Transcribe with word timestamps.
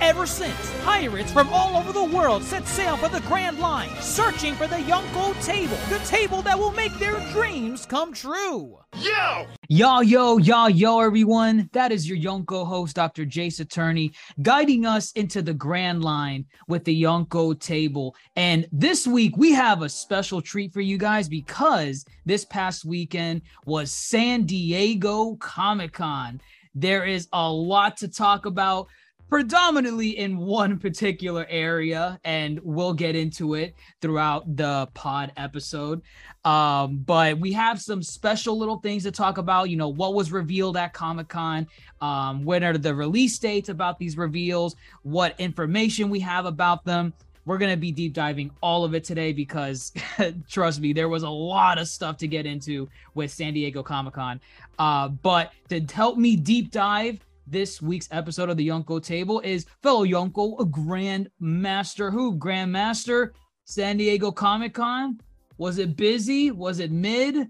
Ever 0.00 0.26
since, 0.26 0.72
pirates 0.82 1.32
from 1.32 1.48
all 1.50 1.76
over 1.76 1.92
the 1.92 2.04
world 2.04 2.42
set 2.42 2.66
sail 2.66 2.96
for 2.96 3.08
the 3.08 3.20
Grand 3.22 3.58
Line, 3.58 3.90
searching 4.00 4.54
for 4.54 4.66
the 4.66 4.76
Yonko 4.76 5.40
table, 5.44 5.76
the 5.88 5.98
table 6.04 6.42
that 6.42 6.58
will 6.58 6.72
make 6.72 6.96
their 6.98 7.18
dreams 7.32 7.86
come 7.86 8.12
true. 8.12 8.78
Yo! 8.98 9.46
Yo, 9.68 10.00
yo, 10.00 10.38
yo, 10.38 10.66
yo, 10.66 11.00
everyone. 11.00 11.68
That 11.72 11.90
is 11.90 12.08
your 12.08 12.18
Yonko 12.18 12.66
host, 12.66 12.96
Dr. 12.96 13.24
Jace 13.24 13.60
Attorney, 13.60 14.12
guiding 14.42 14.84
us 14.84 15.12
into 15.12 15.42
the 15.42 15.54
Grand 15.54 16.04
Line 16.04 16.44
with 16.68 16.84
the 16.84 17.02
Yonko 17.02 17.58
table. 17.58 18.14
And 18.36 18.68
this 18.72 19.06
week, 19.06 19.36
we 19.36 19.52
have 19.52 19.82
a 19.82 19.88
special 19.88 20.42
treat 20.42 20.72
for 20.72 20.80
you 20.80 20.98
guys 20.98 21.28
because 21.28 22.04
this 22.26 22.44
past 22.44 22.84
weekend 22.84 23.42
was 23.64 23.90
San 23.90 24.44
Diego 24.44 25.36
Comic 25.36 25.92
Con. 25.94 26.40
There 26.74 27.04
is 27.04 27.28
a 27.32 27.50
lot 27.50 27.96
to 27.98 28.08
talk 28.08 28.46
about 28.46 28.88
predominantly 29.34 30.16
in 30.16 30.38
one 30.38 30.78
particular 30.78 31.44
area 31.50 32.20
and 32.22 32.60
we'll 32.62 32.92
get 32.94 33.16
into 33.16 33.54
it 33.54 33.74
throughout 34.00 34.56
the 34.56 34.88
pod 34.94 35.32
episode. 35.36 36.00
Um, 36.44 36.98
but 36.98 37.40
we 37.40 37.50
have 37.50 37.80
some 37.80 38.00
special 38.00 38.56
little 38.56 38.78
things 38.78 39.02
to 39.02 39.10
talk 39.10 39.38
about 39.38 39.70
you 39.70 39.76
know 39.76 39.88
what 39.88 40.14
was 40.14 40.30
revealed 40.30 40.76
at 40.76 40.92
comic-con 40.92 41.66
um, 42.00 42.44
when 42.44 42.62
are 42.62 42.78
the 42.78 42.94
release 42.94 43.36
dates 43.36 43.70
about 43.70 43.98
these 43.98 44.16
reveals 44.16 44.76
what 45.02 45.34
information 45.40 46.10
we 46.10 46.20
have 46.20 46.46
about 46.46 46.84
them. 46.84 47.12
We're 47.44 47.58
going 47.58 47.72
to 47.72 47.76
be 47.76 47.90
deep 47.90 48.12
diving 48.12 48.52
all 48.60 48.84
of 48.84 48.94
it 48.94 49.02
today 49.02 49.32
because 49.32 49.92
trust 50.48 50.80
me 50.80 50.92
there 50.92 51.08
was 51.08 51.24
a 51.24 51.28
lot 51.28 51.78
of 51.78 51.88
stuff 51.88 52.18
to 52.18 52.28
get 52.28 52.46
into 52.46 52.88
with 53.14 53.32
san 53.32 53.52
diego 53.52 53.82
comic-con. 53.82 54.40
Uh, 54.78 55.08
but 55.08 55.50
to 55.70 55.80
help 55.80 56.18
me 56.18 56.36
deep 56.36 56.70
dive 56.70 57.18
this 57.46 57.80
week's 57.82 58.08
episode 58.10 58.50
of 58.50 58.56
the 58.56 58.68
Yonko 58.68 59.02
Table 59.02 59.40
is 59.40 59.66
fellow 59.82 60.04
Yonko, 60.04 60.60
a 60.60 60.64
Grand 60.64 61.30
Master. 61.40 62.10
Who? 62.10 62.36
Grand 62.36 62.72
Master, 62.72 63.32
San 63.64 63.96
Diego 63.96 64.30
Comic 64.30 64.74
Con. 64.74 65.20
Was 65.58 65.78
it 65.78 65.96
busy? 65.96 66.50
Was 66.50 66.80
it 66.80 66.90
mid? 66.90 67.48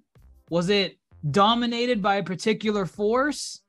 Was 0.50 0.69
it 0.69 0.98
dominated 1.31 2.03
by 2.03 2.17
a 2.17 2.22
particular 2.22 2.87
force? 2.87 3.62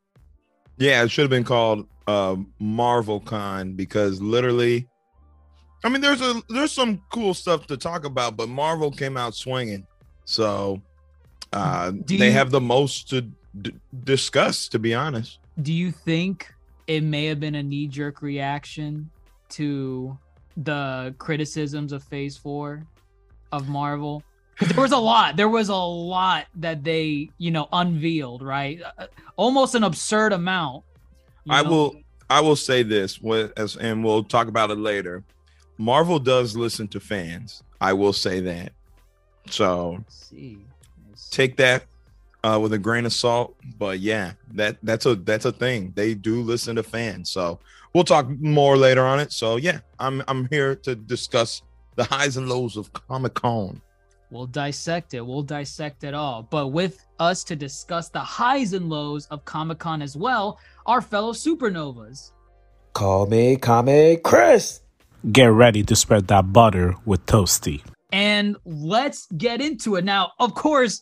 Yeah, 0.77 1.03
it 1.03 1.09
should 1.09 1.23
have 1.23 1.29
been 1.29 1.45
called 1.45 1.87
uh, 2.07 2.35
Marvel 2.59 3.19
Con 3.19 3.73
because 3.73 4.21
literally, 4.21 4.87
I 5.83 5.89
mean, 5.89 6.01
there's 6.01 6.21
a 6.21 6.41
there's 6.49 6.71
some 6.71 7.01
cool 7.11 7.33
stuff 7.33 7.67
to 7.67 7.77
talk 7.77 8.05
about, 8.05 8.35
but 8.35 8.49
Marvel 8.49 8.91
came 8.91 9.15
out 9.15 9.35
swinging, 9.35 9.87
so 10.25 10.81
uh, 11.53 11.93
they 12.05 12.31
have 12.31 12.51
the 12.51 12.59
most 12.59 13.09
to 13.09 13.21
d- 13.61 13.75
discuss. 14.03 14.67
To 14.69 14.79
be 14.79 14.93
honest, 14.93 15.39
do 15.61 15.73
you 15.73 15.91
think 15.91 16.53
it 16.87 17.01
may 17.03 17.25
have 17.25 17.39
been 17.39 17.55
a 17.55 17.63
knee 17.63 17.87
jerk 17.87 18.21
reaction 18.21 19.09
to 19.49 20.17
the 20.57 21.15
criticisms 21.17 21.91
of 21.91 22.03
Phase 22.03 22.37
Four 22.37 22.85
of 23.51 23.67
Marvel? 23.67 24.23
There 24.59 24.81
was 24.81 24.93
a 24.93 24.97
lot. 24.97 25.35
There 25.35 25.49
was 25.49 25.67
a 25.67 25.75
lot 25.75 26.45
that 26.55 26.83
they, 26.83 27.29
you 27.37 27.51
know, 27.51 27.67
unveiled. 27.73 28.41
Right, 28.41 28.81
uh, 28.97 29.07
almost 29.35 29.75
an 29.75 29.83
absurd 29.83 30.33
amount. 30.33 30.83
I 31.49 31.61
know? 31.61 31.69
will. 31.69 31.95
I 32.29 32.41
will 32.41 32.55
say 32.55 32.81
this, 32.81 33.19
as 33.57 33.75
and 33.75 34.03
we'll 34.03 34.23
talk 34.23 34.47
about 34.47 34.71
it 34.71 34.77
later. 34.77 35.23
Marvel 35.77 36.19
does 36.19 36.55
listen 36.55 36.87
to 36.89 36.99
fans. 36.99 37.63
I 37.81 37.93
will 37.93 38.13
say 38.13 38.39
that. 38.41 38.71
So 39.49 40.03
see. 40.07 40.57
take 41.31 41.57
that 41.57 41.83
uh, 42.45 42.59
with 42.59 42.73
a 42.73 42.77
grain 42.77 43.05
of 43.05 43.13
salt. 43.13 43.55
But 43.79 43.99
yeah, 43.99 44.33
that 44.53 44.77
that's 44.83 45.05
a 45.05 45.15
that's 45.15 45.45
a 45.45 45.51
thing. 45.51 45.93
They 45.95 46.13
do 46.13 46.41
listen 46.41 46.75
to 46.75 46.83
fans. 46.83 47.31
So 47.31 47.59
we'll 47.93 48.03
talk 48.03 48.29
more 48.39 48.77
later 48.77 49.05
on 49.05 49.19
it. 49.19 49.31
So 49.31 49.55
yeah, 49.55 49.79
I'm 49.99 50.21
I'm 50.27 50.47
here 50.49 50.75
to 50.75 50.95
discuss 50.95 51.63
the 51.95 52.03
highs 52.03 52.37
and 52.37 52.47
lows 52.47 52.77
of 52.77 52.93
Comic 52.93 53.33
Con. 53.33 53.81
We'll 54.29 54.47
dissect 54.47 55.13
it. 55.13 55.25
We'll 55.25 55.43
dissect 55.43 56.03
it 56.03 56.13
all. 56.13 56.43
But 56.43 56.67
with 56.67 57.05
us 57.19 57.43
to 57.45 57.55
discuss 57.55 58.09
the 58.09 58.19
highs 58.19 58.73
and 58.73 58.89
lows 58.89 59.27
of 59.27 59.45
Comic 59.45 59.79
Con 59.79 60.01
as 60.01 60.15
well, 60.15 60.59
our 60.85 61.01
fellow 61.01 61.31
supernovas. 61.31 62.31
Call 62.93 63.27
me 63.27 63.57
Kame 63.57 64.19
Chris. 64.23 64.81
Get 65.31 65.47
ready 65.47 65.83
to 65.83 65.95
spread 65.95 66.27
that 66.27 66.53
butter 66.53 66.95
with 67.05 67.25
Toasty. 67.25 67.81
And 68.11 68.55
let's 68.65 69.27
get 69.37 69.61
into 69.61 69.95
it. 69.95 70.05
Now, 70.05 70.31
of 70.39 70.53
course, 70.53 71.01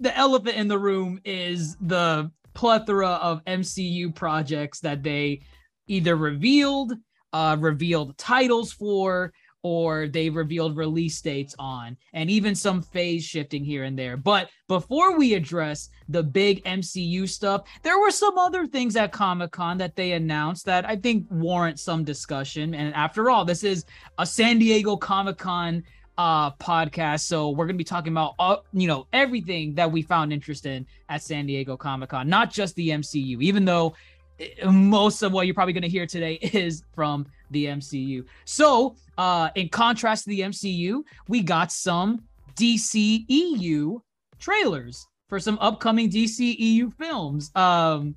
the 0.00 0.16
elephant 0.16 0.56
in 0.56 0.68
the 0.68 0.78
room 0.78 1.20
is 1.24 1.76
the 1.80 2.30
plethora 2.54 3.10
of 3.10 3.44
MCU 3.44 4.14
projects 4.14 4.80
that 4.80 5.02
they 5.02 5.40
either 5.86 6.16
revealed, 6.16 6.94
uh, 7.32 7.56
revealed 7.58 8.16
titles 8.18 8.72
for, 8.72 9.32
or 9.62 10.06
they 10.06 10.30
revealed 10.30 10.76
release 10.76 11.20
dates 11.20 11.54
on, 11.58 11.96
and 12.12 12.30
even 12.30 12.54
some 12.54 12.80
phase 12.80 13.24
shifting 13.24 13.64
here 13.64 13.82
and 13.82 13.98
there. 13.98 14.16
But 14.16 14.48
before 14.68 15.18
we 15.18 15.34
address 15.34 15.88
the 16.08 16.22
big 16.22 16.62
MCU 16.62 17.28
stuff, 17.28 17.62
there 17.82 17.98
were 17.98 18.12
some 18.12 18.38
other 18.38 18.66
things 18.66 18.94
at 18.94 19.10
Comic 19.10 19.50
Con 19.50 19.76
that 19.78 19.96
they 19.96 20.12
announced 20.12 20.66
that 20.66 20.84
I 20.84 20.94
think 20.94 21.26
warrant 21.30 21.80
some 21.80 22.04
discussion. 22.04 22.76
And 22.76 22.94
after 22.94 23.28
all, 23.28 23.44
this 23.44 23.64
is 23.64 23.84
a 24.18 24.24
San 24.24 24.60
Diego 24.60 24.96
Comic 24.96 25.36
Con 25.36 25.82
uh 26.18 26.50
podcast. 26.52 27.20
So 27.20 27.50
we're 27.50 27.66
gonna 27.66 27.76
be 27.78 27.84
talking 27.84 28.12
about 28.12 28.34
uh, 28.38 28.56
you 28.72 28.88
know 28.88 29.06
everything 29.12 29.74
that 29.74 29.90
we 29.90 30.02
found 30.02 30.32
interesting 30.32 30.86
at 31.08 31.22
san 31.22 31.46
diego 31.46 31.76
comic-con 31.76 32.28
not 32.28 32.50
just 32.50 32.74
the 32.76 32.88
mcu 32.90 33.42
even 33.42 33.64
though 33.64 33.94
eh, 34.40 34.68
most 34.70 35.22
of 35.22 35.32
what 35.32 35.46
you're 35.46 35.54
probably 35.54 35.72
gonna 35.72 35.86
hear 35.86 36.06
today 36.06 36.34
is 36.42 36.82
from 36.94 37.26
the 37.50 37.66
mcu 37.66 38.24
so 38.44 38.96
uh 39.18 39.50
in 39.54 39.68
contrast 39.68 40.24
to 40.24 40.30
the 40.30 40.40
mcu 40.40 41.02
we 41.28 41.42
got 41.42 41.70
some 41.70 42.22
dceu 42.54 44.00
trailers 44.38 45.06
for 45.28 45.40
some 45.40 45.58
upcoming 45.60 46.10
dceu 46.10 46.92
films. 46.94 47.50
Um 47.54 48.14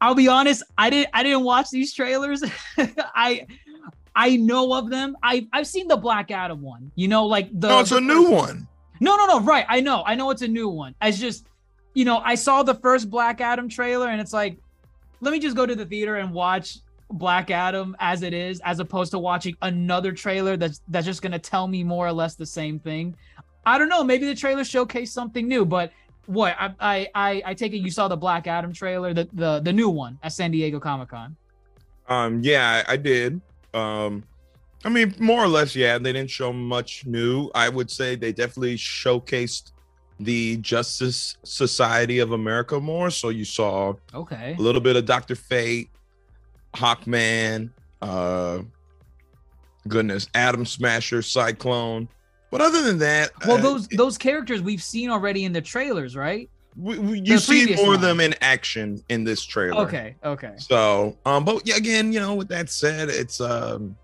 i'll 0.00 0.14
be 0.14 0.28
honest 0.28 0.62
i 0.76 0.90
didn't 0.90 1.08
i 1.14 1.22
didn't 1.22 1.44
watch 1.44 1.70
these 1.70 1.94
trailers. 1.94 2.42
I 3.14 3.46
I 4.16 4.36
know 4.36 4.74
of 4.74 4.90
them. 4.90 5.16
I 5.22 5.46
I've 5.52 5.66
seen 5.66 5.88
the 5.88 5.96
Black 5.96 6.30
Adam 6.30 6.62
one. 6.62 6.90
You 6.94 7.08
know, 7.08 7.26
like 7.26 7.48
the 7.52 7.68
No, 7.68 7.80
it's 7.80 7.90
the 7.90 7.96
a 7.96 8.00
new 8.00 8.30
one. 8.30 8.68
No, 9.00 9.16
no, 9.16 9.26
no. 9.26 9.40
Right. 9.40 9.66
I 9.68 9.80
know. 9.80 10.02
I 10.06 10.14
know 10.14 10.30
it's 10.30 10.42
a 10.42 10.48
new 10.48 10.68
one. 10.68 10.94
It's 11.02 11.18
just, 11.18 11.46
you 11.94 12.04
know, 12.04 12.18
I 12.18 12.36
saw 12.36 12.62
the 12.62 12.74
first 12.74 13.10
Black 13.10 13.40
Adam 13.40 13.68
trailer 13.68 14.08
and 14.08 14.20
it's 14.20 14.32
like, 14.32 14.56
let 15.20 15.32
me 15.32 15.40
just 15.40 15.56
go 15.56 15.66
to 15.66 15.74
the 15.74 15.84
theater 15.84 16.16
and 16.16 16.32
watch 16.32 16.78
Black 17.10 17.50
Adam 17.50 17.96
as 17.98 18.22
it 18.22 18.32
is, 18.32 18.60
as 18.60 18.80
opposed 18.80 19.10
to 19.12 19.18
watching 19.18 19.56
another 19.62 20.12
trailer 20.12 20.56
that's 20.56 20.80
that's 20.88 21.06
just 21.06 21.22
gonna 21.22 21.38
tell 21.38 21.66
me 21.66 21.84
more 21.84 22.06
or 22.06 22.12
less 22.12 22.34
the 22.34 22.46
same 22.46 22.78
thing. 22.78 23.14
I 23.66 23.78
don't 23.78 23.88
know. 23.88 24.04
Maybe 24.04 24.26
the 24.26 24.34
trailer 24.34 24.62
showcased 24.62 25.08
something 25.08 25.46
new, 25.48 25.64
but 25.64 25.92
what 26.26 26.56
I 26.58 26.74
I 26.80 27.08
I, 27.14 27.42
I 27.46 27.54
take 27.54 27.72
it 27.72 27.78
you 27.78 27.90
saw 27.90 28.08
the 28.08 28.16
Black 28.16 28.46
Adam 28.46 28.72
trailer, 28.72 29.12
the 29.12 29.28
the 29.32 29.60
the 29.60 29.72
new 29.72 29.88
one 29.88 30.18
at 30.22 30.32
San 30.32 30.50
Diego 30.50 30.78
Comic 30.80 31.08
Con. 31.08 31.36
Um, 32.08 32.42
yeah, 32.42 32.84
I 32.86 32.96
did. 32.96 33.40
Um, 33.74 34.24
I 34.84 34.90
mean, 34.90 35.14
more 35.18 35.42
or 35.42 35.48
less, 35.48 35.74
yeah. 35.74 35.98
They 35.98 36.12
didn't 36.12 36.30
show 36.30 36.52
much 36.52 37.06
new. 37.06 37.50
I 37.54 37.68
would 37.68 37.90
say 37.90 38.16
they 38.16 38.32
definitely 38.32 38.76
showcased 38.76 39.72
the 40.20 40.58
Justice 40.58 41.36
Society 41.42 42.18
of 42.18 42.32
America 42.32 42.78
more. 42.78 43.10
So 43.10 43.30
you 43.30 43.44
saw 43.44 43.94
okay 44.12 44.54
a 44.58 44.62
little 44.62 44.80
bit 44.80 44.96
of 44.96 45.06
Doctor 45.06 45.34
Fate, 45.34 45.90
Hawkman, 46.74 47.70
uh, 48.02 48.60
goodness, 49.88 50.28
Atom 50.34 50.66
Smasher, 50.66 51.22
Cyclone. 51.22 52.08
But 52.50 52.60
other 52.60 52.82
than 52.82 52.98
that, 52.98 53.30
well, 53.46 53.56
uh, 53.56 53.60
those 53.60 53.88
those 53.88 54.18
characters 54.18 54.62
we've 54.62 54.82
seen 54.82 55.10
already 55.10 55.44
in 55.44 55.52
the 55.52 55.62
trailers, 55.62 56.14
right? 56.14 56.48
We, 56.76 56.98
we, 56.98 57.20
you 57.20 57.38
see 57.38 57.74
more 57.76 57.86
one. 57.86 57.94
of 57.96 58.00
them 58.00 58.20
in 58.20 58.34
action 58.40 59.02
in 59.08 59.24
this 59.24 59.44
trailer. 59.44 59.82
Okay, 59.82 60.16
okay. 60.24 60.54
So, 60.58 61.16
um, 61.24 61.44
but 61.44 61.66
yeah, 61.66 61.76
again, 61.76 62.12
you 62.12 62.20
know, 62.20 62.34
with 62.34 62.48
that 62.48 62.68
said, 62.70 63.08
it's 63.08 63.40
um, 63.40 63.96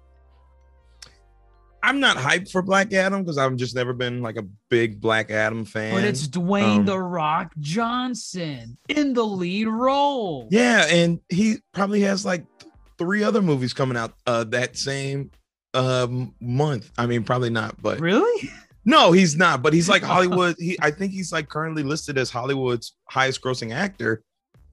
I'm 1.83 1.99
not 1.99 2.17
hyped 2.17 2.51
for 2.51 2.63
Black 2.63 2.93
Adam 2.93 3.23
because 3.23 3.39
I've 3.39 3.57
just 3.57 3.75
never 3.75 3.93
been 3.93 4.23
like 4.23 4.37
a 4.37 4.43
big 4.69 5.01
Black 5.01 5.31
Adam 5.31 5.65
fan. 5.65 5.95
But 5.95 6.05
it's 6.05 6.29
Dwayne 6.29 6.79
um, 6.81 6.85
the 6.85 6.99
Rock 6.99 7.53
Johnson 7.59 8.77
in 8.89 9.15
the 9.15 9.25
lead 9.25 9.67
role. 9.67 10.47
yeah, 10.51 10.87
and 10.89 11.21
he 11.29 11.57
probably 11.73 12.03
has 12.03 12.25
like 12.25 12.45
th- 12.59 12.73
three 12.99 13.25
other 13.25 13.41
movies 13.41 13.73
coming 13.73 13.97
out 13.97 14.13
uh 14.27 14.45
that 14.45 14.77
same 14.77 15.31
um 15.75 16.35
month. 16.41 16.91
I 16.99 17.07
mean, 17.07 17.25
probably 17.25 17.51
not, 17.51 17.81
but 17.81 17.99
Really? 17.99 18.51
No, 18.85 19.13
he's 19.13 19.37
not. 19.37 19.63
But 19.63 19.73
he's 19.73 19.89
like 19.89 20.03
Hollywood. 20.15 20.57
He, 20.59 20.79
I 20.81 20.91
think 20.91 21.13
he's 21.13 21.33
like 21.33 21.49
currently 21.49 21.83
listed 21.83 22.19
as 22.19 22.31
Hollywood's 22.31 22.95
highest 23.07 23.43
grossing 23.43 23.73
actor, 23.75 24.23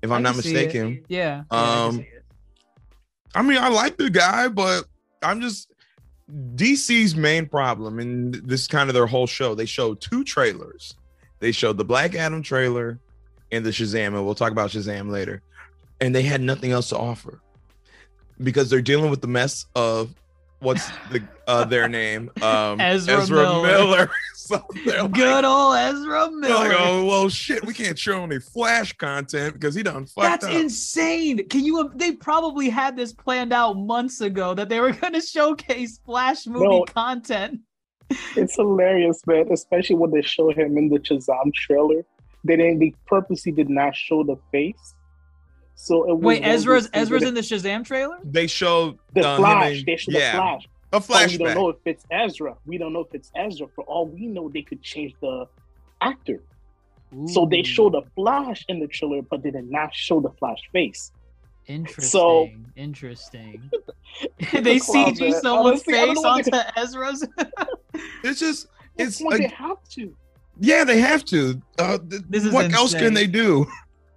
if 0.02 0.12
I'm 0.12 0.24
not 0.24 0.36
mistaken. 0.36 1.04
Yeah. 1.08 1.44
yeah, 1.52 1.58
I 1.58 1.86
Um. 1.86 2.06
I 3.36 3.42
mean, 3.44 3.58
I 3.58 3.68
like 3.68 3.98
the 3.98 4.10
guy, 4.10 4.48
but 4.48 4.86
I'm 5.22 5.42
just 5.42 5.72
DC's 6.56 7.16
main 7.16 7.46
problem, 7.46 8.00
and 8.00 8.34
this 8.34 8.62
is 8.62 8.68
kind 8.68 8.90
of 8.90 8.94
their 8.94 9.06
whole 9.06 9.28
show. 9.28 9.54
They 9.54 9.66
showed 9.66 10.02
two 10.02 10.24
trailers. 10.24 10.96
They 11.40 11.52
showed 11.52 11.78
the 11.78 11.86
Black 11.86 12.16
Adam 12.16 12.42
trailer 12.42 13.00
and 13.52 13.66
the 13.66 13.70
Shazam, 13.70 14.08
and 14.08 14.26
we'll 14.26 14.36
talk 14.36 14.52
about 14.52 14.72
Shazam 14.72 15.12
later. 15.12 15.42
And 16.02 16.14
they 16.14 16.24
had 16.24 16.42
nothing 16.42 16.72
else 16.72 16.90
to 16.90 16.98
offer 16.98 17.42
because 18.42 18.70
they're 18.70 18.82
dealing 18.82 19.10
with 19.10 19.22
the 19.22 19.28
mess 19.28 19.66
of 19.76 20.14
what's 20.60 20.88
the 21.12 21.22
uh, 21.48 21.64
their 21.66 21.88
name, 21.88 22.30
um, 22.42 22.80
Ezra 22.82 23.26
Miller. 23.30 23.62
Miller. 23.64 24.10
so 24.36 24.64
like, 24.86 25.12
Good 25.12 25.46
old 25.46 25.76
Ezra 25.78 26.30
Miller. 26.32 26.56
like, 26.70 26.78
oh 26.80 27.06
well, 27.06 27.30
shit, 27.30 27.66
we 27.66 27.74
can't 27.74 27.98
show 27.98 28.24
any 28.24 28.40
Flash 28.40 28.94
content 28.94 29.54
because 29.54 29.76
he 29.76 29.84
done 29.84 30.06
fucked 30.06 30.42
That's 30.42 30.46
up. 30.46 30.52
insane. 30.54 31.48
Can 31.50 31.66
you? 31.66 31.92
They 31.96 32.14
probably 32.14 32.70
had 32.70 32.96
this 32.96 33.14
planned 33.14 33.54
out 33.54 33.74
months 33.74 34.22
ago 34.22 34.54
that 34.54 34.70
they 34.70 34.80
were 34.80 34.92
going 35.02 35.14
to 35.14 35.22
showcase 35.22 36.00
Flash 36.06 36.46
movie 36.48 36.66
No. 36.66 36.84
content. 36.86 37.60
It's 38.38 38.56
hilarious, 38.56 39.22
man. 39.28 39.52
Especially 39.52 39.98
when 39.98 40.12
they 40.12 40.22
show 40.22 40.50
him 40.50 40.78
in 40.78 40.88
the 40.90 40.98
Shazam 41.00 41.54
trailer. 41.54 42.04
They 42.46 42.56
didn't. 42.56 42.80
They 42.80 42.94
purposely 43.06 43.52
did 43.52 43.70
not 43.70 43.96
show 43.96 44.24
the 44.24 44.38
face. 44.52 44.96
So 45.80 46.10
it 46.10 46.16
was 46.16 46.24
Wait, 46.24 46.42
Ezra's 46.44 46.90
Ezra's 46.92 47.22
in 47.24 47.34
the 47.36 47.42
Shazam 47.42 47.86
trailer? 47.86 48.18
they 48.24 48.48
showed 48.48 48.98
the 49.14 49.22
uh, 49.28 49.36
him 49.36 49.42
Flash. 49.42 49.80
in- 49.80 49.86
they 49.86 49.96
showed 49.96 50.16
yeah, 50.16 50.32
the 50.92 51.02
Flash. 51.02 51.36
a 51.36 51.38
But 51.38 51.46
we 51.46 51.46
don't 51.46 51.56
know 51.56 51.70
if 51.70 51.78
it's 51.86 52.06
Ezra. 52.12 52.56
We 52.66 52.78
don't 52.80 52.94
know 52.94 53.02
if 53.02 53.14
it's 53.14 53.32
Ezra. 53.36 53.68
For 53.76 53.84
all 53.84 54.08
we 54.08 54.26
know, 54.26 54.50
they 54.50 54.64
could 54.64 54.82
change 54.82 55.14
the 55.22 55.48
actor. 56.02 56.42
So 57.28 57.46
they 57.46 57.60
Ooh, 57.60 57.64
showed 57.64 57.94
the 57.94 58.02
Flash 58.16 58.66
in 58.68 58.80
the 58.80 58.88
trailer, 58.88 59.22
but 59.22 59.42
they 59.44 59.52
did 59.52 59.70
not 59.70 59.94
show 59.96 60.20
the 60.20 60.32
Flash 60.32 60.60
face. 60.74 61.12
Interesting. 61.68 62.04
so- 62.10 62.50
interesting. 62.76 63.70
they 64.52 64.80
Closet. 64.80 65.16
CG 65.16 65.34
someone's 65.42 65.84
Honestly, 65.84 65.94
face 65.94 66.16
know 66.16 66.22
what 66.22 66.48
onto 66.56 66.70
Ezra's. 66.82 67.28
It's 68.24 68.40
just 68.40 68.68
it's 68.98 69.20
It's 69.20 69.22
like, 69.22 69.42
they 69.42 69.48
have 69.48 69.78
to. 69.92 70.16
yeah, 70.60 70.84
they 70.84 71.00
have 71.00 71.24
to. 71.26 71.62
Uh, 71.78 71.98
th- 72.00 72.24
This 72.30 72.46
is 72.46 72.52
what 72.54 72.74
else 72.74 72.94
can 72.94 73.14
they 73.14 73.28
do? 73.28 73.68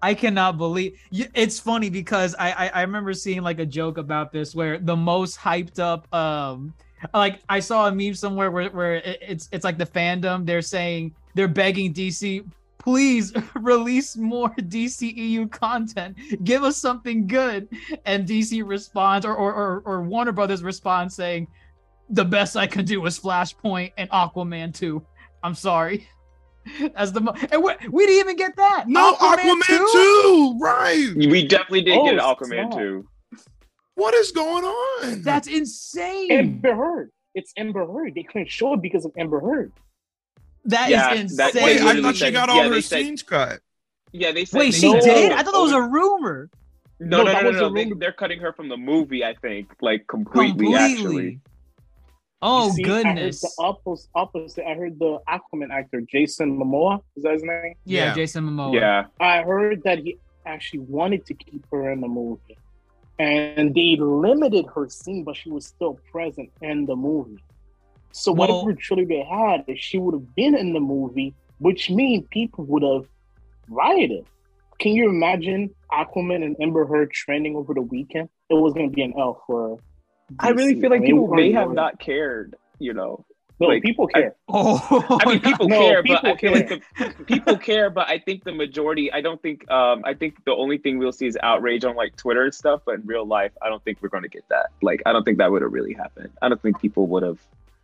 I 0.02 0.14
cannot 0.14 0.56
believe 0.58 0.99
it's 1.12 1.61
funny 1.61 1.91
because 1.91 2.35
I, 2.38 2.52
I 2.52 2.69
I 2.69 2.81
remember 2.82 3.12
seeing 3.12 3.43
like 3.43 3.58
a 3.58 3.67
joke 3.67 3.99
about 3.99 4.32
this 4.32 4.55
where 4.55 4.79
the 4.79 4.97
most 4.97 5.38
hyped 5.38 5.79
up 5.79 6.12
um 6.14 6.73
like 7.14 7.41
I 7.49 7.61
saw 7.61 7.88
a 7.88 7.93
meme 7.93 8.14
somewhere 8.14 8.50
where 8.50 8.70
where 8.70 8.94
it's 8.94 9.49
it's 9.52 9.64
like 9.64 9.79
the 9.79 9.87
fandom 9.87 10.47
they're 10.47 10.62
saying 10.62 11.14
they're 11.35 11.49
begging 11.49 11.93
DC 11.93 12.44
please 12.79 13.32
release 13.55 14.17
more 14.17 14.50
DCEU 14.50 15.50
content. 15.50 16.17
Give 16.44 16.64
us 16.64 16.79
something 16.79 17.26
good. 17.26 17.69
And 18.06 18.26
DC 18.26 18.67
responds 18.67 19.26
or 19.26 19.35
or 19.35 19.52
or, 19.52 19.82
or 19.85 20.02
Warner 20.02 20.32
Brothers 20.32 20.62
responds 20.62 21.14
saying 21.14 21.47
the 22.08 22.25
best 22.25 22.56
I 22.56 22.67
can 22.67 22.85
do 22.85 23.05
is 23.06 23.19
Flashpoint 23.19 23.93
and 23.97 24.11
Aquaman 24.11 24.75
2 24.75 25.00
I'm 25.43 25.55
sorry 25.55 26.08
as 26.97 27.13
the 27.13 27.21
mo- 27.21 27.35
and 27.51 27.63
we, 27.63 27.73
we 27.91 28.07
didn't 28.07 28.21
even 28.21 28.37
get 28.37 28.57
that 28.57 28.85
No, 28.89 29.15
Aquaman, 29.15 29.87
2? 29.93 30.59
right? 30.61 31.13
We 31.17 31.47
definitely 31.47 31.83
did 31.83 31.99
Oh, 31.99 32.05
get 32.05 32.19
Aquaman 32.19 32.71
not. 32.71 32.79
too. 32.79 33.07
What 33.95 34.15
is 34.15 34.33
going 34.33 34.65
on? 34.65 35.23
That's 35.23 35.47
insane. 35.49 36.31
Amber 36.33 36.75
Heard. 36.75 37.11
It's 37.35 37.53
Amber 37.57 37.87
Heard. 37.87 38.15
They 38.15 38.23
couldn't 38.23 38.51
show 38.51 38.75
it 38.75 38.83
because 38.83 39.05
of 39.05 39.13
Amber 39.19 39.41
Heard. 39.41 39.73
That 40.65 40.91
Yeah, 40.91 41.15
is 41.15 41.37
that- 41.37 41.55
insane. 41.55 41.65
Wait, 41.65 41.81
I 41.81 42.01
thought 42.03 42.15
she 42.15 42.21
said- 42.21 42.33
got 42.33 42.49
all 42.49 42.63
they 42.63 42.69
her 42.77 42.81
said- 42.83 43.03
scenes 43.05 43.23
cut. 43.23 43.61
Yeah, 44.13 44.33
they 44.33 44.45
said 44.45 44.59
Wait, 44.59 44.73
they 44.73 44.79
she 44.79 44.93
No. 44.93 45.01
did? 45.01 45.33
I 45.33 45.43
thought 45.43 45.53
that 45.53 45.61
was 45.61 45.73
a 45.73 45.83
rumor. 45.83 46.51
No, 46.99 47.19
No, 47.19 47.25
no, 47.25 47.33
that 47.33 47.43
no, 47.45 47.49
was 47.51 47.57
no. 47.59 47.67
a 47.67 47.71
no. 47.71 47.75
They, 47.75 47.91
they're 47.99 48.13
cutting 48.13 48.41
her 48.41 48.53
from 48.53 48.69
the 48.69 48.77
movie. 48.77 49.25
I 49.25 49.35
think, 49.35 49.71
like 49.81 50.07
completely. 50.09 50.67
Completely. 50.67 50.75
Actually, 50.77 51.41
Oh 52.43 52.71
see, 52.71 52.83
goodness. 52.83 53.15
I 53.15 53.19
heard 53.21 53.35
the 53.35 53.51
opposite, 53.59 54.11
opposite. 54.15 54.67
I 54.69 54.75
heard 54.75 54.99
the 54.99 55.19
Aquaman 55.29 55.71
actor 55.71 56.01
Jason 56.01 56.59
Momoa. 56.59 57.03
Is 57.17 57.23
that 57.25 57.33
his 57.35 57.43
name? 57.43 57.75
yeah, 57.85 58.07
Yeah. 58.07 58.15
Jason 58.15 58.45
Momoa. 58.45 58.75
yeah. 58.75 59.05
I 59.21 59.43
heard 59.43 59.83
that 59.85 59.99
he 59.99 60.17
actually 60.47 60.81
wanted 60.81 61.27
to 61.27 61.35
keep 61.35 61.65
her 61.71 61.91
in 61.93 62.01
the 62.01 62.09
movie, 62.09 62.57
and 63.19 63.75
they 63.75 63.97
limited 63.99 64.65
her 64.75 64.89
scene, 64.89 65.23
but 65.25 65.37
she 65.37 65.51
was 65.51 65.67
still 65.67 65.99
present 66.11 66.51
in 66.63 66.87
the 66.87 66.97
movie. 66.97 67.43
So 68.13 68.33
Well- 68.33 68.65
whatever 68.65 68.75
trailer 68.81 69.05
they 69.05 69.23
had, 69.23 69.65
if 69.69 69.79
she 69.79 69.99
would 69.99 70.15
have 70.15 70.35
been 70.35 70.55
in 70.57 70.73
the 70.73 70.81
movie, 70.81 71.35
which 71.59 71.91
means 71.91 72.25
people 72.31 72.65
would 72.65 72.83
have 72.83 73.07
rioted. 73.69 74.25
Can 74.79 74.93
you 74.93 75.11
imagine 75.11 75.71
Aquaman 75.93 76.43
and 76.43 76.57
Amber 76.59 76.87
Heard 76.87 77.11
trending 77.13 77.55
over 77.55 77.75
the 77.75 77.83
weekend? 77.83 78.31
It 78.49 78.55
was 78.55 78.73
going 78.73 78.89
to 78.91 78.95
be 78.97 79.03
an 79.03 79.13
L 79.19 79.43
for. 79.47 79.79
I 80.38 80.50
really 80.50 80.81
feel 80.81 80.91
like 80.91 81.00
mean, 81.00 81.12
people 81.12 81.29
may 81.35 81.53
have 81.53 81.71
not 81.73 81.99
cared. 81.99 82.55
You 82.79 82.94
know, 82.94 83.25
No, 83.59 83.69
like, 83.69 83.82
people 83.82 84.06
care. 84.06 84.35
Oh, 84.49 85.19
I 85.23 85.29
mean, 85.29 85.41
people 85.50 85.69
No, 85.69 85.79
care, 85.79 86.03
but 86.03 86.23
people 86.23 86.31
I 86.32 86.37
feel 86.37 86.53
like 86.53 86.69
the 86.69 87.25
people 87.27 87.59
care, 87.59 87.91
but 87.91 88.09
I 88.09 88.19
think 88.19 88.44
the 88.44 88.53
majority. 88.53 89.12
I 89.12 89.21
don't 89.21 89.41
think. 89.43 89.71
Um, 89.71 90.03
I 90.05 90.15
think 90.15 90.43
the 90.44 90.53
only 90.55 90.79
thing 90.79 90.99
we'll 90.99 91.12
see 91.12 91.27
is 91.27 91.37
outrage 91.43 91.85
on 91.85 91.94
like 91.97 92.17
Twitter 92.17 92.44
and 92.44 92.55
stuff, 92.55 92.81
but 92.87 92.97
in 92.97 93.06
real 93.06 93.27
life, 93.27 93.53
I 93.61 93.69
don't 93.69 93.82
think 93.85 93.99
we're 94.00 94.09
going 94.09 94.23
to 94.23 94.29
get 94.31 94.49
that. 94.49 94.67
Like, 94.82 95.03
I 95.06 95.12
don't 95.12 95.25
think 95.25 95.38
that 95.38 95.50
would 95.50 95.62
have 95.62 95.73
really 95.73 95.93
happened. 95.93 96.31
I 96.43 96.49
don't 96.49 96.61
think 96.62 96.81
people 96.81 97.06
would 97.09 97.23
have. 97.23 97.38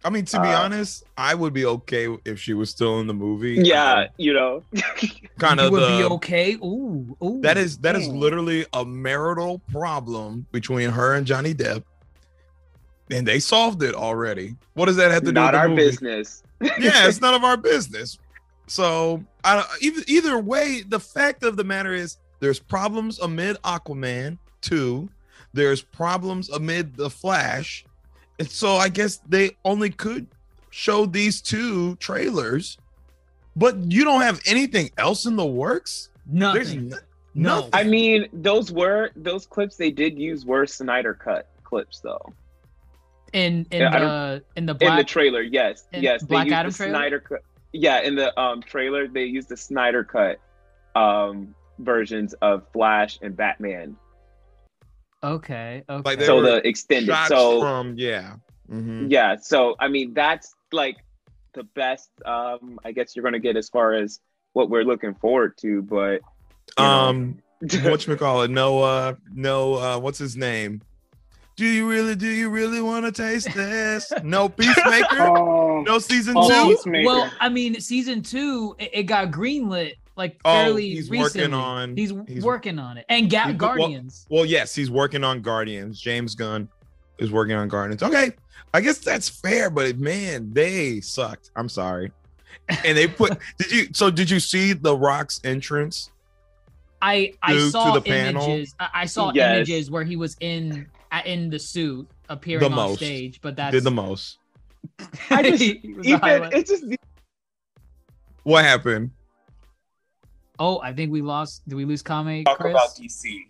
I 0.04 0.10
mean, 0.10 0.24
to 0.26 0.40
be 0.40 0.48
Uh, 0.48 0.62
honest, 0.62 1.04
I 1.18 1.34
would 1.34 1.52
be 1.52 1.64
okay 1.64 2.06
if 2.24 2.38
she 2.38 2.54
was 2.54 2.70
still 2.70 3.00
in 3.00 3.06
the 3.08 3.14
movie. 3.14 3.54
Yeah, 3.62 4.06
you 4.18 4.32
know. 4.34 4.62
kind 5.38 5.58
of 5.58 5.72
would 5.72 5.82
the. 5.82 5.98
be 5.98 6.04
okay. 6.14 6.54
Ooh, 6.56 7.16
ooh. 7.22 7.40
That 7.42 7.56
is 7.58 7.78
that 7.78 7.96
is 7.96 8.06
literally 8.08 8.66
a 8.72 8.84
marital 8.84 9.60
problem 9.72 10.46
between 10.52 10.90
her 10.90 11.14
and 11.14 11.26
Johnny 11.26 11.54
Depp, 11.54 11.82
and 13.10 13.26
they 13.26 13.38
solved 13.38 13.82
it 13.82 13.94
already. 13.94 14.56
What 14.74 14.86
does 14.86 14.96
that 14.96 15.10
have 15.10 15.20
to 15.22 15.26
do 15.26 15.32
Not 15.32 15.52
with 15.54 15.60
our 15.60 15.68
movie? 15.68 15.82
business. 15.82 16.42
yeah, 16.62 17.06
it's 17.08 17.20
none 17.20 17.34
of 17.34 17.44
our 17.44 17.56
business. 17.72 18.18
So, 18.66 19.22
I 19.44 19.64
either 19.80 20.02
either 20.08 20.38
way, 20.38 20.82
the 20.86 20.98
fact 21.00 21.44
of 21.44 21.56
the 21.56 21.64
matter 21.64 21.92
is, 21.92 22.16
there's 22.40 22.58
problems 22.58 23.18
amid 23.20 23.56
Aquaman 23.62 24.38
two. 24.60 25.08
There's 25.52 25.80
problems 25.82 26.50
amid 26.50 26.96
the 26.96 27.08
Flash, 27.08 27.84
and 28.38 28.50
so 28.50 28.76
I 28.76 28.88
guess 28.88 29.18
they 29.28 29.52
only 29.64 29.90
could 29.90 30.26
show 30.70 31.06
these 31.06 31.40
two 31.40 31.96
trailers. 31.96 32.76
But 33.54 33.90
you 33.90 34.04
don't 34.04 34.20
have 34.20 34.40
anything 34.46 34.90
else 34.98 35.24
in 35.24 35.36
the 35.36 35.46
works. 35.46 36.10
There's 36.26 36.74
nothing. 36.74 36.92
n- 36.92 36.98
No. 37.34 37.54
nothing. 37.56 37.70
I 37.72 37.84
mean, 37.84 38.28
those 38.32 38.70
were 38.72 39.10
those 39.16 39.46
clips 39.46 39.76
they 39.76 39.90
did 39.90 40.18
use 40.18 40.44
were 40.44 40.66
Snyder 40.66 41.14
cut 41.14 41.48
clips 41.64 42.00
though. 42.00 42.32
In 43.36 43.66
in 43.70 43.82
Yeah, 43.82 43.90
the 43.98 44.42
in 44.56 44.64
the 44.64 44.76
in 44.80 44.96
the 44.96 45.04
trailer, 45.04 45.42
yes, 45.42 45.84
in 45.92 46.02
yes, 46.02 46.22
Black 46.22 46.48
they 46.48 46.54
Adam 46.54 46.70
the 46.72 46.76
trailer? 46.76 46.92
Snyder 46.94 47.20
cut. 47.20 47.42
Yeah, 47.72 48.00
in 48.00 48.14
the 48.14 48.38
um 48.40 48.62
trailer, 48.62 49.06
they 49.06 49.24
used 49.24 49.50
the 49.50 49.58
Snyder 49.58 50.04
cut 50.04 50.40
um 50.94 51.54
versions 51.78 52.32
of 52.40 52.62
Flash 52.72 53.18
and 53.20 53.36
Batman. 53.36 53.94
okay. 55.22 55.84
Okay. 55.88 56.02
Like 56.02 56.22
so 56.22 56.40
the 56.40 56.66
extended. 56.66 57.08
Shots 57.08 57.28
So 57.28 57.60
from 57.60 57.94
yeah. 57.98 58.36
Mhm. 58.72 59.10
yeah, 59.10 59.36
so 59.36 59.76
I 59.78 59.88
mean 59.88 60.14
that's 60.14 60.54
like 60.72 60.96
the 61.52 61.64
best. 61.64 62.08
Um, 62.24 62.80
I 62.86 62.92
guess 62.92 63.14
you're 63.14 63.22
gonna 63.22 63.38
get 63.38 63.56
as 63.58 63.68
far 63.68 63.92
as 63.92 64.18
what 64.54 64.70
we're 64.70 64.82
looking 64.84 65.14
forward 65.14 65.58
to, 65.58 65.82
but 65.82 66.22
you 66.78 66.84
know. 66.84 66.84
Um, 66.84 67.38
what 67.84 68.06
you 68.06 68.16
call 68.16 68.42
it? 68.42 68.50
No, 68.50 68.80
uh, 68.82 69.14
no, 69.34 69.74
uh, 69.74 69.98
what's 69.98 70.18
his 70.18 70.38
name? 70.38 70.80
Do 71.56 71.64
you 71.64 71.88
really? 71.88 72.14
Do 72.14 72.26
you 72.28 72.50
really 72.50 72.82
want 72.82 73.06
to 73.06 73.12
taste 73.12 73.48
this? 73.54 74.12
No 74.22 74.48
peacemaker. 74.48 75.20
Um, 75.22 75.84
no 75.86 75.98
season 75.98 76.34
two. 76.34 76.48
Peacemaker. 76.68 77.06
well, 77.06 77.30
I 77.40 77.48
mean, 77.48 77.80
season 77.80 78.20
two, 78.22 78.76
it, 78.78 78.90
it 78.92 79.02
got 79.04 79.30
greenlit 79.30 79.94
like 80.16 80.38
Oh, 80.44 80.52
fairly 80.52 80.90
he's 80.90 81.08
working 81.10 81.54
on- 81.54 81.96
He's, 81.96 82.12
he's- 82.28 82.42
working 82.44 82.78
on 82.78 82.98
it, 82.98 83.06
and 83.08 83.30
Ga- 83.30 83.44
He's- 83.44 83.58
well- 83.60 83.76
Guardians. 83.76 84.26
Well, 84.28 84.44
yes, 84.44 84.74
he's 84.74 84.90
working 84.90 85.24
on 85.24 85.40
Guardians. 85.40 85.98
James 85.98 86.34
Gunn 86.34 86.68
is 87.18 87.30
working 87.32 87.56
on 87.56 87.68
Guardians. 87.68 88.02
Okay, 88.02 88.32
I 88.74 88.80
guess 88.82 88.98
that's 88.98 89.28
fair, 89.28 89.70
but 89.70 89.98
man, 89.98 90.52
they 90.52 91.00
sucked. 91.00 91.50
I'm 91.56 91.70
sorry. 91.70 92.12
and 92.84 92.98
they 92.98 93.06
put. 93.08 93.38
did 93.58 93.72
you? 93.72 93.86
So 93.94 94.10
did 94.10 94.28
you 94.28 94.40
see 94.40 94.74
the 94.74 94.94
Rock's 94.94 95.40
entrance? 95.42 96.10
I 97.00 97.32
I 97.42 97.54
to- 97.54 97.58
to 97.60 97.70
saw 97.70 97.94
the 97.94 98.00
panel? 98.02 98.44
images. 98.44 98.74
I, 98.78 98.88
I 98.94 99.06
saw 99.06 99.32
Yes. 99.34 99.56
images 99.56 99.90
where 99.90 100.04
he 100.04 100.16
was 100.16 100.36
in 100.40 100.86
in 101.24 101.50
the 101.50 101.58
suit 101.58 102.08
appearing 102.28 102.60
The 102.60 102.66
on 102.70 102.72
most. 102.74 102.96
stage, 102.98 103.40
but 103.40 103.56
that's 103.56 103.72
Did 103.72 103.84
the 103.84 103.90
most. 103.90 104.38
I 105.30 105.42
just 105.42 105.62
he 105.62 105.92
was 105.94 106.04
the 106.04 106.10
even 106.10 106.20
highlight. 106.20 106.52
it's 106.54 106.70
just 106.70 106.84
What 108.44 108.64
happened? 108.64 109.10
Oh, 110.58 110.80
I 110.80 110.92
think 110.92 111.12
we 111.12 111.20
lost. 111.22 111.68
Did 111.68 111.74
we 111.74 111.84
lose 111.84 112.02
Kame? 112.02 112.44
talk 112.44 112.58
Chris? 112.58 112.70
about 112.72 112.94
DC. 112.96 113.40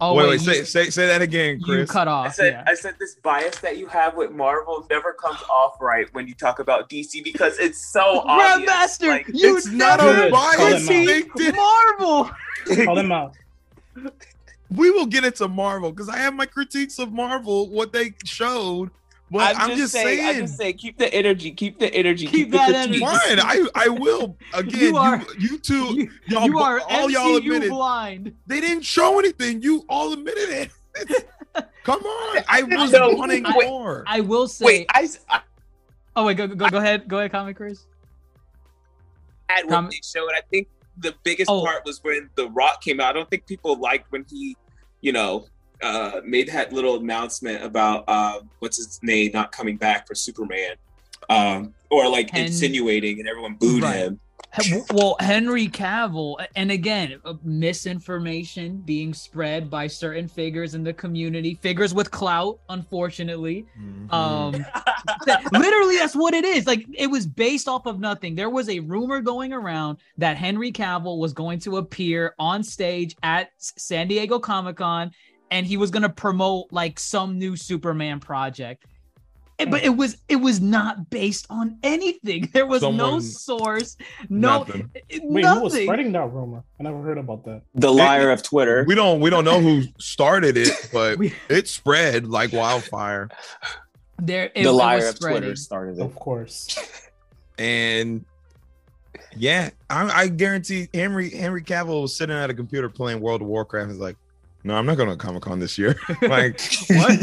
oh 0.00 0.14
wait, 0.14 0.22
wait, 0.22 0.28
wait, 0.30 0.40
you, 0.40 0.64
say, 0.64 0.64
say 0.64 0.90
say 0.90 1.06
that 1.08 1.20
again, 1.20 1.58
you 1.58 1.64
Chris. 1.64 1.90
cut 1.90 2.08
I 2.08 2.10
off. 2.12 2.34
said, 2.34 2.52
yeah. 2.52 2.64
I 2.66 2.74
said 2.74 2.94
this 2.98 3.16
bias 3.16 3.58
that 3.58 3.76
you 3.76 3.86
have 3.88 4.14
with 4.16 4.30
Marvel 4.30 4.86
never 4.88 5.12
comes 5.12 5.40
off 5.50 5.76
right 5.80 6.06
when 6.14 6.26
you 6.26 6.34
talk 6.34 6.58
about 6.60 6.88
DC 6.88 7.22
because 7.24 7.58
it's 7.58 7.92
so 7.92 8.20
obvious. 8.24 8.70
Grandmaster, 8.70 9.08
Like, 9.08 9.26
you 9.32 9.56
it's 9.58 9.66
not 9.66 9.98
never 9.98 10.10
a 10.10 10.14
Good. 10.30 10.32
Call 10.32 10.56
bias. 10.56 10.86
them 10.88 11.54
out. 11.54 11.54
Marvel. 11.98 12.30
Call 12.84 12.94
them 12.94 13.12
out. 13.12 13.36
we 14.70 14.90
will 14.90 15.06
get 15.06 15.24
into 15.24 15.48
Marvel 15.48 15.90
because 15.92 16.08
I 16.08 16.18
have 16.18 16.34
my 16.34 16.46
critiques 16.46 16.98
of 16.98 17.12
Marvel, 17.12 17.68
what 17.70 17.92
they 17.92 18.14
showed. 18.24 18.90
But 19.30 19.56
I'm, 19.58 19.76
just 19.76 19.92
saying, 19.92 20.24
I'm 20.26 20.36
just 20.46 20.56
saying, 20.56 20.78
keep 20.78 20.96
the 20.96 21.12
energy, 21.12 21.50
keep 21.50 21.78
the 21.78 21.92
energy, 21.92 22.26
Keep 22.26 22.50
the 22.50 22.56
that 22.56 22.74
energy. 22.74 23.00
fine. 23.00 23.38
I 23.38 23.66
I 23.74 23.88
will 23.88 24.38
again. 24.54 24.80
You 24.80 24.88
You, 24.88 24.96
are- 24.96 25.22
you, 25.38 25.58
two, 25.58 25.94
You, 25.94 26.10
y'all, 26.28 26.46
you 26.46 26.58
are 26.60 26.80
all 26.88 27.10
y'all 27.10 27.36
admitted 27.36 27.68
blind. 27.68 28.32
they 28.46 28.58
didn't 28.62 28.84
show 28.86 29.18
anything. 29.18 29.60
You 29.60 29.84
all 29.88 30.14
admitted 30.14 30.48
it. 30.48 30.70
Come 31.84 32.00
on, 32.02 32.42
I 32.48 32.62
was 32.62 32.90
No, 32.92 33.10
wanting 33.10 33.44
wait. 33.54 33.66
more. 33.68 34.02
I 34.06 34.20
will 34.20 34.48
say. 34.48 34.64
Wait, 34.64 34.86
I, 34.94 35.02
s- 35.02 35.18
I 35.28 35.40
oh 36.16 36.24
wait, 36.24 36.38
go 36.38 36.46
go 36.46 36.68
go 36.70 36.78
ahead. 36.78 37.06
Go 37.06 37.18
ahead, 37.18 37.30
Kame 37.32 37.52
Chris. 37.52 37.86
had 39.48 39.64
what 39.66 39.70
Com- 39.72 39.88
they 39.90 40.00
showed. 40.02 40.30
I 40.30 40.40
think 40.50 40.68
the 41.00 41.14
biggest 41.24 41.50
Oh. 41.50 41.64
part 41.64 41.84
was 41.84 42.02
when 42.02 42.28
The 42.34 42.48
Rock 42.50 42.82
came 42.82 43.00
out. 43.00 43.10
I 43.10 43.12
don't 43.12 43.28
think 43.30 43.46
people 43.46 43.78
liked 43.78 44.10
when 44.10 44.24
he, 44.30 44.56
you 45.00 45.12
know, 45.12 45.46
uh, 45.82 46.20
made 46.24 46.48
that 46.48 46.72
little 46.72 46.96
announcement 46.96 47.62
about 47.62 48.04
uh, 48.08 48.40
what's 48.58 48.76
his 48.78 48.98
name 49.02 49.30
not 49.32 49.52
coming 49.52 49.76
back 49.76 50.06
for 50.08 50.14
Superman, 50.14 50.74
um, 51.28 51.72
or 51.90 52.08
like 52.08 52.30
Hen- 52.30 52.46
insinuating, 52.46 53.20
and 53.20 53.28
everyone 53.28 53.54
booed 53.54 53.82
Right. 53.84 53.96
him. 53.96 54.20
Well, 54.92 55.16
Henry 55.20 55.68
Cavill, 55.68 56.44
and 56.56 56.70
again, 56.70 57.20
misinformation 57.44 58.78
being 58.78 59.14
spread 59.14 59.70
by 59.70 59.86
certain 59.86 60.26
figures 60.26 60.74
in 60.74 60.82
the 60.82 60.92
community, 60.92 61.54
figures 61.60 61.94
with 61.94 62.10
clout, 62.10 62.58
unfortunately. 62.68 63.66
Mhm. 63.80 64.12
Um, 64.12 64.52
that- 65.26 65.44
literally, 65.52 65.96
that's 65.96 66.16
what 66.16 66.34
it 66.34 66.44
is. 66.44 66.66
Like, 66.66 66.86
it 66.94 67.08
was 67.08 67.26
based 67.26 67.68
off 67.68 67.86
of 67.86 68.00
nothing. 68.00 68.34
There 68.34 68.50
was 68.50 68.68
a 68.68 68.80
rumor 68.80 69.20
going 69.20 69.52
around 69.52 69.98
that 70.16 70.36
Henry 70.36 70.72
Cavill 70.72 71.18
was 71.18 71.32
going 71.32 71.58
to 71.60 71.76
appear 71.76 72.34
on 72.38 72.62
stage 72.64 73.16
at 73.22 73.50
San 73.58 74.08
Diego 74.08 74.38
Comic 74.38 74.76
Con, 74.76 75.10
and 75.50 75.66
he 75.66 75.76
was 75.76 75.90
going 75.90 76.02
to 76.02 76.08
promote 76.08 76.66
like 76.72 76.98
some 76.98 77.38
new 77.38 77.56
Superman 77.56 78.20
project. 78.20 78.84
It- 79.58 79.70
but 79.72 79.82
it 79.82 79.88
was 79.96 80.16
it 80.28 80.36
was 80.36 80.60
not 80.60 81.10
based 81.10 81.46
on 81.50 81.78
anything. 81.82 82.48
There 82.52 82.66
was 82.66 82.82
no 82.82 83.18
source, 83.18 83.96
no 84.28 84.58
Nothing. 84.58 84.90
it- 84.94 85.04
eh, 85.10 85.18
Wait, 85.22 85.44
who 85.44 85.60
was 85.62 85.74
spreading 85.74 86.12
that 86.12 86.32
rumor? 86.32 86.62
I 86.78 86.82
never 86.84 87.02
heard 87.02 87.18
about 87.18 87.44
that. 87.46 87.62
the 87.74 87.92
liar 87.92 88.30
of 88.30 88.42
Twitter. 88.42 88.84
we 88.86 88.94
don't 88.94 89.20
we 89.20 89.30
don't 89.30 89.44
know 89.44 89.60
who 89.60 89.82
started 89.98 90.56
it, 90.56 90.70
but 90.92 91.18
We- 91.18 91.34
it 91.48 91.66
spread 91.68 92.26
like 92.28 92.52
wildfire. 92.52 93.28
there, 94.20 94.46
it, 94.54 94.62
the 94.62 94.68
it 94.68 94.72
liar 94.72 94.96
was 94.98 95.08
of 95.10 95.20
Twitter 95.20 95.56
started 95.56 95.98
it. 95.98 96.02
Of 96.02 96.14
course. 96.14 96.78
And 97.58 98.24
yeah, 99.36 99.70
I, 99.90 100.22
I 100.22 100.28
guarantee 100.28 100.88
Henry 100.94 101.30
Henry 101.30 101.62
Cavill 101.62 102.02
was 102.02 102.14
sitting 102.16 102.36
at 102.36 102.48
a 102.50 102.54
computer 102.54 102.88
playing 102.88 103.20
World 103.20 103.42
of 103.42 103.48
Warcraft. 103.48 103.90
He's 103.90 103.98
like, 104.00 104.16
no, 104.64 104.74
I'm 104.74 104.86
not 104.86 104.96
going 104.96 105.08
to 105.08 105.16
Comic 105.16 105.42
Con 105.42 105.58
this 105.58 105.76
year. 105.78 105.96
like, 106.22 106.60
What? 106.90 107.18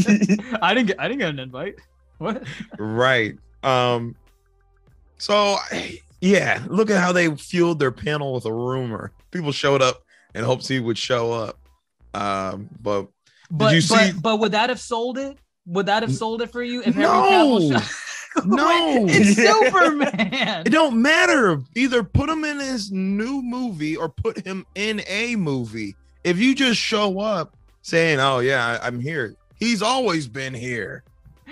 I 0.61 0.73
didn't 0.73 0.87
get 0.87 0.99
I 0.99 1.07
didn't 1.07 1.19
get 1.19 1.29
an 1.29 1.39
invite. 1.39 1.75
What? 2.17 2.43
right. 2.79 3.35
Um. 3.63 4.15
So 5.17 5.57
yeah, 6.21 6.63
look 6.67 6.89
at 6.89 7.01
how 7.01 7.11
they 7.11 7.33
fueled 7.35 7.79
their 7.79 7.91
panel 7.91 8.33
with 8.33 8.45
a 8.45 8.53
rumor. 8.53 9.11
People 9.31 9.51
showed 9.51 9.81
up 9.81 10.03
in 10.33 10.43
hopes 10.43 10.67
he 10.67 10.79
would 10.79 10.97
show 10.97 11.31
up. 11.31 11.59
Um, 12.13 12.69
but 12.81 13.07
But 13.51 13.75
you 13.75 13.81
but 13.89 14.05
see- 14.13 14.19
but 14.19 14.39
would 14.39 14.51
that 14.53 14.69
have 14.69 14.79
sold 14.79 15.17
it? 15.17 15.37
Would 15.67 15.87
that 15.87 16.03
have 16.03 16.13
sold 16.13 16.41
it 16.41 16.51
for 16.51 16.63
you 16.63 16.83
if 16.83 16.95
No. 16.95 17.71
No. 18.45 19.05
it's 19.09 19.35
Superman. 19.63 20.63
It 20.65 20.71
don't 20.71 21.01
matter. 21.01 21.61
Either 21.75 22.03
put 22.03 22.29
him 22.29 22.43
in 22.43 22.59
his 22.59 22.91
new 22.91 23.41
movie 23.41 23.95
or 23.95 24.09
put 24.09 24.45
him 24.45 24.65
in 24.75 25.01
a 25.07 25.35
movie. 25.37 25.95
If 26.25 26.37
you 26.37 26.53
just 26.53 26.79
show 26.79 27.19
up 27.19 27.55
saying, 27.81 28.19
"Oh 28.19 28.39
yeah, 28.39 28.77
I'm 28.81 28.99
here," 28.99 29.35
he's 29.57 29.81
always 29.81 30.27
been 30.27 30.53
here. 30.53 31.03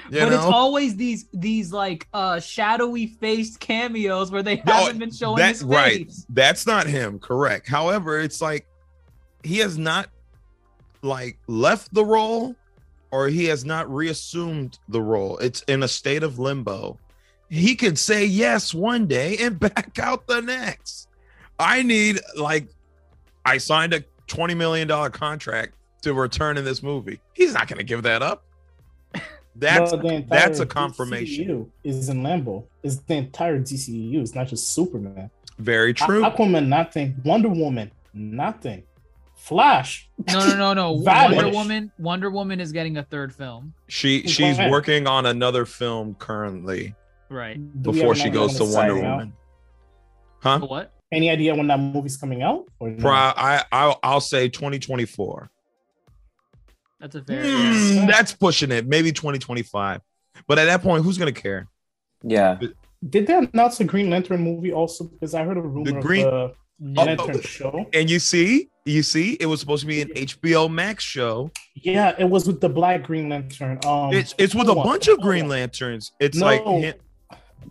You 0.09 0.19
but 0.19 0.29
know, 0.29 0.35
it's 0.35 0.45
always 0.45 0.95
these 0.95 1.27
these 1.33 1.71
like 1.71 2.07
uh 2.13 2.39
shadowy 2.39 3.07
faced 3.07 3.59
cameos 3.59 4.31
where 4.31 4.43
they 4.43 4.61
No, 4.65 4.73
haven't 4.73 4.99
been 4.99 5.11
showing 5.11 5.37
that 5.37 5.49
his 5.55 5.63
right. 5.63 6.11
That's 6.29 6.65
not 6.65 6.87
him. 6.87 7.19
Correct. 7.19 7.67
However, 7.67 8.19
it's 8.19 8.41
like 8.41 8.67
he 9.43 9.59
has 9.59 9.77
not 9.77 10.09
like 11.01 11.37
left 11.47 11.93
the 11.93 12.03
role, 12.03 12.55
or 13.11 13.27
he 13.27 13.45
has 13.45 13.65
not 13.65 13.93
reassumed 13.93 14.79
the 14.89 15.01
role. 15.01 15.37
It's 15.39 15.61
in 15.63 15.83
a 15.83 15.87
state 15.87 16.23
of 16.23 16.39
limbo. 16.39 16.97
He 17.49 17.75
could 17.75 17.99
say 17.99 18.25
yes 18.25 18.73
one 18.73 19.05
day 19.05 19.37
and 19.37 19.59
back 19.59 19.99
out 19.99 20.27
the 20.27 20.41
next. 20.41 21.07
I 21.59 21.83
need 21.83 22.19
like 22.35 22.67
I 23.45 23.57
signed 23.57 23.93
a 23.93 24.03
twenty 24.27 24.55
million 24.55 24.87
dollar 24.87 25.09
contract 25.09 25.75
to 26.01 26.13
return 26.13 26.57
in 26.57 26.65
this 26.65 26.83
movie. 26.83 27.19
He's 27.33 27.53
not 27.53 27.67
going 27.67 27.77
to 27.77 27.83
give 27.85 28.03
that 28.03 28.21
up. 28.21 28.43
That's 29.55 29.91
But 29.91 30.01
the 30.01 30.25
that's 30.27 30.59
a 30.59 30.65
confirmation. 30.65 31.45
DCEU 31.47 31.69
is 31.83 32.09
in 32.09 32.23
limbo. 32.23 32.65
It's 32.81 32.97
the 32.97 33.15
entire 33.15 33.59
DCU. 33.59 34.19
It's 34.21 34.33
not 34.35 34.47
just 34.47 34.73
Superman. 34.73 35.29
very 35.59 35.93
true. 35.93 36.23
Aquaman, 36.23 36.67
nothing. 36.67 37.15
Wonder 37.23 37.49
Woman, 37.49 37.91
nothing. 38.13 38.83
Flash. 39.35 40.09
No, 40.31 40.39
no, 40.47 40.55
no, 40.55 40.73
no. 40.73 40.91
Wonder 41.03 41.49
Woman. 41.49 41.91
Wonder 41.99 42.29
Woman 42.31 42.59
is 42.59 42.71
getting 42.71 42.97
a 42.97 43.03
third 43.03 43.33
film. 43.35 43.73
She 43.87 44.25
she's 44.27 44.57
working 44.57 45.05
on 45.07 45.25
another 45.25 45.65
film 45.65 46.15
currently 46.15 46.95
Right. 47.29 47.59
Before 47.81 48.15
she 48.15 48.29
goes 48.29 48.55
to 48.57 48.63
idea 48.63 48.65
when 48.65 48.67
it's 48.67 48.75
Wonder 48.75 48.93
coming 48.93 49.05
out? 49.05 49.17
Woman. 49.17 49.33
Huh? 50.39 50.59
What? 50.59 50.91
Any 51.11 51.29
idea 51.29 51.53
when 51.55 51.67
that 51.67 51.79
movie's 51.79 52.17
coming 52.17 52.41
out? 52.41 52.65
Or 52.79 52.89
no? 52.89 53.01
Pro- 53.01 53.11
I 53.11 53.63
I'll, 53.71 53.99
I'll 54.03 54.21
say 54.21 54.49
2024. 54.49 55.49
That's 56.99 57.15
a 57.15 57.23
fair. 57.23 57.43
Hmm, 57.43 58.07
that's 58.07 58.33
pushing 58.33 58.71
it. 58.71 58.87
Maybe 58.87 59.11
2025. 59.11 60.01
But 60.47 60.59
at 60.59 60.65
that 60.65 60.81
point, 60.81 61.03
who's 61.03 61.17
gonna 61.17 61.31
care? 61.31 61.67
Yeah. 62.23 62.59
Did 63.09 63.27
they 63.27 63.33
announce 63.53 63.79
a 63.81 63.83
Green 63.83 64.09
Lantern 64.09 64.41
movie 64.41 64.71
also? 64.71 65.03
Because 65.05 65.33
I 65.35 65.43
heard 65.43 65.57
a 65.57 65.61
rumor 65.61 66.01
Green- 66.01 66.25
of 66.25 66.55
the 66.79 67.01
Oh, 67.01 67.03
Lantern 67.05 67.35
oh. 67.37 67.41
show. 67.41 67.85
And 67.93 68.09
you 68.09 68.19
see, 68.19 68.69
you 68.85 69.03
see, 69.03 69.33
it 69.39 69.45
was 69.45 69.59
supposed 69.59 69.81
to 69.81 69.87
be 69.87 70.01
an 70.01 70.09
HBO 70.15 70.69
Max 70.71 71.03
show. 71.03 71.51
Yeah, 71.75 72.15
it 72.17 72.25
was 72.29 72.47
with 72.47 72.61
the 72.61 72.69
Black 72.69 73.03
Green 73.03 73.29
Lantern. 73.29 73.79
Um, 73.85 74.13
It's 74.13 74.33
it's 74.37 74.55
with 74.55 74.67
a 74.69 74.71
on, 74.73 74.83
bunch 74.85 75.07
of 75.07 75.19
Green. 75.21 75.47
Lanterns. 75.47 76.11
It's 76.19 76.37
No. 76.37 76.45
like 76.45 76.61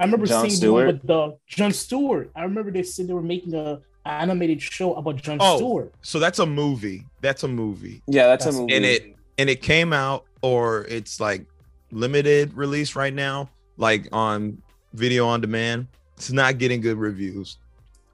I 0.01 0.05
remember 0.05 0.27
Jon 0.27 0.43
seeing 0.43 0.53
Stewart? 0.57 0.87
with 0.87 1.07
the 1.07 1.37
John 1.47 1.73
Stewart. 1.73 2.31
I 2.37 2.43
remember 2.45 2.71
they 2.71 2.83
said 2.83 3.09
they 3.09 3.13
were 3.15 3.23
making 3.23 3.55
a 3.55 3.73
an 3.73 3.81
animated 4.05 4.61
show 4.61 4.95
about 4.95 5.17
John 5.17 5.39
Oh. 5.41 5.57
Stewart. 5.57 5.93
so 6.03 6.19
that's 6.19 6.39
a 6.39 6.47
movie. 6.47 7.05
That's 7.21 7.43
a 7.45 7.49
movie. 7.49 8.03
Yeah, 8.07 8.27
that's, 8.27 8.45
That's- 8.45 8.59
a 8.59 8.63
movie. 8.63 8.75
And 8.75 8.85
it 8.85 9.17
and 9.39 9.49
it 9.49 9.63
came 9.63 9.93
out 9.93 10.25
or 10.43 10.85
it's 10.89 11.21
like 11.21 11.47
limited 11.91 12.53
release 12.55 12.95
right 12.97 13.15
now, 13.15 13.49
like 13.77 14.09
on 14.13 14.61
video 14.95 15.27
on 15.27 15.41
demand. 15.41 15.87
It's 16.17 16.31
not 16.33 16.59
getting 16.59 16.81
good 16.81 16.99
reviews, 16.99 17.59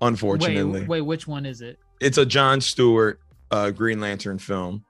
unfortunately. 0.00 0.80
Wait, 0.80 0.88
wait, 0.88 1.00
which 1.02 1.26
one 1.26 1.44
is 1.46 1.60
it? 1.60 1.78
It's 2.00 2.18
a 2.18 2.24
John 2.26 2.60
Stewart 2.60 3.20
uh 3.50 3.70
Green 3.70 4.00
Lantern 4.00 4.38
film. 4.38 4.84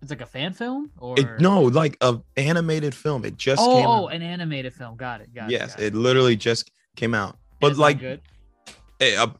It's 0.00 0.10
like 0.10 0.20
a 0.20 0.26
fan 0.26 0.52
film 0.52 0.90
or 0.98 1.18
It, 1.18 1.40
no, 1.40 1.62
like 1.62 1.96
a 2.00 2.18
animated 2.36 2.92
film. 2.94 3.24
It 3.24 3.36
just 3.36 3.62
Oh, 3.62 3.76
came 3.76 3.86
oh, 3.86 4.04
out. 4.06 4.14
an 4.14 4.22
animated 4.22 4.74
film. 4.74 4.96
Got 4.96 5.20
it. 5.20 5.32
Got 5.32 5.48
yes, 5.50 5.74
it. 5.74 5.78
got 5.78 5.82
it 5.84 5.94
literally 5.94 6.34
just 6.36 6.70
came 6.96 7.14
out. 7.14 7.36
But 7.60 7.76
like 7.76 8.00
good. 8.00 8.20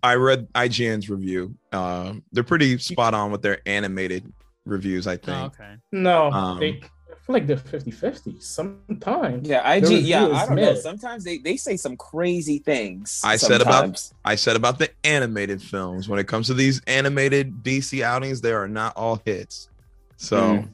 I 0.02 0.14
read 0.16 0.52
IGN's 0.54 1.08
review. 1.10 1.54
Um, 1.72 2.22
they're 2.32 2.42
pretty 2.44 2.78
spot 2.78 3.14
on 3.14 3.30
with 3.30 3.42
their 3.42 3.60
animated 3.66 4.32
reviews. 4.64 5.06
I 5.06 5.16
think. 5.16 5.36
Oh, 5.38 5.44
okay. 5.46 5.74
No, 5.92 6.30
Um, 6.30 6.58
they 6.60 6.80
I 7.10 7.24
feel 7.26 7.34
like 7.34 7.46
they're 7.46 7.56
50-50 7.56 8.42
sometimes. 8.42 9.48
yeah, 9.48 9.70
IG. 9.74 9.90
Yeah, 10.02 10.26
I 10.26 10.42
is 10.42 10.48
don't 10.48 10.56
know. 10.56 10.74
Sometimes 10.74 11.22
they, 11.22 11.38
they 11.38 11.56
say 11.56 11.76
some 11.76 11.96
crazy 11.96 12.58
things. 12.58 13.20
I 13.24 13.36
said 13.36 13.60
about- 13.60 14.02
I 14.24 14.34
said 14.34 14.56
about 14.56 14.78
the 14.80 14.90
animated 15.04 15.62
films. 15.62 16.08
When 16.08 16.18
it 16.18 16.26
comes 16.26 16.48
to 16.48 16.54
these 16.54 16.80
animated 16.88 17.62
DC 17.62 18.02
outings, 18.02 18.40
they 18.40 18.52
are 18.52 18.66
not 18.66 18.96
all 18.96 19.22
hits. 19.24 19.68
So, 20.16 20.40
Mm. 20.40 20.68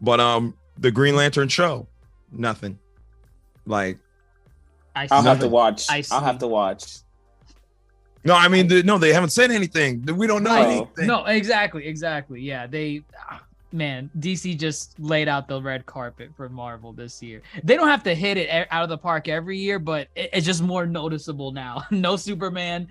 but 0.00 0.20
um, 0.20 0.54
the 0.78 0.90
Green 0.92 1.16
Lantern 1.16 1.48
show, 1.48 1.88
nothing. 2.30 2.78
Like, 3.66 3.98
I 4.94 5.08
I'll 5.10 5.22
have 5.22 5.40
to 5.40 5.48
watch. 5.48 5.86
I 5.90 6.04
I'll 6.12 6.20
have 6.20 6.38
to 6.38 6.46
watch. 6.46 6.98
No, 8.24 8.34
I 8.34 8.48
mean, 8.48 8.68
the, 8.68 8.82
no, 8.82 8.96
they 8.98 9.12
haven't 9.12 9.30
said 9.30 9.50
anything. 9.50 10.02
We 10.06 10.26
don't 10.26 10.42
know 10.42 10.50
Right. 10.54 10.66
anything. 10.66 11.06
No, 11.06 11.24
exactly, 11.26 11.86
exactly. 11.86 12.40
Yeah, 12.40 12.66
they, 12.66 13.02
ah, 13.30 13.42
man, 13.72 14.10
DC 14.18 14.58
just 14.58 14.98
laid 14.98 15.28
out 15.28 15.46
the 15.46 15.60
red 15.60 15.84
carpet 15.84 16.30
for 16.36 16.48
Marvel 16.48 16.92
this 16.92 17.22
year. 17.22 17.42
They 17.62 17.76
don't 17.76 17.88
have 17.88 18.02
to 18.04 18.14
hit 18.14 18.36
it 18.38 18.48
out 18.70 18.82
of 18.82 18.88
the 18.88 18.96
park 18.98 19.28
every 19.28 19.58
year, 19.58 19.78
but 19.78 20.08
it- 20.16 20.30
it's 20.32 20.46
just 20.46 20.62
more 20.62 20.86
noticeable 20.86 21.52
now. 21.52 21.84
no 21.90 22.16
Superman, 22.16 22.88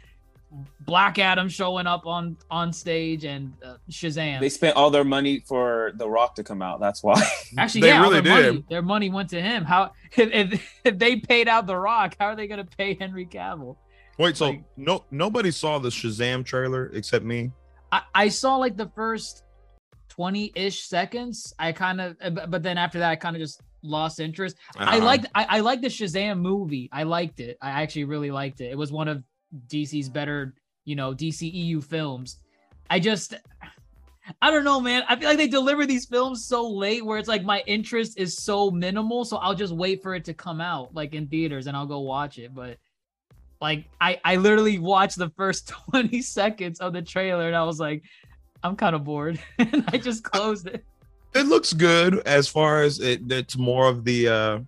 Black 0.81 1.17
Adam 1.17 1.49
showing 1.49 1.87
up 1.87 2.05
on 2.05 2.37
on 2.51 2.71
stage, 2.71 3.23
and 3.25 3.53
uh, 3.65 3.77
Shazam. 3.89 4.39
They 4.39 4.49
spent 4.49 4.75
all 4.75 4.91
their 4.91 5.03
money 5.03 5.39
for 5.47 5.93
The 5.95 6.07
Rock 6.07 6.35
to 6.35 6.43
come 6.43 6.61
out. 6.61 6.79
That's 6.79 7.01
why. 7.01 7.19
Actually, 7.57 7.81
They 7.81 7.87
yeah, 7.87 8.01
really 8.01 8.21
their 8.21 8.35
did. 8.41 8.47
Money, 8.51 8.65
their 8.69 8.81
money 8.83 9.09
went 9.09 9.29
to 9.31 9.41
him. 9.41 9.63
How 9.65 9.93
if, 10.15 10.31
if, 10.31 10.79
if 10.83 10.99
they 10.99 11.15
paid 11.15 11.47
out 11.47 11.65
The 11.65 11.75
Rock, 11.75 12.15
how 12.19 12.27
are 12.27 12.35
they 12.35 12.45
going 12.45 12.63
to 12.63 12.77
pay 12.77 12.93
Henry 12.93 13.25
Cavill? 13.25 13.77
Wait, 14.17 14.37
so 14.37 14.49
Like- 14.49 14.63
no, 14.77 15.03
nobody 15.11 15.51
saw 15.51 15.79
the 15.79 15.89
Shazam 15.89 16.45
trailer 16.45 16.91
except 16.93 17.25
me. 17.25 17.51
I, 17.91 18.01
I 18.13 18.29
saw 18.29 18.57
like 18.57 18.77
the 18.77 18.89
first 18.95 19.43
20 20.09 20.51
ish 20.55 20.83
seconds. 20.87 21.53
I 21.57 21.71
kind 21.71 21.99
of, 22.01 22.17
but 22.33 22.51
but 22.51 22.63
then 22.63 22.77
after 22.77 22.99
that, 22.99 23.09
I 23.09 23.15
kind 23.15 23.35
of 23.35 23.41
just 23.41 23.61
lost 23.81 24.19
interest. 24.19 24.57
I 24.77 24.97
Uh-huh. 24.97 25.05
liked, 25.05 25.25
I, 25.35 25.45
I 25.49 25.59
liked 25.61 25.81
the 25.81 25.87
Shazam 25.89 26.39
movie. 26.39 26.89
I 26.91 27.03
liked 27.03 27.39
it. 27.39 27.57
I 27.61 27.71
actually 27.81 28.05
really 28.05 28.31
liked 28.31 28.61
it. 28.61 28.65
It 28.71 28.77
was 28.77 28.91
one 28.91 29.07
of 29.07 29.23
DC's 29.67 30.09
better, 30.09 30.53
you 30.85 30.95
know, 30.95 31.13
DCEU 31.13 31.83
films. 31.83 32.39
I 32.89 32.99
just, 32.99 33.33
I 34.41 34.51
don't 34.51 34.63
know, 34.63 34.79
man. 34.79 35.03
I 35.09 35.15
feel 35.15 35.27
like 35.29 35.37
they 35.37 35.47
deliver 35.47 35.85
these 35.85 36.05
films 36.05 36.45
so 36.45 36.69
late 36.69 37.03
where 37.05 37.17
it's 37.17 37.27
like 37.27 37.43
my 37.43 37.61
interest 37.67 38.17
is 38.17 38.37
so 38.37 38.71
minimal. 38.71 39.25
So 39.25 39.37
I'll 39.37 39.55
just 39.55 39.73
wait 39.73 40.01
for 40.03 40.15
it 40.15 40.23
to 40.25 40.33
come 40.33 40.61
out 40.61 40.93
like 40.93 41.13
in 41.13 41.27
theaters 41.27 41.67
and 41.67 41.75
I'll 41.75 41.85
go 41.87 41.99
watch 42.01 42.37
it. 42.37 42.53
But 42.53 42.77
like 43.63 43.85
I, 44.01 44.19
I 44.25 44.35
literally 44.35 44.77
watched 44.77 45.17
the 45.17 45.29
first 45.29 45.69
20 45.91 46.21
seconds 46.21 46.79
of 46.81 46.91
the 46.93 47.01
trailer 47.01 47.47
and 47.47 47.55
I 47.55 47.63
was 47.63 47.79
like, 47.79 48.03
I'm 48.61 48.75
kind 48.75 48.93
of 48.93 49.05
bored. 49.05 49.39
and 49.57 49.85
I 49.87 49.97
just 49.97 50.23
closed 50.23 50.67
it. 50.67 50.83
It 51.33 51.47
looks 51.47 51.73
good 51.73 52.19
as 52.27 52.47
far 52.47 52.83
as 52.83 52.99
it. 52.99 53.31
It's 53.31 53.57
more 53.57 53.87
of 53.87 54.03
the 54.03 54.27
uh 54.27 54.59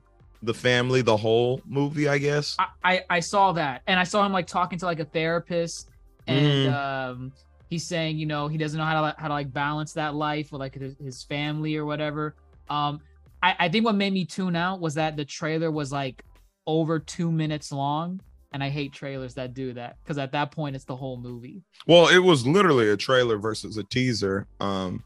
the 0.41 0.53
family, 0.53 1.01
the 1.01 1.17
whole 1.17 1.61
movie, 1.65 2.07
I 2.07 2.19
guess. 2.19 2.55
I, 2.57 2.67
I, 2.83 3.03
I 3.09 3.19
saw 3.19 3.51
that 3.51 3.81
and 3.87 3.99
I 3.99 4.03
saw 4.03 4.25
him 4.25 4.31
like 4.31 4.47
talking 4.47 4.79
to 4.79 4.85
like 4.85 4.99
a 4.99 5.05
therapist 5.05 5.89
and 6.27 6.73
um 6.73 7.33
he's 7.69 7.85
saying, 7.85 8.17
you 8.17 8.25
know, 8.25 8.47
he 8.47 8.57
doesn't 8.57 8.77
know 8.77 8.85
how 8.85 9.01
to 9.01 9.15
how 9.19 9.27
to 9.27 9.33
like 9.33 9.51
balance 9.51 9.91
that 9.93 10.15
life 10.15 10.53
with 10.53 10.61
like 10.61 10.73
his, 10.73 10.95
his 11.03 11.21
family 11.21 11.75
or 11.75 11.85
whatever. 11.85 12.33
Um 12.69 13.01
I, 13.43 13.55
I 13.59 13.69
think 13.69 13.83
what 13.83 13.95
made 13.95 14.13
me 14.13 14.23
tune 14.23 14.55
out 14.55 14.79
was 14.79 14.93
that 14.93 15.17
the 15.17 15.25
trailer 15.25 15.69
was 15.69 15.91
like 15.91 16.23
over 16.65 16.97
two 16.97 17.29
minutes 17.29 17.73
long. 17.73 18.21
And 18.53 18.63
I 18.63 18.69
hate 18.69 18.93
trailers 18.93 19.33
that 19.35 19.53
do 19.53 19.73
that 19.73 19.97
because 20.03 20.17
at 20.17 20.31
that 20.31 20.51
point 20.51 20.75
it's 20.75 20.85
the 20.85 20.95
whole 20.95 21.17
movie. 21.17 21.63
Well, 21.87 22.07
it 22.07 22.19
was 22.19 22.47
literally 22.47 22.89
a 22.89 22.97
trailer 22.97 23.37
versus 23.37 23.77
a 23.77 23.83
teaser, 23.83 24.47
um, 24.61 25.03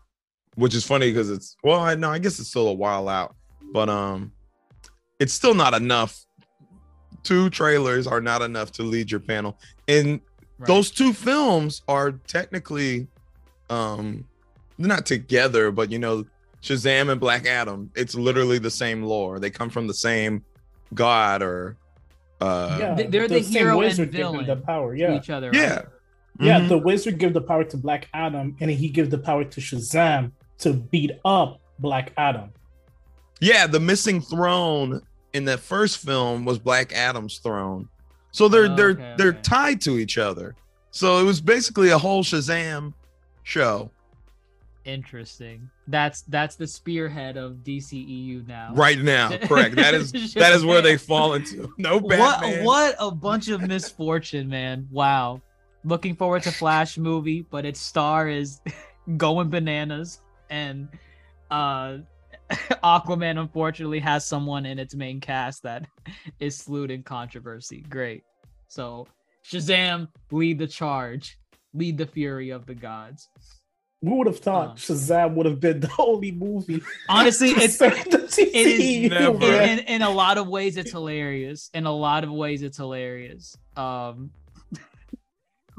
which 0.56 0.76
is 0.76 0.86
funny 0.86 1.10
because 1.10 1.30
it's 1.32 1.56
well, 1.64 1.80
I 1.80 1.96
know 1.96 2.12
I 2.12 2.20
guess 2.20 2.40
it's 2.40 2.50
still 2.50 2.68
a 2.68 2.74
while 2.74 3.10
out, 3.10 3.36
but 3.74 3.90
um, 3.90 4.32
it's 5.20 5.34
still 5.34 5.54
not 5.56 5.74
enough. 5.74 6.26
Two 7.24 7.50
trailers 7.50 8.06
are 8.08 8.22
not 8.22 8.42
enough 8.42 8.72
to 8.74 8.84
lead 8.84 9.10
your 9.12 9.20
panel, 9.20 9.58
and 9.88 10.22
Right. 10.60 10.68
those 10.68 10.92
two 10.92 11.14
films 11.14 11.84
are 11.88 12.12
technically, 12.12 13.08
um, 13.70 14.28
they're 14.78 14.90
not 14.90 15.06
together, 15.06 15.72
but 15.72 15.90
you 15.90 16.00
know, 16.00 16.26
Shazam 16.62 17.10
and 17.10 17.18
Black 17.20 17.46
Adam, 17.46 17.90
it's 17.96 18.14
literally 18.14 18.60
the 18.60 18.70
same 18.70 19.02
lore. 19.04 19.40
They 19.40 19.50
come 19.52 19.70
from 19.70 19.88
the 19.88 19.94
same 19.94 20.44
god 20.94 21.42
or, 21.42 21.78
uh, 22.42 22.78
yeah, 22.80 22.94
They- 22.96 23.08
they're 23.08 23.28
the 23.28 23.44
same 23.44 23.52
hero 23.54 23.70
and 23.72 23.80
wizard 23.80 24.12
give 24.12 24.20
villain 24.32 24.46
the 24.48 24.56
power. 24.58 24.96
to 24.96 25.02
Yeah, 25.02 25.18
each 25.18 25.30
other. 25.30 25.52
yeah. 25.54 25.76
right? 25.76 25.86
yeah. 26.40 26.60
Mhm. 26.62 26.70
The 26.70 26.78
wizard 26.78 27.18
give 27.18 27.34
the 27.34 27.42
power 27.42 27.64
to 27.66 27.78
Black 27.78 28.08
Adam, 28.14 28.56
and 28.60 28.72
he 28.72 28.90
give 28.90 29.10
the 29.10 29.18
power 29.18 29.44
to 29.44 29.62
Shazam 29.62 30.32
to 30.60 30.74
beat 30.74 31.12
up 31.26 31.60
Black 31.80 32.14
Adam. 32.18 32.52
Yeah, 33.42 33.68
the 33.68 33.80
missing 33.80 34.22
throne 34.22 35.02
in 35.34 35.46
that 35.46 35.60
first 35.60 35.98
film 35.98 36.46
was 36.46 36.60
Black 36.60 36.92
Adam's 36.94 37.38
throne. 37.40 37.88
So 38.32 38.48
they're 38.48 38.66
Oh, 38.72 38.76
they're 38.76 38.90
okay, 38.92 39.14
they're 39.18 39.28
okay. 39.30 39.42
tied 39.42 39.82
to 39.82 39.98
each 39.98 40.18
other. 40.18 40.56
So 40.92 41.20
it 41.20 41.24
was 41.24 41.40
basically 41.42 41.90
a 41.90 41.98
whole 41.98 42.24
Shazam 42.24 42.94
show 43.44 43.92
Interesting. 44.86 45.70
That's 45.88 46.22
that's 46.24 46.56
the 46.56 46.66
spearhead 46.66 47.38
of 47.38 47.58
DCEU 47.64 48.48
now. 48.48 48.72
right 48.74 48.98
now. 48.98 49.38
Correct. 49.44 49.76
That 49.76 49.94
is 49.94 50.12
that 50.34 50.54
is 50.54 50.66
where 50.66 50.82
they 50.82 50.98
fall 50.98 51.34
into. 51.34 51.72
No 51.78 52.00
Batman. 52.00 52.64
What 52.64 52.96
what 52.96 52.96
a 53.00 53.12
bunch 53.12 53.50
of 53.50 53.62
misfortune, 53.62 54.48
man. 54.50 54.88
Wow. 54.90 55.42
Looking 55.84 56.16
forward 56.16 56.44
to 56.44 56.52
Flash 56.52 56.98
movie, 56.98 57.46
but 57.50 57.66
its 57.66 57.80
star 57.80 58.30
is 58.30 58.62
going 59.18 59.50
bananas 59.50 60.20
and 60.50 60.88
uh 61.52 61.98
Aquaman 62.84 63.40
unfortunately 63.40 64.00
has 64.00 64.26
someone 64.26 64.66
in 64.66 64.80
its 64.80 64.96
main 64.96 65.20
cast 65.20 65.62
that 65.64 65.86
is 66.40 66.58
slewed 66.58 66.90
in 66.90 67.04
controversy. 67.04 67.86
Great. 67.90 68.24
So 68.68 69.08
Shazam, 69.46 70.08
lead 70.32 70.58
the 70.58 70.68
charge. 70.68 71.38
Lead 71.74 71.98
the 71.98 72.08
fury 72.08 72.50
of 72.50 72.66
the 72.66 72.74
gods. 72.74 73.30
Who 74.02 74.16
would 74.20 74.28
have 74.28 74.40
thought 74.40 74.68
Uh. 74.70 74.74
Shazam 74.76 75.34
would 75.36 75.46
have 75.46 75.60
been 75.60 75.82
the 75.82 75.92
only 76.00 76.32
movie? 76.32 76.82
Honestly, 77.10 77.50
it's 77.50 77.80
it 77.82 78.56
is 78.56 79.10
Never. 79.12 79.46
in, 79.46 79.80
in, 79.80 79.80
in 79.80 80.02
a 80.02 80.10
lot 80.10 80.38
of 80.38 80.48
ways 80.48 80.78
it's 80.78 80.92
hilarious. 80.92 81.70
In 81.74 81.86
a 81.86 81.92
lot 81.92 82.24
of 82.24 82.32
ways 82.32 82.62
it's 82.62 82.78
hilarious. 82.78 83.58
Um 83.76 84.32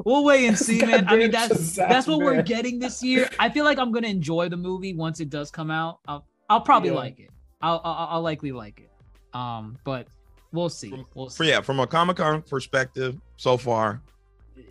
we'll 0.05 0.25
wait 0.25 0.47
and 0.47 0.59
see 0.67 0.81
man. 0.85 1.07
I 1.09 1.17
mean 1.17 1.31
that's 1.31 1.55
Shazam, 1.79 1.89
that's 1.89 2.07
what 2.07 2.19
we're 2.19 2.43
getting 2.43 2.79
this 2.79 3.03
year. 3.03 3.29
I 3.39 3.49
feel 3.49 3.65
like 3.65 3.79
i'm 3.79 3.93
gonna 3.93 4.09
enjoy 4.09 4.49
the 4.49 4.57
movie 4.57 4.95
once 4.95 5.21
it 5.21 5.31
does 5.31 5.51
come 5.51 5.71
out. 5.71 6.01
I'll, 6.07 6.27
I'll 6.49 6.61
probably 6.61 6.91
Yeah. 6.91 6.97
like 6.97 7.21
it. 7.21 7.31
I'll, 7.63 7.81
I'll 7.85 8.09
i'll 8.13 8.23
likely 8.23 8.53
like 8.53 8.81
it. 8.81 8.91
Um 9.35 9.79
but 9.85 10.07
we'll 10.53 10.69
see. 10.69 10.93
We'll 11.15 11.29
For, 11.31 11.45
see. 11.45 11.49
yeah, 11.51 11.61
from 11.63 11.81
a 11.81 11.87
Comic 11.87 12.17
Con 12.19 12.43
perspective, 12.43 13.19
so 13.37 13.57
far, 13.57 14.03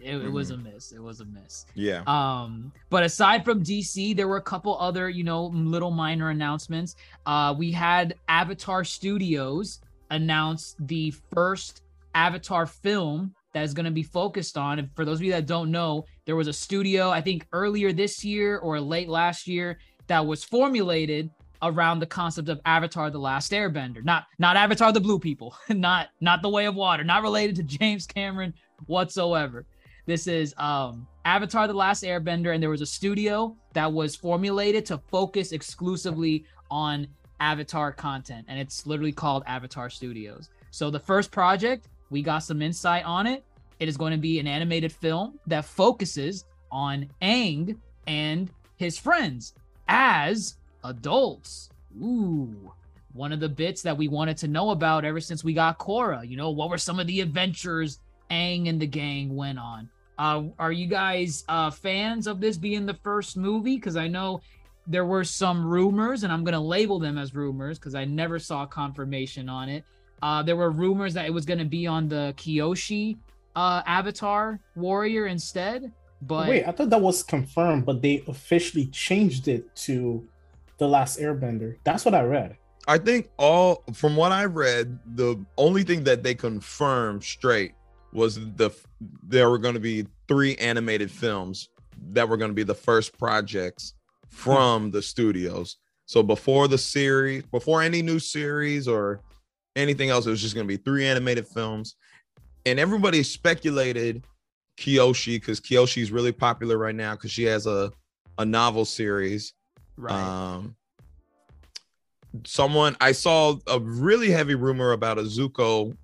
it, 0.02 0.15
it 0.15 0.32
was 0.32 0.52
a 0.52 0.58
miss 0.58 0.91
it 0.91 1.02
was 1.02 1.19
a 1.21 1.25
miss 1.25 1.65
yeah. 1.75 2.04
um, 2.08 2.71
but 2.89 3.04
aside 3.04 3.45
from 3.45 3.63
DC, 3.63 4.15
there 4.15 4.28
were 4.28 4.38
a 4.38 4.41
couple 4.41 4.78
other, 4.80 5.10
you 5.10 5.23
know, 5.23 5.45
little 5.47 5.91
minor 5.91 6.30
announcements. 6.30 6.95
Uh, 7.25 7.54
we 7.58 7.71
had 7.71 8.15
Avatar 8.28 8.84
Studios 8.84 9.80
announce 10.10 10.75
the 10.80 11.13
first 11.34 11.84
Avatar 12.15 12.65
film 12.65 13.34
that 13.54 13.63
is 13.63 13.73
going 13.73 13.86
to 13.86 13.91
be 13.91 14.04
focused 14.04 14.58
on. 14.58 14.80
And 14.80 14.89
for 14.95 15.06
those 15.06 15.19
of 15.19 15.23
you 15.23 15.32
that 15.32 15.45
don't 15.45 15.71
know, 15.71 16.06
there 16.25 16.36
was 16.36 16.47
a 16.47 16.54
studio, 16.54 17.10
I 17.10 17.21
think 17.21 17.45
earlier 17.54 17.91
this 17.91 18.23
year 18.23 18.58
or 18.58 18.80
late 18.80 19.10
last 19.10 19.47
year, 19.47 19.80
that 20.08 20.25
was 20.25 20.43
formulated 20.43 21.30
around 21.62 21.99
the 21.99 22.06
concept 22.06 22.49
of 22.49 22.60
Avatar: 22.65 23.12
The 23.12 23.19
Last 23.19 23.52
Airbender. 23.52 24.04
Not 24.04 24.25
not 24.39 24.56
Avatar: 24.56 24.91
The 24.91 24.99
Blue 24.99 25.19
People, 25.19 25.56
not 25.69 26.10
not 26.21 26.41
The 26.41 26.49
Way 26.49 26.65
of 26.65 26.75
Water, 26.75 27.04
not 27.04 27.21
related 27.21 27.56
to 27.58 27.63
James 27.63 28.08
Cameron 28.08 28.54
whatsoever. 28.88 29.65
This 30.10 30.26
is 30.26 30.56
um 30.58 31.06
Avatar 31.24 31.67
The 31.67 31.76
Last 31.76 32.04
Airbender, 32.04 32.52
and 32.52 32.63
there 32.63 32.72
was 32.72 32.82
a 32.82 32.86
studio 32.88 33.56
that 33.74 33.93
was 33.93 34.15
formulated 34.15 34.84
to 34.88 34.98
focus 34.98 35.52
exclusively 35.52 36.45
on 36.72 37.06
Avatar 37.39 37.91
content, 37.91 38.48
and 38.50 38.60
it's 38.60 38.88
literally 38.88 39.12
called 39.12 39.43
Avatar 39.45 39.88
Studios. 39.88 40.50
So 40.72 40.89
the 40.89 41.00
first 41.00 41.30
project, 41.30 41.89
we 42.10 42.24
got 42.24 42.39
some 42.39 42.63
insight 42.63 43.06
on 43.06 43.28
it. 43.28 43.43
It 43.80 43.88
is 43.88 43.98
going 43.98 44.12
to 44.12 44.17
be 44.17 44.39
an 44.39 44.48
animated 44.48 44.91
film 44.91 45.38
that 45.45 45.63
focuses 45.63 46.45
on 46.72 47.08
Aang 47.22 47.78
and 48.08 48.50
his 48.78 48.98
friends 48.98 49.54
as 49.89 50.58
adults. 50.86 51.69
Ooh. 52.02 52.74
One 53.13 53.32
of 53.32 53.39
the 53.39 53.50
bits 53.50 53.84
that 53.84 53.95
we 53.95 54.08
wanted 54.08 54.38
to 54.38 54.48
know 54.48 54.72
about 54.72 55.06
ever 55.06 55.19
since 55.19 55.43
we 55.43 55.54
got 55.54 55.78
Korra. 55.78 56.28
You 56.28 56.36
know, 56.36 56.50
what 56.50 56.72
were 56.72 56.80
some 56.80 57.00
of 57.00 57.06
the 57.06 57.22
adventures 57.22 58.00
Aang 58.32 58.67
and 58.69 58.82
the 58.82 58.88
gang 58.88 59.36
went 59.36 59.60
on? 59.60 59.88
Uh, 60.19 60.43
are 60.60 60.73
you 60.73 60.86
guys 60.86 61.45
uh, 61.47 61.71
fans 61.71 62.27
of 62.27 62.41
this 62.41 62.58
being 62.58 62.86
the 62.86 62.93
first 62.93 63.38
movie? 63.38 63.77
Because 63.77 63.95
I 63.95 64.10
know 64.10 64.41
there 64.86 65.05
were 65.05 65.23
some 65.23 65.65
rumors, 65.65 66.23
and 66.23 66.34
I'm 66.34 66.43
going 66.43 66.53
to 66.53 66.60
label 66.60 66.99
them 66.99 67.17
as 67.17 67.34
rumors 67.34 67.79
because 67.79 67.95
I 67.95 68.03
never 68.03 68.38
saw 68.38 68.65
confirmation 68.65 69.47
on 69.47 69.69
it. 69.69 69.86
Uh, 70.21 70.43
there 70.43 70.58
were 70.58 70.71
rumors 70.71 71.13
that 71.13 71.25
it 71.25 71.34
was 71.34 71.45
going 71.45 71.60
to 71.60 71.65
be 71.65 71.88
on 71.88 72.10
the 72.10 72.34
Kyoshi 72.36 73.17
uh, 73.55 73.82
Avatar 73.86 74.60
Warrior 74.75 75.27
instead. 75.27 75.89
But 76.21 76.49
Wait, 76.49 76.65
I 76.67 76.71
thought 76.73 76.89
that 76.89 77.01
was 77.01 77.23
confirmed, 77.23 77.86
but 77.86 78.01
they 78.01 78.21
officially 78.27 78.88
changed 78.88 79.47
it 79.47 79.73
to 79.88 80.27
the 80.79 80.88
Last 80.88 81.17
Airbender. 81.19 81.77
That's 81.86 82.03
what 82.03 82.13
I 82.13 82.23
read. 82.23 82.58
I 82.89 82.97
think 82.97 83.29
all 83.38 83.84
from 83.93 84.17
what 84.17 84.34
I 84.34 84.45
read, 84.45 84.99
the 85.15 85.41
only 85.58 85.84
thing 85.84 86.03
that 86.03 86.23
they 86.23 86.36
confirmed 86.36 87.23
straight 87.23 87.73
was 88.12 88.36
the 88.36 88.72
there 89.24 89.50
were 89.50 89.60
going 89.60 89.76
to 89.76 89.80
be 89.80 90.08
three 90.28 90.56
animated 90.56 91.12
films 91.12 91.69
that 92.12 92.28
were 92.28 92.38
going 92.38 92.52
to 92.52 92.56
be 92.56 92.63
the 92.63 92.74
first 92.74 93.17
projects 93.17 93.93
from 94.30 94.91
the 94.91 95.02
studios. 95.02 95.78
So 96.06 96.24
before 96.24 96.67
the 96.67 96.78
series, 96.78 97.43
before 97.43 97.82
any 97.82 98.02
new 98.02 98.19
series 98.19 98.88
or 98.88 99.22
anything 99.80 100.10
else. 100.10 100.26
It 100.26 100.30
was 100.30 100.41
just 100.41 100.56
going 100.56 100.67
to 100.67 100.78
be 100.78 100.82
three 100.82 101.06
animated 101.06 101.48
films, 101.48 101.95
and 102.65 102.80
everybody 102.80 103.24
speculated 103.24 104.24
Kyoshi 104.78 105.36
because 105.36 105.60
Kyoshi 105.60 106.02
is 106.02 106.12
really 106.12 106.32
popular 106.32 106.78
right 106.78 106.95
now 106.95 107.15
because 107.15 107.32
she 107.32 107.43
has 107.43 107.65
a 107.65 107.91
a 108.38 108.45
novel 108.45 108.86
series. 108.86 109.54
Right. 109.98 110.13
Um, 110.13 110.76
someone 112.45 112.95
I 113.02 113.12
saw 113.12 113.56
a 113.67 113.80
really 113.80 114.30
heavy 114.30 114.56
rumor 114.56 114.91
about 114.91 115.17
a 115.17 115.24
Zuko 115.24 115.95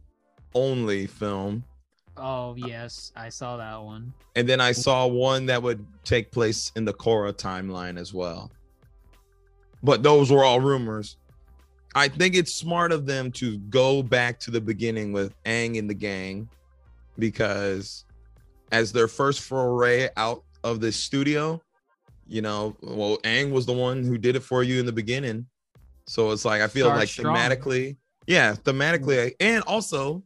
only 0.53 1.07
film, 1.07 1.63
oh 2.17 2.55
yes, 2.57 3.11
I 3.15 3.29
saw 3.29 3.57
that 3.57 3.81
one. 3.81 4.13
and 4.35 4.47
then 4.47 4.61
I 4.61 4.71
saw 4.71 5.07
one 5.07 5.45
that 5.47 5.61
would 5.61 5.85
take 6.03 6.31
place 6.31 6.71
in 6.75 6.85
the 6.85 6.93
Korra 6.93 7.33
timeline 7.33 7.99
as 7.99 8.13
well. 8.13 8.51
But 9.83 10.03
those 10.03 10.31
were 10.31 10.43
all 10.43 10.59
rumors. 10.59 11.17
I 11.93 12.09
think 12.09 12.35
it's 12.35 12.53
smart 12.53 12.91
of 12.91 13.05
them 13.05 13.31
to 13.33 13.57
go 13.57 14.03
back 14.03 14.39
to 14.41 14.51
the 14.51 14.59
beginning 14.59 15.13
with 15.13 15.33
Aang 15.43 15.79
and 15.79 15.89
the 15.89 15.93
gang 15.93 16.49
because 17.17 18.03
as 18.71 18.91
their 18.91 19.07
first 19.07 19.41
foray 19.41 20.09
out 20.17 20.43
of 20.63 20.81
the 20.81 20.91
studio, 20.91 21.61
you 22.27 22.41
know, 22.41 22.75
well, 22.81 23.17
Aang 23.19 23.51
was 23.51 23.65
the 23.65 23.73
one 23.73 24.03
who 24.03 24.17
did 24.17 24.35
it 24.35 24.41
for 24.41 24.63
you 24.63 24.79
in 24.79 24.85
the 24.85 24.91
beginning. 24.91 25.45
So 26.07 26.31
it's 26.31 26.45
like 26.45 26.61
I 26.61 26.67
feel 26.67 26.87
like 26.87 27.07
strong. 27.07 27.35
thematically, 27.35 27.97
yeah, 28.27 28.53
thematically, 28.53 29.31
mm-hmm. 29.31 29.35
and 29.39 29.63
also 29.63 30.23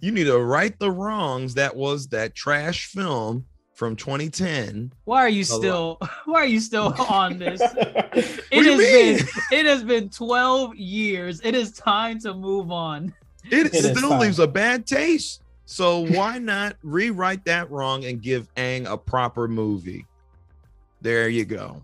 you 0.00 0.12
need 0.12 0.24
to 0.24 0.38
right 0.38 0.78
the 0.78 0.90
wrongs 0.90 1.54
that 1.54 1.74
was 1.74 2.08
that 2.08 2.34
trash 2.34 2.86
film 2.86 3.44
from 3.74 3.96
2010. 3.96 4.92
Why 5.04 5.20
are 5.20 5.28
you 5.28 5.44
still? 5.44 5.98
Why 6.24 6.40
are 6.40 6.46
you 6.46 6.60
still 6.60 6.94
on 7.08 7.38
this? 7.38 7.60
It 7.62 8.64
has 8.64 8.78
been. 8.78 9.28
It 9.50 9.66
has 9.66 9.84
been 9.84 10.08
twelve 10.08 10.76
years. 10.76 11.40
It 11.42 11.54
is 11.54 11.72
time 11.72 12.18
to 12.20 12.34
move 12.34 12.70
on. 12.70 13.12
It, 13.50 13.66
It 13.66 13.74
is 13.74 13.98
still 13.98 14.18
leaves 14.18 14.38
a 14.38 14.46
bad 14.46 14.86
taste. 14.86 15.42
So 15.66 16.06
why 16.06 16.38
not 16.38 16.76
rewrite 16.82 17.44
that 17.46 17.70
wrong 17.70 18.04
and 18.04 18.20
give 18.20 18.52
Aang 18.54 18.86
a 18.90 18.96
proper 18.96 19.48
movie? 19.48 20.06
There 21.00 21.28
you 21.28 21.44
go. 21.44 21.82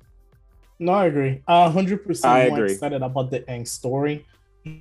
No, 0.78 0.92
I 0.92 1.06
agree. 1.06 1.42
A 1.48 1.70
hundred 1.70 2.00
I 2.00 2.04
percent 2.06 2.48
more 2.50 2.58
agree. 2.58 2.72
excited 2.72 3.02
about 3.02 3.30
the 3.30 3.40
Aang 3.40 3.66
story, 3.66 4.26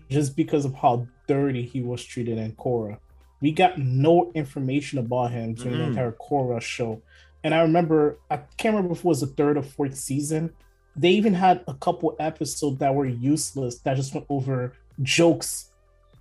just 0.09 0.35
because 0.35 0.65
of 0.65 0.73
how 0.73 1.07
dirty 1.27 1.63
he 1.63 1.81
was 1.81 2.03
treated 2.03 2.37
in 2.37 2.53
Korra. 2.53 2.97
We 3.41 3.51
got 3.51 3.77
no 3.77 4.31
information 4.35 4.99
about 4.99 5.31
him 5.31 5.53
during 5.53 5.77
the 5.77 5.83
Mm. 5.85 5.87
entire 5.89 6.11
Korra 6.11 6.61
show, 6.61 7.01
and 7.43 7.53
I 7.53 7.61
remember 7.61 8.17
I 8.29 8.37
can't 8.57 8.75
remember 8.75 8.93
if 8.93 8.99
it 8.99 9.05
was 9.05 9.21
the 9.21 9.27
third 9.27 9.57
or 9.57 9.63
fourth 9.63 9.95
season. 9.95 10.51
They 10.95 11.11
even 11.11 11.33
had 11.33 11.61
a 11.67 11.73
couple 11.73 12.15
episodes 12.19 12.79
that 12.79 12.93
were 12.93 13.05
useless 13.05 13.79
that 13.79 13.95
just 13.95 14.13
went 14.13 14.25
over 14.29 14.73
jokes. 15.01 15.67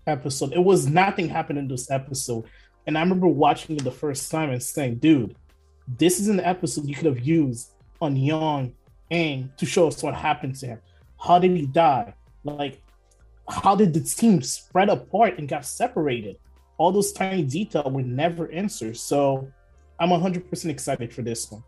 Episode. 0.07 0.53
It 0.55 0.65
was 0.65 0.87
nothing 0.89 1.29
happened 1.29 1.59
in 1.59 1.69
this 1.69 1.91
episode, 1.91 2.45
and 2.87 2.97
I 2.97 3.03
remember 3.03 3.27
watching 3.27 3.77
it 3.77 3.85
the 3.85 3.91
first 3.91 4.31
time 4.31 4.49
and 4.49 4.63
saying, 4.63 4.95
"Dude, 4.97 5.35
this 5.99 6.19
is 6.19 6.29
an 6.29 6.41
episode 6.41 6.87
you 6.87 6.95
could 6.95 7.05
have 7.07 7.21
used 7.21 7.73
on 8.01 8.17
young 8.17 8.73
Aang 9.11 9.55
to 9.59 9.67
show 9.67 9.87
us 9.89 10.03
what 10.03 10.15
happened 10.15 10.55
to 10.57 10.67
him. 10.67 10.79
How 11.19 11.39
did 11.39 11.51
he 11.57 11.67
die? 11.67 12.15
Like, 12.45 12.81
how 13.49 13.75
did 13.75 13.93
the 13.93 14.01
team 14.01 14.41
spread 14.41 14.89
apart 14.89 15.39
and 15.39 15.47
got 15.49 15.67
separated? 15.67 16.37
All 16.79 16.93
those 16.93 17.13
tiny 17.13 17.43
details 17.43 17.93
were 17.93 18.03
never 18.03 18.51
answered. 18.53 18.97
So 18.97 19.49
I'm 20.01 20.11
100% 20.11 20.67
excited 20.67 21.13
for 21.13 21.23
this 21.23 21.51
one. 21.51 21.63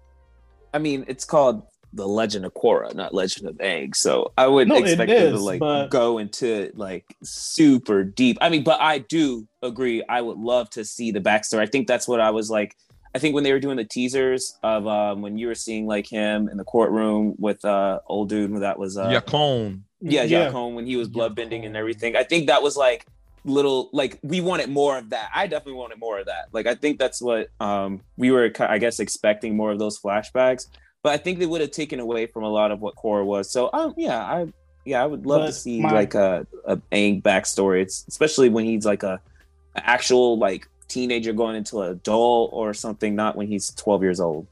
I 0.73 0.79
mean, 0.79 1.05
it's 1.09 1.25
called 1.25 1.65
The 1.93 2.07
Legend 2.07 2.45
of 2.45 2.55
Korra, 2.55 2.95
not 2.95 3.13
Legend 3.13 3.49
of 3.49 3.57
Aang. 3.57 3.95
So 3.97 4.33
I 4.39 4.47
would 4.47 4.69
No, 4.69 4.77
expect 4.77 5.11
them 5.11 5.33
to 5.35 5.41
like 5.41 5.59
but- 5.61 5.89
go 5.89 6.19
into 6.19 6.71
like 6.75 7.05
super 7.25 8.05
deep. 8.05 8.39
I 8.41 8.49
mean, 8.49 8.63
but 8.63 8.81
I 8.81 8.99
do 8.99 9.49
agree. 9.63 10.03
I 10.09 10.21
would 10.21 10.39
love 10.39 10.71
to 10.71 10.85
see 10.85 11.11
the 11.11 11.21
backstory. 11.21 11.59
I 11.61 11.67
think 11.67 11.89
that's 11.89 12.07
what 12.07 12.21
I 12.21 12.31
was 12.31 12.49
like. 12.51 12.77
I 13.13 13.19
think 13.19 13.35
when 13.35 13.43
they 13.43 13.53
were 13.53 13.59
doing 13.59 13.77
the 13.77 13.85
teasers 13.85 14.57
of 14.63 14.87
um, 14.87 15.21
when 15.23 15.37
you 15.37 15.49
were 15.49 15.57
seeing 15.57 15.89
like 15.89 16.09
him 16.09 16.49
in 16.49 16.57
the 16.57 16.63
courtroom 16.65 17.35
with 17.39 17.65
uh 17.65 17.99
old 18.07 18.29
dude 18.29 18.63
that 18.63 18.79
was 18.79 18.97
uh 18.97 19.09
Yakone. 19.09 19.81
yeah, 20.01 20.23
Yeah. 20.23 20.53
Yakone 20.53 20.75
when 20.77 20.87
he 20.87 20.95
was 20.95 21.09
bloodbending 21.09 21.67
and 21.67 21.77
everything. 21.77 22.15
I 22.15 22.23
think 22.23 22.47
that 22.47 22.63
was 22.63 22.77
like 22.77 23.07
little 23.45 23.89
like 23.93 24.19
we 24.23 24.41
wanted 24.41 24.69
more 24.71 24.99
of 24.99 25.11
that. 25.11 25.31
I 25.35 25.47
definitely 25.47 25.75
wanted 25.75 25.99
more 25.99 26.19
of 26.19 26.27
that. 26.27 26.49
Like 26.53 26.67
I 26.67 26.75
think 26.75 26.99
that's 26.99 27.21
what 27.23 27.49
um 27.61 28.01
we 28.17 28.31
were 28.31 28.51
I 28.61 28.79
guess 28.79 29.01
expecting 29.01 29.57
more 29.57 29.73
of 29.73 29.79
those 29.79 29.99
flashbacks. 29.99 30.67
But 31.03 31.13
I 31.13 31.17
think 31.17 31.39
they 31.39 31.47
would 31.47 31.63
have 31.63 31.71
taken 31.71 31.99
away 32.01 32.27
from 32.27 32.45
a 32.45 32.49
lot 32.51 32.71
of 32.71 32.81
what 32.81 32.95
Korra 32.97 33.25
was. 33.25 33.51
So 33.51 33.71
um 33.73 33.95
yeah, 33.97 34.19
I 34.19 34.53
yeah, 34.85 35.03
I 35.03 35.07
would 35.07 35.27
love 35.27 35.47
to 35.47 35.53
see 35.53 35.81
my- 35.81 35.93
like 35.93 36.15
a, 36.15 36.47
a 36.65 36.77
Aang 36.93 37.23
backstory. 37.23 37.83
It's 37.83 38.05
especially 38.09 38.49
when 38.49 38.65
he's 38.65 38.85
like 38.87 39.03
a, 39.03 39.21
a 39.77 39.89
actual 39.89 40.39
like 40.39 40.69
teenager 40.89 41.33
going 41.33 41.57
into 41.57 41.81
an 41.83 41.93
adult 41.93 42.51
or 42.53 42.75
something, 42.75 43.15
not 43.15 43.37
when 43.37 43.47
he's 43.47 43.71
12 43.75 44.03
years 44.03 44.21
old. 44.21 44.47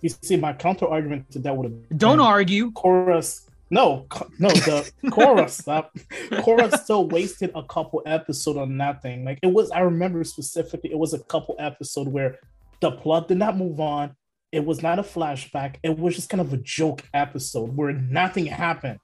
You 0.00 0.10
see, 0.22 0.36
my 0.36 0.52
counter 0.52 0.86
argument 0.86 1.30
to 1.32 1.38
that 1.40 1.56
would 1.56 1.70
have 1.70 1.98
Don't 1.98 2.20
argue. 2.20 2.70
Korra's. 2.72 3.45
No, 3.70 4.06
no, 4.38 4.48
the 4.48 4.90
Korra 5.06 5.50
stuff. 5.50 5.90
Korra 6.30 6.72
still 6.78 7.08
wasted 7.08 7.50
a 7.54 7.64
couple 7.64 8.02
episode 8.06 8.56
on 8.56 8.76
nothing. 8.76 9.24
Like 9.24 9.40
it 9.42 9.48
was, 9.48 9.70
I 9.72 9.80
remember 9.80 10.22
specifically, 10.24 10.92
it 10.92 10.98
was 10.98 11.14
a 11.14 11.18
couple 11.18 11.56
episode 11.58 12.08
where 12.08 12.38
the 12.80 12.92
plot 12.92 13.28
did 13.28 13.38
not 13.38 13.56
move 13.56 13.80
on. 13.80 14.14
It 14.52 14.64
was 14.64 14.82
not 14.82 14.98
a 14.98 15.02
flashback. 15.02 15.76
It 15.82 15.98
was 15.98 16.14
just 16.14 16.28
kind 16.28 16.40
of 16.40 16.52
a 16.52 16.58
joke 16.58 17.02
episode 17.12 17.76
where 17.76 17.92
nothing 17.92 18.46
happened. 18.46 19.00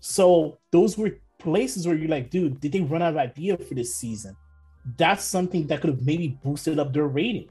So 0.00 0.58
those 0.72 0.98
were 0.98 1.12
places 1.38 1.86
where 1.86 1.96
you're 1.96 2.08
like, 2.08 2.30
dude, 2.30 2.60
did 2.60 2.72
they 2.72 2.80
run 2.80 3.02
out 3.02 3.12
of 3.12 3.18
idea 3.18 3.56
for 3.56 3.74
this 3.74 3.94
season? 3.94 4.36
That's 4.98 5.24
something 5.24 5.66
that 5.68 5.80
could 5.80 5.90
have 5.90 6.04
maybe 6.04 6.38
boosted 6.42 6.78
up 6.78 6.92
their 6.92 7.06
rating. 7.06 7.48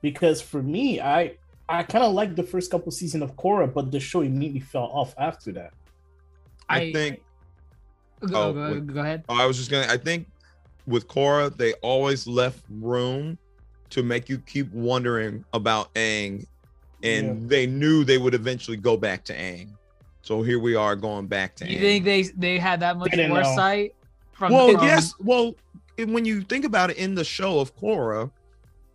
Because 0.00 0.40
for 0.40 0.62
me, 0.62 1.00
I 1.00 1.36
I 1.68 1.82
kind 1.82 2.04
of 2.04 2.12
liked 2.12 2.36
the 2.36 2.42
first 2.42 2.70
couple 2.70 2.92
season 2.92 3.22
of 3.22 3.36
Korra, 3.36 3.72
but 3.72 3.90
the 3.90 4.00
show 4.00 4.20
immediately 4.20 4.60
fell 4.60 4.84
off 4.92 5.14
after 5.18 5.52
that. 5.52 5.72
I, 6.68 6.80
I- 6.80 6.92
think 6.92 7.20
Go, 8.20 8.42
Oh, 8.42 8.52
go, 8.54 8.72
wait. 8.72 8.86
go 8.86 9.00
ahead. 9.00 9.24
Oh, 9.28 9.34
I 9.38 9.44
was 9.44 9.58
just 9.58 9.70
gonna. 9.70 9.86
I 9.92 9.98
think 9.98 10.26
with 10.86 11.08
Korra, 11.08 11.54
they 11.54 11.74
always 11.82 12.26
left 12.26 12.60
room 12.70 13.36
to 13.90 14.02
make 14.02 14.30
you 14.30 14.38
keep 14.38 14.72
wondering 14.72 15.44
about 15.52 15.92
Aang, 15.94 16.46
and 17.02 17.26
Yeah. 17.42 17.48
they 17.48 17.66
knew 17.66 18.02
they 18.02 18.16
would 18.16 18.32
eventually 18.32 18.78
go 18.78 18.96
back 18.96 19.24
to 19.24 19.34
Aang. 19.36 19.68
So 20.22 20.42
here 20.42 20.58
we 20.58 20.74
are 20.74 20.96
going 20.96 21.26
back 21.26 21.54
to 21.56 21.68
You 21.70 21.76
Aang. 21.76 21.80
think 21.80 22.04
they 22.04 22.22
they 22.36 22.58
had 22.58 22.80
that 22.80 22.96
much 22.96 23.10
They 23.10 23.26
know. 23.28 23.34
foresight? 23.34 23.94
From 24.32 24.52
well, 24.54 24.72
from- 24.72 24.84
yes. 24.86 25.12
Well, 25.18 25.54
when 25.98 26.24
you 26.24 26.40
think 26.42 26.64
about 26.64 26.88
it, 26.90 26.96
in 26.96 27.14
the 27.14 27.24
show 27.24 27.58
of 27.60 27.76
Korra, 27.76 28.30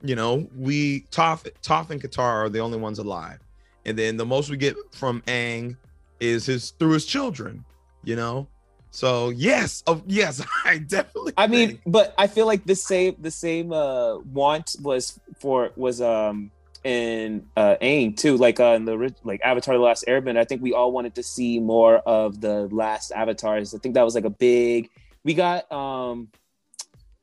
you 0.01 0.15
know, 0.15 0.47
we 0.55 1.01
Toph, 1.11 1.49
Toph 1.61 1.89
and 1.89 2.01
Katara 2.01 2.45
are 2.45 2.49
the 2.49 2.59
only 2.59 2.77
ones 2.77 2.99
alive, 2.99 3.39
and 3.85 3.97
then 3.97 4.17
the 4.17 4.25
most 4.25 4.49
we 4.49 4.57
get 4.57 4.75
from 4.93 5.21
Aang 5.27 5.75
is 6.19 6.45
his 6.45 6.71
through 6.71 6.91
his 6.93 7.05
children. 7.05 7.65
You 8.03 8.15
know, 8.15 8.47
so 8.91 9.29
yes, 9.29 9.83
of 9.87 10.03
yes, 10.07 10.41
I 10.65 10.77
definitely. 10.79 11.33
I 11.37 11.47
mean, 11.47 11.67
think- 11.69 11.81
but 11.85 12.13
I 12.17 12.27
feel 12.27 12.45
like 12.45 12.65
the 12.65 12.75
same 12.75 13.15
the 13.19 13.31
same 13.31 13.71
uh 13.73 14.17
want 14.19 14.75
was 14.81 15.19
for 15.39 15.71
was 15.75 16.01
um 16.01 16.51
in 16.85 17.45
uh 17.57 17.75
Aang 17.81 18.15
too, 18.15 18.37
like 18.37 18.59
uh 18.59 18.73
in 18.77 18.85
the 18.85 19.13
like 19.23 19.41
Avatar: 19.43 19.75
The 19.75 19.81
Last 19.81 20.05
Airbender. 20.07 20.37
I 20.39 20.45
think 20.45 20.61
we 20.61 20.73
all 20.73 20.91
wanted 20.91 21.15
to 21.15 21.23
see 21.23 21.59
more 21.59 21.97
of 21.97 22.39
the 22.41 22.67
last 22.71 23.11
avatars. 23.11 23.75
I 23.75 23.79
think 23.79 23.95
that 23.95 24.03
was 24.03 24.15
like 24.15 24.25
a 24.25 24.29
big. 24.29 24.89
We 25.25 25.33
got 25.33 25.69
um, 25.71 26.29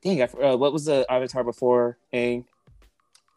dang, 0.03 0.21
I, 0.21 0.25
uh, 0.25 0.55
what 0.57 0.71
was 0.73 0.85
the 0.85 1.05
Avatar 1.09 1.43
before 1.43 1.97
Aang? 2.13 2.45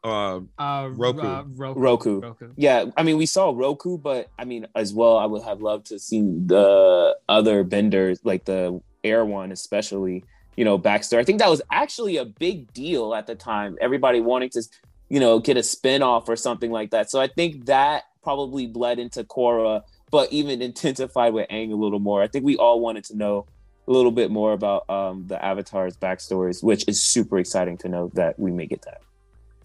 Uh, 0.02 0.40
uh, 0.58 0.88
Roku. 0.92 1.20
uh, 1.20 1.44
Roku. 1.54 1.80
Roku. 1.80 2.20
Roku. 2.20 2.52
Yeah, 2.56 2.86
I 2.96 3.02
mean, 3.02 3.18
we 3.18 3.26
saw 3.26 3.52
Roku, 3.54 3.98
but 3.98 4.28
I 4.38 4.44
mean, 4.44 4.66
as 4.74 4.94
well, 4.94 5.18
I 5.18 5.26
would 5.26 5.42
have 5.42 5.60
loved 5.60 5.86
to 5.86 5.98
see 5.98 6.20
the 6.20 7.16
other 7.28 7.64
benders, 7.64 8.20
like 8.24 8.44
the 8.44 8.80
Air 9.04 9.24
one, 9.24 9.52
especially, 9.52 10.24
you 10.56 10.64
know, 10.64 10.78
Baxter. 10.78 11.18
I 11.18 11.24
think 11.24 11.38
that 11.38 11.50
was 11.50 11.62
actually 11.70 12.16
a 12.16 12.24
big 12.24 12.72
deal 12.72 13.14
at 13.14 13.26
the 13.26 13.34
time. 13.34 13.78
Everybody 13.80 14.20
wanting 14.20 14.50
to, 14.50 14.62
you 15.08 15.20
know, 15.20 15.38
get 15.38 15.56
a 15.56 15.62
spin 15.62 16.02
off 16.02 16.28
or 16.28 16.36
something 16.36 16.70
like 16.70 16.90
that. 16.90 17.10
So 17.10 17.20
I 17.20 17.26
think 17.26 17.66
that 17.66 18.04
probably 18.22 18.66
bled 18.66 18.98
into 18.98 19.24
Korra, 19.24 19.82
but 20.10 20.30
even 20.32 20.60
intensified 20.60 21.32
with 21.32 21.48
Aang 21.48 21.72
a 21.72 21.76
little 21.76 21.98
more. 21.98 22.22
I 22.22 22.26
think 22.26 22.44
we 22.44 22.56
all 22.56 22.80
wanted 22.80 23.04
to 23.04 23.16
know 23.16 23.46
a 23.88 23.92
little 23.92 24.12
bit 24.12 24.30
more 24.30 24.52
about 24.52 24.88
um, 24.90 25.24
the 25.26 25.42
Avatar's 25.42 25.96
backstories, 25.96 26.62
which 26.62 26.84
is 26.86 27.02
super 27.02 27.38
exciting 27.38 27.76
to 27.78 27.88
know 27.88 28.10
that 28.14 28.38
we 28.38 28.50
may 28.50 28.66
get 28.66 28.82
that. 28.82 29.00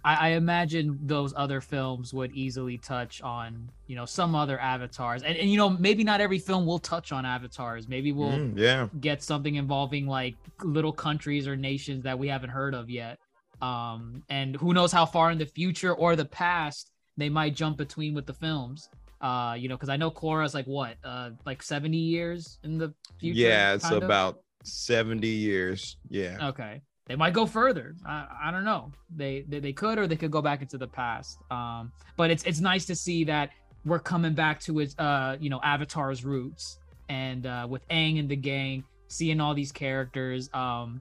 I, 0.06 0.13
I 0.13 0.28
imagine 0.30 1.00
those 1.02 1.34
other 1.36 1.60
films 1.60 2.13
would 2.13 2.32
easily 2.34 2.78
touch 2.78 3.24
on, 3.24 3.70
you 3.88 3.96
know, 3.96 4.06
some 4.06 4.36
other 4.36 4.60
avatars, 4.60 5.24
and, 5.24 5.36
and 5.36 5.50
you 5.50 5.58
know, 5.58 5.70
maybe 5.70 6.04
not 6.04 6.22
every 6.22 6.38
film 6.38 6.68
will 6.68 6.80
touch 6.80 7.12
on 7.12 7.26
avatars. 7.26 7.88
Maybe 7.88 8.12
we'll 8.12 8.30
mm, 8.30 8.58
yeah, 8.58 8.88
get 9.02 9.24
something 9.24 9.56
involving 9.56 10.06
like 10.06 10.36
little 10.63 10.94
countries 10.94 11.48
or 11.48 11.56
nations 11.56 12.04
that 12.04 12.18
we 12.18 12.28
haven't 12.28 12.52
heard 12.52 12.76
of 12.76 12.89
yet. 12.89 13.18
Um, 13.62 14.24
and 14.30 14.56
who 14.56 14.74
knows 14.74 14.91
how 14.91 15.08
far 15.08 15.32
in 15.32 15.39
the 15.39 15.46
future 15.46 15.94
or 15.94 16.15
the 16.15 16.26
past 16.26 16.91
they 17.18 17.30
might 17.30 17.56
jump 17.56 17.78
between 17.78 18.13
with 18.13 18.28
the 18.28 18.34
films. 18.34 18.89
Uh, 19.22 19.56
you 19.58 19.68
know, 19.68 19.76
because 19.76 19.89
I 19.89 19.98
know 19.98 20.12
Korra's 20.12 20.54
like 20.54 20.65
what, 20.65 20.98
uh, 21.04 21.32
like 21.46 21.63
seventy 21.63 21.98
years 21.98 22.60
in 22.63 22.78
the 22.78 22.94
future. 23.20 23.39
yeah, 23.39 23.74
it's 23.74 23.84
kind 23.84 23.98
of? 23.98 24.04
about 24.04 24.41
70 24.63 25.28
years. 25.28 25.98
Yeah. 26.10 26.50
Okay. 26.50 26.82
They 27.06 27.15
might 27.15 27.34
go 27.34 27.46
further. 27.46 27.96
I, 28.06 28.28
I 28.46 28.52
don't 28.52 28.65
know. 28.65 28.91
They, 29.15 29.46
they 29.48 29.60
they 29.60 29.74
could 29.74 30.00
or 30.00 30.08
they 30.08 30.15
could 30.15 30.32
go 30.32 30.41
back 30.41 30.62
into 30.62 30.78
the 30.78 30.88
past. 30.88 31.38
Um, 31.52 31.91
but 32.18 32.32
it's 32.32 32.44
it's 32.44 32.60
nice 32.60 32.86
to 32.86 32.96
see 32.96 33.24
that 33.26 33.52
we're 33.86 34.00
coming 34.00 34.34
back 34.34 34.60
to 34.62 34.80
its 34.80 34.98
uh 34.98 35.38
you 35.39 35.50
know 35.50 35.60
Avatar's 35.63 36.26
roots 36.26 36.80
and 37.10 37.46
uh 37.46 37.68
with 37.70 37.88
Aang 37.89 38.20
and 38.20 38.28
the 38.28 38.36
gang, 38.36 38.84
seeing 39.08 39.39
all 39.39 39.54
these 39.54 39.72
characters 39.72 40.50
um 40.54 41.00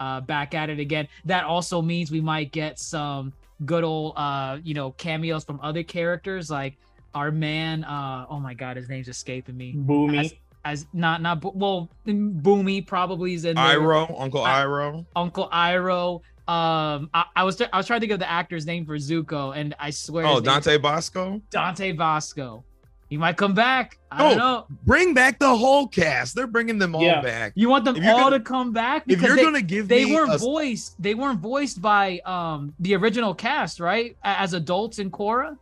uh 0.00 0.20
back 0.20 0.54
at 0.54 0.70
it 0.70 0.80
again. 0.80 1.06
That 1.24 1.44
also 1.44 1.80
means 1.80 2.10
we 2.10 2.20
might 2.20 2.50
get 2.50 2.80
some 2.80 3.32
good 3.64 3.84
old 3.84 4.14
uh 4.16 4.58
you 4.64 4.74
know 4.74 4.90
cameos 4.92 5.44
from 5.44 5.60
other 5.62 5.84
characters 5.84 6.50
like 6.50 6.76
our 7.14 7.30
man 7.30 7.84
uh 7.84 8.26
oh 8.28 8.40
my 8.40 8.52
god 8.52 8.76
his 8.76 8.88
name's 8.88 9.06
escaping 9.06 9.56
me 9.56 9.72
Bumi. 9.76 10.36
As, 10.64 10.82
as 10.82 10.86
not 10.92 11.22
not 11.22 11.42
well 11.54 11.88
Bumi 12.06 12.86
probably 12.86 13.34
is 13.34 13.44
in 13.44 13.56
there. 13.56 13.78
Iroh, 13.78 14.14
Uncle 14.20 14.42
I- 14.42 14.62
Iroh. 14.64 15.06
Uncle 15.16 15.48
Iroh. 15.52 16.20
Um, 16.46 17.08
I, 17.14 17.24
I 17.36 17.44
was 17.44 17.60
I 17.72 17.76
was 17.76 17.86
trying 17.86 18.00
to 18.00 18.06
think 18.06 18.12
of 18.12 18.18
the 18.18 18.30
actor's 18.30 18.66
name 18.66 18.84
for 18.84 18.96
Zuko, 18.96 19.56
and 19.56 19.74
I 19.78 19.90
swear. 19.90 20.26
Oh, 20.26 20.34
his 20.34 20.36
name- 20.38 20.44
Dante 20.44 20.76
Basco. 20.78 21.40
Dante 21.50 21.92
Basco. 21.92 22.64
He 23.08 23.16
might 23.18 23.36
come 23.36 23.54
back. 23.54 23.98
I 24.10 24.24
Oh, 24.24 24.28
don't 24.30 24.38
know. 24.38 24.66
Bring 24.84 25.14
back 25.14 25.38
the 25.38 25.54
whole 25.56 25.86
cast. 25.86 26.34
They're 26.34 26.46
bringing 26.46 26.78
them 26.78 26.94
all 26.94 27.02
Yeah. 27.02 27.20
back. 27.20 27.52
You 27.54 27.68
want 27.68 27.84
them 27.84 27.96
all 27.96 28.24
gonna- 28.24 28.38
to 28.38 28.44
come 28.44 28.72
back 28.72 29.04
if 29.06 29.22
you're 29.22 29.36
they, 29.36 29.42
gonna 29.42 29.62
give 29.62 29.88
they 29.88 30.04
me 30.06 30.14
weren't 30.14 30.34
a- 30.34 30.38
voiced. 30.38 31.00
They 31.00 31.14
weren't 31.14 31.40
voiced 31.40 31.80
by 31.80 32.18
um 32.26 32.74
the 32.80 32.94
original 32.96 33.34
cast, 33.34 33.78
right? 33.80 34.16
As 34.24 34.52
adults 34.54 34.98
in 34.98 35.10
Korra. 35.10 35.56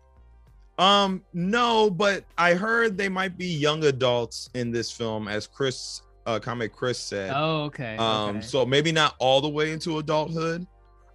Um, 0.78 1.22
no, 1.32 1.90
but 1.90 2.24
I 2.38 2.54
heard 2.54 2.96
they 2.96 3.08
might 3.08 3.36
be 3.36 3.46
young 3.46 3.84
adults 3.84 4.48
in 4.54 4.70
this 4.70 4.90
film, 4.90 5.28
as 5.28 5.46
Chris, 5.46 6.02
uh, 6.26 6.38
Kame 6.38 6.68
Chris 6.70 6.98
said. 6.98 7.32
Oh, 7.34 7.64
okay. 7.64 7.96
Um, 7.96 8.36
okay. 8.36 8.40
so 8.40 8.64
maybe 8.64 8.92
not 8.92 9.14
all 9.18 9.40
the 9.40 9.48
way 9.48 9.72
into 9.72 9.98
adulthood. 9.98 10.66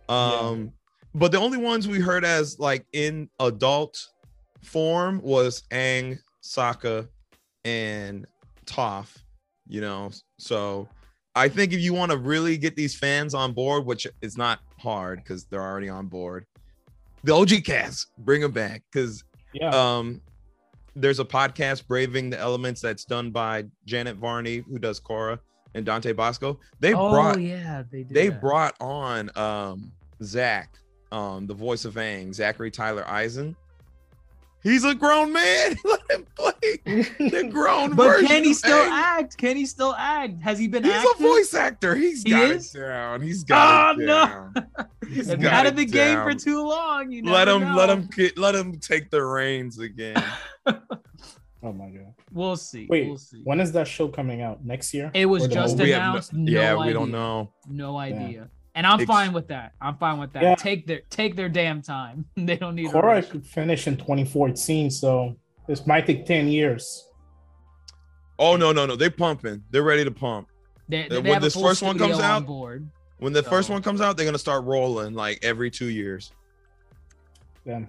Um, 0.10 0.72
but 1.16 1.32
the 1.32 1.40
only 1.40 1.58
ones 1.58 1.88
we 1.88 2.00
heard 2.00 2.24
as 2.24 2.60
like 2.60 2.86
in 2.94 3.30
adult 3.40 4.08
form 4.62 5.20
was 5.22 5.64
Aang, 5.72 6.20
Sokka, 6.44 7.08
and 7.66 8.26
Toph. 8.66 9.16
You 9.68 9.82
know, 9.82 10.12
so 10.38 10.88
I 11.36 11.50
think 11.50 11.74
if 11.74 11.82
you 11.82 11.94
want 11.94 12.12
to 12.12 12.18
really 12.18 12.58
get 12.58 12.76
these 12.76 12.96
fans 12.96 13.34
on 13.34 13.52
board, 13.54 13.86
which 13.86 14.08
is 14.22 14.38
not 14.38 14.60
hard 14.80 15.20
because 15.24 15.46
they're 15.46 15.62
already 15.62 15.90
on 15.90 16.08
board, 16.08 16.46
the 17.24 17.36
OG 17.36 17.64
cast 17.66 18.08
bring 18.20 18.42
them 18.42 18.52
back 18.52 18.84
because 18.92 19.24
Yeah. 19.60 19.70
um 19.98 20.22
there's 20.96 21.20
a 21.20 21.26
podcast 21.26 21.88
braving 21.88 22.30
the 22.32 22.40
elements 22.40 22.82
that's 22.82 23.06
done 23.06 23.32
by 23.32 23.66
janet 23.86 24.18
varney 24.18 24.64
who 24.70 24.80
does 24.80 25.00
korra 25.00 25.40
and 25.76 25.86
dante 25.86 26.12
basco 26.14 26.60
they 26.80 26.94
oh 26.94 27.12
brought 27.12 27.40
yeah, 27.42 27.84
they 27.92 28.04
they 28.04 28.30
that. 28.30 28.42
brought 28.42 28.76
on 28.80 29.30
um 29.38 29.92
zach 30.24 30.78
um 31.12 31.46
the 31.48 31.54
voice 31.54 31.86
of 31.86 31.96
Aang, 31.96 32.34
zachary 32.34 32.72
tyler 32.72 33.08
eisen 33.08 33.56
he's 34.70 34.84
a 34.84 34.94
grown 34.96 35.32
man 35.34 35.76
let 35.86 36.12
him 36.12 36.26
play 36.36 36.54
the 36.86 37.50
grown 37.52 37.96
But 37.96 38.08
version 38.08 38.28
can 38.28 38.44
he 38.44 38.54
still 38.54 38.78
Aang. 38.78 38.90
act? 38.92 39.38
Can 39.38 39.56
he 39.56 39.66
still 39.66 39.94
act? 39.98 40.42
Has 40.42 40.60
he 40.60 40.68
been? 40.68 40.84
he's 40.84 40.94
active? 40.94 41.12
a 41.20 41.24
voice 41.24 41.54
actor 41.54 41.96
He's 41.96 42.24
He 42.24 42.30
got 42.32 42.52
is? 42.52 42.74
it 42.76 42.80
down 42.80 43.22
he's 43.22 43.44
got 43.44 43.98
Oh, 43.98 44.02
it 44.02 44.06
no. 44.06 44.26
down 44.26 44.54
He's 45.10 45.30
If 45.30 45.40
you're 45.40 45.52
out 45.52 45.66
of 45.66 45.74
it 45.74 45.78
the 45.78 45.86
game 45.86 46.18
for 46.24 46.30
down. 46.32 46.38
too 46.38 46.62
long, 46.68 47.12
you 47.12 47.24
let 47.24 47.46
never 47.46 47.66
him 47.66 47.76
let 47.76 47.90
him 47.90 48.10
let 48.38 48.56
him 48.56 48.80
take 48.80 49.10
the 49.10 49.24
reins 49.24 49.80
again 49.80 50.22
oh 51.64 51.74
my 51.74 51.90
god. 51.90 52.14
We'll 52.32 52.56
see. 52.58 52.88
Wait, 52.90 53.08
we'll 53.08 53.18
see. 53.18 53.42
when 53.44 53.60
is 53.60 53.72
that 53.72 53.88
show 53.88 54.08
coming 54.10 54.42
out? 54.42 54.64
Next 54.66 54.94
year? 54.94 55.10
It 55.14 55.26
was 55.26 55.46
Or 55.46 55.48
just 55.48 55.78
movie? 55.78 55.86
We 55.90 55.92
have 55.92 56.02
no- 56.02 56.10
announced. 56.12 56.34
No, 56.34 56.52
yeah 56.52 56.74
we 56.76 56.82
idea. 56.82 56.94
don't 56.94 57.12
know 57.12 57.52
No 57.70 57.98
idea. 57.98 58.50
And 58.78 58.86
I'm 58.86 59.00
Ex- 59.00 59.08
fine 59.08 59.34
with 59.34 59.48
that. 59.48 59.74
I'm 59.82 59.98
fine 59.98 60.20
with 60.20 60.34
that. 60.34 60.44
Yeah. 60.44 60.54
Take 60.54 60.86
their 60.86 61.02
take 61.10 61.36
their 61.36 61.50
damn 61.50 61.82
time. 61.82 62.26
they 62.36 62.58
don't 62.58 62.76
need. 62.76 62.92
to 62.92 62.94
Korra 62.94 63.28
could 63.28 63.46
finish 63.46 63.88
in 63.88 63.98
2014, 63.98 64.92
so 64.92 65.36
this 65.68 65.88
might 65.88 66.06
take 66.06 66.28
10 66.28 66.48
years. 66.48 67.10
Oh 68.38 68.56
no, 68.56 68.72
no, 68.72 68.86
no! 68.86 68.96
They're 68.96 69.10
pumping. 69.10 69.64
They're 69.72 69.82
ready 69.82 70.04
to 70.04 70.12
pump. 70.12 70.50
They, 70.88 71.08
they 71.10 71.20
when 71.20 71.42
this 71.42 71.60
first 71.60 71.82
one 71.82 71.98
comes 71.98 72.18
on 72.18 72.22
out- 72.22 72.46
board. 72.46 72.88
When 73.18 73.34
the 73.34 73.42
first 73.42 73.72
one 73.72 73.82
comes 73.82 74.00
out, 74.00 74.16
they're 74.16 74.28
gonna 74.28 74.38
start 74.38 74.64
rolling 74.64 75.16
like 75.16 75.40
every 75.42 75.72
two 75.72 75.90
years. 75.90 76.32
Then 77.66 77.88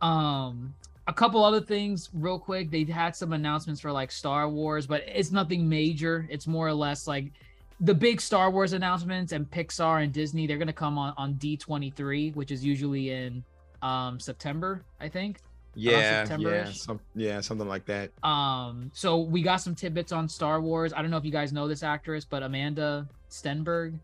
Um, 0.00 0.74
a 1.06 1.12
couple 1.12 1.44
other 1.44 1.60
things, 1.60 2.08
real 2.14 2.38
quick. 2.38 2.70
They 2.70 2.84
had 2.84 3.14
some 3.14 3.34
announcements 3.34 3.82
for 3.82 3.92
like 3.92 4.10
Star 4.10 4.48
Wars, 4.48 4.86
but 4.86 5.02
it's 5.06 5.30
nothing 5.30 5.68
major. 5.68 6.26
It's 6.30 6.46
more 6.46 6.66
or 6.66 6.72
less 6.72 7.06
like 7.06 7.32
the 7.80 7.94
big 7.94 8.20
Star 8.20 8.50
Wars 8.50 8.72
announcements 8.72 9.32
and 9.32 9.50
Pixar 9.50 10.02
and 10.04 10.12
Disney. 10.12 10.46
They're 10.46 10.58
gonna 10.58 10.72
come 10.72 10.98
on 10.98 11.14
on 11.16 11.34
D23, 11.34 12.34
which 12.34 12.50
is 12.50 12.64
usually 12.64 13.10
in 13.10 13.42
um 13.82 14.18
September, 14.20 14.82
I 15.00 15.08
think. 15.08 15.38
Yeah, 15.74 16.26
yeah, 16.28 16.70
some, 16.70 17.00
yeah, 17.14 17.40
something 17.40 17.66
like 17.66 17.86
that. 17.86 18.10
Um, 18.22 18.90
so 18.92 19.18
we 19.20 19.40
got 19.40 19.56
some 19.56 19.74
tidbits 19.74 20.12
on 20.12 20.28
Star 20.28 20.60
Wars. 20.60 20.92
I 20.92 21.00
don't 21.00 21.10
know 21.10 21.16
if 21.16 21.24
you 21.24 21.32
guys 21.32 21.50
know 21.50 21.66
this 21.66 21.82
actress, 21.82 22.26
but 22.26 22.42
Amanda 22.42 23.08
Stenberg, 23.30 23.98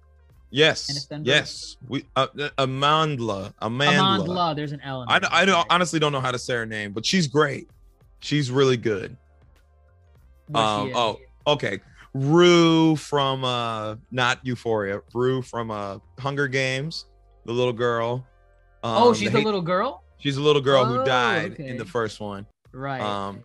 Yes, 0.51 1.07
Stenberg? 1.07 1.27
yes. 1.27 1.77
We 1.87 2.07
uh, 2.17 2.29
uh, 2.41 2.49
Amandla, 2.57 3.53
Amandla. 3.61 4.27
Amandla. 4.27 4.57
There's 4.57 4.73
an 4.73 4.81
L. 4.81 5.03
in 5.03 5.09
I. 5.11 5.21
I 5.31 5.45
don't, 5.45 5.67
honestly 5.69 6.01
don't 6.01 6.11
know 6.13 6.23
how 6.23 6.31
to 6.31 6.39
say 6.39 6.55
her 6.55 6.65
name, 6.65 6.93
but 6.93 7.05
she's 7.05 7.27
great. 7.27 7.69
She's 8.21 8.51
really 8.51 8.79
good. 8.79 9.15
Where 10.47 10.63
she 10.65 10.69
Um, 10.71 10.89
is. 10.89 10.95
oh, 10.97 11.21
okay. 11.49 11.81
Rue 12.19 12.97
from 12.97 13.45
uh 13.45 13.97
not 14.11 14.41
Euphoria. 14.45 15.01
Rue 15.15 15.41
from 15.43 15.71
uh 15.71 15.99
Hunger 16.19 16.49
Games, 16.49 17.07
the 17.45 17.53
little 17.53 17.73
girl. 17.73 18.27
oh, 18.83 19.09
Um, 19.11 19.15
she's 19.15 19.31
the 19.31 19.39
the 19.39 19.45
little 19.45 19.63
girl. 19.63 20.03
She's 20.19 20.37
a 20.37 20.41
little 20.43 20.63
girl 20.63 20.83
Oh, 20.83 20.87
who 20.87 21.05
died 21.05 21.53
okay. 21.53 21.69
in 21.69 21.77
the 21.77 21.85
first 21.85 22.19
one. 22.21 22.45
Right. 22.73 23.01
Um, 23.01 23.45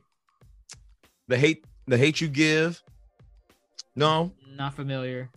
the 1.28 1.38
hate, 1.38 1.66
the 1.88 1.98
hate 1.98 2.20
you 2.20 2.28
give. 2.28 2.82
No, 3.96 4.32
Not 4.56 4.74
familiar. 4.76 5.30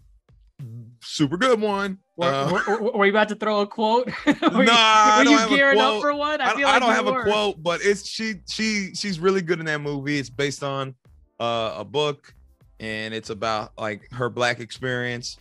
super 1.02 1.36
good 1.36 1.60
one. 1.60 1.98
Were, 2.16 2.26
Uh, 2.26 2.50
were, 2.50 2.92
were- 2.92 3.04
you 3.04 3.10
about 3.12 3.28
to 3.28 3.34
throw 3.34 3.60
a 3.60 3.66
quote? 3.66 4.06
were 4.26 4.32
you, 4.32 4.64
Nah, 4.64 4.72
I 4.74 5.18
were 5.18 5.24
don't 5.24 5.32
you 5.34 5.38
have 5.38 5.52
a 5.52 5.54
gearing 5.54 5.78
up 5.78 6.00
for 6.00 6.14
one? 6.14 6.40
I, 6.40 6.54
feel 6.54 6.66
I 6.66 6.72
like 6.72 6.80
don't 6.82 6.92
have 6.94 7.04
were. 7.04 7.20
a 7.20 7.24
quote, 7.24 7.62
but 7.62 7.80
it's 7.82 8.08
she 8.08 8.36
she 8.48 8.94
she's 8.94 9.20
really 9.20 9.42
good 9.42 9.60
in 9.60 9.66
that 9.66 9.82
movie. 9.82 10.18
It's 10.18 10.30
based 10.30 10.64
on 10.64 10.94
uh, 11.38 11.74
a 11.76 11.84
book, 11.84 12.32
and 12.80 13.14
it's 13.14 13.30
about 13.30 13.72
like 13.78 14.10
her 14.12 14.28
black 14.28 14.60
experience, 14.60 15.38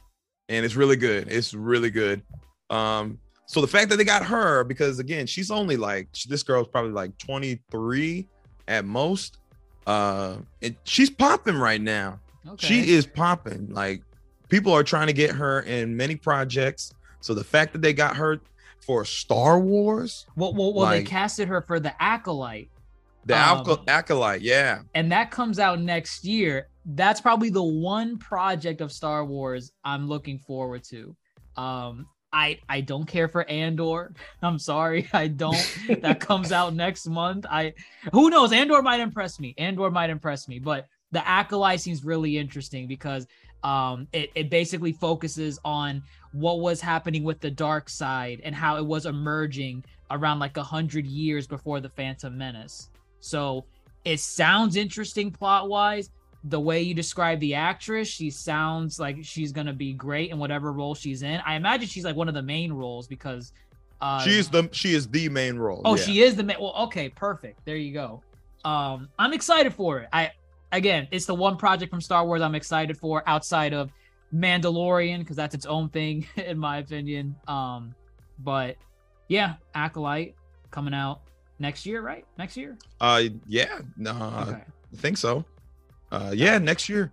and 0.50 0.66
it's 0.66 0.76
really 0.76 0.96
good. 0.96 1.28
It's 1.30 1.54
really 1.54 1.90
good. 1.90 2.22
Um, 2.70 3.20
so 3.46 3.62
the 3.62 3.68
fact 3.68 3.90
that 3.90 3.98
they 3.98 4.04
got 4.04 4.24
her, 4.26 4.64
because 4.64 5.00
again, 5.00 5.28
she's 5.28 5.52
only 5.52 5.78
like 5.78 6.08
this 6.28 6.42
girl's 6.44 6.68
probably 6.68 6.92
like 6.92 7.18
23 7.20 8.28
at 8.68 8.86
most. 8.86 9.38
Uh, 9.86 10.38
and 10.64 10.76
she's 10.84 11.12
popping 11.12 11.56
right 11.58 11.82
now. 11.82 12.20
Okay. 12.48 12.66
She 12.68 12.90
is 12.94 13.06
popping. 13.06 13.68
Like 13.72 14.02
people 14.50 14.74
are 14.74 14.84
trying 14.84 15.08
to 15.08 15.14
get 15.14 15.32
her 15.32 15.62
in 15.62 15.96
many 15.96 16.16
projects. 16.16 16.92
So 17.22 17.34
the 17.36 17.44
fact 17.44 17.74
that 17.74 17.82
they 17.84 17.94
got 17.94 18.16
her 18.16 18.40
for 18.80 19.06
Star 19.06 19.60
Wars, 19.60 20.26
Well, 20.36 20.54
well, 20.56 20.74
well 20.74 20.90
they 20.90 20.98
like- 21.00 21.08
casted 21.08 21.48
her 21.48 21.62
for 21.62 21.80
the 21.80 21.94
acolyte, 22.02 22.70
the 23.26 23.36
Um, 23.36 23.80
acolyte, 23.88 24.42
yeah. 24.42 24.82
and 24.96 25.12
that 25.12 25.30
comes 25.32 25.60
out 25.60 25.80
next 25.80 26.24
year. 26.26 26.68
That's 26.86 27.20
probably 27.20 27.50
the 27.50 27.64
one 27.64 28.18
project 28.18 28.82
of 28.82 28.92
Star 28.92 29.26
Wars 29.26 29.72
I'm 29.84 30.08
looking 30.08 30.40
forward 30.40 30.84
to. 30.86 31.16
Um, 31.58 32.08
I 32.32 32.60
I 32.68 32.82
don't 32.82 33.06
care 33.06 33.28
for 33.28 33.50
Andor. 33.50 34.14
I'm 34.42 34.60
sorry, 34.60 35.08
I 35.14 35.28
don't. 35.28 35.78
that 36.02 36.20
comes 36.20 36.52
out 36.52 36.76
next 36.86 37.08
month. 37.08 37.46
I 37.50 37.74
who 38.12 38.30
knows? 38.30 38.52
Andor 38.52 38.82
might 38.82 39.00
impress 39.00 39.40
me. 39.40 39.56
Andor 39.58 39.90
might 39.90 40.10
impress 40.10 40.48
me, 40.48 40.60
but 40.60 40.88
the 41.12 41.26
acolyte 41.28 41.80
seems 41.80 42.04
really 42.04 42.38
interesting 42.38 42.88
because 42.88 43.26
um 43.64 44.08
it, 44.12 44.32
it 44.36 44.50
basically 44.50 44.92
focuses 44.92 45.58
on 45.64 46.04
what 46.34 46.60
was 46.60 46.82
happening 46.82 47.24
with 47.24 47.40
the 47.40 47.50
dark 47.50 47.88
side 47.90 48.42
and 48.44 48.54
how 48.54 48.76
it 48.76 48.86
was 48.86 49.06
emerging 49.06 49.84
around 50.12 50.40
like 50.40 50.58
a 50.58 50.64
hundred 50.64 51.06
years 51.08 51.48
before 51.48 51.80
the 51.80 51.90
Phantom 51.90 52.38
Menace. 52.38 52.90
So 53.22 53.66
it 54.04 54.20
sounds 54.20 54.76
interesting 54.76 55.32
plot 55.32 55.70
wise. 55.70 56.12
The 56.48 56.60
way 56.60 56.82
you 56.82 56.94
describe 56.94 57.40
the 57.40 57.56
actress, 57.56 58.08
she 58.08 58.30
sounds 58.30 59.00
like 59.00 59.18
she's 59.24 59.52
gonna 59.52 59.74
be 59.74 59.94
great 59.94 60.30
in 60.32 60.38
whatever 60.38 60.72
role 60.72 60.94
she's 60.96 61.24
in. 61.24 61.42
I 61.46 61.56
imagine 61.56 61.88
she's 61.88 62.06
like 62.06 62.16
one 62.16 62.28
of 62.28 62.34
the 62.36 62.44
main 62.44 62.72
roles 62.72 63.08
because 63.08 63.52
uh 64.02 64.20
She's 64.22 64.48
the 64.50 64.70
she 64.72 64.94
is 64.94 65.08
the 65.08 65.28
main 65.30 65.58
role. 65.58 65.82
Oh, 65.86 65.96
yeah. 65.96 66.04
she 66.04 66.22
is 66.22 66.36
the 66.36 66.44
main. 66.44 66.58
well. 66.60 66.74
Okay, 66.84 67.10
perfect. 67.10 67.66
There 67.66 67.76
you 67.78 67.94
go. 67.94 68.22
Um, 68.64 69.10
I'm 69.18 69.34
excited 69.34 69.74
for 69.74 70.00
it. 70.00 70.10
I 70.14 70.32
again, 70.72 71.08
it's 71.12 71.26
the 71.26 71.34
one 71.36 71.58
project 71.58 71.90
from 71.90 72.02
Star 72.02 72.26
Wars 72.26 72.42
I'm 72.42 72.56
excited 72.56 72.98
for 72.98 73.24
outside 73.28 73.74
of 73.74 73.92
Mandalorian 74.34 75.20
because 75.20 75.36
that's 75.36 75.56
its 75.56 75.66
own 75.66 75.90
thing 75.90 76.28
in 76.36 76.58
my 76.58 76.78
opinion. 76.78 77.36
Um, 77.48 77.96
but 78.40 78.76
yeah, 79.30 79.56
Acolyte 79.74 80.36
coming 80.72 80.94
out 80.94 81.22
next 81.58 81.86
year, 81.86 82.02
right? 82.02 82.26
Next 82.38 82.56
year. 82.58 82.78
Uh 83.02 83.24
yeah, 83.48 83.80
no, 83.98 84.12
Okay. 84.48 84.62
I 84.62 84.98
think 84.98 85.18
so. 85.18 85.44
Uh 86.12 86.32
yeah, 86.34 86.58
next 86.58 86.90
year. 86.90 87.12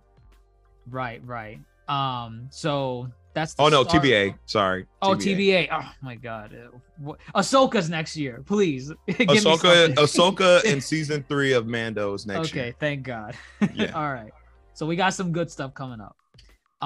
Right, 0.89 1.21
right. 1.25 1.59
Um, 1.87 2.47
so 2.51 3.09
that's 3.33 3.55
Oh 3.57 3.67
no, 3.69 3.83
start- 3.83 4.03
TBA. 4.03 4.35
Sorry. 4.45 4.85
Oh, 5.01 5.15
TBA. 5.15 5.67
Oh 5.71 5.89
my 6.01 6.15
god. 6.15 6.55
What- 6.97 7.19
Ahsoka's 7.35 7.89
next 7.89 8.15
year, 8.15 8.43
please. 8.45 8.91
Ahsoka. 9.09 9.93
Ahsoka, 9.95 10.63
in 10.71 10.79
season 10.81 11.25
three 11.27 11.53
of 11.53 11.65
Mando's 11.67 12.25
next 12.25 12.49
okay, 12.51 12.65
year. 12.65 12.75
thank 12.79 13.03
God. 13.03 13.35
Yeah. 13.73 13.91
All 13.91 14.11
right. 14.13 14.31
So 14.73 14.85
we 14.85 14.95
got 14.95 15.13
some 15.13 15.31
good 15.31 15.49
stuff 15.51 15.73
coming 15.73 15.99
up. 16.01 16.15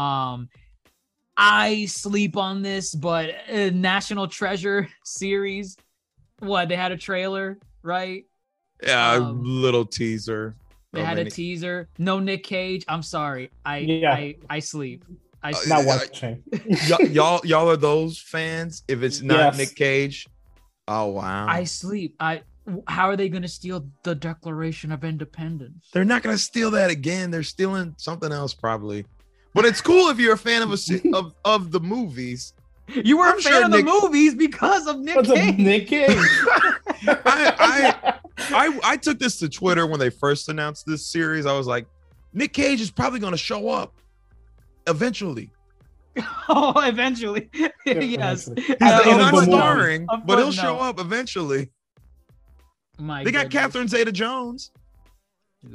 Um 0.02 0.50
I 1.40 1.86
sleep 1.86 2.36
on 2.36 2.64
this, 2.64 2.96
but 2.96 3.30
uh, 3.52 3.70
National 3.72 4.28
Treasure 4.28 4.88
series, 5.06 5.78
what 6.40 6.68
they 6.68 6.76
had 6.76 6.92
a 6.92 6.98
trailer, 6.98 7.60
right? 7.84 8.24
Yeah, 8.82 9.12
Um, 9.14 9.42
little 9.44 9.86
teaser. 9.86 10.56
They 10.94 11.02
of 11.02 11.08
had 11.08 11.20
a 11.20 11.30
teaser. 11.30 11.90
No 11.98 12.20
Nick 12.20 12.44
Cage. 12.44 12.86
I'm 12.88 13.04
sorry. 13.04 13.52
I 13.66 13.78
Yeah. 13.80 14.14
I 14.14 14.36
I 14.50 14.60
sleep. 14.60 15.04
I 15.44 15.52
Uh, 15.52 15.54
sleep. 15.54 15.70
Not 15.70 15.80
I- 15.82 15.86
watching. 15.86 16.44
Y- 16.52 17.08
y'all, 17.12 17.42
y'all 17.46 17.70
are 17.70 17.78
those 17.78 18.20
fans. 18.20 18.84
If 18.88 19.04
it's 19.04 19.22
not 19.22 19.38
Yes. 19.38 19.58
Nick 19.58 19.76
Cage, 19.76 20.28
oh 20.88 21.08
wow, 21.08 21.46
I 21.48 21.64
sleep. 21.66 22.16
I 22.20 22.42
how 22.88 23.08
are 23.10 23.16
they 23.16 23.30
going 23.30 23.44
to 23.44 23.48
steal 23.48 23.88
the 24.04 24.14
Declaration 24.14 24.92
of 24.92 25.06
Independence? 25.06 25.88
they're 25.94 26.04
not 26.04 26.22
gonna 26.24 26.38
steal 26.38 26.72
that 26.72 26.90
again. 26.90 27.32
They're 27.32 27.44
stealing 27.44 27.94
something 27.98 28.32
else 28.32 28.54
probably. 28.54 29.06
But 29.54 29.66
it's 29.66 29.82
cool 29.82 30.10
if 30.10 30.20
you're 30.20 30.34
a 30.34 30.38
fan 30.38 30.62
of 30.62 30.72
a 30.72 30.78
of 31.16 31.34
of 31.46 31.72
the 31.72 31.80
movies. 31.80 32.54
You 32.94 33.18
were 33.18 33.26
I'm 33.26 33.38
a 33.38 33.42
fan 33.42 33.52
sure 33.54 33.66
of 33.66 33.72
the 33.72 33.84
movies 33.84 34.36
because 34.36 34.88
of 34.88 35.00
Nick 35.00 35.16
What's 35.18 35.30
up, 35.30 35.36
Cage. 35.36 35.58
Nick 35.58 35.88
Cage? 35.88 36.10
I, 37.08 37.54
I 38.06 38.14
I 38.38 38.80
I 38.84 38.98
took 38.98 39.20
this 39.20 39.40
to 39.40 39.50
Twitter 39.50 39.88
when 39.88 40.00
they 40.00 40.10
first 40.10 40.50
announced 40.50 40.86
this 40.86 41.06
series. 41.06 41.46
I 41.46 41.58
was 41.58 41.68
like, 41.68 41.88
Nick 42.34 42.54
Cage 42.54 42.82
is 42.82 42.92
probably 42.92 43.20
gonna 43.20 43.38
show 43.38 43.70
up 43.70 43.94
eventually. 44.88 45.50
oh, 46.50 46.74
eventually. 46.82 47.50
yes. 47.86 48.48
eventually. 48.48 48.62
He's, 48.64 48.76
At 48.82 49.04
the 49.04 49.04
he's 49.04 49.18
not 49.18 49.44
starring, 49.44 50.08
A 50.10 50.18
but 50.18 50.38
he'll 50.40 50.52
show 50.52 50.78
up 50.78 51.00
eventually. 51.00 51.70
My 52.98 53.24
They 53.24 53.32
got 53.32 53.46
goodness. 53.46 53.62
Catherine 53.62 53.88
Zeta 53.88 54.12
Jones. 54.12 54.72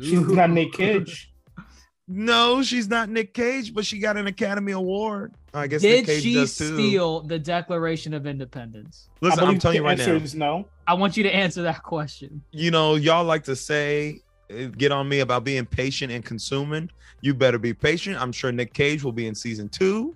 She's 0.00 0.20
not 0.20 0.50
Nick 0.50 0.72
Cage. 0.72 1.32
No, 2.08 2.62
she's 2.62 2.88
not 2.88 3.08
Nick 3.08 3.32
Cage, 3.32 3.72
but 3.72 3.86
she 3.86 3.98
got 3.98 4.16
an 4.16 4.26
Academy 4.26 4.72
Award. 4.72 5.34
I 5.54 5.66
guess 5.66 5.82
Nick 5.82 6.06
Did 6.06 6.06
Cage 6.06 6.22
she 6.22 6.34
does 6.34 6.56
too. 6.56 6.74
steal 6.74 7.20
the 7.20 7.38
Declaration 7.38 8.12
of 8.12 8.26
Independence? 8.26 9.08
Listen, 9.20 9.44
I 9.44 9.46
I'm 9.46 9.58
telling 9.58 9.76
you 9.76 9.82
the 9.82 9.86
right 9.88 9.98
now. 9.98 10.12
is 10.14 10.34
no. 10.34 10.66
I 10.92 10.94
want 10.94 11.16
you 11.16 11.22
to 11.22 11.34
answer 11.34 11.62
that 11.62 11.82
question. 11.82 12.42
You 12.50 12.70
know, 12.70 12.96
y'all 12.96 13.24
like 13.24 13.44
to 13.44 13.56
say, 13.56 14.20
eh, 14.50 14.66
get 14.66 14.92
on 14.92 15.08
me 15.08 15.20
about 15.20 15.42
being 15.42 15.64
patient 15.64 16.12
and 16.12 16.22
consuming. 16.22 16.90
You 17.22 17.32
better 17.32 17.58
be 17.58 17.72
patient. 17.72 18.20
I'm 18.20 18.30
sure 18.30 18.52
Nick 18.52 18.74
Cage 18.74 19.02
will 19.02 19.12
be 19.12 19.26
in 19.26 19.34
season 19.34 19.70
two 19.70 20.14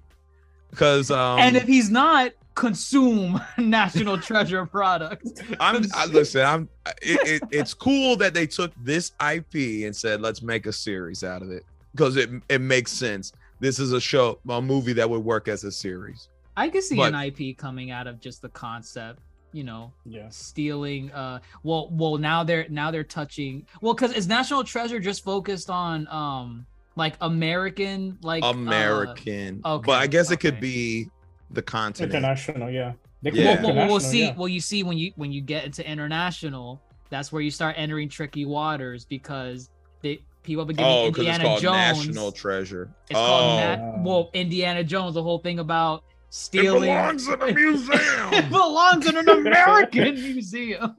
because 0.69 1.11
um, 1.11 1.39
and 1.39 1.57
if 1.57 1.63
he's 1.63 1.89
not, 1.89 2.33
consume 2.55 3.41
National 3.59 4.19
Treasure 4.19 4.67
product. 4.67 5.41
I'm 5.61 5.87
I, 5.95 6.05
listen. 6.05 6.45
I'm. 6.45 6.69
It, 7.01 7.43
it, 7.43 7.43
it's 7.51 7.73
cool 7.73 8.17
that 8.17 8.35
they 8.35 8.47
took 8.47 8.71
this 8.85 9.13
IP 9.33 9.87
and 9.87 9.97
said, 9.97 10.21
let's 10.21 10.43
make 10.43 10.67
a 10.67 10.73
series 10.73 11.25
out 11.25 11.41
of 11.41 11.51
it 11.51 11.65
because 11.93 12.17
it 12.17 12.29
it 12.51 12.61
makes 12.61 12.93
sense. 12.93 13.33
This 13.61 13.79
is 13.79 13.95
a 13.95 14.01
show, 14.01 14.41
a 14.47 14.61
movie 14.61 14.93
that 14.93 15.09
would 15.09 15.25
work 15.25 15.49
as 15.49 15.65
a 15.65 15.73
series. 15.73 16.29
I 16.55 16.69
can 16.69 16.83
see 16.83 16.97
But- 16.97 17.15
an 17.15 17.33
IP 17.33 17.57
coming 17.57 17.91
out 17.91 18.07
of 18.07 18.21
just 18.21 18.43
the 18.43 18.51
concept, 18.51 19.21
you 19.53 19.65
know, 19.65 19.93
Yes. 20.05 20.37
stealing 20.37 21.11
uh 21.13 21.39
well 21.63 21.89
well 21.93 22.19
now 22.19 22.45
they're 22.45 22.67
now 22.69 22.91
they're 22.91 23.05
touching 23.05 23.67
well 23.81 23.95
because 23.95 24.13
is 24.13 24.27
national 24.27 24.65
treasure 24.65 24.99
just 25.01 25.25
focused 25.25 25.71
on 25.71 26.07
um 26.09 26.67
like 26.97 27.15
american 27.21 28.19
like 28.23 28.43
uh, 28.43 28.49
American, 28.49 29.61
okay, 29.65 29.87
but 29.87 30.01
I 30.01 30.07
guess 30.07 30.31
it 30.31 30.39
could 30.41 30.61
be 30.61 31.09
the 31.51 31.63
continent. 31.63 32.13
International, 32.13 32.71
yeah. 32.71 32.93
They 33.23 33.31
Yeah. 33.31 33.57
can 33.57 33.65
well, 33.65 33.75
well, 33.77 33.87
we'll 33.89 34.01
see 34.01 34.25
yeah. 34.27 34.35
well 34.37 34.49
you 34.49 34.61
see 34.61 34.83
when 34.83 34.99
you 34.99 35.13
when 35.17 35.33
you 35.33 35.41
get 35.41 35.65
into 35.65 35.89
international 35.89 36.81
that's 37.09 37.31
where 37.33 37.41
you 37.41 37.51
start 37.51 37.75
entering 37.79 38.09
tricky 38.09 38.45
waters 38.45 39.05
because 39.05 39.71
they 40.03 40.21
people 40.43 40.63
have 40.63 40.69
been 40.69 40.77
giving 40.77 40.93
Oh, 40.93 41.11
because 41.11 41.27
it's 41.27 41.37
indiana 41.39 41.45
called 41.45 41.63
jones 41.63 42.07
National 42.09 42.33
Treasure. 42.33 42.91
it's 43.09 43.19
oh, 43.19 43.25
called 43.27 43.61
Na- 43.79 44.03
well 44.03 44.31
indiana 44.35 44.83
jones 44.85 45.15
the 45.15 45.23
whole 45.23 45.39
thing 45.39 45.59
about 45.61 46.03
stealing. 46.31 46.83
belongs 46.91 47.29
in 47.29 47.43
a 47.43 47.53
museum. 47.53 48.01
it 48.33 48.49
belongs 48.51 49.07
in 49.07 49.17
an 49.17 49.29
american 49.29 50.15
museum. 50.23 50.97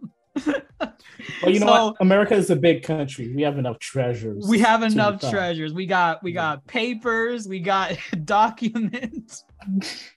Well, 1.41 1.51
you 1.51 1.59
know 1.59 1.65
what? 1.65 1.95
America 1.99 2.35
is 2.35 2.51
a 2.51 2.55
big 2.55 2.83
country. 2.83 3.33
We 3.35 3.41
have 3.41 3.57
enough 3.57 3.79
treasures. 3.79 4.45
we 4.47 4.59
have 4.59 4.83
enough 4.83 5.19
treasures. 5.19 5.73
We 5.73 5.87
got 5.87 6.21
we 6.23 6.31
got 6.31 6.65
papers. 6.67 7.47
We 7.47 7.59
got 7.59 7.97
documents. 8.25 9.43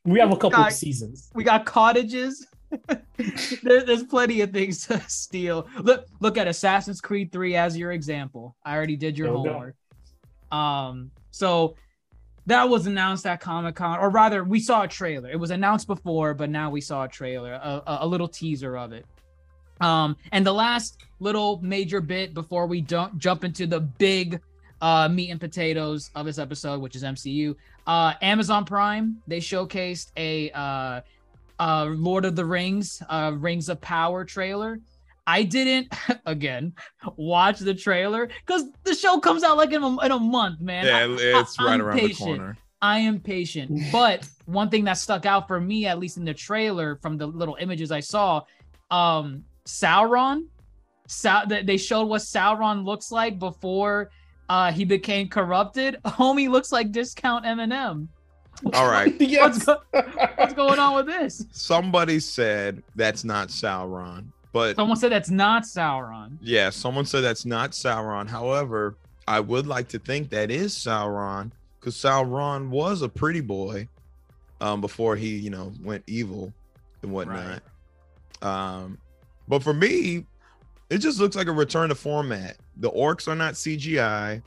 We 0.04 0.18
have 0.20 0.30
a 0.30 0.34
couple 0.36 0.50
Got- 0.50 0.68
of 0.68 0.74
seasons. 0.74 1.30
we 1.34 1.42
got 1.42 1.64
cottages. 1.64 2.46
There, 3.62 3.82
there's 3.84 4.04
plenty 4.04 4.42
of 4.42 4.52
things 4.52 4.86
to 4.86 5.00
steal. 5.08 5.66
Look 5.80 6.04
look 6.20 6.36
at 6.38 6.46
assassin's 6.46 7.00
creed 7.00 7.32
3 7.32 7.56
as 7.56 7.76
your 7.76 7.92
example. 7.92 8.56
I 8.64 8.76
already 8.76 8.96
did 8.96 9.16
your 9.18 9.28
There 9.28 9.36
homework. 9.36 9.74
Um 10.52 11.10
so 11.30 11.76
that 12.50 12.68
was 12.68 12.88
announced 12.88 13.26
at 13.26 13.40
comic-con 13.40 14.00
or 14.00 14.10
rather 14.10 14.42
we 14.42 14.58
saw 14.58 14.82
a 14.82 14.88
trailer. 14.88 15.30
It 15.30 15.38
was 15.38 15.52
announced 15.52 15.86
before 15.86 16.34
but 16.34 16.50
now 16.50 16.68
we 16.68 16.80
saw 16.80 17.04
a 17.04 17.08
trailer 17.08 17.52
a, 17.52 17.82
a, 17.86 18.06
little 18.06 18.26
teaser 18.26 18.76
of 18.76 18.92
it. 18.92 19.06
Um 19.80 20.16
and 20.32 20.44
the 20.44 20.52
last 20.52 21.04
little 21.20 21.60
major 21.62 22.00
bit 22.00 22.34
before 22.34 22.66
we 22.66 22.80
don't 22.80 23.18
jump 23.18 23.44
into 23.44 23.68
the 23.68 23.78
big 23.78 24.40
uh 24.80 25.08
meat 25.08 25.30
and 25.30 25.40
potatoes 25.40 26.10
of 26.16 26.26
this 26.26 26.38
episode 26.38 26.80
which 26.80 26.96
is 26.96 27.02
mcu 27.02 27.54
uh 27.86 28.14
amazon 28.22 28.64
prime 28.64 29.20
they 29.26 29.38
showcased 29.38 30.10
a 30.16 30.50
uh 30.52 31.00
uh 31.58 31.84
lord 31.84 32.24
of 32.24 32.34
the 32.34 32.44
rings 32.44 33.02
uh 33.10 33.30
rings 33.36 33.68
of 33.68 33.78
power 33.82 34.24
trailer 34.24 34.80
i 35.26 35.42
didn't 35.42 35.92
again 36.26 36.72
watch 37.16 37.58
the 37.58 37.74
trailer 37.74 38.28
because 38.46 38.64
the 38.84 38.94
show 38.94 39.18
comes 39.20 39.42
out 39.42 39.56
like 39.56 39.72
in 39.72 39.82
a, 39.82 40.04
in 40.04 40.10
a 40.12 40.18
month 40.18 40.60
man 40.60 40.84
yeah, 40.86 40.98
I- 40.98 41.40
it's 41.40 41.58
I- 41.58 41.64
right 41.64 41.74
I'm 41.74 41.82
around 41.82 41.98
patient. 41.98 42.18
the 42.18 42.36
corner. 42.36 42.58
I 42.82 43.00
am 43.00 43.20
patient. 43.20 43.78
But 43.92 44.26
one 44.46 44.70
thing 44.70 44.84
that 44.84 44.94
stuck 44.94 45.26
out 45.26 45.46
for 45.46 45.60
me, 45.60 45.84
at 45.84 45.98
least 45.98 46.16
in 46.16 46.24
the 46.24 46.32
trailer, 46.32 46.96
from 47.02 47.18
the 47.18 47.26
little 47.26 47.58
images 47.60 47.92
I 47.92 48.00
saw, 48.00 48.40
um, 48.90 49.44
Sauron. 49.66 50.46
Sau- 51.06 51.44
that 51.44 51.66
they 51.66 51.76
showed 51.76 52.04
what 52.06 52.22
Sauron 52.22 52.84
looks 52.86 53.12
like 53.12 53.38
before 53.38 54.10
uh 54.48 54.72
he 54.72 54.86
became 54.86 55.28
corrupted. 55.28 55.98
Homie 56.06 56.48
looks 56.48 56.72
like 56.72 56.90
discount 56.90 57.44
Eminem. 57.44 58.08
All 58.72 58.86
right. 58.88 59.14
yes. 59.20 59.66
What's, 59.66 59.66
go- 59.66 60.30
what's 60.36 60.54
going 60.54 60.78
on 60.78 60.94
with 60.94 61.04
this? 61.06 61.44
Somebody 61.52 62.18
said 62.18 62.82
that's 62.96 63.24
not 63.24 63.48
Sauron, 63.48 64.26
but 64.52 64.76
Someone 64.76 64.96
said 64.96 65.12
that's 65.12 65.30
not 65.30 65.62
Sauron. 65.64 66.36
yeah, 66.40 66.70
someone 66.70 67.04
said 67.06 67.20
that's 67.22 67.44
not 67.46 67.72
Sauron. 67.72 68.28
However, 68.28 68.96
I 69.28 69.40
would 69.40 69.66
like 69.66 69.88
to 69.88 69.98
think 69.98 70.30
that 70.30 70.50
is 70.50 70.74
Sauron 70.74 71.50
because 71.78 71.94
Sauron 71.96 72.68
was 72.68 73.02
a 73.02 73.08
pretty 73.08 73.40
boy 73.40 73.88
um, 74.60 74.80
before 74.80 75.16
he, 75.16 75.36
you 75.36 75.50
know, 75.50 75.72
went 75.82 76.02
evil 76.06 76.52
and 77.02 77.12
whatnot. 77.12 77.62
Right. 78.42 78.74
Um, 78.74 78.98
but 79.48 79.62
for 79.62 79.72
me, 79.72 80.26
it 80.90 80.98
just 80.98 81.20
looks 81.20 81.36
like 81.36 81.46
a 81.46 81.52
return 81.52 81.88
to 81.90 81.94
format. 81.94 82.56
The 82.78 82.90
orcs 82.90 83.28
are 83.28 83.36
not 83.36 83.54
CGI. 83.54 84.42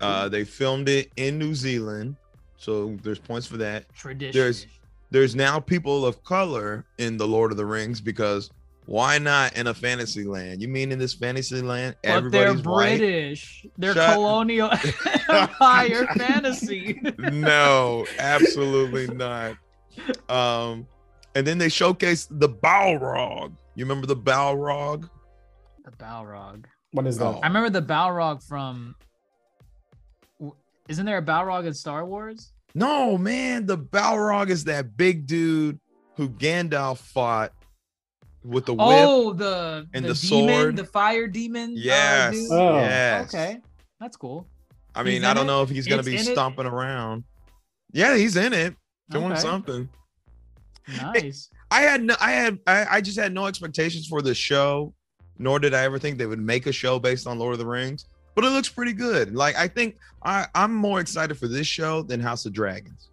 Uh, 0.00 0.28
they 0.28 0.44
filmed 0.44 0.88
it 0.88 1.10
in 1.16 1.38
New 1.38 1.54
Zealand, 1.54 2.16
so 2.56 2.98
there's 3.04 3.20
points 3.20 3.46
for 3.46 3.56
that. 3.58 3.92
Tradition. 3.94 4.32
There's 4.38 4.66
there's 5.10 5.36
now 5.36 5.60
people 5.60 6.04
of 6.04 6.24
color 6.24 6.84
in 6.98 7.16
the 7.16 7.26
Lord 7.28 7.52
of 7.52 7.56
the 7.56 7.64
Rings 7.66 8.00
because 8.00 8.50
why 8.86 9.18
not 9.18 9.56
in 9.56 9.68
a 9.68 9.74
fantasy 9.74 10.24
land? 10.24 10.60
You 10.60 10.68
mean 10.68 10.92
in 10.92 10.98
this 10.98 11.14
fantasy 11.14 11.62
land, 11.62 11.96
but 12.02 12.30
they're 12.30 12.48
everybody's 12.48 12.64
white? 12.64 12.98
British. 12.98 13.66
They're 13.78 13.94
Shut- 13.94 14.14
colonial 14.14 14.70
empire 15.28 16.06
fantasy. 16.16 17.00
no, 17.18 18.06
absolutely 18.18 19.06
not. 19.08 19.56
Um, 20.28 20.86
and 21.34 21.46
then 21.46 21.58
they 21.58 21.68
showcase 21.68 22.26
the 22.30 22.48
Balrog. 22.48 23.52
You 23.74 23.84
remember 23.84 24.06
the 24.06 24.16
Balrog? 24.16 25.08
The 25.84 25.92
Balrog. 25.92 26.64
What 26.90 27.06
is 27.06 27.18
that? 27.18 27.24
Oh. 27.24 27.40
I 27.42 27.46
remember 27.46 27.70
the 27.70 27.82
Balrog 27.82 28.42
from. 28.46 28.94
Isn't 30.88 31.06
there 31.06 31.18
a 31.18 31.22
Balrog 31.22 31.66
in 31.66 31.72
Star 31.74 32.04
Wars? 32.04 32.52
No, 32.74 33.16
man, 33.16 33.66
the 33.66 33.78
Balrog 33.78 34.50
is 34.50 34.64
that 34.64 34.96
big 34.96 35.26
dude 35.26 35.78
who 36.16 36.28
Gandalf 36.28 36.98
fought 36.98 37.52
with 38.44 38.66
the 38.66 38.74
whip. 38.74 38.80
Oh, 38.88 39.32
the 39.32 39.86
and 39.94 40.04
the, 40.04 40.12
the 40.14 40.20
demon, 40.28 40.48
sword. 40.48 40.76
the 40.76 40.84
fire 40.84 41.26
demon. 41.26 41.70
uh, 41.70 41.74
yes, 41.76 42.34
dude? 42.34 42.52
Oh. 42.52 42.76
yes. 42.76 43.34
Okay, 43.34 43.60
that's 44.00 44.16
cool. 44.16 44.46
I 44.94 45.02
mean, 45.02 45.22
He's 45.22 45.24
I 45.24 45.34
don't 45.34 45.44
it? 45.44 45.46
know 45.46 45.62
if 45.62 45.70
he's 45.70 45.86
gonna 45.86 46.00
It's 46.00 46.08
be 46.08 46.14
in 46.16 46.20
it? 46.20 46.32
stomping 46.32 46.66
around. 46.66 47.24
Yeah, 47.92 48.16
he's 48.16 48.36
in 48.36 48.52
it, 48.52 48.74
doing 49.10 49.32
Okay. 49.32 49.40
something. 49.40 49.88
Nice. 51.00 51.48
I 51.70 51.82
had 51.82 52.02
no, 52.02 52.14
I 52.20 52.32
had, 52.32 52.58
I, 52.66 52.86
I 52.96 53.00
just 53.00 53.18
had 53.18 53.32
no 53.32 53.46
expectations 53.46 54.06
for 54.06 54.20
the 54.20 54.34
show, 54.34 54.92
nor 55.38 55.58
did 55.58 55.74
I 55.74 55.84
ever 55.84 55.98
think 55.98 56.18
they 56.18 56.26
would 56.26 56.40
make 56.40 56.66
a 56.66 56.72
show 56.72 56.98
based 56.98 57.26
on 57.26 57.38
Lord 57.38 57.52
of 57.54 57.58
the 57.58 57.66
Rings. 57.66 58.06
but 58.34 58.44
it 58.44 58.48
looks 58.50 58.68
pretty 58.68 58.92
good. 58.92 59.34
Like 59.34 59.56
I 59.56 59.68
think 59.68 59.96
I 60.22 60.46
I'm 60.54 60.74
more 60.74 61.00
excited 61.00 61.38
for 61.38 61.48
this 61.48 61.66
show 61.66 62.02
than 62.02 62.20
House 62.20 62.44
of 62.46 62.52
Dragons. 62.52 63.08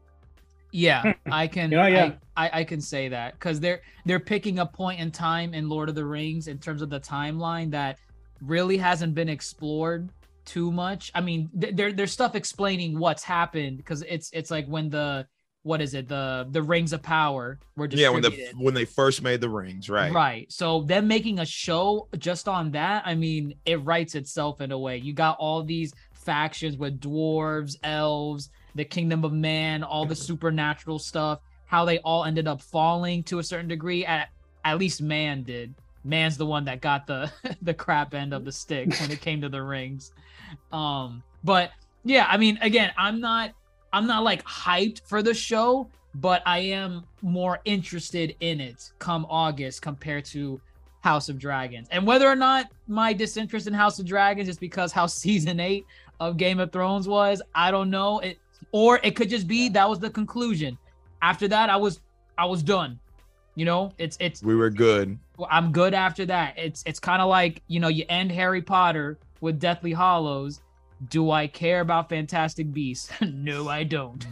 Yeah, 0.72 1.14
I 1.32 1.48
can. 1.48 1.72
Yeah, 1.72 1.88
yeah. 1.88 2.04
I, 2.06 2.18
I, 2.40 2.60
I 2.60 2.64
can 2.64 2.80
say 2.80 3.10
that 3.10 3.34
because 3.34 3.60
they're 3.60 3.82
they're 4.06 4.20
picking 4.20 4.60
a 4.60 4.66
point 4.66 5.02
in 5.02 5.12
time 5.12 5.54
in 5.54 5.68
Lord 5.68 5.90
of 5.90 5.96
the 5.96 6.06
Rings 6.06 6.48
in 6.48 6.58
terms 6.58 6.82
of 6.82 6.90
the 6.90 7.00
timeline 7.00 7.70
that 7.72 8.00
really 8.42 8.78
hasn't 8.78 9.14
been 9.14 9.28
explored 9.28 10.10
too 10.46 10.72
much. 10.72 11.12
I 11.14 11.20
mean, 11.20 11.50
th- 11.60 11.76
there 11.76 11.92
there's 11.92 12.14
stuff 12.14 12.36
explaining 12.36 12.98
what's 12.98 13.24
happened 13.24 13.76
because 13.78 14.04
it's 14.08 14.32
it's 14.32 14.50
like 14.50 14.68
when 14.68 14.90
the 14.90 15.28
what 15.64 15.82
is 15.82 15.94
it 15.94 16.08
the 16.08 16.48
the 16.52 16.64
rings 16.64 16.94
of 16.94 17.04
power 17.04 17.60
were 17.76 17.90
Yeah, 17.92 18.08
when 18.10 18.22
the 18.22 18.54
when 18.58 18.74
they 18.74 18.86
first 18.86 19.22
made 19.22 19.42
the 19.42 19.50
rings, 19.50 19.90
right? 19.90 20.14
Right. 20.14 20.50
So 20.50 20.84
them 20.84 21.10
making 21.10 21.40
a 21.40 21.46
show 21.46 22.08
just 22.18 22.48
on 22.48 22.72
that, 22.72 23.04
I 23.06 23.16
mean, 23.16 23.56
it 23.66 23.84
writes 23.84 24.16
itself 24.16 24.62
in 24.62 24.72
a 24.72 24.80
way. 24.80 24.96
You 24.96 25.12
got 25.12 25.36
all 25.40 25.62
these 25.62 25.92
factions 26.14 26.78
with 26.78 27.02
dwarves, 27.02 27.76
elves, 27.84 28.50
the 28.76 28.86
kingdom 28.86 29.26
of 29.26 29.34
man, 29.34 29.84
all 29.84 30.06
the 30.06 30.16
supernatural 30.16 31.00
stuff, 31.00 31.40
how 31.70 31.86
they 31.86 32.00
all 32.00 32.26
ended 32.26 32.48
up 32.48 32.62
falling 32.62 33.22
to 33.22 33.38
a 33.38 33.44
certain 33.44 33.68
degree. 33.68 34.04
At 34.04 34.30
at 34.66 34.80
least 34.80 35.02
man 35.02 35.44
did. 35.44 35.74
Man's 36.04 36.36
the 36.36 36.46
one 36.46 36.66
that 36.66 36.82
got 36.82 37.06
the 37.06 37.32
the 37.62 37.74
crap 37.74 38.14
end 38.16 38.34
of 38.34 38.44
the 38.44 38.52
stick 38.52 39.00
when 39.00 39.12
it 39.12 39.22
came 39.22 39.40
to 39.42 39.50
the 39.50 39.62
rings. 39.62 40.12
Um, 40.72 41.22
but 41.44 41.72
yeah, 42.04 42.26
I 42.28 42.38
mean, 42.38 42.58
again, 42.62 42.92
I'm 42.98 43.22
not 43.22 43.52
I'm 43.94 44.08
not 44.08 44.24
like 44.24 44.44
hyped 44.46 45.02
for 45.06 45.22
the 45.22 45.34
show, 45.34 45.88
but 46.16 46.42
I 46.46 46.58
am 46.58 47.04
more 47.22 47.60
interested 47.66 48.36
in 48.40 48.60
it 48.60 48.92
come 48.98 49.28
August 49.30 49.84
compared 49.84 50.26
to 50.26 50.60
House 51.02 51.30
of 51.30 51.38
Dragons. 51.38 51.88
And 51.92 52.06
whether 52.06 52.28
or 52.28 52.36
not 52.36 52.66
my 52.88 53.14
disinterest 53.14 53.68
in 53.68 53.74
House 53.76 54.00
of 54.00 54.08
Dragons 54.08 54.50
is 54.50 54.58
because 54.58 54.92
how 54.92 55.06
season 55.24 55.60
eight 55.60 55.86
of 56.20 56.38
Game 56.38 56.60
of 56.60 56.72
Thrones 56.72 57.08
was, 57.08 57.44
I 57.54 57.70
don't 57.70 57.92
know. 57.92 58.20
It 58.20 58.40
or 58.72 59.00
it 59.04 59.16
could 59.16 59.30
just 59.30 59.48
be 59.48 59.70
that 59.70 59.88
was 59.88 60.00
the 60.00 60.10
conclusion. 60.10 60.80
After 61.22 61.48
that, 61.48 61.70
I 61.70 61.78
was 61.78 62.00
I 62.38 62.46
was 62.46 62.64
done. 62.64 63.00
You 63.56 63.66
know, 63.66 63.92
it's 63.98 64.18
it's 64.20 64.42
We 64.42 64.56
were 64.56 64.70
good. 64.70 65.18
I'm 65.50 65.72
good 65.72 65.94
after 65.94 66.26
that. 66.28 66.58
It's 66.58 66.84
it's 66.86 67.00
kind 67.00 67.22
of 67.22 67.30
like 67.30 67.62
you 67.68 67.80
know 67.80 67.88
you 67.90 68.06
end 68.10 68.32
Harry 68.32 68.62
Potter 68.62 69.20
with 69.42 69.60
Deathly 69.60 69.94
Hallows. 69.94 70.62
Do 71.10 71.32
I 71.32 71.48
care 71.48 71.80
about 71.82 72.10
Fantastic 72.10 72.72
Beasts? 72.74 73.10
no, 73.22 73.68
I 73.70 73.84
don't. 73.84 74.26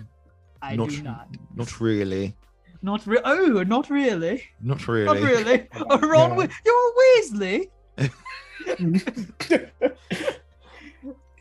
I 0.62 0.76
not, 0.76 0.90
do 0.90 1.02
not. 1.04 1.28
Not 1.56 1.80
really. 1.80 2.36
Not 2.82 3.06
really. 3.08 3.22
Oh, 3.26 3.64
not 3.64 3.90
really. 3.90 4.44
Not 4.62 4.86
really. 4.88 5.06
Not 5.06 5.18
really. 5.22 5.68
Oh, 5.90 6.00
Ron, 6.00 6.32
Yeah. 6.32 6.36
we- 6.36 6.50
you're 6.66 6.88
a 6.88 6.92
Weasley. 7.02 7.70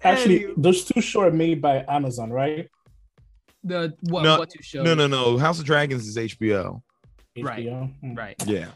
Actually, 0.03 0.37
Anyway. 0.45 0.55
those 0.57 0.85
two 0.85 1.01
shows 1.01 1.23
are 1.25 1.31
made 1.31 1.61
by 1.61 1.85
Amazon, 1.89 2.31
right? 2.31 2.69
The 3.67 3.95
what? 4.03 4.23
No, 4.23 4.39
what 4.39 4.51
to 4.51 4.63
show? 4.63 4.83
No, 4.83 4.95
no, 4.95 5.07
no. 5.07 5.37
House 5.39 5.59
of 5.59 5.65
Dragons 5.65 6.07
is 6.07 6.17
HBO. 6.17 6.83
Right. 7.39 7.67
HBO. 7.67 7.93
Mm. 8.03 8.17
Right. 8.17 8.37
Yeah. 8.47 8.69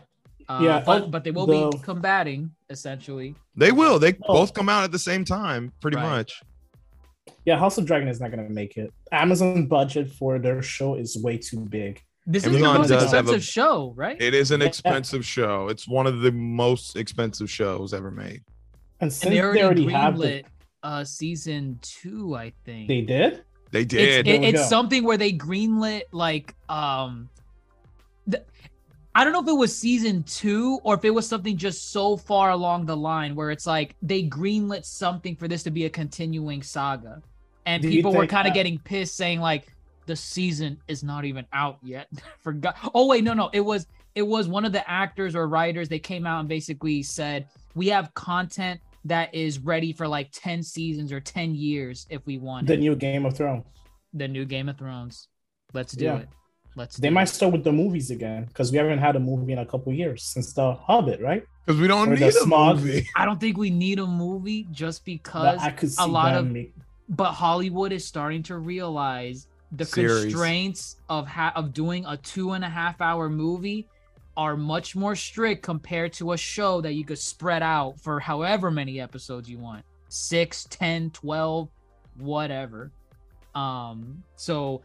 Uh, 0.48 0.60
Yeah, 0.62 0.82
but 0.84 1.10
but 1.10 1.22
they 1.24 1.30
will 1.30 1.46
the- 1.46 1.70
be 1.70 1.78
combating 1.82 2.50
essentially. 2.68 3.34
They 3.56 3.70
will. 3.72 3.98
They 3.98 4.14
Oh. 4.24 4.34
both 4.34 4.52
come 4.52 4.68
out 4.68 4.82
at 4.84 4.92
the 4.92 4.98
same 4.98 5.24
time, 5.24 5.72
pretty 5.80 5.96
Right. 5.96 6.08
much. 6.16 6.42
Yeah, 7.44 7.56
House 7.58 7.78
of 7.78 7.86
Dragon 7.86 8.08
is 8.08 8.20
not 8.20 8.30
gonna 8.32 8.48
make 8.50 8.76
it. 8.76 8.92
Amazon 9.12 9.66
budget 9.66 10.10
for 10.10 10.38
their 10.38 10.60
show 10.62 10.94
is 10.96 11.16
way 11.16 11.36
too 11.38 11.60
big. 11.60 12.00
This 12.26 12.44
is 12.44 12.52
the 12.52 12.58
most 12.58 12.88
does 12.88 12.90
have 12.90 13.00
a- 13.00 13.04
expensive 13.32 13.44
show, 13.44 13.92
right? 13.96 14.20
It 14.20 14.34
is 14.34 14.50
an 14.50 14.60
Yeah. 14.60 14.66
expensive 14.66 15.24
show. 15.24 15.68
It's 15.68 15.88
one 15.88 16.06
of 16.06 16.20
the 16.20 16.32
most 16.32 16.96
expensive 16.96 17.50
shows 17.50 17.94
ever 17.94 18.10
made. 18.10 18.42
And 19.00 19.10
since 19.12 19.24
and 19.24 19.32
they 19.34 19.40
already, 19.40 19.62
already 19.62 19.86
have 19.92 20.14
greenlit 20.14 20.42
the, 20.82 20.88
uh 20.88 21.04
season 21.04 21.78
two, 21.82 22.34
I 22.36 22.52
think. 22.64 22.88
they 22.88 23.00
did. 23.02 23.42
They 23.70 23.82
it's, 23.82 23.90
did. 23.90 24.26
it- 24.26 24.42
it's 24.42 24.68
something 24.68 25.04
where 25.04 25.16
they 25.16 25.32
greenlit 25.32 26.02
like 26.12 26.54
um 26.68 27.28
the, 28.26 28.42
I 29.14 29.24
don't 29.24 29.32
know 29.32 29.42
if 29.42 29.48
it 29.48 29.52
was 29.52 29.76
season 29.76 30.22
two 30.24 30.80
or 30.82 30.94
if 30.94 31.04
it 31.04 31.10
was 31.10 31.28
something 31.28 31.56
just 31.56 31.90
so 31.90 32.16
far 32.16 32.50
along 32.50 32.86
the 32.86 32.96
line 32.96 33.34
where 33.34 33.50
it's 33.50 33.66
like 33.66 33.96
they 34.02 34.22
greenlit 34.22 34.84
something 34.84 35.34
for 35.36 35.48
this 35.48 35.62
to 35.64 35.70
be 35.70 35.84
a 35.84 35.90
continuing 35.90 36.62
saga. 36.62 37.22
And 37.66 37.82
Do 37.82 37.90
people 37.90 38.12
were 38.14 38.26
kind 38.26 38.48
of 38.48 38.54
getting 38.54 38.78
pissed 38.78 39.16
saying 39.16 39.40
like 39.40 39.72
the 40.06 40.16
season 40.16 40.80
is 40.88 41.04
not 41.04 41.24
even 41.24 41.46
out 41.52 41.78
yet. 41.82 42.08
Forgot. 42.40 42.76
Oh 42.94 43.06
wait, 43.06 43.22
no, 43.24 43.34
no. 43.34 43.50
It 43.52 43.60
was 43.60 43.86
it 44.14 44.22
was 44.22 44.48
one 44.48 44.64
of 44.64 44.72
the 44.72 44.88
actors 44.90 45.34
or 45.36 45.46
writers. 45.46 45.88
They 45.88 45.98
came 45.98 46.26
out 46.26 46.40
and 46.40 46.48
basically 46.48 47.02
said 47.02 47.46
we 47.74 47.88
have 47.88 48.12
content 48.14 48.80
that 49.04 49.34
is 49.34 49.58
ready 49.58 49.92
for 49.92 50.06
like 50.06 50.30
10 50.32 50.62
seasons 50.62 51.12
or 51.12 51.20
10 51.20 51.54
years 51.54 52.06
if 52.10 52.24
we 52.26 52.38
want 52.38 52.66
The 52.66 52.74
it. 52.74 52.80
new 52.80 52.94
Game 52.96 53.24
of 53.26 53.36
Thrones. 53.36 53.64
the 54.12 54.28
new 54.28 54.44
Game 54.44 54.68
of 54.68 54.76
Thrones. 54.76 55.28
Let's 55.72 55.92
do 55.92 56.04
Yeah. 56.06 56.16
it. 56.18 56.28
Let's 56.76 56.96
They 56.96 57.08
do 57.08 57.14
might 57.14 57.24
it. 57.28 57.32
start 57.32 57.52
with 57.52 57.64
the 57.64 57.72
movies 57.72 58.10
again 58.10 58.44
because 58.44 58.70
we 58.72 58.78
haven't 58.78 58.98
had 58.98 59.16
a 59.16 59.20
movie 59.20 59.52
in 59.52 59.58
a 59.58 59.66
couple 59.66 59.92
years 59.92 60.22
since 60.22 60.52
The 60.52 60.72
Hobbit, 60.74 61.20
right? 61.20 61.42
Because 61.66 61.80
we 61.80 61.88
don't 61.88 62.08
Or 62.08 62.14
need 62.16 62.22
a 62.22 62.30
Smaug. 62.32 62.76
movie. 62.76 63.06
I 63.16 63.24
don't 63.24 63.40
think 63.40 63.56
we 63.56 63.70
need 63.70 63.98
a 63.98 64.06
movie 64.06 64.66
just 64.70 65.04
because 65.04 65.58
I 65.60 65.70
could 65.70 65.90
see 65.90 66.02
a 66.02 66.06
lot 66.06 66.34
them 66.34 66.46
of 66.48 66.52
make- 66.52 66.74
but 67.08 67.32
Hollywood 67.32 67.92
is 67.92 68.04
starting 68.06 68.42
to 68.44 68.58
realize 68.58 69.46
the 69.72 69.84
Series. 69.84 70.24
constraints 70.24 70.96
of 71.08 71.26
ha- 71.26 71.52
of 71.56 71.72
doing 71.72 72.04
a 72.06 72.16
two 72.16 72.52
and 72.52 72.64
a 72.64 72.68
half 72.68 73.00
hour 73.00 73.28
movie 73.30 73.86
are 74.36 74.56
much 74.56 74.94
more 74.96 75.14
strict 75.14 75.62
compared 75.62 76.12
to 76.14 76.32
a 76.32 76.36
show 76.36 76.80
that 76.80 76.92
you 76.92 77.04
could 77.04 77.18
spread 77.18 77.62
out 77.62 78.00
for 78.00 78.20
however 78.20 78.70
many 78.70 79.00
episodes 79.00 79.48
you 79.50 79.58
want. 79.58 79.84
6 80.08 80.66
10 80.70 81.10
12 81.10 81.68
whatever. 82.18 82.90
Um 83.54 84.22
so 84.36 84.82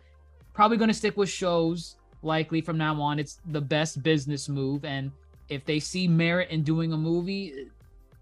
probably 0.54 0.78
going 0.78 0.88
to 0.90 0.94
stick 0.94 1.18
with 1.18 1.30
shows 1.30 1.96
likely 2.22 2.62
from 2.62 2.78
now 2.78 3.00
on. 3.02 3.20
It's 3.20 3.40
the 3.48 3.62
best 3.62 4.02
business 4.04 4.50
move 4.50 4.86
and 4.86 5.12
if 5.50 5.64
they 5.66 5.80
see 5.80 6.08
merit 6.08 6.50
in 6.50 6.64
doing 6.64 6.94
a 6.94 6.98
movie 6.98 7.68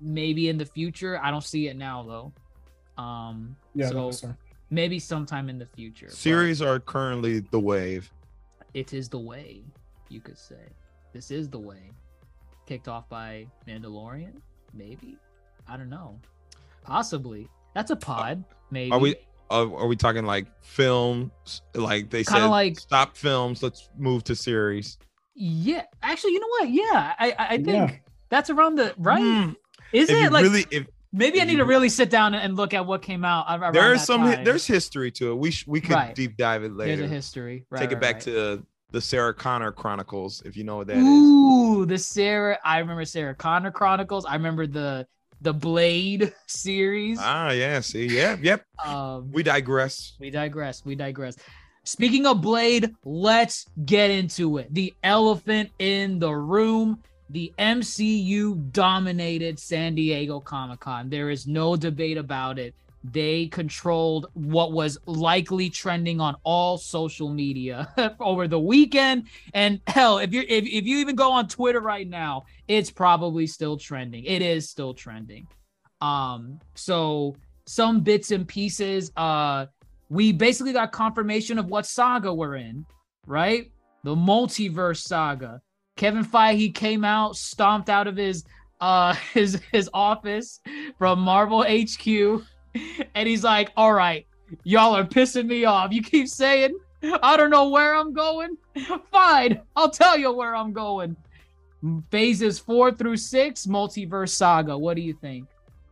maybe 0.02 0.50
in 0.50 0.58
the 0.58 0.66
future. 0.66 1.20
I 1.22 1.32
don't 1.32 1.44
see 1.44 1.68
it 1.68 1.78
now 1.78 2.04
though. 2.04 3.02
Um 3.02 3.56
yeah, 3.74 3.88
so 3.90 3.94
no, 3.94 4.12
sir. 4.12 4.38
maybe 4.70 5.00
sometime 5.00 5.50
in 5.50 5.58
the 5.58 5.66
future 5.66 6.10
Series 6.10 6.62
are 6.62 6.80
currently 6.80 7.40
the 7.40 7.60
wave. 7.60 8.12
it 8.74 8.94
is 8.94 9.08
the 9.10 9.20
way 9.20 9.62
you 10.10 10.20
could 10.20 10.38
say 10.38 10.56
this 11.14 11.32
is 11.32 11.50
the 11.50 11.60
way 11.60 11.92
kicked 12.66 12.88
off 12.88 13.08
by 13.10 13.46
mandalorian 13.68 14.34
maybe 14.74 15.18
i 15.68 15.78
don't 15.78 15.90
know 15.90 16.20
possibly 16.84 17.48
that's 17.74 17.92
a 17.92 17.96
pod 17.96 18.44
maybe 18.72 18.92
Are 18.92 19.00
we 19.00 19.16
are, 19.50 19.64
are 19.76 19.88
we 19.88 19.96
talking 19.96 20.26
like 20.26 20.48
films? 20.64 21.62
Like 21.76 22.10
they 22.10 22.24
Kinda 22.24 22.40
said, 22.42 22.46
like- 22.48 22.80
stop 22.80 23.16
films. 23.16 23.62
Let's 23.62 23.88
move 23.98 24.24
to 24.24 24.36
series. 24.36 24.98
yeah 25.36 25.84
actually 26.02 26.32
you 26.34 26.40
know 26.40 26.48
what 26.60 26.70
yeah 26.70 27.14
i 27.20 27.32
i, 27.32 27.36
I 27.50 27.58
think 27.58 27.68
Yeah. 27.68 27.92
that's 28.30 28.50
around 28.50 28.76
the 28.76 28.94
right 28.98 29.20
Hmm. 29.22 29.52
is 29.92 30.10
If 30.10 30.16
it 30.26 30.32
like 30.32 30.44
really, 30.44 30.66
if 30.72 30.88
maybe 31.12 31.40
i 31.42 31.44
need 31.44 31.54
you- 31.54 31.58
to 31.60 31.66
really 31.66 31.90
sit 31.90 32.10
down 32.10 32.34
and 32.34 32.56
look 32.56 32.74
at 32.74 32.86
what 32.88 33.02
came 33.04 33.24
out 33.26 33.46
ar- 33.48 33.60
around 33.60 33.74
there 33.76 33.94
is 33.94 34.02
that 34.02 34.06
some, 34.08 34.22
hi- 34.22 34.44
there's 34.44 34.66
history 34.66 35.12
to 35.12 35.32
it. 35.32 35.36
We 35.38 35.52
sh- 35.52 35.68
we 35.68 35.82
could 35.82 35.92
Right. 35.96 36.16
deep 36.16 36.38
dive 36.38 36.64
it 36.64 36.74
later. 36.76 36.96
there's 36.98 37.12
a 37.12 37.14
history 37.14 37.66
right, 37.70 37.80
Take 37.82 37.92
it 37.92 38.00
back 38.00 38.16
right. 38.16 38.24
to 38.24 38.66
the 38.94 39.02
Sarah 39.02 39.34
Connor 39.34 39.72
Chronicles, 39.72 40.42
if 40.46 40.56
you 40.56 40.64
know 40.64 40.78
what 40.78 40.88
that 40.88 40.98
is. 40.98 41.04
Ooh, 41.04 41.86
the 41.86 41.98
Sarah. 41.98 42.60
I 42.64 42.78
remember 42.78 43.04
Sarah 43.06 43.34
Connor 43.36 43.72
Chronicles. 43.72 44.24
I 44.26 44.36
remember 44.36 44.68
the 44.68 45.06
the 45.42 45.52
Blade 45.52 46.32
series. 46.48 47.18
Ah, 47.20 47.50
yeah. 47.50 47.82
See, 47.82 48.06
yeah, 48.06 48.38
yep. 48.40 48.64
Um, 48.86 49.32
We 49.32 49.44
digress. 49.44 50.14
we 50.20 50.30
digress. 50.30 50.86
We 50.86 50.96
digress. 50.96 51.36
Speaking 51.84 52.26
of 52.28 52.40
Blade, 52.42 52.94
let's 53.04 53.66
get 53.84 54.10
into 54.12 54.58
it. 54.60 54.74
The 54.74 54.94
elephant 55.04 55.72
in 55.80 56.20
the 56.20 56.32
room. 56.34 57.02
The 57.32 57.52
MCU 57.58 58.72
dominated 58.72 59.58
San 59.58 59.96
Diego 59.96 60.40
Comic 60.40 60.82
Con. 60.82 61.10
There 61.10 61.32
is 61.32 61.48
no 61.48 61.76
debate 61.76 62.18
about 62.20 62.60
it. 62.60 62.76
They 63.04 63.48
controlled 63.48 64.28
what 64.34 64.72
was 64.72 64.98
likely 65.06 65.70
trending 65.70 66.22
on 66.22 66.38
all 66.44 66.78
social 66.78 67.30
media 67.30 67.94
over 68.20 68.48
the 68.48 68.60
weekend. 68.60 69.28
And 69.54 69.82
hell, 69.88 70.20
if 70.20 70.34
you 70.34 70.42
if, 70.48 70.66
if 70.66 70.86
you 70.86 71.00
even 71.00 71.16
go 71.16 71.32
on 71.32 71.48
Twitter 71.48 71.82
right 71.82 72.08
now, 72.08 72.46
it's 72.68 72.90
probably 72.90 73.46
still 73.46 73.78
trending. 73.78 74.24
It 74.24 74.42
is 74.42 74.70
still 74.70 74.94
trending. 74.94 75.48
Um, 76.00 76.60
so 76.76 77.36
some 77.66 78.02
bits 78.02 78.32
and 78.32 78.48
pieces. 78.48 79.12
Uh, 79.18 79.66
we 80.10 80.32
basically 80.32 80.74
got 80.74 80.92
confirmation 80.92 81.58
of 81.58 81.68
what 81.68 81.86
saga 81.86 82.34
we're 82.34 82.56
in, 82.56 82.86
right? 83.26 83.72
The 84.04 84.16
multiverse 84.16 85.02
saga. 85.02 85.62
Kevin 85.96 86.26
Feige 86.26 86.74
came 86.74 87.04
out, 87.04 87.36
stomped 87.36 87.90
out 87.90 88.08
of 88.08 88.16
his 88.16 88.46
uh 88.82 89.14
his 89.34 89.62
his 89.72 89.90
office 89.94 90.60
from 90.98 91.20
Marvel 91.20 91.64
HQ, 91.64 92.44
and 93.16 93.28
he's 93.28 93.44
like, 93.44 93.72
"All 93.78 93.94
right, 93.94 94.26
y'all 94.64 94.96
are 94.96 95.04
pissing 95.04 95.48
me 95.48 95.66
off. 95.66 95.92
You 95.92 96.02
keep 96.02 96.28
saying 96.28 96.78
I 97.22 97.38
don't 97.38 97.50
know 97.50 97.70
where 97.70 97.96
I'm 97.96 98.14
going. 98.14 98.58
Fine, 99.12 99.62
I'll 99.76 99.90
tell 99.90 100.18
you 100.18 100.32
where 100.32 100.56
I'm 100.56 100.74
going." 100.74 101.16
Phases 102.10 102.60
four 102.60 102.92
through 102.92 103.18
six, 103.18 103.66
multiverse 103.66 104.30
saga. 104.30 104.78
What 104.78 104.96
do 104.96 105.02
you 105.02 105.14
think? 105.14 105.48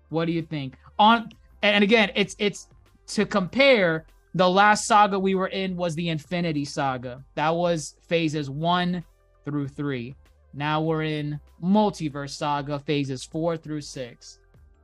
What 0.10 0.26
do 0.26 0.32
you 0.32 0.42
think? 0.42 0.76
On 1.00 1.30
and 1.62 1.84
again, 1.84 2.12
it's 2.16 2.36
it's 2.40 2.68
to 3.08 3.26
compare. 3.26 4.06
The 4.34 4.50
last 4.50 4.86
saga 4.86 5.20
we 5.20 5.36
were 5.36 5.48
in 5.48 5.76
was 5.76 5.94
the 5.94 6.08
Infinity 6.08 6.64
Saga. 6.64 7.22
That 7.36 7.54
was 7.54 7.96
phases 8.08 8.50
one 8.50 9.04
through 9.44 9.68
three. 9.68 10.16
Now 10.54 10.82
we're 10.82 11.04
in 11.04 11.40
Multiverse 11.62 12.32
Saga 12.32 12.80
phases 12.80 13.24
four 13.24 13.58
through 13.58 13.82
six. 13.82 14.40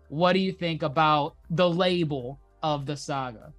What 0.10 0.34
do 0.34 0.40
you 0.40 0.52
think 0.52 0.84
about 0.84 1.36
the 1.50 1.70
label 1.70 2.40
of 2.64 2.86
the 2.86 2.96
saga? 2.96 3.54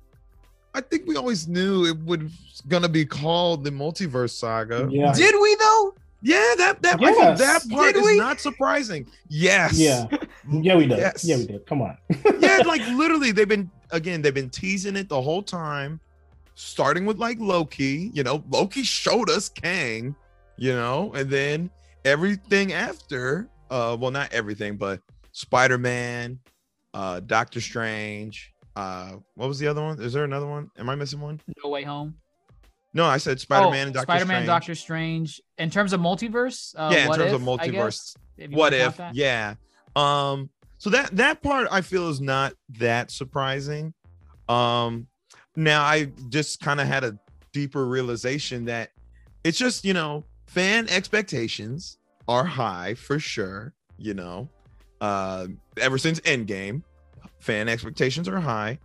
I 0.75 0.81
think 0.81 1.07
we 1.07 1.17
always 1.17 1.49
knew 1.49 1.87
it 1.87 1.99
was 2.05 2.21
gonna 2.69 2.89
be 2.89 3.05
called 3.05 3.65
the 3.65 3.71
Multiverse 3.71 4.31
Saga. 4.31 4.89
Yeah. 4.91 5.13
Did 5.13 5.35
we 5.41 5.55
though? 5.57 5.95
Yeah, 6.21 6.55
that 6.59 6.83
that 6.83 6.95
I 7.03 7.13
think 7.13 7.17
Yes. 7.17 7.39
that 7.39 7.71
part 7.71 7.95
Did 7.95 8.01
is 8.01 8.07
we? 8.07 8.17
not 8.19 8.41
surprising. 8.41 9.07
Yes. 9.29 9.79
Yeah. 9.79 10.07
Yeah, 10.51 10.77
we 10.77 10.87
did. 10.87 10.99
Yes. 10.99 11.25
Yeah, 11.25 11.37
we 11.37 11.47
did. 11.47 11.67
Come 11.67 11.83
on. 11.83 11.97
yeah, 12.41 12.59
like 12.67 12.87
literally, 12.89 13.33
they've 13.33 13.49
been 13.49 13.71
again, 13.91 14.23
they've 14.23 14.35
been 14.35 14.51
teasing 14.51 14.97
it 14.97 15.09
the 15.09 15.21
whole 15.21 15.43
time, 15.43 16.01
starting 16.55 17.07
with 17.07 17.19
like 17.19 17.39
Loki. 17.41 18.11
You 18.13 18.23
know, 18.25 18.43
Loki 18.51 18.83
showed 18.83 19.31
us 19.31 19.49
Kang, 19.49 20.15
you 20.57 20.73
know, 20.73 21.13
and 21.15 21.31
then 21.31 21.71
everything 22.05 22.73
after, 22.73 23.49
uh, 23.71 23.97
well, 23.99 24.11
not 24.11 24.33
everything, 24.33 24.77
but 24.77 25.01
Spider-Man, 25.39 26.41
uh, 26.95 27.21
Doctor 27.21 27.61
Strange. 27.61 28.53
Uh, 28.75 29.13
what 29.35 29.47
was 29.47 29.61
the 29.61 29.69
other 29.69 29.81
one? 29.83 30.01
Is 30.01 30.13
there 30.13 30.25
another 30.25 30.47
one? 30.47 30.69
Am 30.77 30.91
I 30.91 30.97
missing 30.97 31.21
one? 31.21 31.41
No 31.63 31.71
Way 31.71 31.85
Home. 31.85 32.17
No, 32.93 33.05
I 33.05 33.19
said 33.19 33.39
Spider-Man 33.39 33.87
and 33.87 33.95
Doctor 33.95 34.11
Oh, 34.11 34.15
Spider-Man, 34.17 34.37
Strange. 34.39 34.47
Doctor 34.47 34.75
Strange. 34.75 35.41
In 35.59 35.71
terms 35.71 35.93
of 35.93 36.01
multiverse, 36.01 36.75
uh, 36.77 36.91
yeah, 36.93 37.03
in 37.03 37.09
what 37.09 37.19
terms 37.19 37.33
if, 37.33 37.37
of 37.37 37.43
multiverse. 37.43 37.73
guess, 37.73 38.15
if 38.37 38.51
what 38.51 38.75
if? 38.75 38.97
that. 38.97 39.15
Yeah. 39.15 39.55
Um. 39.95 40.51
So 40.79 40.91
that 40.91 41.11
that 41.17 41.41
part 41.41 41.69
I 41.71 41.83
feel 41.83 42.09
is 42.09 42.21
not 42.21 42.55
that 42.71 43.13
surprising. 43.13 43.95
Um. 44.49 45.07
Now 45.55 45.85
I 45.85 46.07
just 46.31 46.61
kind 46.61 46.81
of 46.81 46.89
had 46.89 47.05
a 47.05 47.17
deeper 47.53 47.87
realization 47.87 48.65
that 48.65 48.91
it's 49.45 49.59
just 49.59 49.85
you 49.85 49.95
know 49.95 50.25
fan 50.47 50.89
expectations 50.89 51.99
are 52.27 52.45
high 52.45 52.95
for 52.95 53.21
sure. 53.21 53.75
You 53.99 54.15
know, 54.15 54.49
uh, 55.01 55.47
ever 55.81 55.99
since 55.99 56.21
Endgame, 56.21 56.83
fan 57.39 57.69
expectations 57.69 58.29
are 58.29 58.41
high. 58.41 58.79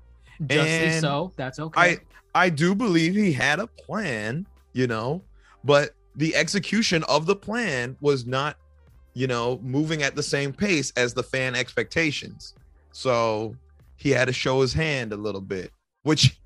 Justly 0.48 0.70
And 0.70 1.02
so. 1.02 1.32
That's 1.36 1.60
okay. 1.60 1.80
I 1.80 2.00
I 2.36 2.50
do 2.50 2.74
believe 2.74 3.14
he 3.14 3.32
had 3.32 3.60
a 3.60 3.68
plan, 3.68 4.48
you 4.74 4.88
know, 4.88 5.22
but 5.64 5.92
the 6.16 6.36
execution 6.36 7.04
of 7.04 7.26
the 7.26 7.36
plan 7.36 7.96
was 8.02 8.26
not, 8.26 8.58
you 9.14 9.28
know, 9.28 9.60
moving 9.64 10.04
at 10.04 10.16
the 10.16 10.24
same 10.24 10.54
pace 10.54 10.92
as 10.96 11.14
the 11.14 11.24
fan 11.24 11.56
expectations. 11.56 12.56
So 12.92 13.56
he 13.98 14.10
had 14.10 14.26
to 14.26 14.34
show 14.34 14.62
his 14.62 14.74
hand 14.74 15.14
a 15.14 15.18
little 15.18 15.42
bit, 15.42 15.72
which 16.04 16.40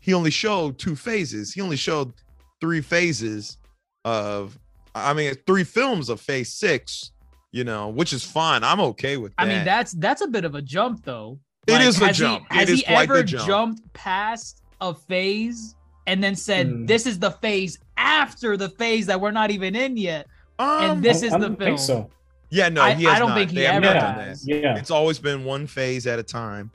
he 0.00 0.14
only 0.14 0.30
showed 0.30 0.78
two 0.78 0.96
phases. 0.96 1.52
He 1.52 1.60
only 1.60 1.76
showed 1.76 2.12
three 2.60 2.80
phases 2.80 3.58
of 4.04 4.58
I 4.94 5.12
mean 5.12 5.34
three 5.46 5.64
films 5.64 6.08
of 6.08 6.20
phase 6.20 6.52
6, 6.54 7.12
you 7.52 7.64
know, 7.64 7.88
which 7.88 8.12
is 8.12 8.24
fine. 8.24 8.62
I'm 8.64 8.80
okay 8.80 9.16
with 9.16 9.34
that. 9.36 9.42
I 9.42 9.46
mean, 9.48 9.64
that's 9.64 9.92
that's 9.92 10.22
a 10.22 10.28
bit 10.28 10.44
of 10.44 10.54
a 10.54 10.62
jump, 10.62 11.04
though. 11.04 11.38
It 11.66 11.80
is 11.82 12.00
a 12.00 12.06
has 12.06 12.16
he- 12.16 12.22
jump. 12.24 12.44
Has 12.50 12.68
he 12.68 12.86
ever 12.86 13.22
jump. 13.22 13.46
jumped 13.46 13.92
past 13.92 14.62
a 14.80 14.94
phase 14.94 15.74
and 16.06 16.22
then 16.22 16.34
said, 16.34 16.66
Hmm. 16.66 16.86
"This 16.86 17.06
is 17.06 17.18
the 17.18 17.30
phase 17.30 17.78
after 17.96 18.56
the 18.56 18.68
phase 18.70 19.06
that 19.06 19.20
we're 19.20 19.30
not 19.32 19.50
even 19.50 19.74
in 19.76 19.96
yet," 19.96 20.26
Um, 20.58 20.82
and 20.82 21.02
this 21.02 21.22
I- 21.22 21.26
is 21.26 21.32
I 21.34 21.38
the 21.38 21.48
don't 21.48 21.56
film? 21.58 21.68
think 21.70 21.78
so. 21.80 22.10
Yeah, 22.50 22.70
no, 22.70 22.80
I- 22.82 22.94
he 22.94 23.04
has 23.04 23.16
I 23.16 23.18
don't 23.18 23.28
not. 23.30 23.38
think 23.38 23.50
he 23.50 23.56
They 23.58 23.64
have 23.64 23.84
ever 23.84 23.94
done 23.94 24.16
that. 24.16 24.28
has. 24.28 24.46
Yeah. 24.48 24.76
It's 24.78 24.90
always 24.90 25.18
been 25.18 25.44
one 25.44 25.66
phase 25.66 26.06
at 26.06 26.18
a 26.18 26.22
time. 26.22 26.70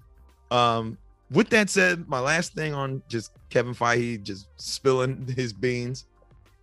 Um, 0.52 1.00
with 1.32 1.50
that 1.50 1.70
said, 1.72 2.08
my 2.08 2.20
last 2.20 2.54
thing 2.54 2.76
on 2.76 3.02
just 3.08 3.32
Kevin 3.50 3.74
Feige 3.74 4.22
just 4.22 4.48
spilling 4.58 5.26
his 5.36 5.52
beans. 5.54 6.06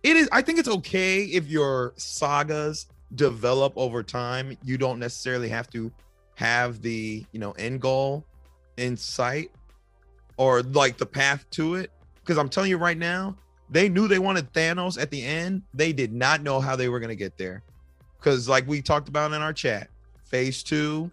It 0.03 0.15
is. 0.15 0.29
I 0.31 0.41
think 0.41 0.59
it's 0.59 0.69
okay 0.69 1.23
if 1.25 1.47
your 1.47 1.93
sagas 1.97 2.87
develop 3.15 3.73
over 3.75 4.03
time. 4.03 4.57
You 4.63 4.77
don't 4.77 4.99
necessarily 4.99 5.49
have 5.49 5.69
to 5.71 5.91
have 6.35 6.81
the 6.81 7.25
you 7.31 7.39
know 7.39 7.51
end 7.51 7.81
goal 7.81 8.25
in 8.77 8.97
sight 8.97 9.51
or 10.37 10.61
like 10.63 10.97
the 10.97 11.05
path 11.05 11.45
to 11.51 11.75
it. 11.75 11.91
Because 12.21 12.37
I'm 12.37 12.49
telling 12.49 12.69
you 12.69 12.77
right 12.77 12.97
now, 12.97 13.35
they 13.69 13.89
knew 13.89 14.07
they 14.07 14.19
wanted 14.19 14.51
Thanos 14.53 15.01
at 15.01 15.11
the 15.11 15.23
end. 15.23 15.63
They 15.73 15.93
did 15.93 16.13
not 16.13 16.41
know 16.41 16.59
how 16.59 16.75
they 16.75 16.89
were 16.89 16.99
gonna 16.99 17.15
get 17.15 17.37
there. 17.37 17.63
Because 18.19 18.47
like 18.47 18.67
we 18.67 18.81
talked 18.81 19.09
about 19.09 19.33
in 19.33 19.41
our 19.41 19.53
chat, 19.53 19.89
phase 20.23 20.63
two 20.63 21.11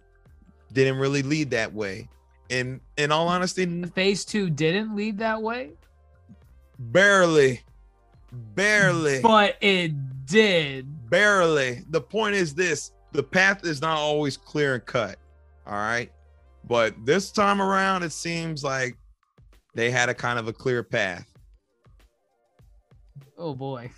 didn't 0.71 0.97
really 0.97 1.23
lead 1.23 1.49
that 1.51 1.73
way. 1.73 2.07
And 2.49 2.79
in 2.97 3.11
all 3.11 3.27
honesty, 3.27 3.83
Phase 3.83 4.25
two 4.25 4.49
didn't 4.49 4.95
lead 4.95 5.19
that 5.19 5.41
way, 5.41 5.71
barely, 6.79 7.61
barely, 8.31 9.21
but 9.21 9.57
it 9.61 10.25
did. 10.25 10.87
Barely. 11.09 11.83
The 11.89 12.01
point 12.01 12.35
is 12.35 12.53
this 12.53 12.91
the 13.11 13.23
path 13.23 13.65
is 13.65 13.81
not 13.81 13.97
always 13.97 14.37
clear 14.37 14.75
and 14.75 14.85
cut. 14.85 15.17
All 15.65 15.73
right. 15.73 16.11
But 16.67 16.93
this 17.05 17.31
time 17.31 17.61
around, 17.61 18.03
it 18.03 18.11
seems 18.11 18.63
like 18.63 18.95
they 19.75 19.89
had 19.89 20.09
a 20.09 20.13
kind 20.13 20.37
of 20.37 20.47
a 20.47 20.53
clear 20.53 20.83
path. 20.83 21.25
Oh 23.37 23.53
boy. 23.53 23.89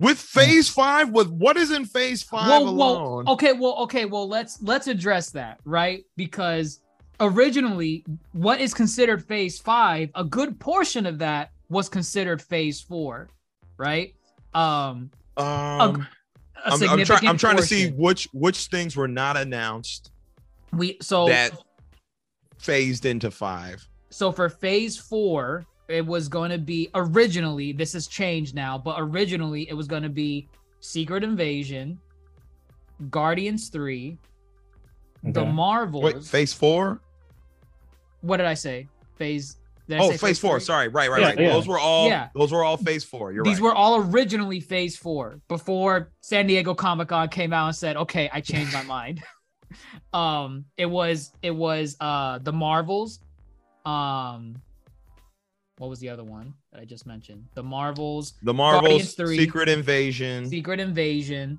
With 0.00 0.18
phase 0.18 0.68
five, 0.68 1.10
with 1.10 1.28
what 1.28 1.56
is 1.56 1.72
in 1.72 1.84
phase 1.84 2.22
five 2.22 2.48
Whoa, 2.48 2.68
alone? 2.68 3.24
whoa. 3.24 3.32
Okay, 3.32 3.52
well, 3.52 3.74
okay, 3.78 4.04
well, 4.04 4.28
let's 4.28 4.62
let's 4.62 4.86
address 4.86 5.30
that, 5.30 5.58
right? 5.64 6.04
Because 6.16 6.80
originally, 7.18 8.04
what 8.32 8.60
is 8.60 8.72
considered 8.72 9.24
phase 9.26 9.58
five, 9.58 10.10
a 10.14 10.22
good 10.22 10.60
portion 10.60 11.04
of 11.04 11.18
that 11.18 11.50
was 11.68 11.88
considered 11.88 12.40
phase 12.40 12.80
four, 12.80 13.28
right? 13.76 14.14
Um, 14.54 15.10
Um, 15.36 15.80
a 15.80 16.06
I'm, 16.64 16.72
I'm, 16.72 16.78
significant 16.78 17.06
trying, 17.06 17.28
I'm 17.28 17.38
trying 17.38 17.56
to 17.56 17.62
see 17.62 17.90
which 17.90 18.28
which 18.32 18.66
things 18.66 18.96
were 18.96 19.08
not 19.08 19.36
announced 19.36 20.10
we 20.72 20.98
so 21.00 21.26
that 21.26 21.52
phased 22.58 23.06
into 23.06 23.30
five. 23.30 23.86
so 24.10 24.32
for 24.32 24.48
phase 24.48 24.96
four, 24.98 25.64
it 25.88 26.04
was 26.04 26.28
going 26.28 26.50
to 26.50 26.58
be 26.58 26.90
originally. 26.94 27.72
This 27.72 27.92
has 27.94 28.06
changed 28.06 28.54
now, 28.54 28.76
but 28.76 28.96
originally 28.98 29.68
it 29.68 29.74
was 29.74 29.86
going 29.86 30.02
to 30.02 30.08
be 30.08 30.48
Secret 30.80 31.24
Invasion, 31.24 31.98
Guardians 33.10 33.68
Three, 33.68 34.18
the 35.22 35.40
Okay. 35.40 35.52
Marvels. 35.52 36.04
Wait, 36.04 36.24
phase 36.24 36.52
four? 36.52 37.00
what 38.20 38.38
did 38.38 38.46
I 38.46 38.54
say? 38.54 38.88
Phase. 39.16 39.56
Oh, 39.90 40.10
say 40.10 40.16
phase 40.18 40.38
four. 40.38 40.58
three? 40.58 40.64
Sorry, 40.66 40.88
right, 40.88 41.10
right, 41.10 41.20
Yeah, 41.20 41.26
right. 41.28 41.38
yeah. 41.40 41.52
Those 41.52 41.66
were 41.68 41.78
all. 41.78 42.08
Yeah. 42.08 42.28
Those 42.34 42.52
were 42.52 42.62
all 42.64 42.76
phase 42.76 43.04
four. 43.04 43.32
You're 43.32 43.44
These 43.44 43.54
right. 43.60 43.64
were 43.64 43.74
all 43.74 43.96
originally 44.10 44.60
phase 44.60 44.96
four 44.96 45.40
before 45.48 46.10
San 46.20 46.46
Diego 46.46 46.74
Comic 46.74 47.08
Con 47.08 47.28
came 47.28 47.52
out 47.52 47.66
and 47.68 47.76
said, 47.76 47.96
"Okay, 47.96 48.28
I 48.32 48.40
changed 48.40 48.72
my 48.72 48.82
mind." 48.84 49.22
um, 50.12 50.64
it 50.76 50.86
was 50.86 51.32
it 51.42 51.50
was 51.50 51.96
uh 52.00 52.38
the 52.38 52.52
Marvels, 52.52 53.20
um, 53.86 54.60
what 55.78 55.88
was 55.90 56.00
the 56.00 56.08
other 56.08 56.24
one 56.24 56.54
that 56.72 56.80
I 56.80 56.84
just 56.84 57.06
mentioned? 57.06 57.46
The 57.54 57.62
Marvels, 57.62 58.34
the 58.42 58.54
Marvels, 58.54 59.14
three, 59.14 59.36
Secret 59.38 59.68
Invasion, 59.68 60.48
Secret 60.48 60.80
Invasion, 60.80 61.58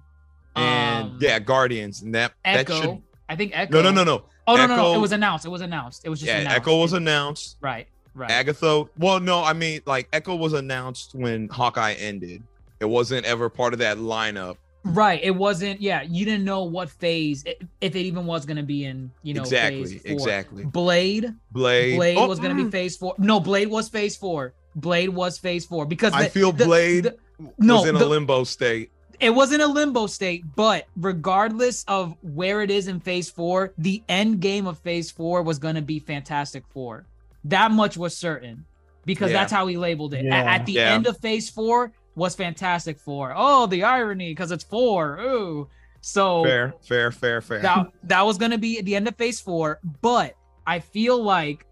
and 0.55 1.05
um, 1.11 1.17
yeah, 1.21 1.39
Guardians, 1.39 2.01
and 2.01 2.13
that 2.15 2.33
Echo. 2.45 2.73
that 2.73 2.81
should. 2.81 3.01
I 3.29 3.35
think 3.35 3.51
Echo. 3.55 3.81
No, 3.81 3.91
no, 3.91 3.91
no, 3.91 4.03
no. 4.03 4.25
Oh 4.47 4.55
no, 4.55 4.65
no, 4.65 4.75
no, 4.75 4.93
it 4.95 4.97
was 4.99 5.11
announced. 5.11 5.45
It 5.45 5.49
was 5.49 5.61
announced. 5.61 6.03
It 6.03 6.09
was 6.09 6.19
just 6.19 6.27
Yeah, 6.27 6.39
announced. 6.39 6.57
Echo 6.57 6.79
was 6.81 6.93
announced. 6.93 7.57
right, 7.61 7.87
right. 8.13 8.31
Agatha. 8.31 8.85
Well, 8.97 9.19
no, 9.19 9.43
I 9.43 9.53
mean 9.53 9.81
like 9.85 10.07
Echo 10.13 10.35
was 10.35 10.53
announced 10.53 11.13
when 11.15 11.47
Hawkeye 11.49 11.93
ended. 11.93 12.43
It 12.79 12.85
wasn't 12.85 13.25
ever 13.25 13.49
part 13.49 13.73
of 13.73 13.79
that 13.79 13.97
lineup. 13.97 14.57
Right. 14.85 15.19
It 15.21 15.31
wasn't. 15.31 15.81
Yeah, 15.81 16.01
you 16.03 16.23
didn't 16.23 16.45
know 16.45 16.63
what 16.63 16.89
phase, 16.89 17.43
if 17.81 17.95
it 17.95 17.99
even 17.99 18.25
was 18.25 18.45
going 18.45 18.55
to 18.57 18.63
be 18.63 18.85
in. 18.85 19.11
You 19.23 19.33
know, 19.33 19.41
exactly, 19.41 19.99
exactly. 20.05 20.63
Blade. 20.63 21.33
Blade. 21.51 21.97
Blade 21.97 22.17
Oh, 22.17 22.27
was 22.27 22.39
going 22.39 22.55
to 22.55 22.63
be 22.63 22.69
mm, 22.69 22.71
phase 22.71 22.95
four. 22.95 23.13
No, 23.17 23.41
Blade 23.41 23.67
was 23.67 23.89
phase 23.89 24.15
four. 24.15 24.53
Blade 24.75 25.09
was 25.09 25.37
phase 25.37 25.65
four 25.65 25.85
because 25.85 26.13
I 26.13 26.23
the- 26.23 26.29
feel 26.29 26.51
the- 26.53 26.63
Blade 26.65 27.03
the- 27.05 27.17
no, 27.57 27.81
was 27.81 27.89
in 27.89 27.95
the- 27.95 28.05
a 28.05 28.07
limbo 28.07 28.45
state. 28.45 28.91
it 29.19 29.31
was 29.31 29.51
in 29.51 29.59
a 29.59 29.67
limbo 29.67 30.07
state. 30.07 30.45
But 30.55 30.85
regardless 30.95 31.83
of 31.89 32.15
where 32.21 32.61
it 32.61 32.71
is 32.71 32.87
in 32.87 33.01
phase 33.01 33.29
four, 33.29 33.73
the 33.77 34.01
end 34.07 34.39
game 34.39 34.65
of 34.65 34.79
phase 34.79 35.11
four 35.11 35.41
was 35.43 35.59
going 35.59 35.75
to 35.75 35.81
be 35.81 35.99
Fantastic 35.99 36.63
Four. 36.69 37.05
That 37.45 37.71
much 37.71 37.97
was 37.97 38.15
certain 38.15 38.65
because 39.05 39.31
Yeah. 39.31 39.37
that's 39.39 39.51
how 39.51 39.67
he 39.67 39.77
labeled 39.77 40.13
it. 40.13 40.25
A- 40.25 40.27
Yeah. 40.27 40.43
At, 40.53 40.65
the 40.65 40.73
Yeah. 40.73 40.93
end 40.93 41.07
of 41.07 41.17
phase 41.19 41.49
four 41.49 41.91
was 42.15 42.35
Fantastic 42.35 42.99
Four. 42.99 43.33
Oh, 43.35 43.65
the 43.65 43.83
irony 43.83 44.31
because 44.31 44.51
it's 44.51 44.63
four. 44.63 45.17
Ooh. 45.19 45.69
So 46.01 46.43
Fair, 46.43 46.73
fair, 46.81 47.11
fair, 47.11 47.41
fair. 47.41 47.59
that 47.61 47.87
that 48.03 48.25
was 48.25 48.37
going 48.37 48.51
to 48.51 48.57
be 48.57 48.79
at 48.79 48.85
the 48.85 48.95
end 48.95 49.07
of 49.09 49.15
phase 49.17 49.41
four 49.41 49.79
but 50.01 50.33
i 50.65 50.79
feel 50.79 51.21
like 51.21 51.65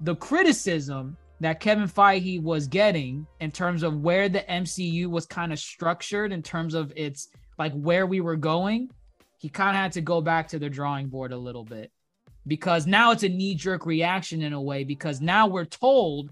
the 0.00 0.16
criticism 0.16 1.16
that 1.40 1.60
kevin 1.60 1.86
feige 1.86 2.42
was 2.42 2.66
getting 2.66 3.24
in 3.38 3.50
terms 3.52 3.84
of 3.84 4.00
where 4.02 4.28
the 4.28 4.40
mcu 4.50 5.06
was 5.06 5.24
kind 5.24 5.52
of 5.52 5.58
structured 5.60 6.32
in 6.32 6.42
terms 6.42 6.74
of 6.74 6.92
its 6.96 7.28
like 7.58 7.72
where 7.74 8.06
we 8.08 8.20
were 8.20 8.34
going 8.34 8.90
he 9.38 9.48
kind 9.48 9.70
of 9.70 9.76
had 9.76 9.92
to 9.92 10.00
go 10.00 10.20
back 10.20 10.48
to 10.48 10.58
the 10.58 10.68
drawing 10.68 11.06
board 11.06 11.30
a 11.32 11.36
little 11.38 11.64
bit 11.64 11.92
because 12.46 12.86
now 12.86 13.12
it's 13.12 13.22
a 13.22 13.28
knee 13.28 13.54
jerk 13.54 13.86
reaction 13.86 14.42
in 14.42 14.52
a 14.52 14.60
way 14.60 14.84
because 14.84 15.20
now 15.20 15.46
we're 15.46 15.64
told 15.64 16.30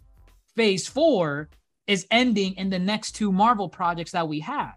phase 0.57 0.87
four 0.89 1.49
is 1.87 2.07
ending 2.11 2.55
in 2.57 2.71
the 2.71 2.79
next 2.79 3.13
two 3.13 3.33
Marvel 3.33 3.69
projects 3.69 4.13
that 4.13 4.29
we 4.29 4.41
have, 4.41 4.75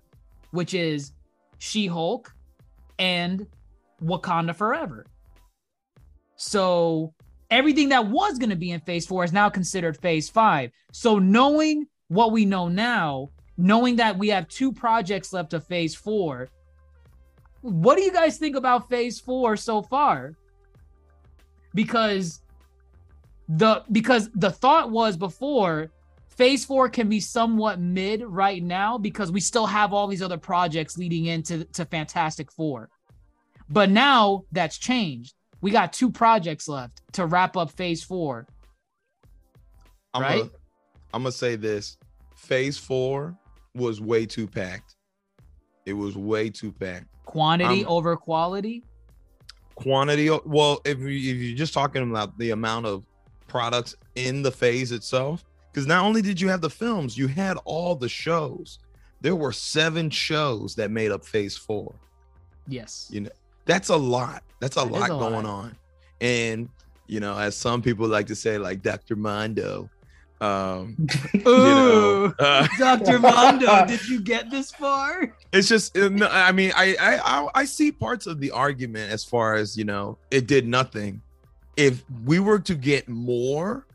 which 0.52 0.74
is 0.74 1.12
She 1.60 1.88
Hulk 1.88 2.34
and 3.00 3.48
Wakanda 4.04 4.56
Forever. 4.56 5.06
So 6.36 7.14
everything 7.50 7.90
that 7.90 8.08
was 8.08 8.38
going 8.38 8.50
to 8.50 8.56
be 8.56 8.72
in 8.72 8.80
phase 8.82 9.06
four 9.06 9.24
is 9.24 9.34
now 9.34 9.50
considered 9.50 9.98
phase 9.98 10.30
five. 10.30 10.72
So 10.92 11.20
knowing 11.20 11.88
what 12.08 12.32
we 12.32 12.46
know 12.46 12.68
now, 12.68 13.30
knowing 13.58 13.98
that 13.98 14.18
we 14.18 14.30
have 14.30 14.48
two 14.48 14.72
projects 14.72 15.34
left 15.34 15.54
of 15.54 15.66
phase 15.68 15.94
four, 15.94 16.48
what 17.62 17.96
do 17.96 18.04
you 18.04 18.12
guys 18.12 18.38
think 18.38 18.56
about 18.56 18.90
phase 18.90 19.20
four 19.20 19.56
so 19.56 19.82
far? 19.82 20.36
Because 21.74 22.42
the 23.48 23.84
because 23.92 24.30
the 24.36 24.52
thought 24.52 24.92
was 24.92 25.18
before 25.18 25.92
phase 26.28 26.66
four 26.66 26.90
can 26.90 27.10
be 27.10 27.20
somewhat 27.20 27.80
mid 27.80 28.24
right 28.26 28.64
now 28.64 28.98
because 28.98 29.32
we 29.32 29.40
still 29.40 29.66
have 29.66 29.94
all 29.94 30.08
these 30.08 30.22
other 30.22 30.38
projects 30.38 30.98
leading 30.98 31.26
into 31.26 31.66
to 31.66 31.86
Fantastic 31.86 32.52
Four. 32.52 32.90
But 33.70 33.90
now 33.90 34.44
that's 34.52 34.78
changed. 34.78 35.36
We 35.62 35.72
got 35.72 35.94
two 35.94 36.10
projects 36.10 36.68
left 36.68 37.02
to 37.14 37.26
wrap 37.26 37.56
up 37.56 37.72
phase 37.72 38.04
four. 38.04 38.48
I'm 40.14 40.22
right? 40.22 40.38
Gonna, 40.40 40.50
I'm 41.14 41.24
gonna 41.24 41.32
say 41.32 41.56
this: 41.56 41.98
Phase 42.36 42.78
four 42.78 43.38
was 43.76 44.02
way 44.02 44.26
too 44.26 44.48
packed. 44.48 44.96
It 45.86 45.94
was 45.94 46.18
way 46.18 46.50
too 46.50 46.72
packed. 46.72 47.08
Quantity 47.26 47.86
Um, 47.86 47.92
over 47.92 48.18
quality. 48.18 48.84
Quantity. 49.76 50.30
Well, 50.46 50.82
if, 50.86 51.00
you, 51.00 51.08
if 51.08 51.38
you're 51.42 51.58
just 51.58 51.74
talking 51.74 52.10
about 52.10 52.38
the 52.38 52.52
amount 52.52 52.86
of 52.86 53.04
products 53.48 53.96
in 54.16 54.42
the 54.42 54.52
phase 54.52 54.92
itself, 54.92 55.44
because 55.72 55.88
not 55.88 56.04
only 56.04 56.22
did 56.22 56.40
you 56.40 56.50
have 56.50 56.62
the 56.62 56.70
films, 56.70 57.18
you 57.18 57.28
had 57.28 57.58
all 57.66 57.96
the 57.96 58.10
shows. 58.10 58.80
There 59.22 59.36
were 59.36 59.52
seven 59.52 60.10
shows 60.10 60.76
that 60.76 60.92
made 60.92 61.12
up 61.12 61.24
Phase 61.26 61.56
Four. 61.56 61.94
Yes. 62.68 63.08
You 63.12 63.22
know, 63.22 63.30
that's 63.66 63.90
a 63.90 63.96
lot. 63.96 64.44
That's 64.60 64.78
a 64.78 64.82
That 64.82 64.92
lot 64.92 65.06
a 65.06 65.08
going 65.10 65.34
lot. 65.34 65.46
on. 65.46 65.78
And 66.20 66.70
you 67.08 67.20
know, 67.20 67.38
as 67.38 67.56
some 67.56 67.82
people 67.82 68.08
like 68.08 68.28
to 68.28 68.36
say, 68.36 68.58
like 68.58 68.82
Dr. 68.82 69.16
Mondo, 69.16 69.90
um, 70.42 70.96
you 71.34 71.42
know, 71.44 72.26
Ooh, 72.26 72.34
uh, 72.40 72.68
Dr. 72.80 73.20
Mondo, 73.20 73.86
did 73.88 74.08
you 74.10 74.20
get 74.22 74.50
this 74.50 74.72
far? 74.72 75.36
it's 75.54 75.68
just 75.68 75.98
uh, 75.98 76.10
no, 76.10 76.28
i 76.32 76.52
mean 76.52 76.72
I, 76.76 76.96
I 77.00 77.18
i 77.18 77.50
i 77.56 77.66
see 77.66 77.92
parts 77.92 78.26
of 78.26 78.40
the 78.40 78.52
argument 78.52 79.12
as 79.12 79.24
far 79.24 79.56
as 79.56 79.78
you 79.78 79.84
know 79.84 80.18
it 80.32 80.48
did 80.48 80.66
nothing 80.68 81.22
if 81.78 82.04
we 82.26 82.40
were 82.40 82.60
to 82.60 82.74
get 82.76 83.08
more 83.10 83.86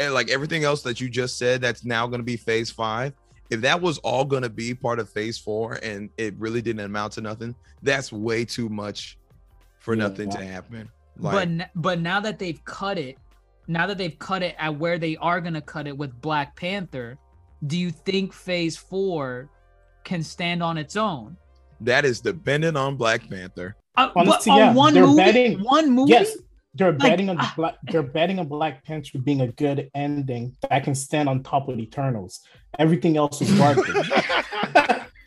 and 0.00 0.12
like 0.12 0.30
everything 0.30 0.64
else 0.64 0.82
that 0.82 1.00
you 1.00 1.08
just 1.08 1.38
said 1.38 1.60
that's 1.60 1.84
now 1.84 2.06
going 2.08 2.18
to 2.20 2.24
be 2.24 2.36
phase 2.36 2.70
five 2.70 3.12
if 3.50 3.60
that 3.60 3.80
was 3.80 3.98
all 3.98 4.24
going 4.24 4.42
to 4.42 4.48
be 4.50 4.74
part 4.74 4.98
of 4.98 5.08
phase 5.08 5.38
four 5.38 5.74
and 5.82 6.10
it 6.18 6.34
really 6.38 6.60
didn't 6.60 6.84
amount 6.84 7.12
to 7.14 7.20
nothing 7.20 7.54
that's 7.82 8.12
way 8.12 8.44
too 8.44 8.68
much 8.68 9.16
for 9.78 9.94
Yeah. 9.94 10.08
nothing 10.08 10.28
to 10.30 10.44
happen 10.44 10.88
but 11.18 11.34
like 11.34 11.48
n- 11.48 11.70
but 11.76 12.00
now 12.00 12.18
that 12.20 12.38
they've 12.40 12.62
cut 12.64 12.98
it, 12.98 13.16
now 13.68 13.86
that 13.86 13.98
they've 13.98 14.18
cut 14.18 14.42
it 14.42 14.54
at 14.58 14.76
where 14.78 14.98
they 14.98 15.16
are 15.16 15.40
gonna 15.40 15.60
cut 15.60 15.86
it 15.86 15.96
with 15.96 16.20
Black 16.20 16.54
Panther, 16.56 17.18
do 17.66 17.76
you 17.78 17.90
think 17.90 18.32
Phase 18.32 18.76
Four 18.76 19.50
can 20.04 20.22
stand 20.22 20.62
on 20.62 20.78
its 20.78 20.96
own? 20.96 21.36
that 21.82 22.06
is 22.06 22.22
dependent 22.22 22.74
on 22.74 22.96
black 22.96 23.28
panther 23.28 23.76
Uh, 23.98 24.08
Honestly, 24.16 24.48
but 24.50 24.52
on 24.52 24.58
yeah, 24.58 24.72
one 24.72 24.94
they're 24.94 25.06
movie, 25.06 25.16
betting- 25.16 25.58
one 25.62 25.90
movie. 25.90 26.12
Yes, 26.12 26.34
they're 26.72 26.92
Like, 26.92 27.00
betting 27.10 27.28
on 27.28 27.36
ah. 27.38 27.52
Black. 27.54 27.74
They're 27.90 28.02
betting 28.02 28.38
on 28.38 28.48
Black 28.48 28.82
Panther 28.84 29.18
being 29.18 29.42
a 29.42 29.48
good 29.48 29.90
ending 29.94 30.56
that 30.70 30.84
can 30.84 30.94
stand 30.94 31.28
on 31.28 31.42
top 31.42 31.68
of 31.68 31.78
Eternals. 31.78 32.40
Everything 32.78 33.16
else 33.18 33.42
is 33.42 33.50
garbage. 33.58 33.84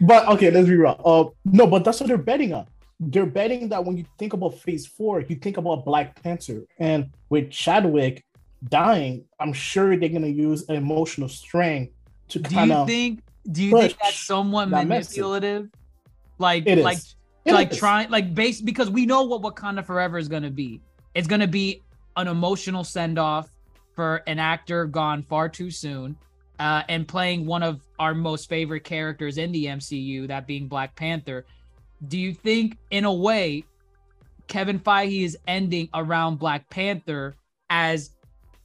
but 0.00 0.28
okay, 0.28 0.50
let's 0.50 0.68
be 0.68 0.76
real. 0.76 1.00
Uh, 1.04 1.24
no, 1.44 1.66
but 1.66 1.84
that's 1.84 2.00
what 2.00 2.08
they're 2.08 2.18
betting 2.18 2.52
on. 2.52 2.66
They're 3.10 3.26
betting 3.26 3.68
that 3.70 3.84
when 3.84 3.96
you 3.96 4.04
think 4.18 4.32
about 4.32 4.58
Phase 4.58 4.86
Four, 4.86 5.20
you 5.20 5.36
think 5.36 5.56
about 5.56 5.84
Black 5.84 6.22
Panther, 6.22 6.64
and 6.78 7.10
with 7.28 7.50
Chadwick 7.50 8.24
dying, 8.68 9.24
I'm 9.40 9.52
sure 9.52 9.96
they're 9.96 10.08
gonna 10.08 10.26
use 10.28 10.68
an 10.68 10.76
emotional 10.76 11.28
strength 11.28 11.92
to 12.28 12.38
Do 12.38 12.54
you 12.54 12.86
think? 12.86 13.22
Do 13.50 13.62
you 13.62 13.76
think 13.78 13.98
that's 14.02 14.18
somewhat 14.18 14.70
that 14.70 14.86
message. 14.86 15.18
manipulative? 15.18 15.68
Like, 16.38 16.66
It 16.66 16.78
is. 16.78 16.84
like, 16.84 16.98
It 17.44 17.52
like 17.52 17.72
is. 17.72 17.78
trying, 17.78 18.10
like, 18.10 18.34
base 18.34 18.60
because 18.60 18.88
we 18.90 19.04
know 19.04 19.22
what 19.24 19.42
Wakanda 19.42 19.84
Forever 19.84 20.16
is 20.18 20.28
gonna 20.28 20.50
be. 20.50 20.80
It's 21.14 21.28
gonna 21.28 21.46
be 21.46 21.82
an 22.16 22.26
emotional 22.28 22.84
send 22.84 23.18
off 23.18 23.50
for 23.94 24.22
an 24.26 24.38
actor 24.38 24.86
gone 24.86 25.22
far 25.22 25.48
too 25.48 25.70
soon, 25.70 26.16
uh, 26.58 26.82
and 26.88 27.06
playing 27.06 27.44
one 27.44 27.62
of 27.62 27.82
our 27.98 28.14
most 28.14 28.48
favorite 28.48 28.84
characters 28.84 29.36
in 29.38 29.52
the 29.52 29.66
MCU, 29.66 30.26
that 30.26 30.46
being 30.46 30.66
Black 30.68 30.96
Panther. 30.96 31.44
Do 32.08 32.18
you 32.18 32.34
think, 32.34 32.76
in 32.90 33.04
a 33.04 33.12
way, 33.12 33.64
Kevin 34.48 34.78
Feige 34.78 35.24
is 35.24 35.38
ending 35.46 35.88
around 35.94 36.38
Black 36.38 36.68
Panther 36.70 37.36
as 37.70 38.10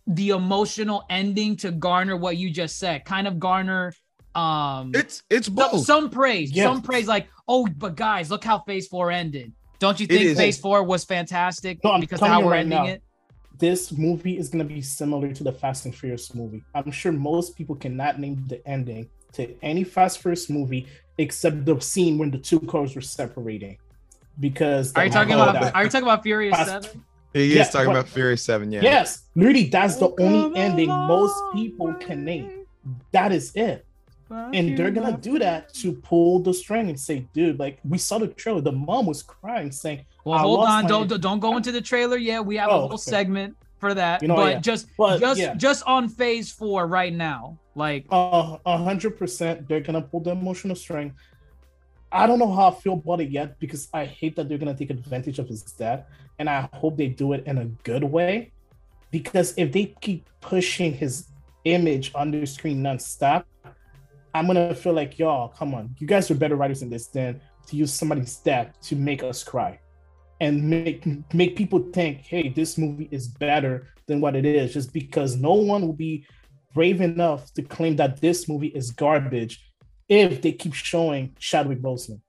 the 0.07 0.29
emotional 0.31 1.03
ending 1.09 1.55
to 1.57 1.71
garner 1.71 2.17
what 2.17 2.37
you 2.37 2.49
just 2.49 2.77
said, 2.79 3.05
kind 3.05 3.27
of 3.27 3.39
garner 3.39 3.93
um 4.35 4.91
it's 4.93 5.23
it's 5.29 5.47
some, 5.47 5.55
both 5.55 5.85
some 5.85 6.09
praise, 6.09 6.51
Yes. 6.51 6.65
some 6.65 6.81
praise 6.81 7.07
like, 7.07 7.27
oh, 7.47 7.67
but 7.77 7.95
guys, 7.95 8.29
look 8.29 8.43
how 8.43 8.59
phase 8.59 8.87
four 8.87 9.11
ended. 9.11 9.51
Don't 9.79 9.99
you 9.99 10.05
think 10.07 10.37
phase 10.37 10.57
four 10.59 10.83
was 10.83 11.03
fantastic 11.03 11.79
No, 11.83 11.93
I'm 11.93 12.01
because 12.01 12.19
how 12.19 12.41
we're 12.41 12.51
right 12.51 12.59
ending 12.59 12.77
now. 12.77 12.85
it? 12.85 13.03
this 13.57 13.91
movie 13.91 14.37
is 14.37 14.47
going 14.49 14.65
to 14.65 14.73
be 14.73 14.81
similar 14.81 15.33
to 15.33 15.43
the 15.43 15.51
Fast 15.51 15.85
and 15.85 15.93
Furious 15.93 16.33
movie. 16.33 16.63
I'm 16.75 16.91
sure 16.91 17.11
most 17.11 17.57
people 17.57 17.75
cannot 17.75 18.17
name 18.19 18.43
the 18.47 18.65
ending 18.67 19.09
to 19.33 19.53
any 19.63 19.83
Fast 19.83 20.21
Furious 20.21 20.49
movie 20.49 20.87
except 21.17 21.65
the 21.65 21.79
scene 21.79 22.17
when 22.17 22.31
the 22.31 22.37
two 22.37 22.59
cars 22.61 22.95
were 22.95 23.01
separating. 23.01 23.77
Because 24.39 24.93
Are 24.95 25.05
you 25.05 25.11
talking 25.11 25.33
about 25.33 25.53
that- 25.53 25.75
are 25.75 25.83
you 25.83 25.89
talking 25.89 26.07
about 26.07 26.23
Furious 26.23 26.55
Fast- 26.55 26.69
Seven? 26.85 27.03
he 27.33 27.55
Yeah, 27.55 27.61
is 27.63 27.69
talking 27.69 27.87
but- 27.87 27.99
about 27.99 28.07
Furious 28.07 28.41
Seven, 28.43 28.71
yeah. 28.71 28.81
Yes, 28.81 29.23
literally, 29.35 29.65
that's 29.65 29.97
the 29.97 30.07
Oh, 30.07 30.15
only 30.19 30.57
ending 30.59 30.89
a 30.89 30.95
most 31.07 31.35
people 31.53 31.93
can 31.95 32.23
name. 32.23 32.65
That 33.11 33.31
is 33.31 33.51
it. 33.55 33.85
And 34.31 34.77
they're 34.77 34.91
gonna 34.91 35.17
do 35.17 35.39
that 35.39 35.73
to 35.75 35.91
pull 35.93 36.39
the 36.39 36.53
string 36.53 36.87
and 36.89 36.99
say, 36.99 37.27
dude, 37.33 37.57
like 37.59 37.79
we 37.87 37.97
saw 37.97 38.19
the 38.19 38.27
trailer. 38.27 38.61
The 38.61 38.71
mom 38.71 39.07
was 39.07 39.23
crying, 39.23 39.71
saying, 39.71 40.05
Well, 40.23 40.37
hold 40.37 40.65
on, 40.67 40.85
don't 40.85 41.07
don't 41.19 41.39
go 41.39 41.57
into 41.57 41.71
the 41.71 41.81
trailer 41.81 42.15
yet. 42.17 42.45
We 42.45 42.55
have 42.57 42.69
a 42.69 42.73
Oh, 42.73 42.79
whole 42.81 42.87
okay. 42.93 42.97
segment 42.97 43.55
for 43.79 43.93
that. 43.93 44.21
You 44.21 44.27
know, 44.27 44.35
but 44.35 44.53
yeah. 44.53 44.59
just 44.59 44.87
But, 44.97 45.19
just 45.19 45.39
yeah. 45.39 45.55
just 45.55 45.83
on 45.85 46.09
phase 46.09 46.51
four 46.51 46.87
right 46.87 47.13
now. 47.13 47.57
Like 47.75 48.05
a 48.11 48.77
hundred 48.77 49.17
percent, 49.17 49.67
they're 49.67 49.79
gonna 49.79 50.01
pull 50.01 50.19
the 50.19 50.31
emotional 50.31 50.75
string. 50.75 51.13
I 52.11 52.25
don't 52.27 52.39
know 52.39 52.51
how 52.51 52.69
I 52.69 52.75
feel 52.75 52.93
about 52.93 53.21
it 53.21 53.29
yet 53.29 53.59
because 53.59 53.87
I 53.93 54.05
hate 54.05 54.35
that 54.35 54.49
they're 54.49 54.57
gonna 54.57 54.75
take 54.75 54.89
advantage 54.89 55.39
of 55.39 55.47
his 55.47 55.63
death, 55.63 56.05
and 56.39 56.49
I 56.49 56.67
hope 56.73 56.97
they 56.97 57.07
do 57.07 57.33
it 57.33 57.43
in 57.45 57.57
a 57.57 57.65
good 57.83 58.03
way. 58.03 58.51
Because 59.11 59.53
if 59.57 59.71
they 59.71 59.95
keep 60.01 60.29
pushing 60.41 60.93
his 60.93 61.29
image 61.65 62.11
on 62.15 62.31
the 62.31 62.45
screen 62.45 62.81
nonstop, 62.83 63.45
I'm 64.33 64.45
gonna 64.45 64.75
feel 64.75 64.93
like 64.93 65.17
y'all, 65.17 65.49
come 65.49 65.73
on, 65.73 65.95
you 65.99 66.07
guys 66.07 66.29
are 66.29 66.35
better 66.35 66.55
writers 66.55 66.81
than 66.81 66.89
this 66.89 67.07
than 67.07 67.41
to 67.67 67.75
use 67.75 67.93
somebody's 67.93 68.35
death 68.37 68.73
to 68.81 68.95
make 68.95 69.23
us 69.23 69.43
cry, 69.43 69.79
and 70.39 70.63
make 70.69 71.05
make 71.33 71.55
people 71.55 71.79
think, 71.93 72.19
hey, 72.19 72.49
this 72.49 72.77
movie 72.77 73.09
is 73.11 73.27
better 73.27 73.87
than 74.07 74.21
what 74.21 74.35
it 74.35 74.45
is, 74.45 74.73
just 74.73 74.93
because 74.93 75.35
no 75.35 75.53
one 75.53 75.81
will 75.81 75.93
be 75.93 76.25
brave 76.73 77.01
enough 77.01 77.53
to 77.53 77.61
claim 77.61 77.95
that 77.97 78.21
this 78.21 78.47
movie 78.47 78.67
is 78.67 78.91
garbage 78.91 79.63
if 80.07 80.41
they 80.41 80.51
keep 80.51 80.73
showing 80.73 81.35
Chadwick 81.39 81.81
Boseman. 81.81 82.21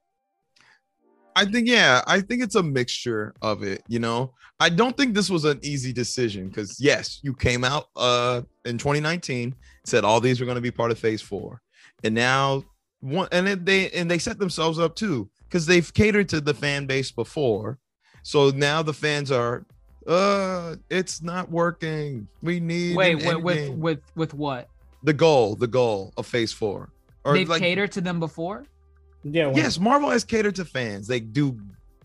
I 1.36 1.44
think 1.44 1.68
yeah, 1.68 2.02
I 2.06 2.20
think 2.20 2.42
it's 2.42 2.56
a 2.56 2.62
mixture 2.62 3.34
of 3.40 3.62
it, 3.62 3.82
you 3.88 3.98
know. 3.98 4.34
I 4.58 4.68
don't 4.68 4.96
think 4.96 5.14
this 5.14 5.30
was 5.30 5.44
an 5.44 5.58
easy 5.62 5.92
decision 5.92 6.48
because 6.48 6.78
yes, 6.80 7.20
you 7.22 7.34
came 7.34 7.64
out 7.64 7.86
uh 7.96 8.42
in 8.64 8.78
2019, 8.78 9.54
said 9.86 10.04
all 10.04 10.20
these 10.20 10.40
were 10.40 10.46
going 10.46 10.56
to 10.56 10.60
be 10.60 10.70
part 10.70 10.90
of 10.90 10.98
phase 10.98 11.22
4. 11.22 11.60
And 12.04 12.14
now 12.14 12.64
one 13.00 13.28
and 13.32 13.48
it, 13.48 13.64
they 13.64 13.90
and 13.90 14.10
they 14.10 14.18
set 14.18 14.38
themselves 14.38 14.78
up 14.78 14.96
too 14.96 15.30
cuz 15.50 15.66
they've 15.66 15.94
catered 15.94 16.28
to 16.30 16.40
the 16.40 16.54
fan 16.54 16.86
base 16.86 17.10
before. 17.10 17.78
So 18.22 18.50
now 18.50 18.82
the 18.82 18.92
fans 18.92 19.30
are 19.30 19.64
uh 20.06 20.76
it's 20.88 21.22
not 21.22 21.50
working. 21.50 22.26
We 22.42 22.60
need 22.60 22.96
wait, 22.96 23.22
an 23.22 23.42
with 23.42 23.68
with, 23.68 23.78
with 23.78 24.00
with 24.16 24.34
what? 24.34 24.68
the 25.02 25.12
goal, 25.12 25.56
the 25.56 25.66
goal 25.66 26.12
of 26.18 26.26
phase 26.26 26.52
4. 26.52 26.90
Or 27.24 27.32
They've 27.34 27.48
like 27.48 27.60
catered 27.62 27.92
to 27.92 28.00
them 28.00 28.20
before. 28.20 28.64
Yeah, 29.24 29.46
when- 29.46 29.56
Yes, 29.56 29.78
Marvel 29.78 30.10
has 30.10 30.24
catered 30.24 30.54
to 30.56 30.64
fans. 30.64 31.06
They 31.06 31.20
do 31.20 31.58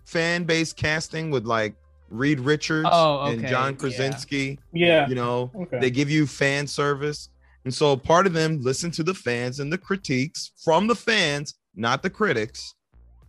fan 0.05 0.43
based 0.43 0.77
casting 0.77 1.31
with 1.31 1.45
like 1.45 1.75
Reed 2.09 2.39
Richards 2.39 2.87
Oh, 2.91 3.25
and 3.25 3.39
okay, 3.39 3.49
John 3.49 3.73
yeah. 3.73 3.77
Krasinski. 3.79 4.59
yeah. 4.73 5.07
You 5.09 5.15
know, 5.15 5.51
Okay. 5.55 5.79
they 5.79 5.89
give 5.91 6.09
you 6.09 6.27
fan 6.27 6.67
service. 6.67 7.29
And 7.65 7.73
so 7.73 7.97
part 7.97 8.27
of 8.27 8.33
them 8.33 8.61
listen 8.61 8.91
to 8.91 9.03
the 9.03 9.13
fans 9.13 9.59
and 9.59 9.73
the 9.73 9.77
critiques 9.77 10.51
from 10.63 10.85
the 10.87 10.95
fans, 10.95 11.55
not 11.75 12.03
the 12.03 12.09
critics. 12.09 12.75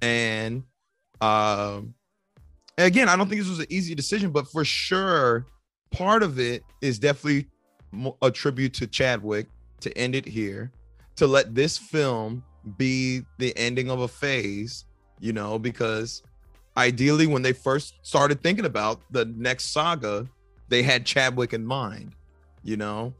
And 0.03 0.63
um 1.21 1.95
again, 2.79 3.09
I 3.09 3.17
don't 3.17 3.29
think 3.29 3.41
this 3.41 3.51
was 3.51 3.61
an 3.61 3.67
easy 3.69 3.95
decision, 3.95 4.31
but 4.31 4.49
for 4.49 4.65
sure, 4.65 5.47
part 5.91 6.23
of 6.23 6.39
it 6.39 6.63
is 6.83 6.99
definitely 6.99 7.49
a 8.23 8.31
tribute 8.31 8.75
to 8.75 8.87
Chadwick 8.87 9.47
to 9.81 9.97
end 9.97 10.15
it 10.15 10.27
here, 10.27 10.73
to 11.17 11.27
let 11.27 11.55
this 11.55 11.79
film 11.79 12.43
be 12.77 13.23
the 13.39 13.57
ending 13.57 13.91
of 13.91 14.01
a 14.01 14.09
phase, 14.09 14.85
you 15.21 15.33
know, 15.33 15.59
because 15.59 16.23
ideally, 16.77 17.27
when 17.27 17.43
they 17.43 17.53
first 17.53 17.95
started 18.03 18.43
thinking 18.43 18.67
about 18.67 19.01
the 19.11 19.25
next 19.37 19.73
saga, 19.73 20.27
they 20.69 20.83
had 20.83 21.07
Chadwick 21.07 21.55
in 21.55 21.65
mind, 21.65 22.13
you 22.63 22.77
know, 22.77 23.15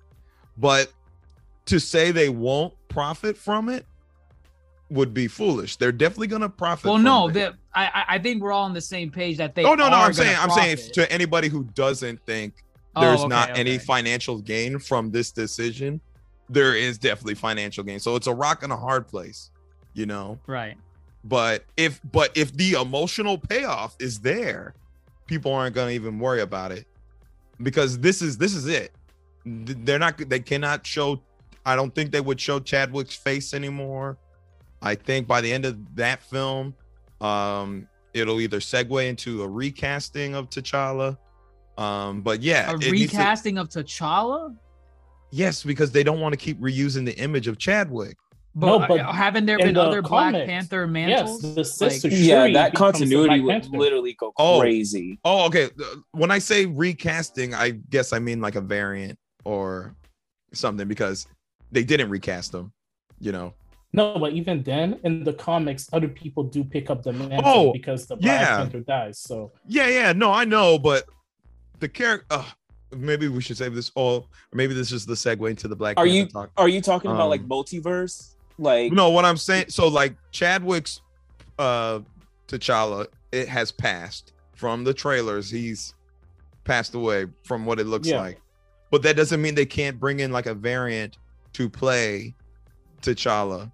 but 0.59 0.93
to 1.67 1.79
say 1.79 2.11
they 2.11 2.29
won't 2.29 2.75
profit 2.89 3.37
from 3.37 3.69
it 3.69 3.87
would 4.91 5.13
be 5.13 5.27
foolish. 5.29 5.77
They're 5.77 5.93
definitely 5.93 6.29
going 6.29 6.43
to 6.43 6.49
profit. 6.49 6.87
Well, 6.87 6.99
no, 6.99 7.29
that 7.31 7.55
I 7.75 8.05
I- 8.09 8.19
think 8.19 8.43
we're 8.43 8.53
all 8.53 8.65
on 8.65 8.73
the 8.75 8.81
same 8.81 9.11
page 9.11 9.37
that 9.39 9.55
they. 9.55 9.65
oh 9.65 9.75
no, 9.75 9.89
no, 9.89 9.97
I'm 9.97 10.13
saying, 10.13 10.37
gonna 10.37 10.53
I'm 10.53 10.59
saying 10.59 10.93
to 10.95 11.11
anybody 11.13 11.49
who 11.49 11.65
doesn't 11.75 12.21
think 12.27 12.55
Oh, 12.95 13.01
there's 13.03 13.21
okay, 13.21 13.29
not 13.29 13.59
any 13.59 13.77
financial 13.79 14.39
gain 14.39 14.79
from 14.79 15.11
this 15.11 15.31
decision, 15.31 16.01
there 16.49 16.75
is 16.75 16.97
definitely 16.99 17.35
financial 17.35 17.85
gain. 17.85 17.99
So 17.99 18.17
it's 18.17 18.27
a 18.27 18.33
rock 18.35 18.63
and 18.63 18.73
a 18.73 18.77
hard 18.77 19.07
place, 19.09 19.51
you 19.93 20.07
know. 20.07 20.39
right. 20.47 20.77
But 21.25 21.65
if 21.77 22.01
but 22.13 22.31
if 22.37 22.53
the 22.57 22.75
emotional 22.75 23.37
payoff 23.37 23.97
is 23.99 24.21
there, 24.21 24.75
people 25.27 25.53
aren't 25.53 25.75
gonna 25.75 25.91
even 25.91 26.19
worry 26.21 26.41
about 26.41 26.71
it 26.71 26.87
because 27.61 27.99
this 27.99 28.23
is 28.23 28.39
this 28.39 28.55
is 28.55 28.67
it. 28.69 28.93
They're 29.45 29.99
not 29.99 30.17
they 30.19 30.39
cannot 30.41 30.87
show. 30.87 31.21
I 31.67 31.75
don't 31.75 31.93
think 31.95 32.13
they 32.13 32.21
would 32.21 32.41
show 32.41 32.61
Chadwick's 32.61 33.17
face 33.17 33.53
anymore. 33.55 34.17
I 34.83 34.95
think 34.95 35.27
by 35.27 35.41
the 35.41 35.53
end 35.53 35.65
of 35.65 35.77
that 35.97 36.23
film, 36.23 36.75
um, 37.21 37.89
it'll 38.15 38.41
either 38.41 38.59
segue 38.61 39.09
into 39.09 39.43
a 39.43 39.49
recasting 39.49 40.35
of 40.35 40.49
T'Challa. 40.51 41.17
Um, 41.79 42.23
but 42.23 42.43
yeah, 42.43 42.71
A 42.71 42.75
it 42.75 42.93
needs 42.93 43.11
to- 43.13 43.17
recasting 43.19 43.59
of 43.59 43.69
T'Challa. 43.69 44.55
yes, 45.31 45.63
because 45.63 45.91
they 45.91 46.03
don't 46.03 46.21
want 46.21 46.33
to 46.33 46.37
keep 46.39 46.59
reusing 46.61 47.05
the 47.05 47.17
image 47.19 47.49
of 47.49 47.59
Chadwick. 47.59 48.17
But, 48.55 48.67
No, 48.67 48.87
but 48.89 49.01
uh, 49.01 49.13
haven't 49.13 49.45
there 49.45 49.59
been 49.59 49.75
the 49.75 49.83
other 49.83 50.01
Black 50.01 50.33
comics, 50.33 50.47
Panther 50.49 50.91
yes, 50.97 51.41
the 51.43 51.63
sister 51.63 52.09
Like- 52.09 52.19
Yeah, 52.19 52.51
that 52.55 52.75
continuity 52.75 53.41
would 53.43 53.51
Panther. 53.63 53.77
literally 53.77 54.15
go 54.15 54.33
Oh. 54.39 54.61
crazy. 54.61 55.19
Oh, 55.27 55.45
okay. 55.49 55.69
When 56.13 56.31
I 56.31 56.39
say 56.39 56.65
recasting, 56.65 57.53
I 57.53 57.73
guess 57.91 58.15
I 58.15 58.19
mean 58.19 58.41
like 58.41 58.55
a 58.55 58.63
variant 58.63 59.19
or 59.45 59.95
something 60.55 60.89
because 60.89 61.27
they 61.71 61.85
didn't 61.85 62.09
recast 62.09 62.53
them. 62.53 62.73
You 63.21 63.33
know. 63.33 63.53
No, 63.97 64.19
but 64.19 64.33
even 64.33 64.63
then, 64.63 65.01
in 65.05 65.25
the 65.25 65.33
comics, 65.33 65.89
other 65.93 66.09
people 66.09 66.43
do 66.45 66.63
pick 66.63 66.91
up 66.91 67.03
the 67.03 67.13
mantle 67.13 67.41
Oh, 67.45 67.73
because 67.73 68.07
the 68.07 68.17
Black 68.17 68.41
yeah. 68.43 68.57
Panther 68.59 68.81
dies. 68.81 69.19
So 69.19 69.53
Yeah, 69.67 69.89
yeah. 69.89 70.13
No, 70.13 70.31
I 70.33 70.45
know, 70.45 70.79
but 70.79 71.05
the 71.81 71.89
character. 71.89 72.27
Uh, 72.31 72.45
maybe 72.95 73.29
we 73.29 73.41
should 73.41 73.57
save 73.57 73.75
this. 73.75 73.91
all. 73.95 74.29
maybe 74.53 74.75
this 74.75 74.93
is 74.93 75.05
the 75.07 75.15
segue 75.15 75.49
into 75.51 75.67
the 75.67 75.75
Black. 75.77 75.97
Are 75.99 76.05
Panther 76.05 76.17
you 76.17 76.27
talk. 76.27 76.51
are 76.57 76.69
you 76.69 76.81
talking 76.81 77.11
about 77.11 77.29
like 77.31 77.41
Um, 77.41 77.49
multiverse? 77.49 78.35
Like 78.59 78.93
No, 78.93 79.11
what 79.11 79.25
I'm 79.25 79.37
saying. 79.37 79.67
So 79.69 79.89
like 79.89 80.15
Chadwick's 80.31 81.01
uh 81.59 82.01
T'Challa, 82.49 83.07
it 83.33 83.49
has 83.49 83.73
passed 83.73 84.33
from 84.55 84.85
the 84.85 84.95
trailers. 84.95 85.51
He's 85.51 85.95
passed 86.65 86.95
away 86.95 87.27
from 87.45 87.67
what 87.67 87.81
it 87.81 87.87
looks 87.87 88.09
Yeah. 88.09 88.21
like. 88.21 88.41
But 88.91 89.03
that 89.03 89.17
doesn't 89.17 89.43
mean 89.43 89.55
they 89.55 89.67
can't 89.67 89.99
bring 89.99 90.21
in 90.21 90.33
like 90.33 90.47
a 90.47 90.55
variant 90.55 91.19
to 91.55 91.69
play 91.69 92.35
T'Challa 93.03 93.71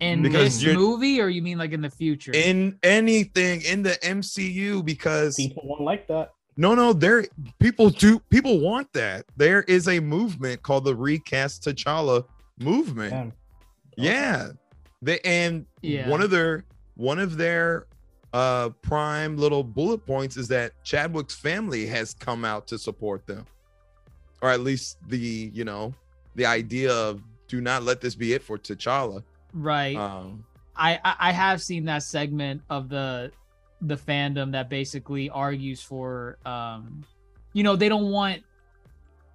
in 0.00 0.22
because 0.22 0.60
this 0.60 0.74
movie, 0.74 1.20
or 1.20 1.28
you 1.28 1.42
mean 1.42 1.58
like 1.58 1.72
in 1.72 1.80
the 1.82 1.90
future? 1.90 2.32
in 2.34 2.78
anything 2.82 3.62
in 3.62 3.82
the 3.82 3.92
MCU 4.02 4.84
because 4.84 5.36
people 5.36 5.62
won't 5.66 5.82
like 5.82 6.06
that. 6.08 6.32
no, 6.56 6.74
no, 6.74 6.92
there 6.92 7.26
people 7.58 7.90
do 7.90 8.18
people 8.30 8.60
want 8.60 8.92
that. 8.94 9.26
There 9.36 9.62
is 9.62 9.88
a 9.88 10.00
movement 10.00 10.62
called 10.62 10.84
the 10.84 10.96
recast 10.96 11.64
T'Challa 11.64 12.24
movement. 12.58 13.10
Damn. 13.12 13.32
Yeah. 13.96 14.48
They 15.02 15.20
and 15.20 15.66
Yeah. 15.82 16.08
one 16.08 16.20
of 16.22 16.30
their 16.30 16.64
one 16.96 17.18
of 17.18 17.36
their 17.36 17.86
uh 18.32 18.68
prime 18.82 19.36
little 19.36 19.64
bullet 19.64 20.06
points 20.06 20.36
is 20.36 20.46
that 20.48 20.72
Chadwick's 20.84 21.34
family 21.34 21.86
has 21.86 22.14
come 22.14 22.44
out 22.44 22.66
to 22.68 22.78
support 22.78 23.26
them. 23.26 23.44
Or 24.42 24.48
at 24.50 24.60
least 24.60 24.96
the, 25.08 25.50
you 25.52 25.64
know, 25.64 25.92
the 26.34 26.46
idea 26.46 26.92
of 26.92 27.22
do 27.48 27.60
not 27.60 27.82
let 27.82 28.00
this 28.00 28.14
be 28.14 28.32
it 28.32 28.42
for 28.42 28.56
T'Challa. 28.56 29.22
Right. 29.52 29.96
Um 29.96 30.44
I, 30.76 30.98
I 31.04 31.14
I 31.28 31.32
have 31.32 31.60
seen 31.62 31.84
that 31.86 32.02
segment 32.02 32.62
of 32.70 32.88
the 32.88 33.32
the 33.82 33.96
fandom 33.96 34.52
that 34.52 34.68
basically 34.68 35.30
argues 35.30 35.82
for 35.82 36.38
um 36.44 37.02
you 37.52 37.62
know 37.62 37.76
they 37.76 37.88
don't 37.88 38.10
want 38.10 38.42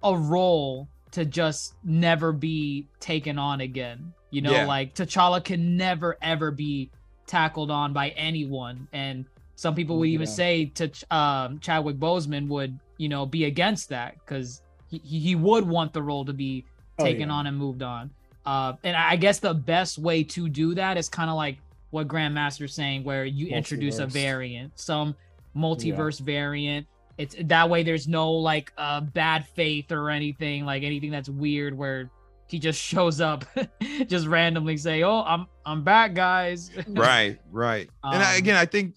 a 0.02 0.16
role 0.16 0.88
to 1.12 1.24
just 1.24 1.74
never 1.84 2.32
be 2.32 2.86
taken 3.00 3.38
on 3.38 3.60
again 3.60 4.12
you 4.30 4.40
know 4.42 4.52
Yeah. 4.52 4.66
like 4.66 4.94
T'Challa 4.94 5.42
can 5.42 5.76
never 5.76 6.16
ever 6.22 6.50
be 6.50 6.90
tackled 7.26 7.70
on 7.70 7.92
by 7.92 8.10
anyone 8.10 8.86
and 8.92 9.24
some 9.56 9.74
people 9.74 9.98
would 9.98 10.08
even 10.08 10.26
Yeah. 10.28 10.32
say 10.34 10.64
to 10.66 10.90
um 11.10 11.58
Chadwick 11.60 11.96
Boseman 11.96 12.48
would 12.48 12.78
you 12.98 13.08
know 13.08 13.26
be 13.26 13.44
against 13.44 13.88
that 13.90 14.14
because 14.20 14.62
he, 14.88 14.98
he 14.98 15.18
he 15.18 15.34
would 15.34 15.66
want 15.66 15.92
the 15.92 16.02
role 16.02 16.24
to 16.24 16.32
be 16.32 16.64
Oh, 16.98 17.04
taken 17.04 17.28
yeah. 17.28 17.34
on 17.34 17.46
and 17.46 17.58
moved 17.58 17.82
on. 17.82 18.10
Uh, 18.46 18.74
and 18.84 18.96
I 18.96 19.16
guess 19.16 19.40
the 19.40 19.52
best 19.52 19.98
way 19.98 20.22
to 20.22 20.48
do 20.48 20.74
that 20.74 20.96
is 20.96 21.08
kind 21.08 21.28
of 21.28 21.36
like 21.36 21.58
what 21.90 22.06
Grandmaster's 22.06 22.74
saying, 22.74 23.02
where 23.04 23.24
you 23.24 23.48
introduce 23.48 23.98
a 23.98 24.06
variant, 24.06 24.78
some 24.78 25.16
multiverse 25.56 26.20
variant. 26.20 26.86
It's 27.18 27.34
that 27.44 27.68
way. 27.68 27.82
There's 27.82 28.06
no 28.06 28.30
like 28.30 28.72
uh, 28.78 29.00
bad 29.00 29.46
faith 29.48 29.90
or 29.90 30.10
anything, 30.10 30.64
like 30.64 30.82
anything 30.82 31.10
that's 31.10 31.28
weird, 31.28 31.76
where 31.76 32.10
he 32.46 32.58
just 32.58 32.80
shows 32.92 33.20
up, 33.20 33.44
just 34.06 34.26
randomly 34.26 34.76
say, 34.76 35.02
"Oh, 35.02 35.22
I'm 35.22 35.46
I'm 35.64 35.82
back, 35.82 36.14
guys." 36.14 36.70
right, 36.88 37.38
right. 37.50 37.88
and 38.04 38.22
I, 38.22 38.32
Um, 38.32 38.38
again, 38.38 38.56
I 38.56 38.66
think 38.66 38.94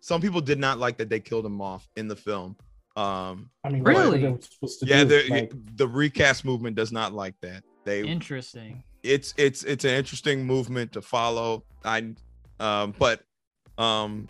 some 0.00 0.20
people 0.20 0.40
did 0.40 0.58
not 0.58 0.78
like 0.78 0.96
that 0.98 1.08
they 1.08 1.20
killed 1.20 1.44
him 1.44 1.60
off 1.60 1.88
in 1.96 2.08
the 2.08 2.16
film. 2.16 2.56
Um 2.96 3.50
I 3.64 3.70
mean, 3.70 3.82
Really? 3.82 4.22
what 4.22 4.32
were 4.32 4.36
they 4.36 4.42
supposed 4.42 4.80
to 4.80 4.86
yeah, 4.86 5.02
do? 5.02 5.22
Like, 5.28 5.52
the 5.76 5.88
recast 5.88 6.44
movement 6.44 6.76
does 6.76 6.92
not 6.92 7.12
like 7.12 7.34
that. 7.40 7.64
They 7.84 8.02
Interesting. 8.02 8.82
it's 9.02 9.34
it's 9.36 9.62
it's 9.64 9.84
an 9.84 9.90
interesting 9.90 10.44
movement 10.46 10.92
to 10.92 11.02
follow. 11.02 11.64
I 11.84 12.14
um 12.60 12.94
but 12.98 13.20
um 13.78 14.28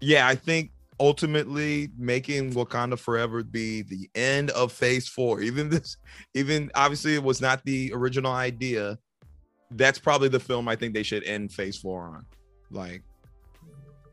yeah, 0.00 0.26
I 0.26 0.34
think 0.34 0.70
ultimately 0.98 1.88
making 1.96 2.52
Wakanda 2.52 2.98
Forever 2.98 3.42
be 3.42 3.82
the 3.82 4.08
end 4.14 4.50
of 4.50 4.72
phase 4.72 5.08
4. 5.08 5.40
Even 5.42 5.68
this 5.68 5.96
even 6.34 6.70
obviously 6.74 7.14
it 7.14 7.22
was 7.22 7.40
not 7.40 7.64
the 7.64 7.92
original 7.94 8.32
idea. 8.32 8.98
That's 9.72 9.98
probably 9.98 10.28
the 10.28 10.40
film 10.40 10.68
I 10.68 10.76
think 10.76 10.94
they 10.94 11.02
should 11.02 11.24
end 11.24 11.52
phase 11.52 11.76
4 11.76 12.02
on. 12.02 12.26
Like 12.70 13.02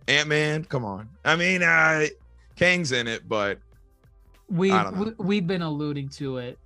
Ant-Man, 0.07 0.65
come 0.65 0.83
on. 0.83 1.09
I 1.23 1.35
mean, 1.35 1.63
uh 1.63 2.07
Kang's 2.55 2.91
in 2.91 3.07
it, 3.07 3.27
but 3.29 3.59
We 4.49 4.71
I 4.71 4.83
don't 4.83 4.95
know. 4.97 5.13
we 5.17 5.25
we've 5.25 5.47
been 5.47 5.61
alluding 5.61 6.09
to 6.09 6.37
it. 6.39 6.59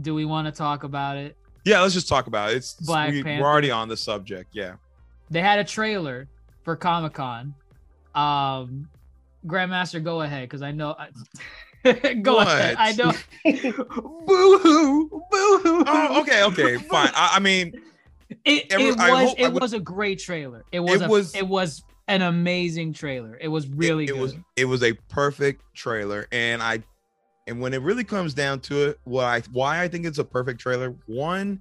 Do 0.00 0.14
we 0.14 0.24
want 0.24 0.46
to 0.46 0.52
talk 0.52 0.84
about 0.84 1.16
it? 1.16 1.36
yeah, 1.64 1.80
let's 1.82 1.94
just 1.94 2.08
talk 2.08 2.26
about 2.26 2.50
it. 2.52 2.56
It's 2.56 2.74
Black 2.74 3.10
we, 3.10 3.22
Panther. 3.22 3.42
we're 3.42 3.48
already 3.48 3.70
on 3.70 3.88
the 3.88 3.96
subject. 3.96 4.50
Yeah. 4.52 4.74
they 5.30 5.42
had 5.42 5.58
a 5.58 5.64
trailer 5.64 6.28
for 6.64 6.74
Comic 6.76 7.12
Con. 7.14 7.54
Um, 8.14 8.88
Grandmaster, 9.46 10.02
go 10.02 10.22
ahead, 10.22 10.42
because 10.48 10.62
I 10.62 10.72
know. 10.72 10.96
I... 10.98 11.10
go 12.22 12.36
What? 12.36 12.46
ahead. 12.48 12.76
I 12.78 12.92
know. 12.92 13.12
boo 14.26 14.58
hoo, 14.58 15.08
boo 15.08 15.58
hoo. 15.62 15.84
Oh, 15.86 16.20
okay, 16.22 16.42
okay, 16.44 16.76
fine. 16.76 17.10
I, 17.14 17.32
I 17.34 17.38
mean, 17.40 17.80
It, 18.44 18.66
Every- 18.72 18.88
it 18.88 18.98
I 18.98 19.24
was 19.24 19.34
it 19.38 19.52
was 19.52 19.72
a 19.72 19.80
great 19.80 20.18
trailer. 20.18 20.64
It 20.72 20.80
was 20.80 21.00
It 21.00 21.04
a, 21.04 21.08
was- 21.08 21.34
it 21.34 21.46
was 21.48 21.82
an 22.08 22.22
amazing 22.22 22.92
trailer. 22.92 23.38
It 23.40 23.48
was 23.48 23.68
really 23.68 24.04
it, 24.04 24.10
it 24.10 24.12
good. 24.14 24.20
was 24.20 24.34
it 24.56 24.64
was 24.66 24.82
a 24.82 24.92
perfect 25.08 25.62
trailer 25.74 26.26
and 26.32 26.60
i 26.62 26.82
and 27.50 27.60
when 27.60 27.74
it 27.74 27.82
really 27.82 28.04
comes 28.04 28.32
down 28.32 28.58
to 28.60 28.88
it 28.88 28.98
what 29.04 29.24
i 29.24 29.40
why 29.52 29.82
i 29.82 29.88
think 29.88 30.06
it's 30.06 30.18
a 30.18 30.24
perfect 30.24 30.58
trailer 30.60 30.94
one 31.06 31.60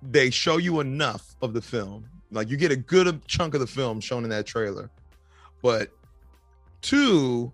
they 0.00 0.30
show 0.30 0.56
you 0.56 0.80
enough 0.80 1.36
of 1.42 1.52
the 1.52 1.60
film 1.60 2.04
like 2.32 2.48
you 2.48 2.56
get 2.56 2.70
a 2.72 2.76
good 2.76 3.20
chunk 3.26 3.52
of 3.54 3.60
the 3.60 3.66
film 3.66 4.00
shown 4.00 4.24
in 4.24 4.30
that 4.30 4.46
trailer 4.46 4.88
but 5.60 5.90
two 6.80 7.52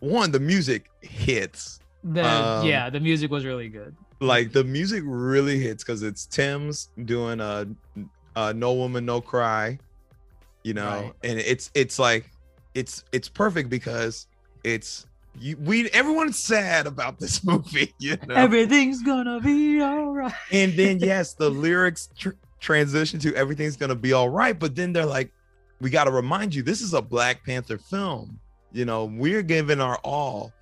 one 0.00 0.30
the 0.30 0.40
music 0.40 0.90
hits 1.02 1.80
the 2.04 2.24
um, 2.24 2.64
yeah, 2.64 2.88
the 2.88 3.00
music 3.00 3.32
was 3.32 3.44
really 3.44 3.68
good. 3.68 3.92
like 4.20 4.52
the 4.52 4.62
music 4.62 5.02
really 5.04 5.58
hits 5.58 5.82
because 5.82 6.04
it's 6.04 6.26
Tems 6.26 6.88
doing 7.04 7.40
a, 7.40 7.66
a 8.36 8.54
no 8.54 8.74
woman 8.74 9.04
no 9.04 9.20
cry, 9.20 9.76
you 10.62 10.72
know, 10.72 10.86
Right. 10.88 11.12
and 11.24 11.40
it's 11.40 11.72
it's 11.74 11.98
like 11.98 12.30
it's 12.74 13.02
it's 13.10 13.28
perfect 13.28 13.68
because 13.70 14.28
it's 14.62 15.06
you 15.38 15.56
we 15.58 15.88
everyone's 15.90 16.38
sad 16.38 16.86
about 16.86 17.18
this 17.18 17.44
movie, 17.44 17.94
you 17.98 18.16
know, 18.26 18.34
Everything's 18.34 19.02
gonna 19.02 19.40
be 19.40 19.80
alright. 19.82 20.32
and 20.52 20.72
then 20.74 20.98
yes, 21.00 21.34
the 21.34 21.48
lyrics 21.50 22.08
tr- 22.18 22.30
transition 22.60 23.18
to 23.20 23.34
everything's 23.34 23.76
gonna 23.76 23.94
be 23.94 24.12
all 24.12 24.28
right, 24.28 24.58
but 24.58 24.74
then 24.74 24.92
they're 24.92 25.06
like, 25.06 25.30
we 25.80 25.90
got 25.90 26.04
to 26.04 26.10
remind 26.10 26.54
you 26.54 26.62
this 26.62 26.80
is 26.80 26.94
a 26.94 27.02
Black 27.02 27.44
Panther 27.44 27.76
film. 27.78 28.38
You 28.72 28.84
know, 28.86 29.04
we're 29.04 29.42
giving 29.42 29.80
our 29.80 29.96
all. 29.98 30.52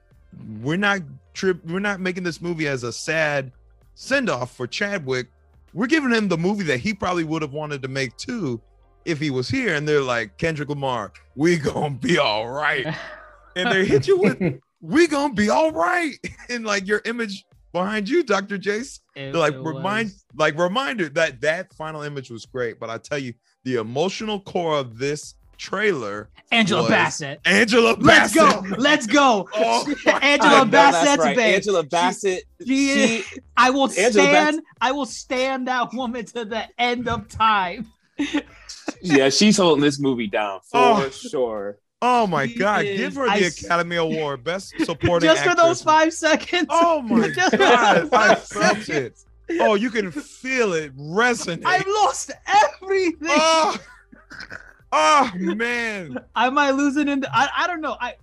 We're 0.60 0.76
not 0.76 1.00
trip. 1.34 1.64
We're 1.64 1.78
not 1.78 2.00
making 2.00 2.24
this 2.24 2.40
movie 2.42 2.66
as 2.66 2.82
a 2.82 2.92
sad 2.92 3.52
send 3.94 4.28
off 4.28 4.54
for 4.56 4.66
Chadwick. 4.66 5.28
We're 5.72 5.86
giving 5.86 6.10
him 6.12 6.28
the 6.28 6.36
movie 6.38 6.64
that 6.64 6.78
he 6.80 6.94
probably 6.94 7.24
would 7.24 7.42
have 7.42 7.52
wanted 7.52 7.80
to 7.82 7.88
make 7.88 8.16
too 8.16 8.60
if 9.04 9.18
he 9.20 9.30
was 9.30 9.48
here. 9.48 9.74
And 9.74 9.86
they're 9.88 10.00
like, 10.00 10.36
Kendrick 10.36 10.68
Lamar, 10.68 11.12
we 11.36 11.56
gonna 11.56 11.90
be 11.94 12.18
all 12.18 12.48
right. 12.48 12.86
and 13.56 13.70
they 13.72 13.84
hit 13.84 14.06
you 14.06 14.18
with, 14.18 14.40
we 14.80 15.06
gonna 15.06 15.34
be 15.34 15.48
all 15.50 15.72
right. 15.72 16.14
And 16.50 16.64
like 16.64 16.86
your 16.86 17.00
image 17.04 17.44
behind 17.72 18.08
you, 18.08 18.22
Dr. 18.22 18.58
Jace. 18.58 19.00
It- 19.16 19.34
like 19.34 19.54
it 19.54 19.60
remind 19.60 20.08
was. 20.08 20.24
like 20.36 20.58
reminder 20.58 21.08
that 21.10 21.40
that 21.42 21.72
final 21.74 22.02
image 22.02 22.30
was 22.30 22.44
great. 22.46 22.78
But 22.80 22.90
I 22.90 22.98
tell 22.98 23.18
you, 23.18 23.34
the 23.64 23.76
emotional 23.76 24.40
core 24.40 24.76
of 24.78 24.98
this 24.98 25.34
trailer 25.56 26.28
Angela 26.50 26.88
Bassett. 26.88 27.40
Angela 27.44 27.96
Bassett 27.96 28.42
Let's 28.42 28.66
go. 28.66 28.76
Let's 28.76 29.06
go. 29.06 29.48
Oh 29.54 29.94
Angela 30.20 30.52
I 30.60 30.64
know 30.64 30.70
Bassett's 30.70 31.18
right. 31.22 31.36
babe. 31.36 31.54
Angela 31.54 31.82
Bassett. 31.84 32.42
She- 32.66 33.22
she- 33.22 33.40
I 33.56 33.70
will 33.70 33.84
Angela 33.84 34.10
stand. 34.10 34.32
Bassett- 34.56 34.64
I 34.80 34.92
will 34.92 35.06
stand 35.06 35.68
that 35.68 35.94
woman 35.94 36.24
to 36.26 36.44
the 36.44 36.64
end 36.78 37.08
of 37.08 37.28
time. 37.28 37.86
yeah, 39.00 39.28
she's 39.28 39.56
holding 39.56 39.82
this 39.82 39.98
movie 40.00 40.26
down 40.26 40.60
for 40.60 40.78
Oh. 40.78 41.10
sure. 41.10 41.78
Oh 42.06 42.26
my 42.26 42.46
She 42.46 42.56
god, 42.56 42.84
is- 42.84 42.98
give 42.98 43.14
her 43.16 43.26
the 43.26 43.46
s- 43.46 43.62
Academy 43.64 43.96
Award 43.96 44.44
Best 44.44 44.74
Supporting 44.84 45.26
Just 45.26 45.42
for 45.42 45.54
those 45.54 45.82
five 45.82 46.12
seconds. 46.12 46.66
Oh 46.68 47.00
my 47.00 47.28
Just 47.34 47.52
for 47.52 47.56
god, 47.56 47.96
I 47.96 48.06
five 48.06 48.42
felt 48.44 48.78
it. 48.78 48.84
seconds. 48.84 49.26
Oh, 49.60 49.74
you 49.74 49.90
can 49.90 50.10
feel 50.10 50.74
it 50.74 50.94
resonate. 50.96 51.62
I 51.64 51.82
lost 52.04 52.30
everything. 52.82 53.28
oh, 53.30 53.76
oh 54.92 55.30
man. 55.38 56.18
I 56.34 56.50
might 56.50 56.72
lose 56.72 56.96
it 56.96 57.08
in. 57.08 57.20
The, 57.20 57.30
I 57.34 57.48
I 57.58 57.66
don't 57.66 57.80
know. 57.80 57.96
I 58.00 58.14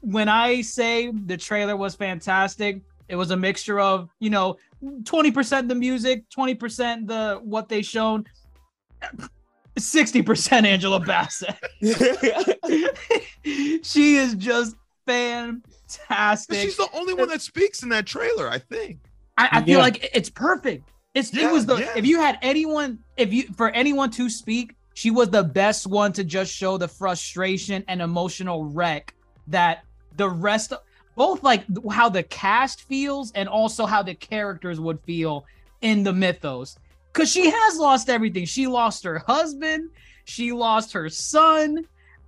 when 0.00 0.28
I 0.28 0.60
say 0.60 1.10
the 1.10 1.36
trailer 1.36 1.76
was 1.76 1.96
fantastic, 1.96 2.80
it 3.08 3.16
was 3.16 3.30
a 3.32 3.36
mixture 3.36 3.80
of 3.80 4.10
you 4.20 4.30
know 4.30 4.56
twenty 5.04 5.30
percent 5.32 5.68
the 5.68 5.74
music, 5.74 6.28
twenty 6.30 6.54
percent 6.54 7.06
the 7.08 7.40
what 7.42 7.68
they 7.68 7.82
shown, 7.82 8.24
sixty 9.80 10.22
percent 10.22 10.66
Angela 10.66 11.00
Bassett. 11.00 11.56
she 13.84 14.16
is 14.16 14.34
just 14.34 14.76
fantastic. 15.06 16.56
She's 16.56 16.76
the 16.76 16.88
only 16.92 17.14
one 17.14 17.28
that 17.28 17.42
speaks 17.42 17.82
in 17.82 17.88
that 17.90 18.06
trailer, 18.06 18.48
I 18.48 18.58
think. 18.58 18.98
I, 19.36 19.48
I 19.52 19.62
feel 19.62 19.78
Yeah. 19.78 19.84
like 19.84 20.10
it's 20.14 20.30
perfect. 20.30 20.90
It's 21.14 21.32
Yeah, 21.32 21.48
it 21.48 21.52
was 21.52 21.66
the 21.66 21.76
yeah. 21.76 21.92
if 21.96 22.04
you 22.06 22.20
had 22.20 22.38
anyone 22.42 22.98
if 23.16 23.32
you 23.32 23.44
for 23.56 23.70
anyone 23.70 24.10
to 24.12 24.28
speak, 24.28 24.74
she 24.94 25.10
was 25.10 25.30
the 25.30 25.44
best 25.44 25.86
one 25.86 26.12
to 26.14 26.24
just 26.24 26.52
show 26.52 26.76
the 26.76 26.88
frustration 26.88 27.84
and 27.88 28.02
emotional 28.02 28.64
wreck 28.64 29.14
that 29.46 29.84
the 30.16 30.28
rest 30.28 30.72
of 30.72 30.80
both 31.16 31.42
like 31.42 31.64
how 31.90 32.08
the 32.08 32.22
cast 32.24 32.82
feels 32.82 33.32
and 33.32 33.48
also 33.48 33.86
how 33.86 34.02
the 34.02 34.14
characters 34.14 34.78
would 34.78 35.00
feel 35.00 35.46
in 35.80 36.02
the 36.02 36.12
mythos. 36.12 36.76
Cause 37.18 37.30
she 37.32 37.50
has 37.50 37.76
lost 37.78 38.08
everything. 38.08 38.44
She 38.44 38.66
lost 38.68 39.02
her 39.04 39.18
husband, 39.26 39.90
she 40.24 40.52
lost 40.52 40.92
her 40.92 41.08
son. 41.08 41.84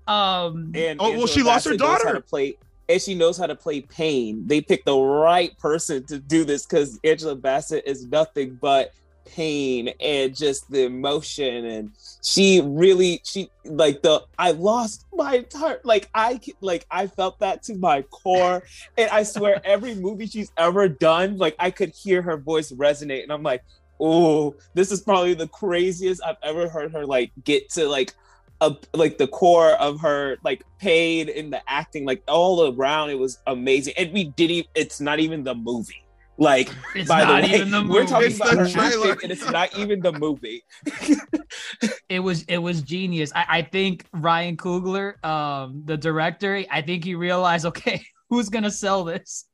Um 0.08 0.72
And 0.74 1.00
Oh, 1.00 1.16
well, 1.16 1.26
she 1.28 1.42
lost 1.42 1.64
her 1.66 1.76
Bassett 1.76 1.80
knows 1.80 2.02
how 2.02 2.08
daughter. 2.08 2.20
play, 2.20 2.56
and 2.88 3.00
she 3.00 3.14
knows 3.14 3.38
how 3.38 3.46
to 3.46 3.54
play 3.54 3.82
pain. 3.82 4.42
They 4.46 4.60
picked 4.60 4.86
the 4.86 4.98
right 4.98 5.56
person 5.58 6.04
to 6.06 6.18
do 6.18 6.44
this 6.44 6.66
because 6.66 6.98
Angela 7.04 7.36
Bassett 7.36 7.84
is 7.86 8.06
nothing 8.06 8.58
but 8.60 8.92
pain 9.26 9.92
and 10.00 10.34
just 10.36 10.68
the 10.72 10.86
emotion. 10.86 11.64
And 11.66 11.92
she 12.24 12.60
really, 12.64 13.20
she 13.24 13.48
like 13.64 14.02
the 14.02 14.24
I 14.38 14.50
lost 14.52 15.06
my 15.12 15.36
entire 15.36 15.80
like 15.84 16.10
I 16.14 16.40
like 16.60 16.84
I 16.90 17.06
felt 17.06 17.38
that 17.38 17.62
to 17.64 17.76
my 17.76 18.02
core. 18.02 18.64
And 18.98 19.08
I 19.10 19.22
swear, 19.22 19.60
every 19.62 19.94
movie 19.94 20.26
she's 20.26 20.50
ever 20.56 20.88
done, 20.88 21.36
like 21.38 21.54
I 21.60 21.70
could 21.70 21.90
hear 21.90 22.22
her 22.22 22.36
voice 22.38 22.72
resonate, 22.72 23.22
and 23.22 23.32
I'm 23.32 23.44
like. 23.44 23.62
Oh, 24.00 24.54
this 24.74 24.90
is 24.90 25.00
probably 25.02 25.34
the 25.34 25.48
craziest 25.48 26.22
I've 26.24 26.36
ever 26.42 26.68
heard 26.68 26.92
her 26.92 27.04
like 27.06 27.32
get 27.44 27.68
to 27.70 27.88
like 27.88 28.14
a, 28.62 28.74
like 28.94 29.18
the 29.18 29.26
core 29.26 29.72
of 29.72 30.00
her 30.00 30.36
like 30.44 30.64
paid 30.78 31.28
in 31.28 31.50
the 31.50 31.60
acting 31.68 32.04
like 32.04 32.22
all 32.28 32.74
around 32.74 33.10
it 33.10 33.18
was 33.18 33.38
amazing 33.46 33.94
and 33.96 34.12
we 34.12 34.24
didn't 34.24 34.66
it's 34.74 35.00
not 35.00 35.18
even 35.18 35.42
the 35.42 35.54
movie 35.54 36.04
like 36.36 36.68
it's 36.94 37.08
by 37.08 37.24
not 37.24 37.42
the 37.42 37.48
way 37.48 37.54
even 37.54 37.70
the 37.70 37.82
we're 37.88 38.04
talking 38.06 38.26
It's 38.26 38.36
about 38.36 38.50
the 38.50 38.56
her 38.58 38.68
trailer. 38.68 39.12
acting 39.12 39.22
and 39.22 39.32
it's 39.32 39.50
not 39.50 39.74
even 39.78 40.00
the 40.00 40.12
movie 40.12 40.62
it 42.08 42.20
was 42.20 42.42
it 42.44 42.58
was 42.58 42.82
genius. 42.82 43.32
I, 43.34 43.46
I 43.48 43.62
think 43.62 44.04
Ryan 44.12 44.56
Coogler, 44.56 45.22
um, 45.24 45.82
the 45.84 45.96
director, 45.96 46.62
I 46.70 46.82
think 46.82 47.04
he 47.04 47.14
realized, 47.14 47.66
okay, 47.66 48.04
who's 48.30 48.48
gonna 48.48 48.70
sell 48.70 49.04
this? 49.04 49.46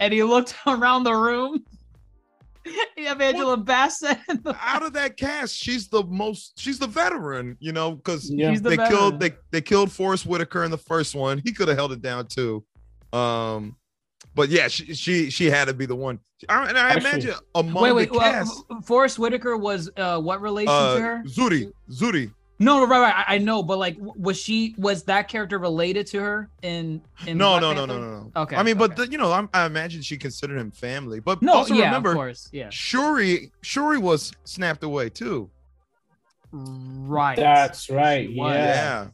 And 0.00 0.12
he 0.12 0.22
looked 0.22 0.54
around 0.66 1.04
the 1.04 1.14
room. 1.14 1.64
You 2.96 3.06
have 3.06 3.20
Angela 3.20 3.56
Bassett. 3.56 4.18
Out 4.60 4.82
of 4.82 4.92
that 4.94 5.16
cast, 5.16 5.54
she's 5.54 5.86
the 5.88 6.02
most 6.04 6.58
she's 6.58 6.78
the 6.80 6.86
veteran, 6.88 7.56
you 7.60 7.70
know, 7.72 7.92
because 7.92 8.28
Yeah. 8.30 8.50
She's 8.50 8.60
the 8.62 8.70
they 8.70 8.76
killed 8.76 9.20
they, 9.20 9.32
they 9.52 9.60
killed 9.60 9.92
Forest 9.92 10.26
Whitaker 10.26 10.64
in 10.64 10.70
the 10.72 10.78
first 10.78 11.14
one. 11.14 11.38
He 11.44 11.52
could 11.52 11.68
have 11.68 11.76
held 11.76 11.92
it 11.92 12.02
down 12.02 12.26
too. 12.26 12.64
Um, 13.12 13.76
but 14.34 14.48
yeah, 14.48 14.68
she 14.68 14.94
she, 14.94 15.30
she 15.30 15.46
had 15.50 15.66
to 15.68 15.74
be 15.74 15.86
the 15.86 15.94
one. 15.96 16.18
I, 16.48 16.68
and 16.68 16.76
I 16.78 16.90
Actually- 16.90 17.10
imagine 17.10 17.34
among 17.54 17.82
wait, 17.82 17.92
wait. 17.92 18.12
the 18.12 18.18
Well, 18.18 18.32
cast, 18.32 18.64
Forest 18.84 19.18
Whitaker 19.18 19.56
was 19.56 19.90
uh, 19.96 20.20
what 20.20 20.40
relation 20.40 20.66
to 20.66 20.72
uh, 20.72 20.98
her? 20.98 21.22
Zuri, 21.26 21.70
Zuri. 21.90 22.32
No, 22.60 22.80
no, 22.80 22.86
right, 22.88 23.00
right. 23.00 23.24
I, 23.28 23.34
I 23.36 23.38
know, 23.38 23.62
but 23.62 23.78
like, 23.78 23.96
was 24.00 24.36
she 24.36 24.74
was 24.78 25.04
that 25.04 25.28
character 25.28 25.58
related 25.58 26.06
to 26.08 26.20
her 26.20 26.50
in? 26.62 27.00
in 27.26 27.38
No, 27.38 27.58
no, 27.60 27.72
no, 27.72 27.84
no, 27.86 27.98
no, 28.00 28.10
no. 28.10 28.32
Okay, 28.42 28.56
I 28.56 28.62
mean, 28.64 28.76
but 28.76 28.96
the, 28.96 29.08
you 29.08 29.16
know, 29.16 29.30
I'm, 29.30 29.48
I 29.54 29.64
imagine 29.66 30.02
she 30.02 30.16
considered 30.18 30.58
him 30.58 30.72
family. 30.72 31.20
But 31.20 31.40
No, 31.40 31.54
also 31.54 31.74
yeah, 31.74 31.84
remember, 31.84 32.10
of 32.10 32.16
course, 32.16 32.48
yeah, 32.52 32.68
Shuri, 32.70 33.52
Shuri 33.62 33.98
was 33.98 34.32
snapped 34.44 34.82
away 34.82 35.08
too. 35.08 35.48
right. 36.52 37.36
That's 37.36 37.90
right. 37.90 38.28
Yeah. 38.28 38.44
Yeah. 38.44 39.06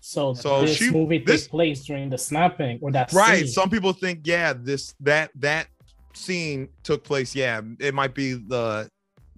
So, 0.00 0.34
So 0.34 0.62
this 0.62 0.76
she- 0.76 0.90
movie 0.90 1.18
this- 1.18 1.42
takes 1.42 1.48
place 1.48 1.84
during 1.84 2.10
the 2.10 2.18
snapping 2.18 2.78
or 2.82 2.90
that 2.92 3.12
right 3.12 3.38
scene. 3.40 3.48
some 3.48 3.70
people 3.70 3.92
think 3.92 4.20
yeah 4.24 4.52
this 4.52 4.94
that 5.00 5.30
that 5.36 5.68
scene 6.14 6.68
took 6.82 7.04
place 7.04 7.34
yeah 7.34 7.60
it 7.78 7.94
might 7.94 8.14
be 8.14 8.32
the 8.34 8.88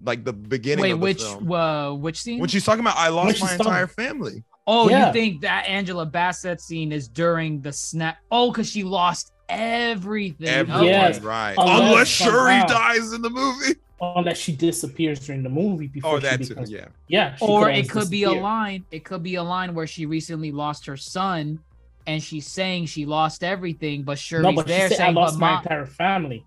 like 0.03 0.23
the 0.25 0.33
beginning 0.33 0.83
Wait, 0.83 0.91
of 0.91 0.99
the 0.99 1.03
which 1.03 1.23
film. 1.23 1.51
uh, 1.51 1.93
which 1.93 2.19
scene? 2.21 2.39
when 2.39 2.49
she's 2.49 2.63
talking 2.65 2.81
about 2.81 2.97
i 2.97 3.07
lost 3.09 3.33
she's 3.33 3.41
my 3.41 3.47
talking- 3.57 3.65
entire 3.65 3.87
family 3.87 4.43
Oh, 4.67 4.89
Yeah. 4.89 5.07
you 5.07 5.13
think 5.13 5.41
that 5.41 5.67
Angela 5.67 6.07
Bassett 6.07 6.59
scene 6.59 6.91
is 6.91 7.07
during 7.07 7.61
the 7.61 7.71
snap? 7.71 8.17
Oh, 8.31 8.49
because 8.49 8.67
she 8.67 8.83
lost 8.83 9.31
everything. 9.47 10.47
everyone 10.47 10.85
Yes. 10.85 11.19
right 11.21 11.53
Unless 11.55 11.79
unless 11.81 12.07
shuri 12.07 12.31
somehow- 12.31 12.65
dies 12.65 13.13
in 13.13 13.21
the 13.21 13.29
movie 13.29 13.75
Unless 14.01 14.37
she 14.39 14.55
disappears 14.55 15.19
during 15.25 15.43
the 15.43 15.49
movie 15.49 15.85
before 15.87 16.15
oh 16.15 16.19
she 16.19 16.23
that 16.25 16.41
too 16.41 16.47
becomes, 16.49 16.71
yeah 16.71 16.87
yeah. 17.07 17.37
or 17.41 17.49
always 17.69 17.85
it 17.85 17.89
could 17.91 18.09
be 18.09 18.23
a 18.23 18.31
line. 18.31 18.83
It 18.91 19.05
could 19.05 19.21
be 19.23 19.35
a 19.35 19.43
line 19.43 19.73
where 19.75 19.85
she 19.87 20.05
recently 20.07 20.51
lost 20.51 20.85
her 20.87 20.97
son, 20.97 21.59
and 22.07 22.21
she's 22.21 22.45
saying 22.47 22.87
she 22.87 23.05
lost 23.05 23.43
everything, 23.43 24.01
but 24.03 24.17
Shuri's 24.19 24.43
No, 24.43 24.51
but 24.51 24.67
she 24.67 24.73
there 24.73 24.89
said, 24.89 24.99
I 24.99 25.11
lost 25.11 25.39
my 25.39 25.51
mom." 25.51 25.63
entire 25.63 25.85
family. 25.85 26.43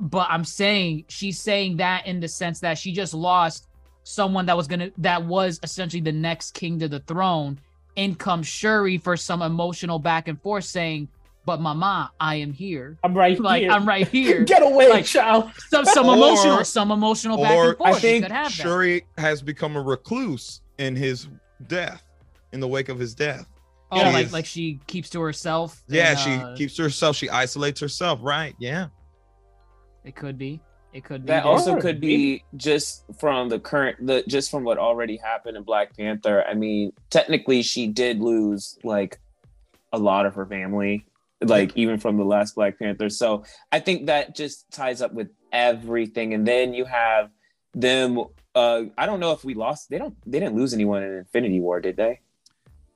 But 0.00 0.28
I'm 0.30 0.44
saying 0.44 1.04
she's 1.08 1.40
saying 1.40 1.78
that 1.78 2.06
in 2.06 2.20
the 2.20 2.28
sense 2.28 2.60
that 2.60 2.78
she 2.78 2.92
just 2.92 3.14
lost 3.14 3.66
someone 4.04 4.46
that 4.46 4.56
was 4.56 4.66
gonna 4.66 4.90
that 4.98 5.24
was 5.24 5.58
essentially 5.62 6.00
the 6.00 6.12
next 6.12 6.52
king 6.54 6.78
to 6.78 6.88
the 6.88 7.00
throne. 7.00 7.58
In 7.96 8.14
comes 8.14 8.46
Shuri 8.46 8.96
for 8.98 9.16
some 9.16 9.42
emotional 9.42 9.98
back 9.98 10.28
and 10.28 10.40
forth, 10.40 10.64
saying, 10.64 11.08
"But 11.44 11.60
Mama, 11.60 12.12
I 12.20 12.36
am 12.36 12.52
here. 12.52 12.96
I'm 13.02 13.12
right 13.12 13.38
Like 13.40 13.62
here. 13.62 13.72
I'm 13.72 13.86
right 13.88 14.06
here." 14.06 14.44
Get 14.44 14.62
away, 14.62 14.88
Like, 14.88 15.04
child. 15.04 15.50
some 15.68 15.84
some 15.84 16.06
Or- 16.08 16.14
emotional, 16.14 16.64
some 16.64 16.92
emotional 16.92 17.38
back 17.42 17.56
or 17.56 17.68
and 17.70 17.78
forth. 17.78 17.96
I 17.96 17.98
think 17.98 18.14
you 18.16 18.22
could 18.22 18.30
have 18.32 18.46
that. 18.56 18.62
shuri 18.62 19.04
has 19.16 19.42
become 19.42 19.74
a 19.74 19.82
recluse 19.82 20.60
in 20.78 20.94
his 20.94 21.26
death 21.66 22.04
in 22.52 22.60
the 22.60 22.68
wake 22.68 22.88
of 22.88 23.00
his 23.00 23.14
death 23.16 23.46
Oh, 23.90 23.98
She 23.98 24.04
like 24.04 24.26
is- 24.26 24.32
like 24.32 24.46
she 24.46 24.78
keeps 24.86 25.10
to 25.10 25.20
herself. 25.20 25.82
yeah 25.88 26.10
and, 26.10 26.18
she 26.20 26.30
uh, 26.34 26.54
keeps 26.56 26.76
to 26.76 26.82
herself 26.84 27.16
she 27.16 27.28
isolates 27.30 27.80
herself 27.80 28.20
right 28.22 28.54
yeah 28.60 28.86
It 30.08 30.16
could 30.16 30.38
be. 30.38 30.58
It 30.94 31.04
could 31.04 31.26
be. 31.26 31.32
that 31.32 31.44
There's- 31.44 31.60
also 31.60 31.78
could 31.78 32.00
be 32.00 32.42
just 32.56 33.04
from 33.20 33.50
the 33.50 33.60
current 33.60 34.04
the 34.06 34.24
just 34.26 34.50
from 34.50 34.64
what 34.64 34.78
already 34.78 35.18
happened 35.18 35.58
in 35.58 35.62
black 35.62 35.94
panther 35.94 36.42
i 36.48 36.54
mean 36.54 36.92
technically 37.10 37.60
she 37.62 37.86
did 37.86 38.20
lose 38.20 38.78
like 38.82 39.20
a 39.92 39.98
lot 39.98 40.24
of 40.24 40.34
her 40.34 40.46
family 40.46 41.04
like 41.42 41.72
even 41.76 41.98
from 41.98 42.16
the 42.16 42.24
last 42.24 42.54
black 42.54 42.78
panther 42.78 43.10
so 43.10 43.44
i 43.70 43.78
think 43.78 44.06
that 44.06 44.34
just 44.34 44.64
ties 44.72 45.02
up 45.02 45.12
with 45.12 45.28
everything 45.52 46.32
and 46.32 46.48
then 46.48 46.72
you 46.72 46.86
have 46.86 47.28
them 47.74 48.18
uh 48.54 48.84
i 48.96 49.04
don't 49.04 49.20
know 49.20 49.32
if 49.32 49.44
we 49.44 49.52
lost 49.52 49.90
they 49.90 49.98
don't 49.98 50.16
they 50.26 50.40
didn't 50.40 50.56
lose 50.56 50.72
anyone 50.72 51.02
in 51.02 51.12
infinity 51.18 51.60
war 51.60 51.80
did 51.80 51.96
they 51.98 52.18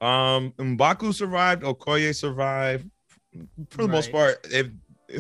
Um, 0.01 0.53
Mbaku 0.59 1.13
survived. 1.15 1.63
Okoye 1.63 2.15
survived. 2.15 2.91
For 3.71 3.83
the 3.83 3.89
most 3.89 4.11
part, 4.11 4.45
if 4.51 4.67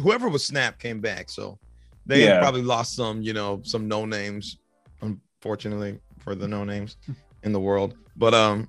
whoever 0.02 0.28
was 0.28 0.42
snapped 0.44 0.80
came 0.80 1.00
back, 1.00 1.30
so 1.30 1.58
they 2.06 2.24
Yeah. 2.24 2.40
probably 2.40 2.62
lost 2.62 2.94
some, 2.96 3.22
you 3.22 3.32
know, 3.32 3.60
some 3.64 3.88
no 3.88 4.04
names. 4.04 4.58
Unfortunately 5.00 5.98
for 6.18 6.34
the 6.36 6.46
no 6.46 6.62
names 6.64 6.96
in 7.42 7.52
the 7.52 7.58
world, 7.58 7.96
but 8.16 8.32
um, 8.32 8.68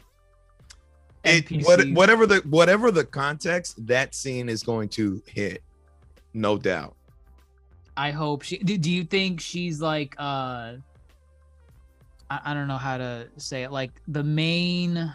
it, 1.24 1.46
what, 1.64 1.88
whatever 1.92 2.26
the 2.26 2.38
whatever 2.50 2.90
the 2.92 3.06
context, 3.06 3.86
that 3.86 4.16
scene 4.16 4.50
is 4.50 4.64
going 4.64 4.90
to 4.90 5.22
hit, 5.28 5.62
no 6.34 6.58
doubt. 6.58 6.96
I 7.96 8.10
hope 8.12 8.42
she. 8.42 8.58
Do, 8.58 8.78
do 8.78 8.90
you 8.90 9.04
think 9.04 9.40
she's 9.40 9.80
like 9.80 10.16
uh? 10.18 10.74
I, 12.32 12.40
I 12.46 12.54
don't 12.56 12.68
know 12.68 12.78
how 12.78 12.98
to 12.98 13.28
say 13.38 13.64
it. 13.64 13.72
Like 13.72 13.92
the 14.08 14.24
main, 14.24 15.14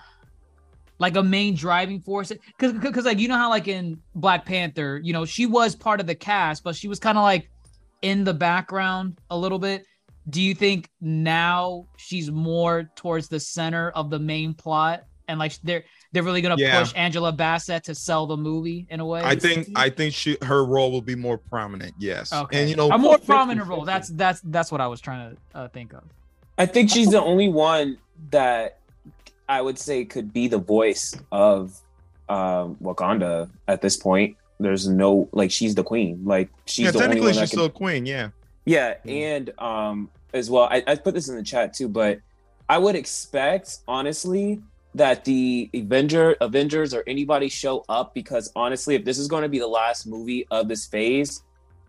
like 1.00 1.16
a 1.16 1.22
main 1.22 1.56
driving 1.56 2.00
force. 2.00 2.30
Because 2.56 2.72
because 2.74 3.04
like 3.04 3.18
you 3.18 3.26
know 3.26 3.36
how 3.36 3.50
like 3.50 3.66
in 3.66 4.00
Black 4.14 4.46
Panther, 4.46 5.00
you 5.02 5.12
know 5.12 5.24
she 5.24 5.44
was 5.44 5.74
part 5.74 5.98
of 6.00 6.06
the 6.06 6.14
cast, 6.14 6.62
but 6.62 6.76
she 6.76 6.86
was 6.86 7.00
kind 7.00 7.18
of 7.18 7.22
like 7.22 7.50
in 8.02 8.24
the 8.24 8.34
background 8.34 9.18
a 9.30 9.36
little 9.36 9.58
bit. 9.58 9.84
Do 10.30 10.42
you 10.42 10.54
think 10.54 10.90
now 11.00 11.86
she's 11.96 12.30
more 12.30 12.90
towards 12.96 13.28
the 13.28 13.40
center 13.40 13.90
of 13.90 14.10
the 14.10 14.18
main 14.18 14.52
plot 14.54 15.04
and 15.28 15.38
like 15.38 15.52
they're 15.62 15.84
they're 16.12 16.22
really 16.22 16.40
gonna 16.40 16.56
yeah. 16.58 16.80
push 16.80 16.92
Angela 16.96 17.30
Bassett 17.30 17.84
to 17.84 17.94
sell 17.94 18.26
the 18.26 18.36
movie 18.36 18.86
in 18.88 19.00
a 19.00 19.06
way. 19.06 19.20
I 19.22 19.36
think 19.36 19.68
I 19.76 19.90
think 19.90 20.14
she 20.14 20.38
her 20.42 20.64
role 20.64 20.90
will 20.90 21.02
be 21.02 21.14
more 21.14 21.38
prominent. 21.38 21.94
Yes. 21.98 22.32
Okay. 22.32 22.62
And 22.62 22.70
you 22.70 22.76
know, 22.76 22.90
a 22.90 22.98
more 22.98 23.18
prominent 23.18 23.68
role. 23.68 23.84
That's 23.84 24.08
that's 24.08 24.40
that's 24.44 24.72
what 24.72 24.80
I 24.80 24.86
was 24.86 25.00
trying 25.00 25.36
to 25.36 25.58
uh, 25.58 25.68
think 25.68 25.92
of. 25.92 26.02
I 26.56 26.66
think 26.66 26.90
she's 26.90 27.10
the 27.10 27.22
only 27.22 27.48
one 27.48 27.98
that 28.30 28.78
I 29.48 29.60
would 29.62 29.78
say 29.78 30.04
could 30.04 30.32
be 30.32 30.48
the 30.48 30.58
voice 30.58 31.14
of 31.30 31.78
um, 32.28 32.76
Wakanda 32.82 33.48
at 33.68 33.80
this 33.80 33.96
point. 33.96 34.36
There's 34.60 34.88
no 34.88 35.28
like 35.32 35.50
she's 35.50 35.74
the 35.74 35.84
queen. 35.84 36.22
Like 36.24 36.50
she's 36.66 36.86
yeah, 36.86 36.90
the 36.90 36.98
technically 36.98 37.28
only 37.28 37.38
one 37.38 37.42
she's 37.42 37.50
still 37.50 37.70
queen. 37.70 38.06
Yeah. 38.06 38.30
Yeah, 38.64 38.96
and 39.06 39.50
um 39.58 40.10
as 40.34 40.50
well. 40.50 40.64
I, 40.70 40.82
I 40.86 40.94
put 40.96 41.14
this 41.14 41.28
in 41.28 41.36
the 41.36 41.42
chat 41.42 41.74
too, 41.74 41.88
but 41.88 42.20
I 42.68 42.78
would 42.78 42.96
expect 42.96 43.78
honestly 43.88 44.60
that 44.94 45.24
the 45.24 45.70
Avenger 45.74 46.36
Avengers 46.40 46.92
or 46.92 47.04
anybody 47.06 47.48
show 47.48 47.84
up 47.88 48.14
because 48.14 48.50
honestly, 48.56 48.94
if 48.94 49.04
this 49.04 49.18
is 49.18 49.28
going 49.28 49.42
to 49.42 49.48
be 49.48 49.58
the 49.58 49.66
last 49.66 50.06
movie 50.06 50.46
of 50.50 50.68
this 50.68 50.86
phase, 50.86 51.42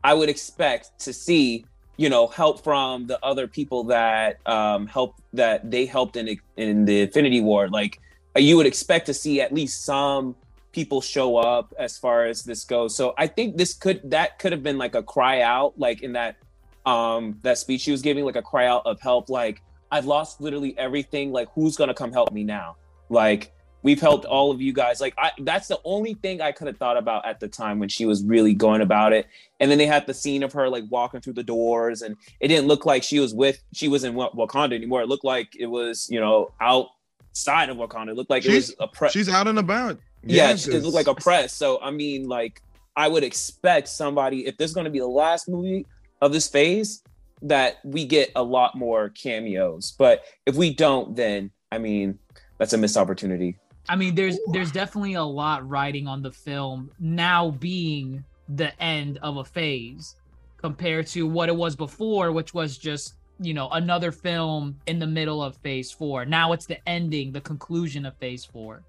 I 0.03 0.13
would 0.13 0.29
expect 0.29 0.97
to 0.99 1.13
see 1.13 1.65
you 1.97 2.09
know 2.09 2.27
help 2.27 2.63
from 2.63 3.07
the 3.07 3.23
other 3.25 3.47
people 3.47 3.83
that 3.85 4.39
um 4.47 4.87
help 4.87 5.15
that 5.33 5.69
they 5.69 5.85
helped 5.85 6.15
in 6.15 6.39
in 6.55 6.85
the 6.85 7.01
Infinity 7.01 7.41
War. 7.41 7.67
Like 7.67 7.99
you 8.37 8.55
would 8.57 8.67
expect 8.67 9.05
to 9.07 9.13
see 9.13 9.41
at 9.41 9.53
least 9.53 9.83
some 9.83 10.35
people 10.71 11.01
show 11.01 11.37
up 11.37 11.73
as 11.77 11.97
far 11.97 12.25
as 12.25 12.43
this 12.43 12.63
goes. 12.63 12.95
So 12.95 13.13
I 13.17 13.27
think 13.27 13.57
this 13.57 13.73
could 13.73 14.01
that 14.11 14.39
could 14.39 14.51
have 14.51 14.63
been 14.63 14.77
like 14.77 14.95
a 14.95 15.03
cry 15.03 15.41
out, 15.41 15.77
like 15.79 16.01
in 16.01 16.13
that 16.13 16.37
um 16.85 17.39
that 17.43 17.57
speech 17.57 17.81
she 17.81 17.91
was 17.91 18.01
giving, 18.01 18.25
like 18.25 18.35
a 18.35 18.41
cry 18.41 18.67
out 18.67 18.83
of 18.85 18.99
help, 19.01 19.29
like 19.29 19.61
I've 19.91 20.05
lost 20.05 20.41
literally 20.41 20.77
everything. 20.77 21.31
Like 21.31 21.49
who's 21.53 21.75
gonna 21.75 21.93
come 21.93 22.11
help 22.11 22.31
me 22.31 22.43
now? 22.43 22.75
Like 23.09 23.51
we've 23.81 23.99
helped 23.99 24.25
all 24.25 24.51
of 24.51 24.61
you 24.61 24.73
guys. 24.73 25.01
Like 25.01 25.13
I, 25.17 25.31
that's 25.39 25.67
the 25.67 25.79
only 25.83 26.13
thing 26.15 26.41
I 26.41 26.51
could 26.51 26.67
have 26.67 26.77
thought 26.77 26.97
about 26.97 27.25
at 27.25 27.39
the 27.39 27.47
time 27.47 27.79
when 27.79 27.89
she 27.89 28.05
was 28.05 28.23
really 28.23 28.53
going 28.53 28.81
about 28.81 29.13
it. 29.13 29.27
And 29.59 29.69
then 29.69 29.77
they 29.77 29.85
had 29.85 30.05
the 30.05 30.13
scene 30.13 30.43
of 30.43 30.53
her 30.53 30.69
like 30.69 30.83
walking 30.89 31.21
through 31.21 31.33
the 31.33 31.43
doors, 31.43 32.01
and 32.01 32.15
it 32.39 32.49
didn't 32.49 32.67
look 32.67 32.85
like 32.85 33.03
she 33.03 33.19
was 33.19 33.33
with 33.33 33.61
she 33.73 33.87
was 33.87 34.03
in 34.03 34.13
Wakanda 34.13 34.73
anymore. 34.73 35.01
It 35.01 35.07
looked 35.07 35.25
like 35.25 35.55
it 35.57 35.67
was 35.67 36.07
you 36.09 36.19
know 36.19 36.51
outside 36.61 37.69
of 37.69 37.77
Wakanda. 37.77 38.09
It 38.09 38.15
looked 38.15 38.29
like 38.29 38.43
she's, 38.43 38.69
it 38.69 38.79
was 38.79 38.87
a 38.87 38.87
press. 38.87 39.11
She's 39.11 39.29
out 39.29 39.47
and 39.47 39.59
about. 39.59 39.99
Yeah, 40.23 40.49
yeah 40.49 40.75
it 40.75 40.83
looked 40.83 40.95
like 40.95 41.07
a 41.07 41.15
press. 41.15 41.53
So 41.53 41.79
I 41.81 41.91
mean, 41.91 42.27
like 42.27 42.61
I 42.95 43.07
would 43.07 43.23
expect 43.23 43.87
somebody 43.87 44.47
if 44.47 44.57
this 44.57 44.71
is 44.71 44.75
going 44.75 44.85
to 44.85 44.91
be 44.91 44.99
the 44.99 45.07
last 45.07 45.47
movie 45.47 45.85
of 46.21 46.33
this 46.33 46.47
phase 46.47 47.01
that 47.41 47.77
we 47.83 48.05
get 48.05 48.31
a 48.35 48.43
lot 48.43 48.75
more 48.75 49.09
cameos. 49.09 49.93
But 49.97 50.23
if 50.45 50.55
we 50.55 50.73
don't, 50.73 51.15
then 51.15 51.51
I 51.71 51.77
mean 51.77 52.19
that's 52.57 52.73
a 52.73 52.77
missed 52.77 52.97
opportunity. 52.97 53.57
I 53.87 53.95
mean, 53.95 54.13
there's 54.15 54.37
there's 54.51 54.71
definitely 54.71 55.15
a 55.15 55.23
lot 55.23 55.67
riding 55.67 56.07
on 56.07 56.21
the 56.21 56.31
film 56.31 56.91
now 56.99 57.51
being 57.51 58.23
the 58.49 58.79
end 58.81 59.17
of 59.21 59.37
a 59.37 59.45
phase 59.45 60.15
compared 60.57 61.07
to 61.07 61.27
what 61.27 61.49
it 61.49 61.55
was 61.55 61.75
before, 61.75 62.31
which 62.31 62.53
was 62.53 62.77
just 62.77 63.15
you 63.39 63.53
know 63.53 63.69
another 63.69 64.11
film 64.11 64.75
in 64.87 64.99
the 64.99 65.07
middle 65.07 65.41
of 65.41 65.55
phase 65.57 65.91
four. 65.91 66.25
Now 66.25 66.53
it's 66.53 66.65
the 66.65 66.77
ending, 66.87 67.31
the 67.31 67.41
conclusion 67.41 68.05
of 68.05 68.15
phase 68.17 68.45
four. 68.45 68.83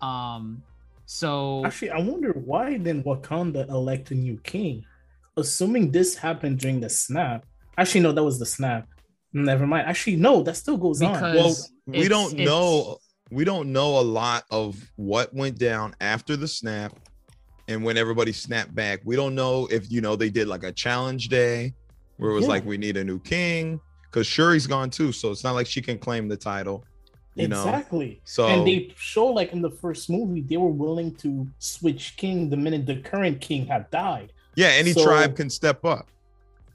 Um, 0.00 0.62
so 1.06 1.64
actually, 1.64 1.90
I 1.90 1.98
wonder 2.00 2.32
why 2.32 2.78
then 2.78 3.02
Wakanda 3.02 3.68
elect 3.68 4.10
a 4.10 4.14
new 4.14 4.38
king, 4.38 4.84
assuming 5.36 5.90
this 5.90 6.14
happened 6.14 6.58
during 6.58 6.80
the 6.80 6.90
snap. 6.90 7.46
Actually, 7.76 8.02
no, 8.02 8.12
that 8.12 8.22
was 8.22 8.38
the 8.38 8.46
snap. 8.46 8.88
Never 9.32 9.66
mind. 9.66 9.86
Actually, 9.86 10.16
no, 10.16 10.42
that 10.42 10.56
still 10.56 10.76
goes 10.76 11.00
because 11.00 11.22
on. 11.22 11.34
Well, 11.34 11.56
we 11.86 12.08
don't 12.08 12.34
know. 12.34 12.98
We 13.30 13.44
don't 13.44 13.72
know 13.72 13.98
a 13.98 14.00
lot 14.00 14.44
of 14.50 14.76
what 14.96 15.34
went 15.34 15.58
down 15.58 15.94
after 16.00 16.36
the 16.36 16.48
snap 16.48 16.98
and 17.68 17.84
when 17.84 17.96
everybody 17.96 18.32
snapped 18.32 18.74
back. 18.74 19.00
We 19.04 19.16
don't 19.16 19.34
know 19.34 19.68
if 19.70 19.90
you 19.90 20.00
know 20.00 20.16
they 20.16 20.30
did 20.30 20.48
like 20.48 20.64
a 20.64 20.72
challenge 20.72 21.28
day 21.28 21.74
where 22.16 22.30
it 22.30 22.34
was 22.34 22.42
yeah. 22.42 22.48
like 22.48 22.64
we 22.64 22.78
need 22.78 22.96
a 22.96 23.04
new 23.04 23.20
king 23.20 23.80
because 24.10 24.26
Shuri's 24.26 24.66
gone 24.66 24.90
too, 24.90 25.12
so 25.12 25.30
it's 25.30 25.44
not 25.44 25.54
like 25.54 25.66
she 25.66 25.82
can 25.82 25.98
claim 25.98 26.28
the 26.28 26.36
title. 26.36 26.84
You 27.38 27.46
exactly. 27.46 28.08
Know? 28.08 28.20
So 28.24 28.46
and 28.48 28.66
they 28.66 28.92
show 28.96 29.26
like 29.26 29.52
in 29.52 29.62
the 29.62 29.70
first 29.70 30.10
movie 30.10 30.40
they 30.40 30.56
were 30.56 30.68
willing 30.68 31.14
to 31.16 31.46
switch 31.58 32.16
king 32.16 32.50
the 32.50 32.56
minute 32.56 32.84
the 32.86 32.96
current 32.96 33.40
king 33.40 33.66
had 33.66 33.90
died. 33.90 34.32
Yeah, 34.56 34.68
any 34.68 34.92
so, 34.92 35.04
tribe 35.04 35.36
can 35.36 35.48
step 35.48 35.84
up. 35.84 36.08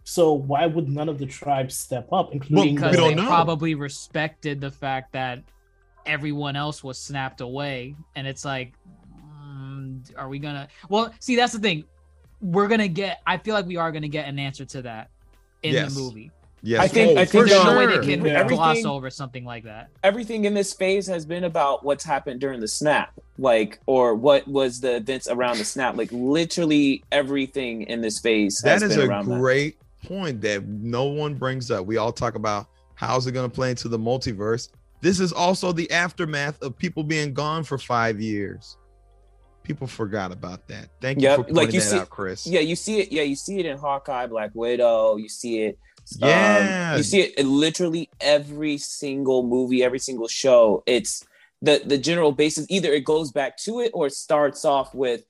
So 0.06 0.34
why 0.34 0.66
would 0.66 0.90
none 0.90 1.10
of 1.10 1.18
the 1.18 1.26
tribes 1.26 1.76
step 1.76 2.12
up, 2.12 2.34
including 2.34 2.76
well, 2.76 2.92
because 2.92 2.98
they 2.98 3.16
know. 3.16 3.26
probably 3.26 3.76
respected 3.76 4.62
the 4.62 4.72
fact 4.72 5.12
that 5.14 5.44
everyone 6.06 6.56
else 6.56 6.84
was 6.84 6.98
snapped 6.98 7.42
away, 7.42 7.96
and 8.16 8.28
it's 8.28 8.46
like, 8.46 8.74
um, 9.42 10.04
are 10.18 10.30
we 10.30 10.40
gonna? 10.40 10.68
Well, 10.90 11.14
see, 11.20 11.36
that's 11.36 11.54
the 11.54 11.60
thing. 11.60 11.86
We're 12.42 12.68
gonna 12.68 12.88
get. 12.88 13.22
I 13.26 13.38
feel 13.38 13.54
like 13.54 13.66
we 13.66 13.78
are 13.78 13.92
gonna 13.92 14.08
get 14.08 14.28
an 14.28 14.40
answer 14.40 14.66
to 14.66 14.82
that 14.84 15.10
in 15.62 15.74
yes. 15.74 15.94
the 15.94 16.00
movie. 16.00 16.32
Yes, 16.66 16.80
I 16.80 16.88
think 16.88 17.18
oh, 17.18 17.22
I 17.22 17.26
think 17.26 17.48
there's 17.48 17.64
no 17.66 17.78
way 17.78 17.86
they 17.88 18.16
can 18.16 18.26
yeah. 18.26 18.48
gloss 18.48 18.86
over 18.86 19.10
something 19.10 19.44
like 19.44 19.66
that. 19.66 19.90
Everything 20.02 20.46
in 20.46 20.54
this 20.54 20.74
phase 20.74 21.06
has 21.08 21.26
been 21.26 21.44
about 21.44 21.84
what's 21.84 22.06
happened 22.06 22.40
during 22.40 22.62
the 22.62 22.70
snap, 22.70 23.12
like 23.38 23.80
or 23.86 24.16
what 24.16 24.48
was 24.48 24.80
the 24.80 24.96
events 24.96 25.28
around 25.28 25.58
the 25.58 25.66
snap. 25.66 25.98
Like 25.98 26.10
literally 26.14 27.04
everything 27.12 27.82
in 27.84 28.00
this 28.00 28.20
phase. 28.20 28.62
That 28.64 28.82
is 28.82 28.96
a 28.96 29.08
great 29.24 29.78
point 30.06 30.40
that 30.42 30.66
no 30.66 31.04
one 31.04 31.36
brings 31.36 31.70
up. 31.70 31.86
We 31.86 31.98
all 31.98 32.14
talk 32.14 32.36
about 32.36 32.68
how's 32.96 33.28
it 33.28 33.34
going 33.34 33.50
to 33.50 33.54
play 33.54 33.72
into 33.72 33.90
the 33.90 34.00
multiverse. 34.00 34.70
This 35.02 35.20
is 35.20 35.34
also 35.34 35.74
the 35.74 35.92
aftermath 35.92 36.62
of 36.64 36.78
people 36.78 37.04
being 37.04 37.34
gone 37.34 37.66
for 37.66 37.78
five 37.78 38.22
years. 38.22 38.78
People 39.64 39.86
forgot 39.86 40.32
about 40.32 40.66
that. 40.70 40.88
Thank 41.02 41.20
you 41.20 41.24
yep. 41.24 41.36
for 41.36 41.44
pointing 41.44 41.56
like 41.58 41.74
you 41.74 41.82
that 41.82 41.86
see, 41.86 41.98
out, 41.98 42.10
Chris. 42.10 42.48
Yeah, 42.48 42.62
you 42.62 42.78
see 42.78 43.02
it. 43.02 43.12
Yeah, 43.12 43.24
you 43.24 43.36
see 43.36 43.60
it 43.60 43.66
in 43.66 43.78
Hawkeye, 43.78 44.28
Black 44.28 44.52
Widow. 44.54 45.18
You 45.18 45.28
see 45.28 45.64
it. 45.64 45.78
Yeah, 46.18 46.92
um, 46.92 46.98
you 46.98 47.04
see 47.04 47.22
it 47.22 47.36
in 47.36 47.50
literally 47.50 48.10
every 48.20 48.78
single 48.78 49.44
movie, 49.44 49.84
every 49.84 50.00
single 50.00 50.28
show. 50.28 50.84
It's 50.86 51.26
the 51.62 51.82
the 51.86 51.98
general 51.98 52.32
basis. 52.32 52.66
Either 52.70 52.92
it 52.92 53.06
goes 53.06 53.32
back 53.32 53.58
to 53.60 53.80
it 53.80 53.92
or 53.94 54.08
it 54.08 54.14
starts 54.14 54.66
off 54.66 54.94
with 54.94 55.26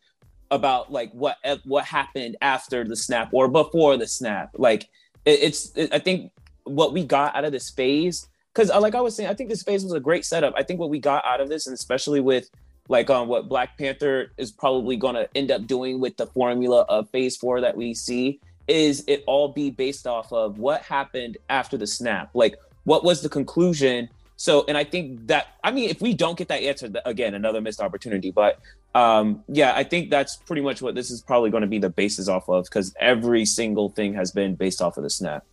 about 0.52 0.92
like 0.92 1.12
what 1.14 1.38
what 1.64 1.86
happened 1.86 2.38
after 2.42 2.84
the 2.84 2.96
snap 2.96 3.30
or 3.34 3.48
before 3.48 3.98
the 3.98 4.08
snap. 4.08 4.50
Like 4.56 4.84
it, 5.26 5.40
it's 5.42 5.72
it, 5.76 5.94
I 5.94 6.00
think 6.00 6.32
what 6.64 6.94
we 6.94 7.04
got 7.04 7.36
out 7.36 7.46
of 7.46 7.52
this 7.52 7.70
phase 7.70 8.28
because 8.54 8.70
uh, 8.70 8.80
like 8.80 8.96
I 8.96 9.02
was 9.02 9.16
saying, 9.16 9.30
I 9.30 9.34
think 9.34 9.50
this 9.50 9.64
phase 9.64 9.84
was 9.84 9.94
a 9.94 10.00
great 10.00 10.26
setup. 10.26 10.54
I 10.56 10.64
think 10.64 10.80
what 10.80 10.90
we 10.90 11.00
got 11.00 11.26
out 11.26 11.42
of 11.42 11.50
this, 11.50 11.68
and 11.68 11.74
especially 11.74 12.20
with 12.20 12.50
like 12.90 13.10
um 13.10 13.28
what 13.28 13.48
Black 13.48 13.78
Panther 13.78 14.32
is 14.38 14.52
probably 14.52 14.96
going 14.96 15.16
to 15.16 15.28
end 15.36 15.52
up 15.52 15.66
doing 15.66 16.00
with 16.00 16.18
the 16.18 16.28
formula 16.28 16.86
of 16.90 17.10
Phase 17.10 17.36
Four 17.38 17.62
that 17.62 17.76
we 17.76 17.94
see, 17.94 18.40
is 18.68 19.04
it 19.08 19.24
all 19.28 19.50
be 19.50 19.70
based 19.70 20.08
off 20.08 20.32
of 20.32 20.58
what 20.58 20.82
happened 20.82 21.38
after 21.50 21.78
the 21.78 21.88
snap? 21.88 22.30
Like 22.34 22.56
what 22.84 23.04
was 23.04 23.22
the 23.22 23.30
conclusion? 23.30 24.10
So, 24.36 24.66
and 24.68 24.78
I 24.78 24.84
think 24.84 25.28
that 25.28 25.48
I 25.64 25.72
mean, 25.72 25.90
if 25.90 26.02
we 26.02 26.14
don't 26.14 26.38
get 26.38 26.48
that 26.50 26.62
answer, 26.62 26.92
again, 27.06 27.34
another 27.34 27.62
missed 27.62 27.80
opportunity. 27.80 28.32
But 28.32 28.60
um, 28.96 29.44
yeah, 29.48 29.74
I 29.76 29.84
think 29.84 30.10
that's 30.10 30.36
pretty 30.36 30.62
much 30.62 30.82
what 30.82 30.96
this 30.96 31.12
is 31.12 31.22
probably 31.22 31.50
going 31.50 31.62
to 31.62 31.68
be 31.68 31.80
the 31.80 31.90
basis 31.90 32.28
off 32.28 32.50
of 32.50 32.66
because 32.66 32.94
every 33.00 33.46
single 33.46 33.90
thing 33.90 34.14
has 34.14 34.32
been 34.32 34.56
based 34.56 34.82
off 34.82 34.98
of 34.98 35.04
the 35.04 35.10
snap. 35.10 35.46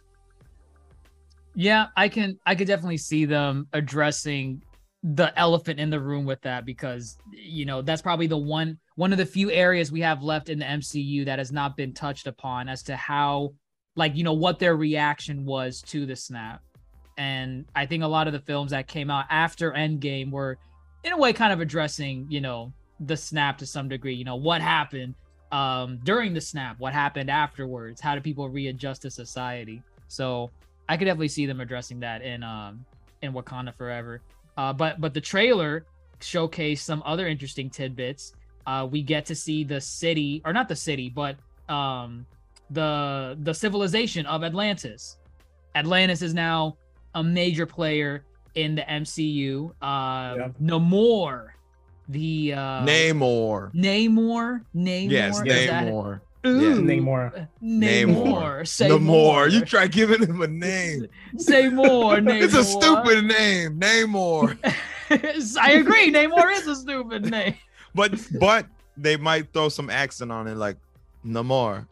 Yeah, 1.55 1.87
I 1.97 2.09
can 2.09 2.39
I 2.47 2.55
could 2.55 2.67
definitely 2.67 2.99
see 2.99 3.25
them 3.25 3.69
addressing 3.73 4.63
the 5.03 5.37
elephant 5.39 5.81
in 5.81 5.89
the 5.89 6.01
room 6.01 6.27
with 6.27 6.41
that 6.43 6.67
because 6.67 7.17
you 7.33 7.65
know 7.65 7.81
that's 7.81 8.03
probably 8.03 8.27
the 8.27 8.37
one 8.37 8.79
one 8.97 9.13
of 9.13 9.19
the 9.19 9.25
few 9.25 9.51
areas 9.51 9.91
we 9.91 10.01
have 10.01 10.23
left 10.23 10.51
in 10.51 10.59
the 10.59 10.65
MCU 10.65 11.25
that 11.25 11.39
has 11.39 11.51
not 11.51 11.75
been 11.75 11.95
touched 11.95 12.27
upon 12.27 12.69
as 12.69 12.83
to 12.83 12.97
how 12.97 13.55
like 13.97 14.15
you 14.15 14.25
know 14.25 14.35
what 14.35 14.59
their 14.59 14.77
reaction 14.77 15.45
was 15.45 15.83
to 15.83 16.07
the 16.07 16.17
snap. 16.17 16.63
And 17.17 17.67
I 17.75 17.87
think 17.87 18.03
a 18.03 18.07
lot 18.07 18.27
of 18.27 18.33
the 18.33 18.41
films 18.41 18.71
that 18.71 18.89
came 18.89 19.11
out 19.11 19.27
after 19.31 19.73
Endgame 19.73 20.31
were 20.31 20.59
in 21.05 21.13
a 21.13 21.19
way 21.19 21.33
kind 21.33 21.53
of 21.53 21.61
addressing, 21.61 22.27
you 22.31 22.41
know, 22.41 22.73
the 23.01 23.17
snap 23.17 23.59
to 23.59 23.67
some 23.67 23.89
degree. 23.89 24.15
You 24.15 24.25
know, 24.25 24.37
what 24.37 24.63
happened 24.63 25.15
um, 25.53 25.99
during 26.05 26.33
the 26.33 26.41
snap? 26.41 26.79
What 26.79 26.93
happened 26.93 27.31
afterwards? 27.31 28.01
How 28.01 28.15
do 28.15 28.21
people 28.21 28.49
readjust 28.49 29.03
to 29.03 29.11
society? 29.11 29.83
So 30.09 30.51
I 30.89 30.97
could 30.97 31.05
definitely 31.07 31.29
see 31.29 31.47
them 31.47 31.61
addressing 31.61 32.01
that 32.01 32.23
in 32.23 32.43
um, 32.43 32.85
in 33.23 33.33
Wakanda 33.33 33.75
Forever. 33.75 34.21
Uh, 34.57 34.73
but 34.73 35.01
but 35.01 35.15
the 35.15 35.21
trailer 35.21 35.87
showcased 36.21 36.79
some 36.81 37.03
other 37.07 37.27
interesting 37.27 37.71
tidbits. 37.71 38.35
Uh, 38.67 38.87
we 38.91 39.03
get 39.03 39.25
to 39.27 39.35
see 39.35 39.65
the 39.65 39.81
city, 39.81 40.43
or 40.45 40.53
not 40.53 40.69
the 40.69 40.77
city, 40.77 41.09
but 41.09 41.37
um, 41.69 42.27
the 42.71 43.37
the 43.43 43.53
civilization 43.55 44.27
of 44.27 44.45
Atlantis. 44.45 45.17
Atlantis 45.75 46.21
is 46.23 46.35
now 46.35 46.77
a 47.15 47.23
major 47.23 47.67
player 47.67 48.25
in 48.55 48.75
the 48.75 48.83
MCU. 48.83 49.73
Uh, 49.81 50.35
Yep. 50.37 50.55
Namor, 50.63 51.49
the 52.09 52.53
uh, 52.55 52.85
Namor. 52.85 53.73
Namor, 53.75 54.63
Namor. 54.75 55.11
Yes, 55.11 55.39
is 55.39 55.67
that- 55.69 55.85
Namor. 56.45 56.49
Ooh, 56.49 56.83
Namor. 56.83 57.49
Namor. 57.63 58.69
Say 58.69 58.89
Namor. 58.89 59.01
more. 59.01 59.49
You 59.49 59.65
try 59.65 59.87
giving 59.87 60.23
him 60.23 60.41
a 60.41 60.47
name. 60.47 61.07
Say 61.37 61.69
more, 61.69 62.17
Namor. 62.17 62.43
It's 62.43 62.55
a 62.55 62.65
stupid 62.65 63.25
name. 63.27 63.79
Namor. 63.79 64.59
I 65.61 65.73
agree. 65.73 66.13
Namor 66.13 66.53
is 66.53 66.67
a 66.67 66.77
stupid 66.77 67.31
name. 67.31 67.55
but 67.95 68.13
but 68.39 68.67
they 68.97 69.17
might 69.17 69.53
throw 69.53 69.69
some 69.69 69.91
accent 69.91 70.33
on 70.33 70.47
it 70.47 70.57
like 70.57 70.77
Namor. 71.27 71.87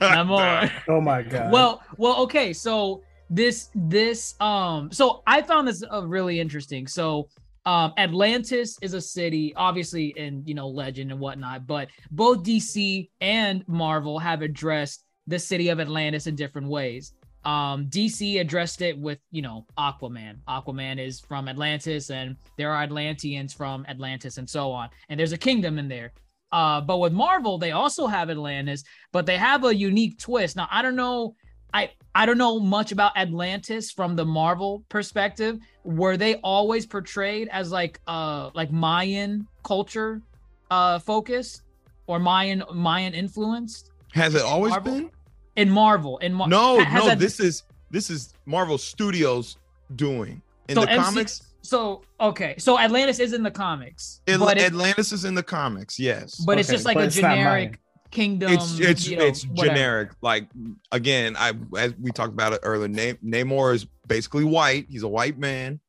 Namor. 0.00 0.70
Oh 0.88 1.00
my 1.00 1.22
god. 1.22 1.50
well 1.52 1.82
well 1.96 2.16
okay 2.22 2.52
so 2.52 3.02
this 3.30 3.70
this 3.74 4.34
um 4.40 4.92
so 4.92 5.22
i 5.26 5.40
found 5.40 5.66
this 5.66 5.82
uh, 5.90 6.06
really 6.06 6.38
interesting 6.40 6.86
so 6.86 7.26
um 7.66 7.92
atlantis 7.96 8.78
is 8.82 8.94
a 8.94 9.00
city 9.00 9.52
obviously 9.56 10.08
in 10.16 10.42
you 10.46 10.54
know 10.54 10.68
legend 10.68 11.10
and 11.10 11.20
whatnot 11.20 11.66
but 11.66 11.88
both 12.10 12.42
dc 12.42 13.08
and 13.20 13.66
marvel 13.66 14.18
have 14.18 14.42
addressed 14.42 15.04
the 15.26 15.38
city 15.38 15.68
of 15.68 15.80
atlantis 15.80 16.26
in 16.26 16.34
different 16.34 16.68
ways. 16.68 17.12
Um 17.44 17.86
dc 17.86 18.40
addressed 18.40 18.82
it 18.82 18.98
with 18.98 19.18
you 19.30 19.42
know 19.42 19.66
aquaman. 19.78 20.38
Aquaman 20.48 20.98
is 20.98 21.20
from 21.20 21.48
atlantis 21.48 22.10
and 22.10 22.36
there 22.56 22.70
are 22.70 22.82
atlanteans 22.82 23.52
from 23.52 23.84
atlantis 23.88 24.38
and 24.38 24.48
so 24.48 24.70
on 24.70 24.88
and 25.08 25.18
there's 25.18 25.32
a 25.32 25.38
kingdom 25.38 25.78
in 25.78 25.88
there. 25.88 26.12
Uh, 26.52 26.80
but 26.80 26.98
with 26.98 27.12
Marvel, 27.12 27.58
they 27.58 27.72
also 27.72 28.06
have 28.06 28.30
Atlantis, 28.30 28.84
but 29.10 29.26
they 29.26 29.36
have 29.36 29.64
a 29.64 29.74
unique 29.74 30.20
twist. 30.20 30.54
Now, 30.54 30.68
I 30.70 30.82
don't 30.82 30.94
know, 30.94 31.34
I 31.74 31.90
I 32.14 32.24
don't 32.24 32.38
know 32.38 32.60
much 32.60 32.92
about 32.92 33.16
Atlantis 33.16 33.90
from 33.90 34.14
the 34.16 34.24
Marvel 34.24 34.84
perspective. 34.88 35.58
Were 35.82 36.16
they 36.16 36.36
always 36.36 36.86
portrayed 36.86 37.48
as 37.50 37.72
like 37.72 38.00
uh 38.06 38.50
like 38.54 38.70
Mayan 38.70 39.46
culture 39.64 40.22
uh 40.70 41.00
focus 41.00 41.62
or 42.06 42.18
Mayan 42.20 42.62
Mayan 42.72 43.12
influenced? 43.12 43.90
Has 44.12 44.34
it 44.36 44.42
always 44.42 44.70
Marvel? 44.70 44.94
been? 44.94 45.10
In 45.56 45.70
Marvel, 45.70 46.18
in 46.18 46.32
Mar- 46.32 46.48
No, 46.48 46.82
ha- 46.82 46.98
no. 46.98 47.06
that- 47.08 47.18
This 47.18 47.40
is 47.40 47.64
this 47.90 48.08
is 48.10 48.34
Marvel 48.46 48.78
Studios 48.78 49.56
doing 49.96 50.40
in 50.68 50.76
so 50.76 50.82
the 50.82 50.90
MC 50.90 51.02
comics. 51.04 51.42
So 51.62 52.02
okay, 52.20 52.54
so 52.58 52.78
Atlantis 52.78 53.18
is 53.18 53.32
in 53.32 53.42
the 53.42 53.50
comics, 53.50 54.20
Atl- 54.26 54.40
but 54.40 54.58
it- 54.58 54.64
Atlantis 54.66 55.12
is 55.12 55.24
in 55.24 55.34
the 55.34 55.42
comics. 55.42 55.98
Yes, 55.98 56.36
but 56.46 56.58
it's 56.58 56.68
just 56.68 56.84
like 56.84 56.96
a 56.98 57.08
generic 57.08 57.80
kingdom. 58.14 58.52
it's 58.52 58.78
it's 58.78 59.06
you 59.06 59.16
know, 59.16 59.24
it's 59.24 59.44
whatever. 59.44 59.74
generic. 59.74 60.10
Like 60.22 60.48
again, 60.90 61.36
I 61.36 61.52
as 61.78 61.94
we 62.00 62.10
talked 62.10 62.32
about 62.32 62.52
it 62.54 62.60
earlier. 62.62 62.88
Na- 62.88 63.18
Namor 63.22 63.74
is 63.74 63.86
basically 64.06 64.44
white. 64.44 64.86
He's 64.88 65.02
a 65.02 65.08
white 65.08 65.38
man. 65.38 65.80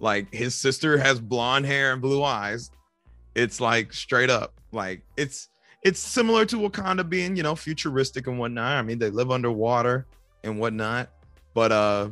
Like 0.00 0.32
his 0.34 0.54
sister 0.54 0.98
has 0.98 1.20
blonde 1.20 1.66
hair 1.66 1.92
and 1.92 2.02
blue 2.02 2.24
eyes. 2.24 2.70
It's 3.34 3.60
like 3.60 3.92
straight 3.92 4.30
up. 4.30 4.54
Like 4.72 5.02
it's 5.16 5.48
it's 5.82 6.00
similar 6.00 6.44
to 6.46 6.56
Wakanda 6.56 7.08
being 7.08 7.36
you 7.36 7.42
know 7.42 7.54
futuristic 7.54 8.26
and 8.26 8.38
whatnot. 8.38 8.76
I 8.76 8.82
mean 8.82 8.98
they 8.98 9.10
live 9.10 9.30
underwater 9.30 10.06
and 10.42 10.58
whatnot. 10.58 11.10
But 11.54 11.72
uh, 11.72 12.10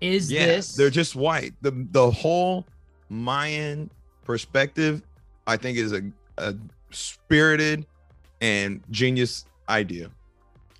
Is 0.00 0.30
yeah, 0.30 0.46
this 0.46 0.74
they're 0.74 0.90
just 0.90 1.16
white. 1.16 1.54
The 1.62 1.86
the 1.90 2.10
whole 2.10 2.66
Mayan 3.08 3.90
perspective, 4.24 5.02
I 5.46 5.56
think, 5.56 5.78
is 5.78 5.92
a, 5.92 6.02
a 6.38 6.54
spirited 6.90 7.86
and 8.42 8.82
genius 8.90 9.46
idea. 9.68 10.10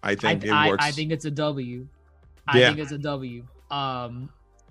I 0.02 0.10
I, 0.10 0.14
think 0.16 0.44
it 0.44 0.50
I, 0.50 0.68
works. 0.68 0.84
I 0.84 0.90
think 0.90 1.12
it's 1.12 1.24
a 1.24 1.30
W. 1.30 1.86
I 2.48 2.58
Yeah. 2.58 2.68
think 2.68 2.80
it's 2.80 2.92
a 2.92 2.98
W. 2.98 3.46
Um, 3.70 4.28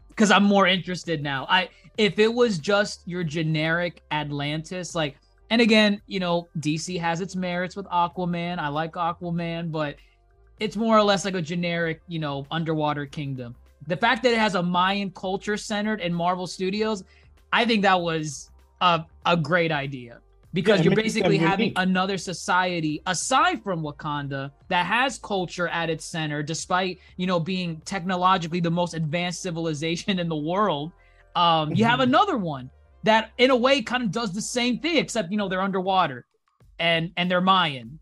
because 0.10 0.30
I'm 0.30 0.44
more 0.44 0.68
interested 0.68 1.24
now. 1.24 1.48
I 1.50 1.70
if 1.98 2.20
it 2.20 2.32
was 2.32 2.60
just 2.60 3.08
your 3.08 3.24
generic 3.24 4.04
Atlantis, 4.12 4.94
like, 4.94 5.18
and 5.50 5.62
again, 5.62 6.02
you 6.06 6.20
know, 6.20 6.50
DC 6.60 7.00
has 7.00 7.22
its 7.22 7.36
merits 7.36 7.76
with 7.76 7.86
Aquaman. 7.88 8.60
I 8.60 8.68
like 8.68 8.94
Aquaman, 8.94 9.72
but 9.72 9.96
it's 10.60 10.76
more 10.76 10.98
or 10.98 11.04
less 11.04 11.24
like 11.26 11.34
a 11.34 11.42
generic, 11.42 12.02
you 12.08 12.20
know, 12.20 12.46
underwater 12.52 13.06
kingdom. 13.06 13.56
The 13.88 13.98
fact 13.98 14.22
that 14.24 14.34
it 14.34 14.38
has 14.38 14.56
a 14.56 14.62
Mayan 14.62 15.12
culture 15.12 15.58
centered 15.58 16.02
in 16.02 16.14
Marvel 16.14 16.46
Studios, 16.46 17.04
I 17.54 17.66
think 17.66 17.82
that 17.84 18.00
was 18.00 18.52
a 18.82 19.06
a 19.26 19.38
great 19.38 19.72
idea 19.72 20.20
because 20.54 20.80
Yeah, 20.80 20.84
you're 20.86 20.96
basically 20.96 21.38
having 21.38 21.66
unique. 21.68 21.80
another 21.80 22.18
society 22.18 23.02
aside 23.06 23.64
from 23.64 23.82
Wakanda 23.82 24.52
that 24.68 24.86
has 24.86 25.18
culture 25.18 25.68
at 25.68 25.90
its 25.90 26.06
center, 26.06 26.44
despite 26.44 27.00
you 27.18 27.28
know 27.28 27.40
being 27.40 27.82
technologically 27.86 28.60
the 28.60 28.72
most 28.72 28.94
advanced 28.94 29.42
civilization 29.42 30.20
in 30.20 30.28
the 30.30 30.36
world. 30.36 30.92
Um, 31.36 31.74
you 31.76 31.86
have 31.86 32.00
Mhm. 32.00 32.04
another 32.04 32.38
one 32.38 32.70
that, 33.04 33.32
in 33.38 33.50
a 33.52 33.56
way, 33.56 33.82
kind 33.82 34.04
of 34.04 34.12
does 34.12 34.34
the 34.34 34.42
same 34.42 34.80
thing, 34.80 34.98
except 34.98 35.32
you 35.32 35.38
know 35.38 35.48
they're 35.48 35.62
underwater, 35.62 36.26
and 36.80 37.12
and 37.16 37.32
they're 37.32 37.42
Mayan, 37.42 38.00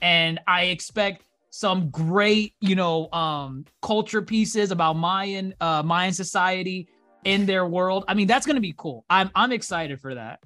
and 0.00 0.40
I 0.46 0.64
expect 0.64 1.22
some 1.50 1.90
great 1.90 2.54
you 2.60 2.74
know 2.74 3.10
um 3.12 3.64
culture 3.82 4.22
pieces 4.22 4.70
about 4.70 4.94
Mayan 4.96 5.54
uh 5.60 5.82
Mayan 5.84 6.12
society 6.14 6.88
in 7.24 7.46
their 7.46 7.66
world. 7.66 8.04
I 8.08 8.14
mean, 8.14 8.26
that's 8.26 8.46
gonna 8.46 8.60
be 8.60 8.74
cool. 8.76 9.04
I'm 9.08 9.30
I'm 9.34 9.52
excited 9.52 10.00
for 10.00 10.14
that. 10.16 10.40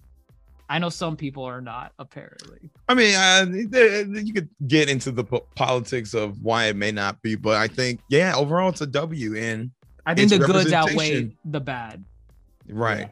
I 0.68 0.78
know 0.78 0.88
some 0.88 1.16
people 1.16 1.44
are 1.44 1.60
not, 1.60 1.92
apparently. 1.98 2.70
I 2.88 2.94
mean, 2.94 3.14
uh, 3.14 3.46
you 3.50 4.32
could 4.32 4.48
get 4.66 4.88
into 4.88 5.12
the 5.12 5.24
politics 5.24 6.12
of 6.12 6.42
why 6.42 6.66
it 6.66 6.76
may 6.76 6.90
not 6.90 7.22
be, 7.22 7.36
but 7.36 7.56
I 7.56 7.68
think, 7.68 8.00
yeah, 8.08 8.34
overall, 8.34 8.70
it's 8.70 8.80
a 8.80 8.86
W. 8.86 9.36
And 9.36 9.70
I 10.06 10.14
think 10.14 10.30
the 10.30 10.38
goods 10.38 10.72
outweigh 10.72 11.36
the 11.44 11.60
bad. 11.60 12.04
right 12.68 13.10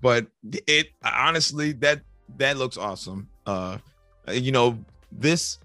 but 0.00 0.26
it 0.66 0.88
honestly 1.04 1.72
that 1.72 2.00
that 2.36 2.56
looks 2.56 2.76
awesome 2.76 3.28
uh 3.46 3.76
you 4.32 4.52
know 4.52 4.78
this 5.12 5.58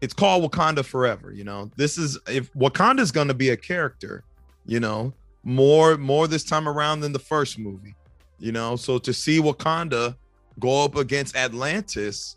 it's 0.00 0.14
called 0.14 0.42
wakanda 0.42 0.84
forever 0.84 1.32
you 1.32 1.44
know 1.44 1.70
this 1.76 1.98
is 1.98 2.18
if 2.28 2.52
wakanda's 2.54 3.10
gonna 3.10 3.34
be 3.34 3.50
a 3.50 3.56
character 3.56 4.24
you 4.66 4.80
know 4.80 5.12
more 5.44 5.96
more 5.96 6.26
this 6.28 6.44
time 6.44 6.68
around 6.68 7.00
than 7.00 7.12
the 7.12 7.18
first 7.18 7.58
movie 7.58 7.94
you 8.42 8.50
know 8.50 8.74
so 8.76 8.98
to 8.98 9.12
see 9.14 9.38
wakanda 9.40 10.16
go 10.58 10.84
up 10.84 10.96
against 10.96 11.36
atlantis 11.36 12.36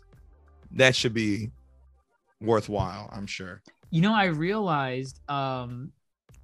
that 0.70 0.94
should 0.94 1.12
be 1.12 1.50
worthwhile 2.40 3.10
i'm 3.12 3.26
sure 3.26 3.60
You 3.90 4.02
know, 4.02 4.14
I 4.14 4.26
realized 4.26 5.20
um 5.28 5.90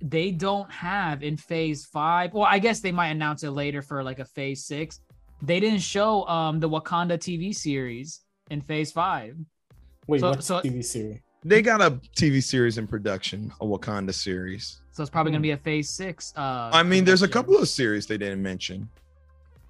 they 0.01 0.31
don't 0.47 0.71
have 0.71 1.23
in 1.29 1.37
phase 1.37 1.81
five. 1.87 2.33
Well, 2.35 2.49
I 2.57 2.59
guess 2.65 2.79
they 2.81 2.93
might 3.01 3.11
announce 3.17 3.43
it 3.43 3.51
later 3.63 3.83
for 3.83 4.03
like 4.03 4.21
a 4.21 4.25
phase 4.37 4.61
six. 4.73 5.01
They 5.49 5.59
didn't 5.65 5.83
show 5.95 6.11
um 6.37 6.55
the 6.65 6.69
Wakanda 6.75 7.17
TV 7.27 7.45
series 7.67 8.09
in 8.55 8.61
phase 8.71 8.91
five. 8.93 9.33
Wait, 10.09 10.21
So- 10.21 10.31
what 10.31 10.45
so- 10.45 10.61
TV 10.63 10.83
series? 10.85 11.21
they 11.45 11.61
got 11.71 11.81
a 11.89 11.91
tv 12.21 12.35
series 12.53 12.79
in 12.81 12.87
production 12.87 13.41
a 13.61 13.67
wakanda 13.73 14.15
series 14.15 14.65
So 14.95 14.99
it's 15.03 15.11
probably 15.11 15.33
gonna 15.33 15.49
be 15.51 15.57
a 15.61 15.63
phase 15.69 15.89
six. 16.03 16.33
Uh 16.37 16.71
i 16.81 16.83
mean 16.91 17.03
there's 17.09 17.25
a 17.31 17.33
couple 17.37 17.57
of 17.63 17.67
series 17.81 18.03
they 18.11 18.19
didn't 18.25 18.43
mention 18.51 18.79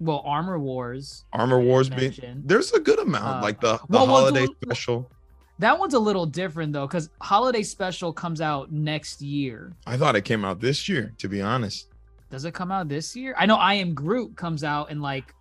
well 0.03 0.23
Armor 0.24 0.59
Wars. 0.59 1.24
Armor 1.33 1.61
Wars 1.61 1.89
being 1.89 2.43
there's 2.45 2.73
a 2.73 2.81
good 2.81 2.99
amount, 2.99 3.39
Uh, 3.39 3.43
like 3.43 3.61
the, 3.61 3.74
the 3.79 3.81
well, 3.89 4.07
well, 4.07 4.16
holiday 4.16 4.47
the- 4.47 4.55
special. 4.66 5.11
That 5.59 5.79
one's 5.79 5.95
a 5.95 5.99
little 5.99 6.27
different 6.27 6.73
though, 6.73 6.87
because 6.87 7.09
holiday 7.20 7.62
special 7.62 8.12
comes 8.12 8.41
out 8.41 8.73
next 8.73 9.23
year. 9.23 9.73
I 9.87 9.97
thought 9.97 10.16
it 10.16 10.23
came 10.24 10.45
out 10.45 10.61
this 10.61 10.89
year, 10.89 11.12
to 11.19 11.29
be 11.29 11.41
honest. 11.41 11.89
Does 12.31 12.45
it 12.45 12.53
come 12.55 12.73
out 12.73 12.89
this 12.89 13.15
year? 13.15 13.35
I 13.39 13.47
know 13.47 13.57
I 13.57 13.74
Am 13.74 13.95
Groot 13.95 14.37
comes 14.37 14.65
out 14.65 14.91
in 14.91 15.01
like 15.01 15.35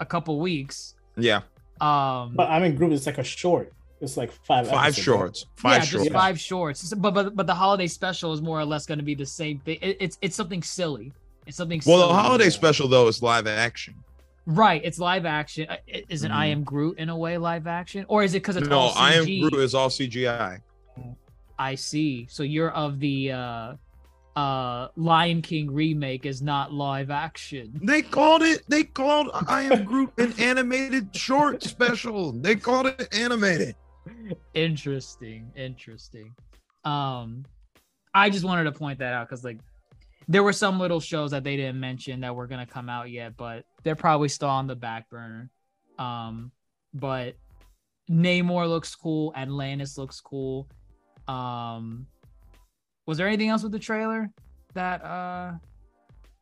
a 0.00 0.06
couple 0.06 0.38
weeks. 0.40 0.94
Yeah, 1.16 1.42
Um 1.80 2.34
But 2.36 2.48
I'm 2.48 2.62
in 2.64 2.76
group. 2.76 2.92
It's 2.92 3.06
like 3.06 3.18
a 3.18 3.24
short. 3.24 3.72
It's 4.00 4.16
like 4.16 4.30
five. 4.30 4.68
five 4.68 4.92
episodes, 4.92 5.02
shorts, 5.04 5.46
yeah, 5.56 5.62
five 5.62 5.80
just 5.82 5.90
shorts. 5.92 6.08
five 6.12 6.40
shorts. 6.40 6.94
But 6.94 7.12
but 7.14 7.34
but 7.36 7.46
the 7.46 7.54
holiday 7.54 7.86
special 7.86 8.32
is 8.32 8.40
more 8.40 8.58
or 8.60 8.64
less 8.64 8.84
going 8.86 8.98
to 8.98 9.04
be 9.04 9.14
the 9.14 9.26
same 9.26 9.58
thing. 9.60 9.78
It, 9.82 9.96
it's 10.00 10.18
it's 10.22 10.36
something 10.36 10.62
silly. 10.62 11.12
It's 11.46 11.56
something. 11.56 11.80
Well, 11.86 12.08
the 12.08 12.14
holiday 12.14 12.50
special 12.50 12.88
though 12.88 13.08
is 13.08 13.22
live 13.22 13.46
action. 13.46 13.94
Right? 14.46 14.80
It's 14.84 14.98
live 14.98 15.26
action. 15.26 15.66
Is 15.86 16.24
it 16.24 16.30
I 16.30 16.46
Mhm. 16.48 16.52
Am 16.52 16.64
Groot 16.64 16.98
in 16.98 17.08
a 17.08 17.16
way 17.16 17.36
live 17.36 17.66
action, 17.66 18.04
or 18.08 18.22
is 18.22 18.34
it 18.34 18.38
because 18.42 18.56
it's 18.56 18.68
no, 18.68 18.92
I 18.96 19.14
am? 19.14 19.24
Groot 19.24 19.54
is 19.54 19.74
all 19.74 19.88
CGI. 19.90 20.60
I 21.58 21.74
see. 21.74 22.26
So 22.30 22.42
you're 22.42 22.70
of 22.70 23.00
the 23.00 23.32
uh 23.32 23.74
uh 24.36 24.88
Lion 24.96 25.40
King 25.40 25.72
remake 25.72 26.26
is 26.26 26.42
not 26.42 26.72
live 26.72 27.10
action. 27.10 27.80
They 27.82 28.02
called 28.02 28.42
it. 28.42 28.62
They 28.68 28.84
called 28.84 29.30
I 29.32 29.62
am 29.62 29.84
Groot 29.84 30.12
an 30.18 30.34
animated 30.38 31.14
short 31.16 31.62
special. 31.62 32.32
They 32.32 32.54
called 32.56 32.86
it 32.86 33.08
animated. 33.12 33.74
interesting 34.54 35.50
interesting 35.56 36.32
um 36.84 37.44
i 38.14 38.30
just 38.30 38.44
wanted 38.44 38.62
to 38.64 38.70
point 38.72 39.00
that 39.00 39.12
out 39.12 39.26
because 39.28 39.42
like 39.44 39.58
there 40.28 40.42
were 40.42 40.52
some 40.52 40.78
little 40.78 41.00
shows 41.00 41.30
that 41.30 41.44
they 41.44 41.56
didn't 41.56 41.78
mention 41.78 42.20
that 42.20 42.34
were 42.34 42.46
gonna 42.46 42.66
come 42.66 42.88
out 42.88 43.10
yet, 43.10 43.36
but 43.36 43.64
they're 43.84 43.96
probably 43.96 44.28
still 44.28 44.48
on 44.48 44.66
the 44.66 44.74
back 44.74 45.08
burner. 45.08 45.50
Um, 45.98 46.50
but 46.92 47.36
Namor 48.10 48.68
looks 48.68 48.94
cool. 48.94 49.32
Atlantis 49.36 49.96
looks 49.98 50.20
cool. 50.20 50.68
Um, 51.28 52.06
was 53.06 53.18
there 53.18 53.26
anything 53.26 53.48
else 53.48 53.62
with 53.62 53.72
the 53.72 53.78
trailer 53.78 54.30
that 54.74 55.04
uh? 55.04 55.52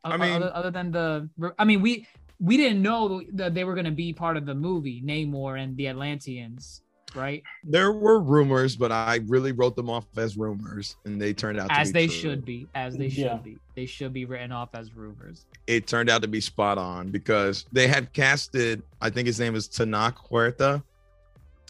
I 0.04 0.16
mean- 0.18 0.32
other, 0.42 0.50
other 0.54 0.70
than 0.70 0.90
the, 0.90 1.30
I 1.58 1.64
mean, 1.64 1.80
we 1.80 2.06
we 2.40 2.56
didn't 2.56 2.82
know 2.82 3.22
that 3.32 3.54
they 3.54 3.64
were 3.64 3.74
gonna 3.74 3.90
be 3.90 4.12
part 4.12 4.36
of 4.36 4.44
the 4.44 4.54
movie, 4.54 5.02
Namor 5.02 5.58
and 5.58 5.76
the 5.76 5.88
Atlanteans, 5.88 6.82
right? 7.14 7.42
There 7.62 7.92
were 7.92 8.20
rumors, 8.20 8.76
but 8.76 8.90
I 8.92 9.20
really 9.26 9.52
wrote 9.52 9.76
them 9.76 9.88
off 9.90 10.06
as 10.16 10.36
rumors, 10.36 10.96
and 11.04 11.20
they 11.20 11.32
turned 11.32 11.58
out 11.60 11.68
to 11.68 11.78
As 11.78 11.88
be 11.88 11.92
they 11.92 12.06
true. 12.06 12.16
should 12.16 12.44
be, 12.44 12.66
as 12.74 12.96
they 12.96 13.08
should 13.08 13.24
Yeah. 13.24 13.36
be. 13.36 13.58
They 13.76 13.86
should 13.86 14.12
be 14.12 14.24
written 14.24 14.52
off 14.52 14.70
as 14.74 14.94
rumors. 14.94 15.46
It 15.66 15.86
turned 15.86 16.10
out 16.10 16.22
to 16.22 16.28
be 16.28 16.40
spot 16.40 16.78
on 16.78 17.10
because 17.10 17.66
they 17.72 17.86
had 17.88 18.12
casted, 18.12 18.82
I 19.00 19.10
think 19.10 19.26
his 19.26 19.38
name 19.40 19.54
is 19.54 19.68
Tenoch 19.68 20.16
Huerta, 20.30 20.82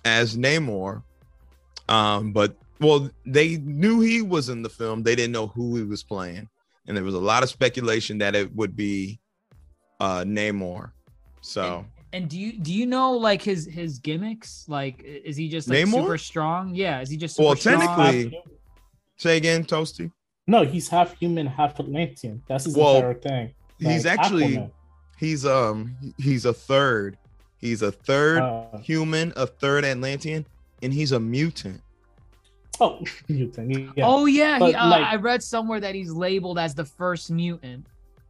as 0.04 0.36
Namor. 0.36 1.02
Um, 1.88 2.32
but 2.32 2.56
well, 2.80 3.10
they 3.24 3.56
knew 3.58 4.00
he 4.00 4.22
was 4.22 4.48
in 4.48 4.62
the 4.62 4.68
film. 4.68 5.02
They 5.02 5.14
didn't 5.14 5.32
know 5.32 5.46
who 5.48 5.76
he 5.76 5.82
was 5.84 6.02
playing, 6.02 6.48
and 6.86 6.96
there 6.96 7.04
was 7.04 7.14
a 7.14 7.18
lot 7.20 7.42
of 7.42 7.48
speculation 7.48 8.18
that 8.18 8.34
it 8.34 8.54
would 8.54 8.74
be 8.76 9.20
uh 10.00 10.24
Namor. 10.24 10.90
So 11.40 11.84
And 12.14 12.28
do 12.28 12.38
you 12.38 12.52
do 12.52 12.72
you 12.72 12.86
know 12.86 13.12
like 13.14 13.42
his 13.42 13.66
his 13.66 13.98
gimmicks? 13.98 14.64
Like, 14.68 15.02
is 15.02 15.36
he 15.36 15.48
just 15.48 15.68
like 15.68 15.78
Namor? 15.80 16.02
super 16.02 16.18
strong? 16.18 16.72
Yeah, 16.72 17.00
is 17.00 17.10
he 17.10 17.16
just 17.16 17.34
super 17.34 17.48
well, 17.48 17.56
strong? 17.56 17.80
technically, 17.80 18.40
say 19.16 19.36
again, 19.36 19.64
Toasty. 19.64 20.12
No, 20.46 20.64
he's 20.64 20.88
half 20.88 21.18
human, 21.18 21.48
half 21.48 21.80
Atlantean. 21.80 22.40
That's 22.46 22.64
his 22.66 22.76
Well, 22.76 22.96
entire 22.96 23.14
thing. 23.14 23.54
He's 23.80 24.06
actually 24.06 24.58
Aquaman. 24.58 24.70
he's 25.18 25.44
um 25.44 25.96
he's 26.16 26.44
a 26.44 26.52
third. 26.54 27.18
He's 27.58 27.82
a 27.82 27.90
third 27.90 28.38
Uh, 28.42 28.78
human, 28.78 29.32
a 29.34 29.48
third 29.48 29.84
Atlantean, 29.84 30.46
and 30.82 30.92
he's 30.94 31.10
a 31.10 31.18
mutant. 31.18 31.80
oh, 32.80 33.00
mutant. 33.28 33.96
Yeah. 33.96 34.04
Oh 34.06 34.26
yeah, 34.26 34.58
he, 34.58 34.72
uh, 34.72 34.88
like- 34.88 35.02
I 35.04 35.16
read 35.16 35.42
somewhere 35.42 35.80
that 35.80 35.96
he's 35.96 36.12
labeled 36.12 36.60
as 36.60 36.76
the 36.76 36.84
first 36.84 37.32
mutant, 37.32 37.86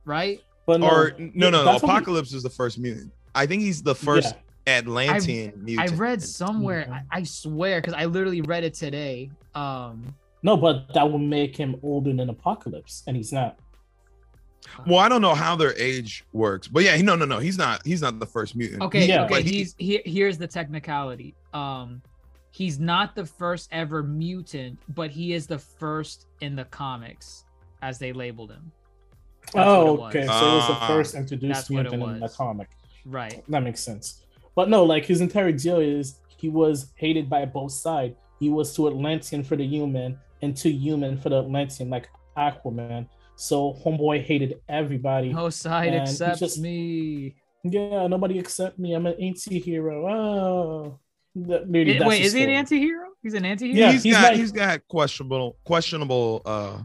right? 0.06 0.40
but 0.66 0.80
no, 0.80 0.88
or 0.88 1.14
no, 1.18 1.28
no, 1.34 1.50
no. 1.50 1.64
that's 1.66 1.82
what 1.82 1.90
he- 1.90 1.96
Apocalypse 1.98 2.32
is 2.32 2.42
the 2.42 2.48
first 2.48 2.78
mutant. 2.78 3.12
I 3.34 3.46
think 3.46 3.62
he's 3.62 3.82
the 3.82 3.94
first 3.94 4.34
Atlantean 4.66 5.52
I 5.54 5.56
mutant. 5.60 5.92
I 5.92 5.94
read 5.96 6.22
somewhere. 6.22 6.86
Mhm. 6.88 6.92
I, 7.10 7.18
I 7.18 7.22
swear, 7.24 7.80
because 7.80 7.94
I 7.94 8.04
literally 8.06 8.40
read 8.40 8.64
it 8.64 8.74
today. 8.74 9.30
Um, 9.54 10.14
No, 10.42 10.56
but 10.56 10.92
that 10.94 11.10
would 11.10 11.20
make 11.20 11.56
him 11.56 11.76
older 11.82 12.12
than 12.12 12.28
Apocalypse, 12.30 13.02
and 13.06 13.16
he's 13.16 13.32
not. 13.32 13.58
well, 14.86 14.98
I 14.98 15.08
don't 15.08 15.20
know 15.20 15.34
how 15.34 15.56
their 15.56 15.74
age 15.78 16.24
works, 16.32 16.68
but 16.68 16.82
yeah, 16.84 16.96
no, 17.02 17.14
no, 17.14 17.24
no. 17.24 17.38
He's 17.38 17.58
not. 17.58 17.84
He's 17.86 18.00
not 18.02 18.18
the 18.18 18.26
first 18.26 18.56
mutant. 18.56 18.82
Okay, 18.82 19.06
Yeah. 19.06 19.24
okay. 19.24 19.34
But 19.34 19.42
he's 19.42 19.74
he, 19.78 20.00
here's 20.04 20.38
the 20.38 20.46
technicality. 20.46 21.34
Um, 21.52 22.00
he's 22.50 22.78
not 22.78 23.14
the 23.14 23.26
first 23.26 23.68
ever 23.72 24.02
mutant, 24.02 24.78
but 24.94 25.10
he 25.10 25.32
is 25.34 25.46
the 25.46 25.58
first 25.58 26.26
in 26.40 26.56
the 26.56 26.64
comics, 26.66 27.44
as 27.82 27.98
they 27.98 28.12
labeled 28.12 28.50
him. 28.52 28.72
That's 29.52 29.56
oh, 29.68 30.04
okay. 30.06 30.26
So 30.26 30.32
it 30.32 30.54
was 30.56 30.66
the 30.68 30.72
Ah. 30.74 30.86
first 30.88 31.14
introduced 31.14 31.54
That's 31.54 31.70
mutant 31.70 32.02
in 32.02 32.20
the 32.20 32.28
comic. 32.28 32.68
Right. 33.04 33.42
That 33.48 33.62
makes 33.62 33.80
sense. 33.80 34.22
But 34.54 34.68
no, 34.68 34.84
like 34.84 35.04
his 35.04 35.20
entire 35.20 35.52
deal 35.52 35.78
is 35.80 36.20
he 36.28 36.48
was 36.48 36.92
hated 36.96 37.28
by 37.28 37.44
both 37.44 37.72
sides. 37.72 38.14
He 38.40 38.50
was 38.50 38.74
too 38.74 38.86
Atlantean 38.88 39.42
for 39.44 39.56
the 39.56 39.66
human 39.66 40.18
and 40.42 40.56
too 40.56 40.70
human 40.70 41.18
for 41.18 41.28
the 41.28 41.38
Atlantean, 41.40 41.90
like 41.90 42.08
Aquaman. 42.36 43.08
So 43.36 43.74
Homeboy 43.84 44.22
hated 44.22 44.60
everybody. 44.68 45.32
No 45.32 45.50
side 45.50 45.88
And 45.94 46.06
he 46.06 46.12
except 46.12 46.38
just- 46.40 46.60
me. 46.60 47.34
Yeah, 47.64 48.06
nobody 48.08 48.38
accept 48.38 48.78
me. 48.78 48.92
I'm 48.92 49.06
an 49.06 49.14
anti-hero. 49.20 50.06
Oh, 50.06 50.98
That- 51.36 51.66
really, 51.68 51.98
Eh, 51.98 52.06
Wait, 52.06 52.18
the 52.18 52.24
is 52.26 52.32
he 52.34 52.40
an 52.40 52.44
story. 52.44 52.56
anti-hero? 52.56 53.08
He's 53.22 53.34
an 53.34 53.44
anti-hero. 53.44 53.78
Yeah, 53.78 53.92
he's 53.92 54.02
he's 54.02 54.14
got 54.14 54.22
like- 54.22 54.36
he's 54.36 54.52
got 54.52 54.86
questionable 54.86 55.56
questionable 55.64 56.42
uh 56.44 56.82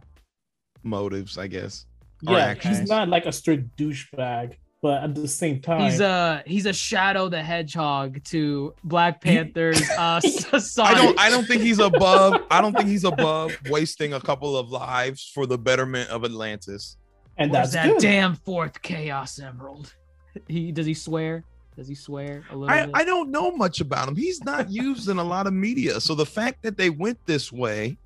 motives, 0.83 1.37
I 1.37 1.47
guess. 1.47 1.85
Yeah, 2.21 2.53
he's 2.55 2.87
not 2.89 3.09
like 3.09 3.25
a 3.25 3.31
straight 3.31 3.75
douchebag, 3.77 4.55
but 4.81 5.03
at 5.03 5.15
the 5.15 5.27
same 5.27 5.61
time, 5.61 5.81
He's 5.81 5.99
a 5.99 6.43
he's 6.45 6.65
a 6.65 6.73
Shadow 6.73 7.29
the 7.29 7.41
Hedgehog 7.43 8.23
to 8.25 8.73
Black 8.83 9.21
Panther's 9.21 9.81
uh 9.91 10.21
I 10.79 10.93
don't 10.93 11.19
I 11.19 11.29
don't 11.29 11.45
think 11.45 11.61
he's 11.61 11.79
above 11.79 12.41
I 12.49 12.61
don't 12.61 12.75
think 12.75 12.87
he's 12.89 13.03
above 13.03 13.57
wasting 13.69 14.13
a 14.13 14.21
couple 14.21 14.57
of 14.57 14.69
lives 14.69 15.29
for 15.33 15.45
the 15.45 15.57
betterment 15.57 16.09
of 16.09 16.23
Atlantis. 16.23 16.97
and 17.37 17.51
Where's 17.51 17.71
that's 17.71 17.87
that 17.87 17.93
good. 17.93 18.01
damn 18.01 18.35
fourth 18.35 18.81
Chaos 18.81 19.39
Emerald? 19.39 19.93
He 20.47 20.71
does 20.71 20.85
he 20.85 20.93
swear? 20.93 21.43
Does 21.75 21.87
he 21.87 21.95
swear 21.95 22.43
a 22.51 22.55
little 22.55 22.73
I, 22.73 22.85
bit? 22.85 22.95
I 22.95 23.03
don't 23.03 23.31
know 23.31 23.51
much 23.51 23.81
about 23.81 24.07
him. 24.07 24.15
He's 24.15 24.43
not 24.43 24.69
used 24.69 25.09
in 25.09 25.17
a 25.17 25.23
lot 25.23 25.47
of 25.47 25.53
media. 25.53 25.99
So 25.99 26.13
the 26.13 26.25
fact 26.25 26.61
that 26.63 26.77
they 26.77 26.89
went 26.89 27.17
this 27.25 27.51
way 27.51 27.97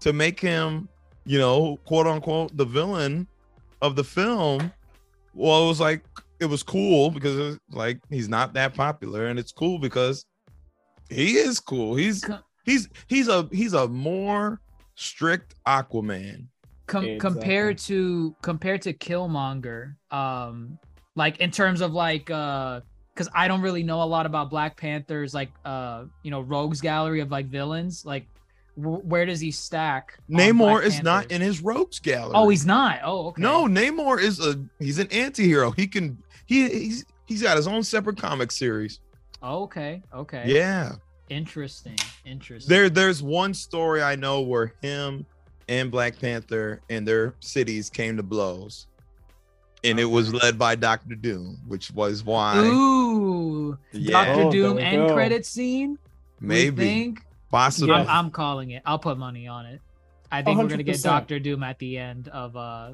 to 0.00 0.12
make 0.12 0.38
him, 0.38 0.88
you 1.24 1.38
know, 1.38 1.78
quote 1.84 2.06
unquote, 2.06 2.56
the 2.56 2.64
villain 2.64 3.26
of 3.80 3.96
the 3.96 4.04
film, 4.04 4.72
well, 5.34 5.64
it 5.64 5.68
was 5.68 5.80
like 5.80 6.04
it 6.40 6.46
was 6.46 6.62
cool 6.62 7.10
because 7.10 7.38
it 7.38 7.42
was 7.42 7.58
like 7.70 7.98
he's 8.10 8.28
not 8.28 8.54
that 8.54 8.74
popular, 8.74 9.26
and 9.26 9.38
it's 9.38 9.52
cool 9.52 9.78
because 9.78 10.24
he 11.08 11.36
is 11.36 11.60
cool. 11.60 11.94
He's 11.94 12.24
he's 12.64 12.88
he's 13.06 13.28
a 13.28 13.48
he's 13.52 13.72
a 13.72 13.88
more 13.88 14.60
strict 14.94 15.54
Aquaman. 15.66 16.46
Com- 16.86 17.04
Exactly. 17.04 17.18
compared 17.18 17.78
to 17.78 18.36
compared 18.42 18.82
to 18.82 18.92
Killmonger, 18.92 19.94
um, 20.10 20.78
like 21.14 21.38
in 21.38 21.50
terms 21.50 21.80
of 21.80 21.92
like 21.92 22.30
uh, 22.30 22.80
because 23.14 23.28
I 23.34 23.46
don't 23.48 23.60
really 23.60 23.82
know 23.82 24.02
a 24.02 24.04
lot 24.04 24.26
about 24.26 24.50
Black 24.50 24.76
Panther's 24.76 25.32
like 25.32 25.50
uh, 25.64 26.04
you 26.22 26.30
know, 26.30 26.40
rogues 26.40 26.80
gallery 26.80 27.20
of 27.20 27.30
like 27.30 27.46
villains. 27.46 28.04
Like, 28.04 28.26
wh- 28.31 28.31
where 28.76 29.26
does 29.26 29.40
he 29.40 29.50
stack? 29.50 30.18
Namor 30.30 30.82
is 30.82 31.02
not 31.02 31.30
in 31.30 31.40
his 31.40 31.60
rogues 31.60 31.98
gallery. 31.98 32.32
Oh, 32.34 32.48
he's 32.48 32.64
not. 32.66 33.00
Oh, 33.04 33.28
okay. 33.28 33.42
No, 33.42 33.66
Namor 33.66 34.20
is 34.20 34.40
a 34.40 34.62
he's 34.78 34.98
an 34.98 35.08
anti-hero. 35.10 35.70
He 35.72 35.86
can 35.86 36.18
he 36.46 36.68
he's 36.68 37.04
he's 37.26 37.42
got 37.42 37.56
his 37.56 37.66
own 37.66 37.82
separate 37.82 38.16
comic 38.18 38.50
series. 38.50 39.00
Oh, 39.42 39.62
okay. 39.64 40.02
Okay. 40.14 40.44
Yeah. 40.46 40.92
Interesting. 41.28 41.96
Interesting. 42.24 42.68
There 42.68 42.88
there's 42.88 43.22
one 43.22 43.54
story 43.54 44.02
I 44.02 44.16
know 44.16 44.40
where 44.40 44.74
him 44.82 45.26
and 45.68 45.90
Black 45.90 46.18
Panther 46.18 46.80
and 46.90 47.06
their 47.06 47.34
cities 47.40 47.90
came 47.90 48.16
to 48.16 48.22
blows. 48.22 48.86
And 49.84 49.98
it 49.98 50.04
was 50.04 50.32
led 50.32 50.58
by 50.60 50.76
Doctor 50.76 51.16
Doom, 51.16 51.58
which 51.66 51.90
was 51.90 52.22
why 52.24 52.56
Ooh, 52.58 53.76
yeah, 53.92 54.24
Doctor 54.24 54.42
Oh, 54.44 54.52
Doom 54.52 54.78
end 54.78 55.08
go. 55.08 55.14
credit 55.14 55.44
scene. 55.44 55.98
We 56.40 56.46
maybe 56.46 57.14
think? 57.52 57.60
possibly. 57.60 57.94
I'm, 57.94 58.08
I'm 58.08 58.30
calling 58.30 58.70
it. 58.70 58.82
I'll 58.86 58.98
put 58.98 59.18
money 59.18 59.46
on 59.46 59.66
it. 59.66 59.80
I 60.30 60.42
think 60.42 60.58
we're 60.58 60.68
gonna 60.68 60.82
get 60.82 61.02
Doctor 61.02 61.38
Doom 61.38 61.62
at 61.62 61.78
the 61.78 61.98
end 61.98 62.28
of 62.28 62.56
uh 62.56 62.92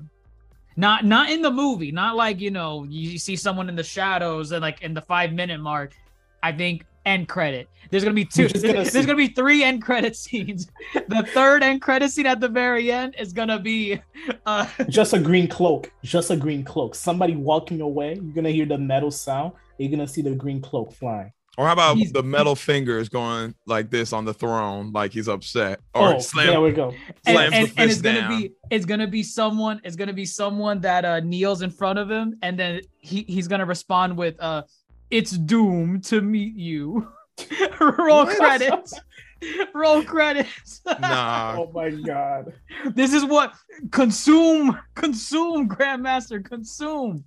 not 0.76 1.05
not 1.05 1.30
in 1.30 1.43
the 1.43 1.51
movie, 1.51 1.93
not 1.93 2.16
like 2.16 2.40
you 2.40 2.51
know, 2.51 2.85
you 2.89 3.18
see 3.18 3.36
someone 3.36 3.68
in 3.68 3.76
the 3.76 3.82
shadows 3.85 4.52
and 4.52 4.60
like 4.62 4.82
in 4.82 4.94
the 4.94 5.02
five 5.02 5.32
minute 5.32 5.60
mark. 5.60 5.94
I 6.43 6.52
think 6.52 6.85
end 7.05 7.28
credit. 7.28 7.68
There's 7.90 8.05
gonna 8.05 8.14
be 8.14 8.24
two. 8.24 8.48
We're 8.55 8.60
gonna 8.60 8.72
There's 8.74 8.93
see. 8.93 9.02
gonna 9.02 9.16
be 9.16 9.28
three 9.28 9.62
end 9.64 9.82
credit 9.82 10.14
scenes. 10.24 10.68
the 10.94 11.22
third 11.32 11.62
end 11.62 11.80
credit 11.80 12.10
scene 12.10 12.26
at 12.26 12.40
the 12.40 12.48
very 12.48 12.90
end 12.93 13.14
is 13.18 13.32
gonna 13.32 13.59
be 13.59 14.01
uh 14.47 14.66
just 14.89 15.12
a 15.14 15.18
green 15.18 15.48
cloak, 15.48 15.90
just 16.02 16.30
a 16.30 16.36
green 16.36 16.64
cloak. 16.64 16.94
Somebody 16.94 17.35
walking 17.35 17.80
away, 17.80 18.14
you're 18.14 18.35
gonna 18.35 18.51
hear 18.51 18.66
the 18.66 18.78
metal 18.78 19.10
sound. 19.10 19.52
You're 19.78 19.90
gonna 19.90 20.09
see 20.09 20.22
the 20.22 20.35
green 20.35 20.60
cloak 20.60 20.93
flying. 20.93 21.32
Or 21.59 21.66
how 21.66 21.72
about 21.72 21.97
He's- 21.97 22.12
the 22.12 22.22
metal 22.22 22.55
fingers 22.55 23.09
going 23.09 23.52
like 23.66 23.90
this 23.90 24.12
on 24.12 24.24
the 24.24 24.32
throne, 24.32 24.93
like 24.93 25.12
he's 25.12 25.26
upset, 25.28 25.80
or 25.93 26.14
oh, 26.14 26.18
slam 26.20 26.47
there 26.47 26.60
we 26.60 26.70
go. 26.70 26.94
and, 27.26 27.35
slams 27.35 27.52
and, 27.55 27.66
the 27.66 27.72
and 27.80 27.90
it's 27.90 28.01
fist 28.01 28.02
gonna 28.05 28.28
be 28.28 28.52
it's 28.70 28.86
gonna 28.86 29.06
be 29.09 29.22
someone 29.24 29.80
it's 29.82 29.97
gonna 29.97 30.12
be 30.12 30.24
someone 30.24 30.80
that 30.80 31.05
uh 31.05 31.18
kneels 31.20 31.62
in 31.62 31.70
front 31.70 31.98
of 31.98 32.09
him 32.09 32.39
and 32.43 32.56
then 32.56 32.80
he, 32.98 33.24
he's 33.28 33.48
gonna 33.48 33.66
respond 33.66 34.16
with 34.16 34.40
uh 34.40 34.62
it's 35.10 35.32
doomed 35.32 36.05
to 36.05 36.20
meet 36.22 36.55
you 36.55 37.09
roll 37.80 38.24
credits 38.26 38.94
roll 39.74 40.02
credits 40.05 40.80
nah. 41.01 41.56
Oh 41.59 41.70
my 41.74 41.90
god. 41.90 42.52
this 42.94 43.12
is 43.12 43.24
what 43.24 43.52
consume 43.90 44.78
consume 44.94 45.68
grandmaster 45.68 46.44
consume 46.44 47.24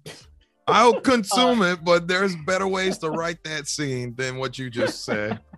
I'll 0.68 1.00
consume 1.02 1.62
it, 1.62 1.84
but 1.84 2.08
there's 2.08 2.36
better 2.46 2.68
ways 2.68 2.98
to 3.00 3.10
write 3.10 3.44
that 3.44 3.68
scene 3.68 4.16
than 4.16 4.38
what 4.38 4.58
you 4.58 4.70
just 4.70 5.06
said. 5.06 5.40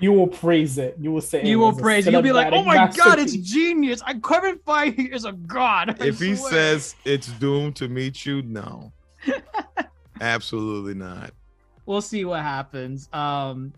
You 0.00 0.12
will 0.12 0.26
praise 0.26 0.76
it. 0.76 0.96
You 1.00 1.12
will 1.12 1.20
say 1.20 1.38
it 1.38 1.46
you 1.46 1.60
will 1.60 1.68
was 1.68 1.78
a 1.78 1.80
praise 1.80 2.06
you'll 2.06 2.20
be 2.20 2.32
like 2.32 2.52
oh 2.52 2.64
my 2.64 2.88
god 2.88 3.20
it's 3.20 3.36
genius 3.36 4.02
i 4.04 4.12
kevin 4.12 4.58
feige 4.66 5.14
is 5.14 5.24
a 5.24 5.32
god 5.32 6.02
I 6.02 6.06
if 6.06 6.18
he 6.18 6.34
says 6.34 6.96
it's 7.04 7.28
doomed 7.28 7.76
to 7.76 7.88
meet 7.88 8.26
you, 8.26 8.42
no. 8.42 8.92
Absolutely 10.20 10.94
not. 10.94 11.30
we'll 11.86 12.02
see 12.02 12.24
what 12.24 12.42
happens. 12.42 13.08
Um, 13.12 13.72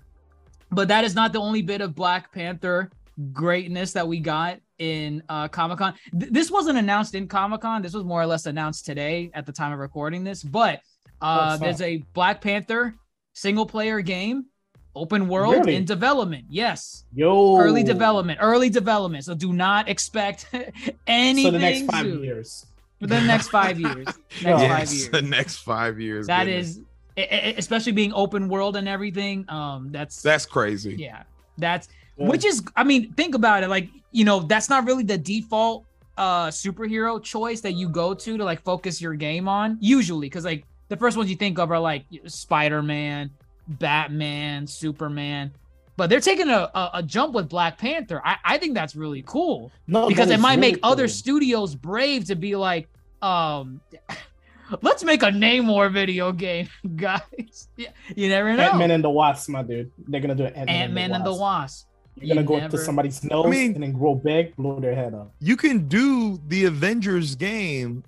but 0.73 0.89
that 0.89 1.05
is 1.05 1.15
not 1.15 1.33
the 1.33 1.39
only 1.39 1.63
bit 1.63 1.81
of 1.81 1.95
Black 1.95 2.33
Panther 2.33 2.91
greatness 3.33 3.93
that 3.93 4.09
we 4.09 4.19
got 4.19 4.59
in 4.79 5.23
uh, 5.29 5.49
Comic 5.49 5.79
Con. 5.79 5.95
Th- 6.19 6.33
this 6.33 6.51
wasn't 6.51 6.79
announced 6.79 7.15
in 7.15 7.29
Comic 7.29 7.61
Con. 7.63 7.83
This 7.83 7.95
was 7.95 8.05
more 8.05 8.21
or 8.21 8.27
less 8.27 8.47
announced 8.47 8.87
today 8.87 9.31
at 9.35 9.47
the 9.47 9.53
time 9.53 9.73
of 9.73 9.79
recording 9.79 10.25
this. 10.25 10.43
But 10.43 10.81
uh, 11.21 11.57
there's 11.57 11.81
a 11.81 11.99
Black 12.15 12.41
Panther 12.41 12.95
single 13.33 13.67
player 13.67 14.01
game, 14.01 14.47
open 14.95 15.29
world 15.29 15.55
Really? 15.55 15.77
in 15.77 15.85
development. 15.85 16.47
Yes, 16.49 17.05
Yo, 17.15 17.57
early 17.59 17.83
development, 17.83 18.39
early 18.43 18.71
development. 18.71 19.25
So 19.25 19.35
do 19.35 19.53
not 19.53 19.89
expect 19.89 20.47
anything 21.07 21.45
So 21.45 21.51
the 21.53 21.59
next 21.59 21.83
five 21.87 22.05
soon. 22.07 22.23
years. 22.25 22.67
Within 23.01 23.21
the 23.23 23.27
next 23.27 23.49
five 23.49 23.79
years. 23.79 24.07
Next 24.43 24.43
Yeah. 24.43 24.69
five 24.79 24.91
years. 24.91 25.09
the 25.11 25.21
next 25.23 25.57
five 25.59 26.01
years. 26.01 26.27
That 26.29 26.45
goodness. 26.45 26.79
is, 27.17 27.57
especially 27.59 27.93
being 27.93 28.13
open 28.15 28.49
world 28.49 28.75
and 28.77 28.89
everything. 28.89 29.45
Um, 29.51 29.89
that's 29.93 30.23
that's 30.23 30.47
crazy. 30.47 30.97
yeah, 30.99 31.25
that's 31.59 31.89
Yeah. 32.17 32.29
which 32.29 32.45
is. 32.45 32.63
I 32.75 32.85
mean, 32.85 33.13
think 33.13 33.35
about 33.35 33.63
it. 33.63 33.69
Like 33.69 33.89
you 34.13 34.25
know, 34.25 34.41
that's 34.41 34.69
not 34.69 34.87
really 34.87 35.03
the 35.05 35.19
default 35.19 35.85
uh 36.17 36.49
superhero 36.49 37.23
choice 37.23 37.61
that 37.61 37.73
you 37.73 37.89
go 37.89 38.15
to 38.15 38.37
to 38.39 38.45
like 38.45 38.63
focus 38.63 39.01
your 39.01 39.15
game 39.15 39.49
on 39.49 39.77
usually 39.81 40.27
because 40.27 40.45
like 40.45 40.65
the 40.89 40.97
first 40.97 41.17
ones 41.17 41.29
you 41.29 41.37
think 41.37 41.59
of 41.59 41.71
are 41.71 41.79
like 41.79 42.05
spider-man 42.27 43.31
batman 43.69 44.67
superman 44.67 45.53
but 45.97 46.09
they're 46.11 46.21
taking 46.21 46.49
a, 46.49 46.71
a, 46.75 46.91
a 46.95 47.03
jump 47.03 47.35
with 47.35 47.49
black 47.49 47.77
panther 47.77 48.23
I, 48.25 48.37
I 48.45 48.59
think 48.59 48.75
that's 48.75 48.97
really 48.97 49.23
cool 49.27 49.71
No, 49.87 50.09
because 50.09 50.31
it 50.31 50.41
might 50.41 50.59
really 50.59 50.73
make 50.73 50.81
other 50.83 51.09
studios 51.09 51.75
brave 51.75 52.25
to 52.27 52.35
be 52.35 52.57
like 52.57 52.89
um 53.21 53.81
let's 54.81 55.05
make 55.05 55.23
a 55.23 55.31
name 55.31 55.65
namor 55.65 55.93
video 55.93 56.33
game 56.33 56.69
guys 56.97 57.69
yeah, 57.77 57.89
you 58.15 58.31
never 58.31 58.55
know 58.55 58.63
Ant 58.63 58.79
Man 58.79 58.91
and 58.91 59.05
the 59.05 59.11
Wasp, 59.11 59.51
my 59.51 59.63
dude. 59.63 59.91
They're 60.09 60.21
gonna 60.21 60.35
do 60.35 60.45
Ant 60.45 60.71
ant-man 60.71 61.13
and 61.13 61.27
the 61.27 61.35
wasp 61.35 61.89
You're 62.19 62.29
gonna 62.29 62.41
You 62.41 62.47
go 62.47 62.57
up 62.57 62.71
to 62.71 62.79
somebody's 62.79 63.23
nose 63.25 63.47
I 63.47 63.49
mean- 63.51 63.75
and 63.75 63.83
then 63.83 63.93
grow 63.93 64.15
big, 64.15 64.57
blow 64.57 64.81
their 64.81 64.95
head 64.95 65.13
up. 65.15 65.35
You 65.41 65.57
can 65.57 65.87
do 65.89 66.41
the 66.49 66.65
Avengers 66.65 67.35
game, 67.35 68.05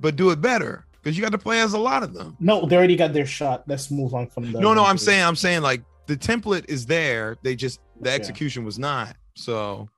but 0.00 0.16
do 0.16 0.30
it 0.30 0.40
better 0.40 0.84
because 1.02 1.16
you 1.16 1.22
got 1.22 1.32
to 1.32 1.38
play 1.38 1.60
as 1.60 1.72
a 1.72 1.78
lot 1.78 2.02
of 2.02 2.14
them. 2.14 2.36
No, 2.38 2.64
they 2.66 2.76
already 2.76 2.96
got 2.96 3.12
their 3.12 3.26
shot. 3.26 3.64
Let's 3.66 3.90
move 3.90 4.14
on 4.14 4.28
from 4.28 4.52
the. 4.52 4.60
No, 4.60 4.72
no, 4.72 4.84
I'm 4.84 4.98
saying, 4.98 5.24
I'm 5.24 5.36
saying, 5.36 5.62
like 5.62 5.82
the 6.06 6.16
template 6.16 6.68
is 6.68 6.86
there. 6.86 7.36
They 7.42 7.56
just 7.56 7.80
the 8.00 8.10
Yeah. 8.10 8.14
execution 8.16 8.64
was 8.64 8.78
not. 8.78 9.16
So, 9.36 9.88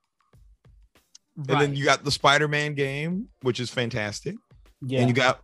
and 1.37 1.61
then 1.61 1.75
you 1.77 1.85
got 1.85 2.05
the 2.05 2.11
Spider-Man 2.11 2.75
game, 2.75 3.29
which 3.43 3.61
is 3.61 3.71
fantastic. 3.71 4.37
Yeah. 4.85 5.01
And 5.01 5.09
you 5.09 5.15
got 5.15 5.43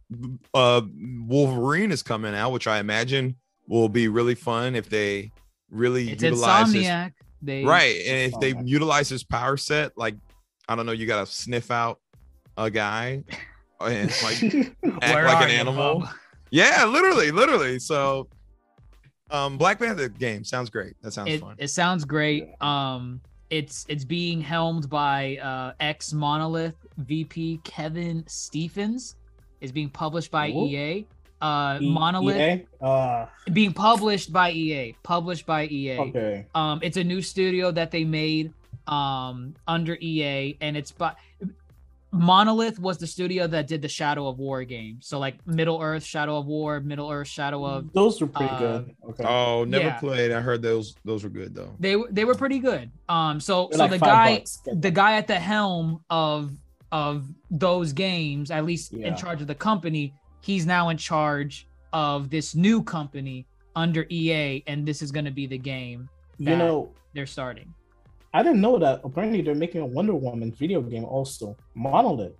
uh 0.55 0.80
Wolverine 1.26 1.93
is 1.93 2.02
coming 2.02 2.35
out, 2.35 2.52
which 2.52 2.66
I 2.66 2.78
imagine 2.78 3.36
will 3.68 3.89
be 3.89 4.09
really 4.09 4.35
fun 4.35 4.74
if 4.74 4.89
they 4.89 5.30
really 5.70 6.10
it's 6.10 6.22
utilize 6.22 6.72
his, 6.72 6.85
insomniac 6.86 7.12
they 7.43 7.65
right. 7.65 7.97
And 8.06 8.32
if 8.32 8.40
they 8.40 8.52
Insomniac. 8.55 8.69
utilize 8.69 9.09
his 9.09 9.24
power 9.24 9.56
set, 9.56 9.97
like 9.97 10.16
I 10.69 10.77
don't 10.77 10.86
know, 10.86 10.93
you 10.93 11.06
gotta 11.06 11.27
sniff 11.27 11.70
out 11.70 12.01
a 12.56 12.70
guy 12.70 13.23
and 13.81 14.12
like 14.23 14.43
act 15.02 15.27
like 15.27 15.44
an 15.44 15.51
animal. 15.51 16.01
Bob? 16.01 16.09
Yeah, 16.51 16.85
literally, 16.86 17.31
literally. 17.31 17.78
So 17.78 18.28
um 19.31 19.59
Black 19.59 19.78
Panther 19.78 20.09
game 20.09 20.44
sounds 20.44 20.70
great. 20.70 20.94
That 21.02 21.12
sounds 21.12 21.31
it, 21.31 21.40
fun. 21.40 21.56
it 21.59 21.69
sounds 21.69 22.05
great. 22.05 22.48
Um, 22.62 23.20
it's 23.51 23.86
it's 23.89 24.05
being 24.05 24.40
helmed 24.40 24.89
by 24.90 25.39
uh, 25.39 25.73
ex 25.81 26.12
Monolith 26.12 26.77
VP 26.98 27.60
Kevin 27.65 28.24
Stephens. 28.27 29.16
Is 29.60 29.73
being 29.73 29.90
published 29.90 30.31
by 30.31 30.51
Ooh. 30.51 30.66
EA. 30.66 31.05
Uh, 31.40 31.78
E- 31.81 31.90
Monolith 31.90 32.36
EA? 32.60 32.66
Uh, 32.81 33.27
being 33.52 33.73
published 33.73 34.32
by 34.32 34.51
EA. 34.51 34.94
Published 35.02 35.47
by 35.47 35.66
EA. 35.66 35.98
okay. 35.98 36.47
Um, 36.55 36.81
it's 36.82 36.97
a 36.97 37.05
new 37.05 37.23
studio 37.23 37.70
that 37.70 37.90
they 37.90 38.05
made 38.05 38.52
um 38.86 39.55
under 39.66 39.97
EA, 40.01 40.56
and 40.60 40.77
it's 40.77 40.90
by 40.93 41.12
Monolith 42.10 42.78
was 42.78 42.97
the 42.97 43.06
studio 43.06 43.47
that 43.47 43.66
did 43.66 43.82
the 43.82 43.89
Shadow 43.89 44.28
of 44.28 44.39
War 44.39 44.65
game. 44.65 44.97
So 45.02 45.19
like 45.19 45.47
Middle 45.47 45.78
Earth, 45.81 46.02
Shadow 46.05 46.39
of 46.39 46.47
War, 46.47 46.81
Middle 46.81 47.10
Earth, 47.10 47.28
Shadow 47.28 47.66
of 47.66 47.93
Those 47.93 48.19
were 48.23 48.27
pretty 48.28 48.51
uh, 48.51 48.59
good. 48.59 48.97
Okay. 49.10 49.24
Oh, 49.24 49.65
never 49.65 49.85
Yeah. 49.85 49.98
played. 49.98 50.32
I 50.32 50.40
heard 50.40 50.62
those 50.62 50.94
those 51.05 51.23
were 51.23 51.28
good 51.28 51.55
though. 51.55 51.74
they 51.78 51.97
were- 51.97 52.09
they 52.10 52.24
were 52.24 52.35
pretty 52.35 52.60
good. 52.60 52.90
Um, 53.10 53.40
so 53.40 53.69
They're 53.70 53.77
so 53.77 53.82
like 53.85 53.90
the 53.90 53.98
guy 53.98 54.39
bucks. 54.39 54.62
The 54.73 54.90
guy 54.90 55.12
at 55.19 55.27
the 55.27 55.39
helm 55.39 56.01
of 56.09 56.52
of 56.90 57.27
those 57.51 57.93
games, 57.93 58.51
at 58.51 58.65
least 58.65 58.94
Yeah. 58.94 59.09
in 59.09 59.15
charge 59.16 59.43
of 59.43 59.47
the 59.47 59.55
company, 59.55 60.15
he's 60.48 60.64
now 60.64 60.88
in 60.88 60.96
charge 60.96 61.68
of 61.92 62.30
this 62.30 62.54
new 62.54 62.82
company 62.82 63.46
under 63.76 64.06
EA, 64.08 64.64
and 64.66 64.88
this 64.88 65.02
is 65.02 65.12
going 65.12 65.26
to 65.26 65.30
be 65.30 65.46
the 65.46 65.58
game 65.58 66.08
You 66.38 66.46
that 66.46 66.56
know, 66.56 66.90
they're 67.14 67.26
starting. 67.26 67.68
I 68.32 68.42
didn't 68.42 68.62
know 68.62 68.78
that. 68.78 69.02
Apparently, 69.04 69.42
they're 69.42 69.54
making 69.66 69.82
a 69.82 69.86
Wonder 69.86 70.14
Woman 70.14 70.50
video 70.52 70.80
game 70.80 71.04
also. 71.04 71.54
Monolith. 71.74 72.32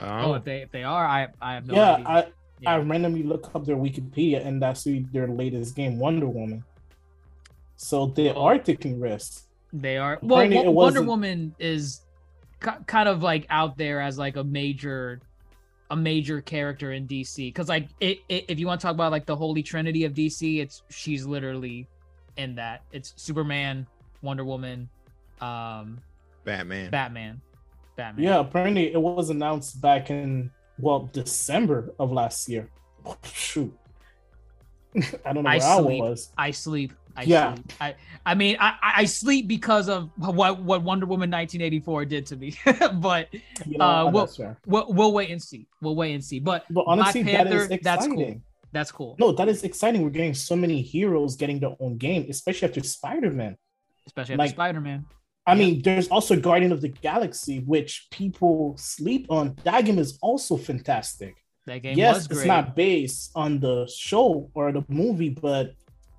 Oh, 0.00 0.06
oh 0.30 0.34
if 0.34 0.44
they 0.44 0.58
if 0.62 0.70
they 0.70 0.84
are, 0.84 1.04
I 1.06 1.28
I 1.40 1.54
have 1.54 1.66
no 1.66 1.74
yeah, 1.74 1.92
idea. 1.94 2.06
I 2.08 2.18
Yeah. 2.60 2.70
I 2.74 2.76
randomly 2.78 3.22
look 3.32 3.44
up 3.54 3.64
their 3.66 3.76
Wikipedia, 3.86 4.38
and 4.46 4.62
that's 4.62 4.84
who 4.84 4.92
their 5.12 5.28
latest 5.28 5.74
game, 5.76 5.98
Wonder 5.98 6.28
Woman. 6.28 6.62
So 7.76 8.06
they 8.06 8.30
Oh. 8.30 8.42
are 8.46 8.58
taking 8.70 9.00
risks. 9.00 9.34
They 9.72 9.96
are 9.98 10.18
well. 10.22 10.38
Apparently 10.38 10.58
Wo- 10.58 10.70
it 10.70 10.74
Wonder 10.74 11.02
Woman 11.02 11.54
is 11.58 12.02
kind 12.94 13.08
of 13.08 13.22
like 13.22 13.44
out 13.50 13.76
there 13.76 14.00
as 14.00 14.16
like 14.18 14.36
a 14.36 14.44
major, 14.44 15.20
a 15.90 15.96
major 15.96 16.40
character 16.40 16.92
in 16.92 17.06
DC. 17.06 17.36
Because 17.36 17.68
like 17.68 17.88
it, 18.00 18.20
it, 18.28 18.46
if 18.48 18.58
you 18.58 18.66
want 18.66 18.80
to 18.80 18.86
talk 18.86 18.94
about 18.94 19.12
like 19.12 19.26
the 19.26 19.36
holy 19.36 19.62
trinity 19.62 20.04
of 20.04 20.14
DC, 20.14 20.60
it's 20.60 20.82
she's 20.90 21.26
literally 21.26 21.86
in 22.36 22.54
that. 22.56 22.82
It's 22.92 23.12
Superman, 23.16 23.86
Wonder 24.22 24.44
Woman, 24.44 24.88
um, 25.40 25.98
Batman. 26.44 26.90
Batman, 26.90 27.40
Batman. 27.96 28.24
Yeah, 28.24 28.40
apparently 28.40 28.92
it 28.92 29.00
was 29.00 29.30
announced 29.30 29.80
back 29.80 30.10
in 30.10 30.50
well 30.78 31.08
December 31.12 31.92
of 31.98 32.12
last 32.12 32.48
year. 32.48 32.68
Shoot, 33.24 33.76
I 35.24 35.32
don't 35.32 35.44
know 35.44 35.50
I 35.50 35.58
where 35.58 35.66
I, 35.66 35.78
sleep. 35.78 36.02
was. 36.02 36.32
I 36.36 36.50
sleep. 36.50 36.92
I 37.16 37.22
Yeah. 37.22 37.54
sleep. 37.54 37.72
I 37.80 37.94
I 38.24 38.34
mean 38.34 38.56
I 38.60 38.74
I 38.82 39.04
sleep 39.06 39.48
because 39.48 39.88
of 39.88 40.10
what 40.16 40.60
what 40.62 40.82
Wonder 40.82 41.06
Woman 41.06 41.30
1984 41.30 42.04
did 42.04 42.26
to 42.26 42.36
me. 42.36 42.54
but 42.94 43.28
You 43.64 43.78
know, 43.78 43.84
uh, 43.84 44.02
oh, 44.04 44.10
well- 44.10 44.56
we'll, 44.66 44.92
we'll 44.92 45.12
wait 45.12 45.30
and 45.30 45.42
see. 45.42 45.66
We'll 45.80 45.96
wait 45.96 46.14
and 46.14 46.24
see. 46.24 46.40
But, 46.40 46.64
But 46.70 46.84
honestly, 46.86 47.22
Black 47.22 47.34
that 47.44 47.46
is 47.52 47.68
Panther, 47.68 47.82
that's 47.82 48.06
cool. 48.06 48.34
That's 48.72 48.92
cool. 48.92 49.16
No, 49.18 49.32
that 49.32 49.48
is 49.48 49.62
exciting. 49.64 50.02
We're 50.02 50.10
getting 50.10 50.34
so 50.34 50.54
many 50.56 50.82
heroes 50.82 51.36
getting 51.36 51.60
their 51.60 51.74
own 51.80 51.96
game, 51.96 52.26
especially 52.28 52.68
after 52.68 52.82
Spider 52.82 53.30
Man. 53.30 53.56
Especially 54.06 54.34
after 54.34 54.38
like- 54.38 54.50
Spider 54.50 54.80
Man. 54.80 55.06
I 55.48 55.54
mean, 55.54 55.80
there's 55.80 56.08
also 56.08 56.34
Guardian 56.34 56.72
of 56.72 56.80
the 56.80 56.88
Galaxy, 56.88 57.60
which 57.60 58.08
people 58.10 58.74
sleep 58.78 59.26
on. 59.30 59.54
That 59.62 59.84
game 59.84 60.00
is 60.00 60.18
also 60.20 60.56
fantastic. 60.56 61.36
That 61.66 61.82
game 61.82 61.96
yes, 61.96 62.16
was 62.16 62.26
great. 62.26 62.38
it's 62.38 62.46
not 62.46 62.74
based 62.74 63.30
on 63.36 63.60
the 63.60 63.86
show 63.86 64.50
or 64.54 64.72
the 64.72 64.84
movie, 64.88 65.28
but 65.30 65.74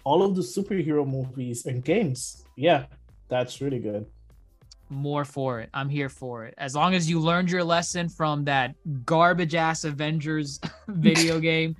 all 0.08 0.24
of 0.24 0.36
the 0.38 0.42
superhero 0.42 1.06
movies 1.06 1.66
and 1.66 1.84
games, 1.84 2.46
yeah, 2.56 2.86
that's 3.28 3.60
really 3.60 3.80
good. 3.80 4.06
More 4.90 5.26
for 5.26 5.60
it. 5.60 5.70
I'm 5.74 5.90
here 5.90 6.08
for 6.08 6.46
it. 6.46 6.54
As 6.58 6.74
long 6.76 6.96
as 6.96 7.10
you 7.10 7.20
learned 7.20 7.52
your 7.52 7.62
lesson 7.62 8.08
from 8.08 8.46
that 8.46 8.74
garbage 9.04 9.54
ass 9.54 9.84
Avengers 9.84 10.62
video 10.88 11.40
game, 11.52 11.76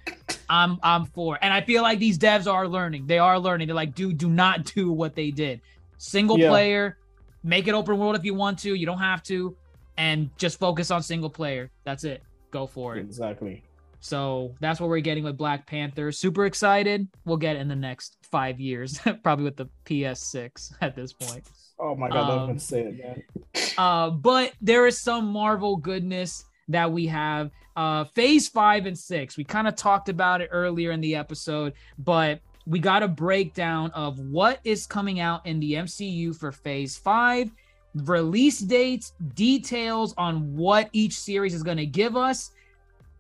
I'm 0.50 0.78
I'm 0.84 1.06
for 1.06 1.36
it. 1.36 1.40
And 1.42 1.54
I 1.54 1.62
feel 1.62 1.84
like 1.84 2.00
these 2.00 2.18
devs 2.20 2.52
are 2.52 2.68
learning. 2.68 3.08
They 3.08 3.18
are 3.18 3.40
learning. 3.40 3.68
They're 3.68 3.76
like, 3.84 3.96
dude, 3.96 4.18
do 4.18 4.28
not 4.28 4.66
do 4.76 4.92
what 4.92 5.16
they 5.16 5.32
did. 5.32 5.62
Single 5.98 6.38
Yeah. 6.38 6.50
player, 6.50 6.98
make 7.44 7.70
it 7.70 7.74
open 7.74 7.98
world 7.98 8.18
if 8.18 8.26
you 8.26 8.34
want 8.34 8.60
to. 8.60 8.76
You 8.76 8.86
don't 8.86 9.00
have 9.00 9.24
to, 9.32 9.56
and 9.96 10.30
just 10.38 10.60
focus 10.60 10.92
on 10.92 11.02
single 11.02 11.30
player. 11.30 11.72
That's 11.86 12.04
it. 12.04 12.22
Go 12.52 12.68
for 12.68 12.98
it. 12.98 13.00
Exactly. 13.00 13.64
So 14.00 14.56
that's 14.60 14.80
what 14.80 14.90
we're 14.90 15.00
getting 15.00 15.24
with 15.24 15.38
Black 15.38 15.66
Panther. 15.68 16.12
Super 16.12 16.46
excited. 16.46 17.08
We'll 17.26 17.38
get 17.38 17.56
in 17.56 17.68
the 17.68 17.76
next 17.76 18.18
five 18.22 18.60
years, 18.60 19.00
probably 19.24 19.46
with 19.46 19.58
the 19.58 19.68
PS6 19.86 20.74
at 20.82 20.96
this 20.96 21.14
point. 21.14 21.44
Oh 21.80 21.96
my 21.96 22.10
god, 22.10 22.28
don't 22.28 22.50
Um, 22.52 22.60
say 22.60 22.82
it, 22.82 22.98
man. 22.98 23.24
Uh, 23.78 24.10
but 24.10 24.54
there 24.60 24.88
is 24.88 25.00
some 25.00 25.28
Marvel 25.28 25.78
goodness 25.78 26.44
that 26.68 26.92
we 26.92 27.06
have. 27.06 27.52
Uh, 27.76 28.04
phase 28.06 28.48
five 28.48 28.88
and 28.88 28.98
six. 28.98 29.38
We 29.38 29.44
kind 29.44 29.68
of 29.68 29.76
talked 29.76 30.10
about 30.10 30.42
it 30.42 30.50
earlier 30.52 30.90
in 30.92 31.00
the 31.00 31.14
episode, 31.16 31.74
but 32.00 32.40
we 32.66 32.80
got 32.80 33.04
a 33.04 33.08
breakdown 33.08 33.92
of 33.92 34.18
what 34.20 34.60
is 34.64 34.88
coming 34.88 35.20
out 35.20 35.46
in 35.46 35.60
the 35.60 35.74
MCU 35.74 36.36
for 36.36 36.52
phase 36.52 36.98
five, 36.98 37.52
release 37.94 38.60
dates, 38.60 39.14
details 39.36 40.16
on 40.18 40.56
what 40.56 40.90
each 40.92 41.14
series 41.20 41.54
is 41.54 41.62
going 41.62 41.78
to 41.78 41.86
give 41.86 42.16
us. 42.18 42.50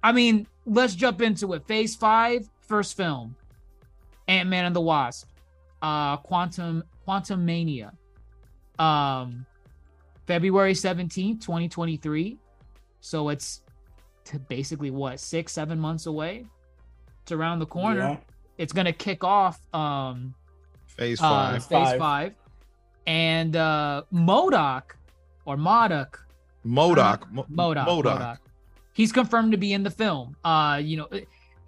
I 0.08 0.14
mean, 0.14 0.48
let's 0.66 0.96
jump 0.96 1.22
into 1.22 1.52
it. 1.52 1.68
Phase 1.68 1.94
five, 1.94 2.50
first 2.62 2.96
film, 2.96 3.36
Ant 4.30 4.48
Man 4.48 4.64
and 4.64 4.74
the 4.74 4.80
Wasp, 4.80 5.28
uh, 5.82 6.16
Quantum 6.16 6.82
Quantumania, 7.06 7.92
um, 8.80 9.46
February 10.26 10.74
seventeenth, 10.76 11.44
twenty 11.44 11.68
twenty 11.68 11.98
three. 11.98 12.38
So 13.02 13.28
it's 13.28 13.64
to 14.24 14.40
basically 14.40 14.92
what 14.92 15.20
six, 15.20 15.52
seven 15.52 15.78
months 15.78 16.06
away. 16.06 16.46
It's 17.24 17.34
around 17.34 17.60
the 17.60 17.66
corner. 17.66 18.00
Yeah. 18.00 18.18
It's 18.58 18.72
gonna 18.72 18.94
kick 18.94 19.26
off 19.26 19.60
um 19.76 20.34
Phase 20.86 21.20
uh, 21.20 21.24
five. 21.24 21.66
phase 21.66 21.70
Five. 21.70 22.00
five. 22.00 22.34
and 23.08 23.58
uh 23.58 24.04
MODOK 24.14 24.84
or 25.44 25.58
MODOK. 25.58 26.16
MODOK. 26.66 27.24
Uh, 27.24 27.44
MODOK. 27.52 27.86
MODOK. 27.86 28.38
He's 28.98 29.12
confirmed 29.12 29.52
to 29.52 29.60
be 29.60 29.74
in 29.74 29.84
the 29.84 29.92
film. 29.92 30.36
Uh, 30.44 30.82
you 30.84 30.98
know, 30.98 31.08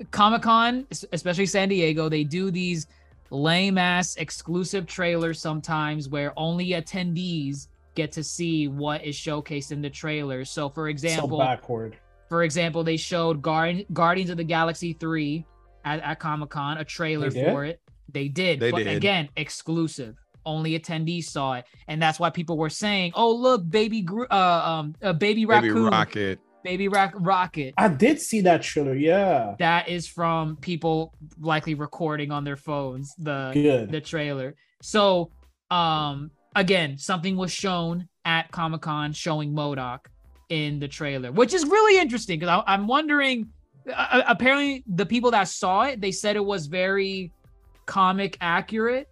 Comic 0.09 0.41
Con, 0.41 0.87
especially 1.13 1.45
San 1.45 1.69
Diego, 1.69 2.09
they 2.09 2.23
do 2.23 2.49
these 2.49 2.87
lame 3.29 3.77
ass 3.77 4.15
exclusive 4.15 4.87
trailers 4.87 5.39
sometimes 5.39 6.09
where 6.09 6.33
only 6.35 6.69
attendees 6.69 7.67
get 7.93 8.11
to 8.13 8.23
see 8.23 8.67
what 8.67 9.05
is 9.05 9.15
showcased 9.15 9.71
in 9.71 9.79
the 9.79 9.91
trailers. 9.91 10.49
So, 10.49 10.69
for 10.69 10.89
example, 10.89 11.37
so 11.37 11.37
backward. 11.37 11.97
For 12.29 12.41
example, 12.41 12.83
they 12.83 12.97
showed 12.97 13.43
Guard- 13.43 13.85
Guardians 13.93 14.31
of 14.31 14.37
the 14.37 14.43
Galaxy 14.43 14.93
3 14.93 15.45
at, 15.85 15.99
at 16.01 16.19
Comic 16.19 16.49
Con, 16.49 16.79
a 16.79 16.83
trailer 16.83 17.29
for 17.29 17.63
it. 17.63 17.79
They 18.11 18.27
did. 18.27 18.59
They 18.59 18.71
but 18.71 18.85
did. 18.85 18.97
again, 18.97 19.29
exclusive. 19.37 20.17
Only 20.47 20.79
attendees 20.79 21.25
saw 21.25 21.53
it. 21.53 21.65
And 21.87 22.01
that's 22.01 22.19
why 22.19 22.31
people 22.31 22.57
were 22.57 22.71
saying, 22.71 23.11
oh, 23.13 23.35
look, 23.35 23.69
baby, 23.69 24.01
Gro- 24.01 24.25
uh, 24.31 24.63
um, 24.65 24.95
uh, 25.03 25.13
baby 25.13 25.45
raccoon. 25.45 25.75
Baby 25.75 25.79
Rocket. 25.81 26.39
Baby 26.63 26.87
Rock- 26.87 27.13
Rocket. 27.15 27.73
I 27.77 27.87
did 27.87 28.19
see 28.19 28.41
that 28.41 28.61
trailer. 28.61 28.93
Yeah. 28.95 29.55
That 29.59 29.87
is 29.87 30.07
from 30.07 30.57
people 30.57 31.13
likely 31.39 31.73
recording 31.73 32.31
on 32.31 32.43
their 32.43 32.57
phones 32.57 33.13
the 33.17 33.51
Good. 33.53 33.91
the 33.91 34.01
trailer. 34.01 34.55
So, 34.81 35.31
um, 35.71 36.31
again, 36.55 36.97
something 36.97 37.37
was 37.37 37.51
shown 37.51 38.07
at 38.25 38.51
Comic 38.51 38.81
Con 38.81 39.13
showing 39.13 39.53
MODOK 39.53 39.99
in 40.49 40.79
the 40.79 40.87
trailer, 40.87 41.31
which 41.31 41.53
is 41.53 41.65
really 41.65 41.99
interesting 41.99 42.39
because 42.39 42.63
I'm 42.67 42.87
wondering. 42.87 43.49
Uh, 43.91 44.21
apparently, 44.27 44.83
the 44.87 45.05
people 45.05 45.31
that 45.31 45.47
saw 45.47 45.83
it, 45.83 45.99
they 46.01 46.11
said 46.11 46.35
it 46.35 46.45
was 46.45 46.67
very 46.67 47.31
comic 47.85 48.37
accurate. 48.41 49.07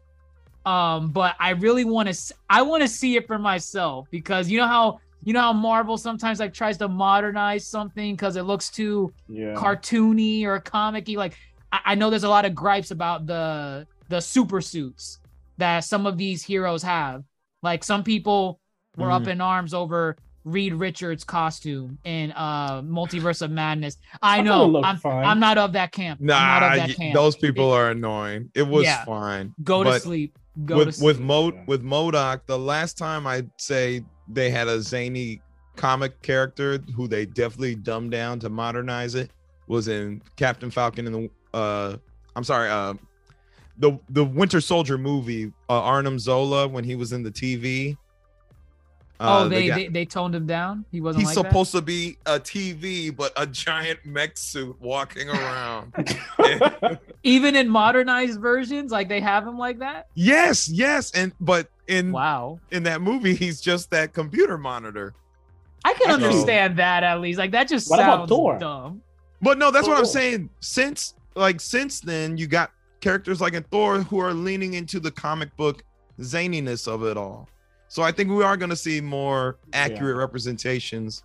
Um, 0.65 1.11
but 1.11 1.35
I 1.39 1.51
really 1.51 1.85
want 1.85 2.13
to. 2.13 2.35
I 2.49 2.61
want 2.61 2.81
to 2.83 2.87
see 2.89 3.15
it 3.15 3.25
for 3.25 3.39
myself 3.39 4.07
because 4.11 4.49
you 4.49 4.57
know 4.59 4.67
how 4.67 4.99
you 5.23 5.33
know 5.33 5.41
how 5.41 5.53
Marvel 5.53 5.97
sometimes 5.97 6.39
like 6.39 6.53
tries 6.53 6.77
to 6.77 6.87
modernize 6.87 7.65
something 7.65 8.13
because 8.15 8.35
it 8.35 8.43
looks 8.43 8.69
too 8.69 9.11
Yeah. 9.27 9.53
cartoony 9.55 10.43
or 10.45 10.59
comic-y. 10.59 11.15
Like 11.15 11.35
I, 11.71 11.79
I 11.85 11.95
know 11.95 12.09
there's 12.09 12.23
a 12.23 12.29
lot 12.29 12.45
of 12.45 12.55
gripes 12.55 12.91
about 12.91 13.25
the 13.27 13.85
the 14.09 14.19
super 14.21 14.61
suits 14.61 15.19
that 15.57 15.81
some 15.81 16.05
of 16.05 16.17
these 16.17 16.43
heroes 16.43 16.83
have. 16.83 17.23
Like 17.61 17.83
some 17.83 18.03
people 18.03 18.59
were 18.95 19.11
up 19.11 19.23
Mhm. 19.23 19.27
in 19.27 19.41
arms 19.41 19.73
over 19.73 20.15
Reed 20.45 20.73
Richards' 20.73 21.25
costume 21.25 21.97
in 22.05 22.31
uh 22.31 22.81
Multiverse 22.83 23.41
of 23.41 23.51
Madness. 23.51 23.97
I 24.21 24.37
I 24.37 24.41
know 24.41 24.81
I'm, 24.81 24.97
fine. 24.97 25.25
I'm 25.25 25.39
not 25.41 25.57
of 25.57 25.73
that 25.73 25.91
camp. 25.91 26.21
I'm 26.21 26.27
Nah, 26.27 26.59
not 26.59 26.63
of 26.63 26.87
that 26.87 26.95
camp. 26.95 27.13
those 27.15 27.35
people 27.35 27.69
are 27.71 27.89
annoying. 27.89 28.49
It 28.55 28.65
was 28.65 28.85
Yeah. 28.85 29.03
fine. 29.03 29.53
Go 29.63 29.83
to 29.83 29.89
but 29.89 30.01
sleep. 30.03 30.37
Go 30.65 30.77
with 30.77 30.97
to 30.97 31.03
with 31.03 31.17
sleep. 31.17 31.27
Mo 31.27 31.51
with 31.67 31.83
MODOK, 31.83 32.41
the 32.45 32.57
last 32.57 32.97
time 32.97 33.27
I'd 33.27 33.49
say 33.57 34.03
they 34.27 34.49
had 34.49 34.67
a 34.67 34.81
zany 34.81 35.41
comic 35.75 36.21
character 36.21 36.79
who 36.95 37.07
they 37.07 37.25
definitely 37.25 37.75
dumbed 37.75 38.11
down 38.11 38.39
to 38.39 38.49
modernize 38.49 39.15
it 39.15 39.31
was 39.67 39.87
in 39.87 40.21
Captain 40.35 40.71
Falcon 40.71 41.05
and 41.07 41.15
the 41.15 41.57
uh 41.57 41.97
I'm 42.35 42.43
sorry, 42.43 42.69
uh 42.69 42.93
the 43.77 43.99
the 44.09 44.23
Winter 44.23 44.61
Soldier 44.61 44.97
movie, 44.97 45.51
uh, 45.69 45.81
Arnim 45.81 46.19
Zola 46.19 46.67
when 46.67 46.83
he 46.83 46.95
was 46.95 47.13
in 47.13 47.23
the 47.23 47.31
TV. 47.31 47.97
Uh, 49.19 49.39
oh, 49.39 49.43
the 49.45 49.49
they, 49.55 49.67
guy- 49.67 49.75
they 49.75 49.87
they 49.87 50.05
toned 50.05 50.35
him 50.35 50.45
down. 50.45 50.85
He 50.91 51.01
wasn't. 51.01 51.21
He's 51.27 51.35
like 51.35 51.43
that? 51.43 51.49
supposed 51.49 51.71
to 51.71 51.81
be 51.81 52.17
a 52.25 52.39
TV, 52.39 53.15
but 53.15 53.31
a 53.35 53.47
giant 53.47 54.05
mech 54.05 54.37
suit 54.37 54.75
walking 54.79 55.27
around. 55.29 55.91
even 57.23 57.55
in 57.55 57.67
modernized 57.67 58.39
versions, 58.39 58.91
like 58.91 59.09
they 59.09 59.19
have 59.19 59.45
him 59.45 59.57
like 59.57 59.79
that. 59.79 60.07
yes, 60.13 60.69
yes, 60.69 61.11
and 61.11 61.31
but 61.39 61.67
in 61.87 62.11
wow, 62.11 62.59
in 62.71 62.83
that 62.83 63.01
movie, 63.01 63.33
he's 63.33 63.59
just 63.61 63.89
that 63.91 64.13
computer 64.13 64.57
monitor. 64.57 65.13
I 65.83 65.93
can 65.93 66.07
So- 66.07 66.13
understand 66.25 66.77
that 66.77 67.03
at 67.03 67.19
least. 67.21 67.39
Like 67.39 67.51
that 67.51 67.67
just 67.67 67.89
What 67.89 67.97
sounds 67.99 68.29
Thor? 68.29 68.57
dumb. 68.59 69.01
But 69.41 69.57
no, 69.57 69.71
that's 69.71 69.87
what 69.87 69.97
I'm 69.97 70.05
saying. 70.05 70.49
Since 70.59 71.13
like 71.35 71.59
since 71.61 72.01
then, 72.01 72.37
you 72.37 72.47
got 72.47 72.71
characters 73.01 73.39
like 73.41 73.53
in 73.53 73.63
Thor 73.63 73.99
who 73.99 74.19
are 74.19 74.33
leaning 74.33 74.73
into 74.73 74.99
the 74.99 75.11
comic 75.11 75.55
book 75.55 75.83
zaniness 76.19 76.87
of 76.87 77.03
it 77.03 77.17
all. 77.17 77.47
So 77.89 78.03
I 78.03 78.11
think 78.11 78.29
we 78.29 78.43
are 78.43 78.57
going 78.57 78.69
to 78.69 78.75
see 78.75 78.99
more 79.01 79.57
accurate 79.73 80.17
representations 80.17 81.23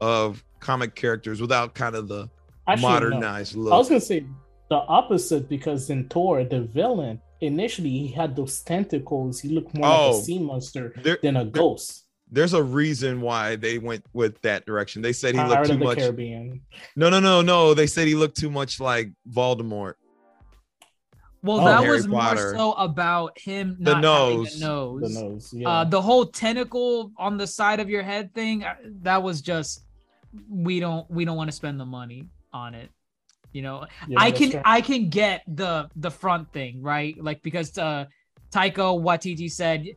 of 0.00 0.44
comic 0.60 0.94
characters 0.94 1.40
without 1.40 1.74
kind 1.74 1.94
of 1.94 2.08
the 2.08 2.28
Actually, 2.68 2.82
no. 2.82 2.88
modernized 2.92 3.56
look. 3.56 3.72
I 3.72 3.76
was 3.78 3.88
gonna 3.88 4.00
say 4.00 4.24
the 4.68 4.76
opposite 4.76 5.48
because 5.48 5.90
in 5.90 6.08
Thor, 6.08 6.44
the 6.44 6.62
villain 6.62 7.20
initially 7.40 7.90
he 7.90 8.06
had 8.08 8.36
those 8.36 8.60
tentacles. 8.62 9.40
He 9.40 9.48
looked 9.48 9.74
more 9.74 9.88
like 9.88 9.98
Oh. 9.98 10.18
a 10.18 10.22
sea 10.22 10.38
monster 10.38 10.92
There- 11.02 11.18
than 11.22 11.36
a 11.36 11.44
ghost. 11.44 12.04
There's 12.30 12.54
a 12.54 12.62
reason 12.62 13.20
why 13.20 13.56
they 13.56 13.78
went 13.78 14.04
with 14.12 14.40
that 14.42 14.64
direction. 14.64 15.02
They 15.02 15.12
said 15.12 15.34
he 15.34 15.40
looked 15.40 15.52
Pirate 15.52 15.66
too 15.66 15.76
the 15.76 15.84
much. 15.84 15.98
Caribbean. 15.98 16.60
No, 16.96 17.10
no, 17.10 17.20
no, 17.20 17.42
no. 17.42 17.74
They 17.74 17.86
said 17.86 18.06
he 18.06 18.14
looked 18.14 18.36
too 18.38 18.50
much 18.50 18.80
like 18.80 19.10
Voldemort. 19.30 19.94
Well, 21.42 21.60
Oh, 21.60 21.64
that 21.64 21.80
Harry 21.82 21.96
was 21.96 22.06
more 22.08 22.36
so 22.36 22.72
about 22.74 23.36
him 23.38 23.76
The 23.80 23.98
not 23.98 24.04
having 24.04 24.38
nose. 24.42 24.60
the 24.60 24.66
nose. 24.66 25.00
The 25.14 25.20
nose. 25.22 25.54
Yeah. 25.56 25.68
Uh, 25.68 25.84
the 25.84 26.00
whole 26.00 26.26
tentacle 26.26 27.12
on 27.16 27.36
the 27.36 27.46
side 27.46 27.80
of 27.80 27.90
your 27.90 28.02
head 28.02 28.32
thing. 28.34 28.62
uh, 28.64 28.74
That 29.02 29.22
was 29.22 29.40
just 29.42 29.84
we 30.48 30.80
don't 30.80 31.10
we 31.10 31.24
don't 31.24 31.36
want 31.36 31.48
to 31.50 31.56
spend 31.56 31.78
the 31.80 31.84
money 31.84 32.28
on 32.52 32.74
it. 32.74 32.90
You 33.52 33.62
know, 33.62 33.86
Yeah, 34.08 34.18
I 34.20 34.30
can 34.30 34.50
fair. 34.52 34.62
I 34.64 34.80
can 34.80 35.08
get 35.10 35.42
the 35.46 35.90
the 35.96 36.10
front 36.10 36.50
thing 36.52 36.80
right, 36.80 37.14
like 37.22 37.42
because 37.42 37.76
uh, 37.76 38.06
Taika 38.50 38.86
Waititi 39.06 39.50
said, 39.50 39.88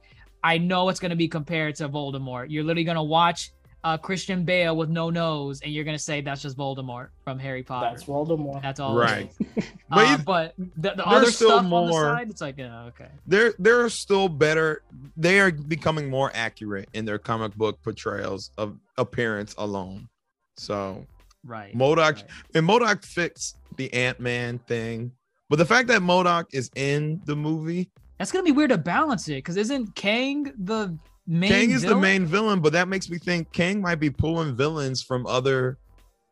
I 0.44 0.58
know 0.58 0.90
it's 0.90 1.00
gonna 1.00 1.16
be 1.16 1.28
compared 1.30 1.76
to 1.76 1.88
Voldemort. 1.88 2.48
You're 2.50 2.64
literally 2.64 2.84
gonna 2.84 3.04
watch 3.04 3.52
uh, 3.86 3.96
Christian 3.98 4.44
Bale 4.44 4.76
with 4.76 4.90
no 4.90 5.12
nose, 5.12 5.62
and 5.62 5.72
you're 5.72 5.84
gonna 5.84 6.00
say 6.00 6.20
that's 6.20 6.42
just 6.42 6.58
Voldemort 6.58 7.10
from 7.24 7.38
Harry 7.38 7.62
Potter. 7.62 7.88
That's 7.92 8.04
Voldemort. 8.04 8.62
That's 8.64 8.80
all. 8.80 8.96
Right. 8.96 9.32
it 9.56 9.66
But 9.90 10.08
Uh, 10.08 10.18
but 10.26 10.54
the, 10.58 10.96
the 10.96 11.06
other 11.06 11.30
still 11.30 11.60
stuff 11.60 11.72
on 11.72 11.88
the 11.88 11.94
side, 11.94 12.30
it's 12.32 12.42
like, 12.42 12.58
yeah, 12.58 12.86
okay. 12.86 13.10
they're 13.28 13.54
they're 13.60 13.88
still 13.90 14.28
better. 14.28 14.82
They 15.16 15.40
are 15.40 15.52
becoming 15.52 16.10
more 16.10 16.32
accurate 16.34 16.90
in 16.94 17.06
their 17.06 17.20
comic 17.20 17.54
book 17.56 17.80
portrayals 17.84 18.50
of 18.58 18.76
appearance 18.98 19.54
alone. 19.60 20.10
So 20.58 21.06
Right. 21.44 21.78
MODOK 21.78 21.98
right. 21.98 22.24
and 22.56 22.68
MODOK 22.68 23.06
fixed 23.06 23.58
the 23.78 23.94
Ant 23.94 24.20
Man 24.20 24.58
thing, 24.58 25.12
but 25.48 25.58
the 25.58 25.66
fact 25.66 25.88
that 25.90 26.02
MODOK 26.02 26.46
is 26.54 26.72
in 26.76 27.22
the 27.26 27.36
movie, 27.36 27.92
That's 28.18 28.32
gonna 28.32 28.44
be 28.44 28.52
weird 28.52 28.72
to 28.72 28.80
balance 28.80 29.28
it, 29.28 29.36
because 29.36 29.58
isn't 29.58 29.94
Kang 29.94 30.52
the 30.58 30.98
main? 31.28 31.50
Kang 31.50 31.72
is 31.72 31.82
the 31.82 31.96
main 31.96 32.26
villain, 32.26 32.60
but 32.60 32.74
that 32.74 32.88
makes 32.88 33.10
me 33.10 33.18
think 33.18 33.52
Kang 33.52 33.82
might 33.82 33.96
be 34.00 34.10
pulling 34.10 34.56
villains 34.56 35.02
from 35.02 35.26
other 35.28 35.78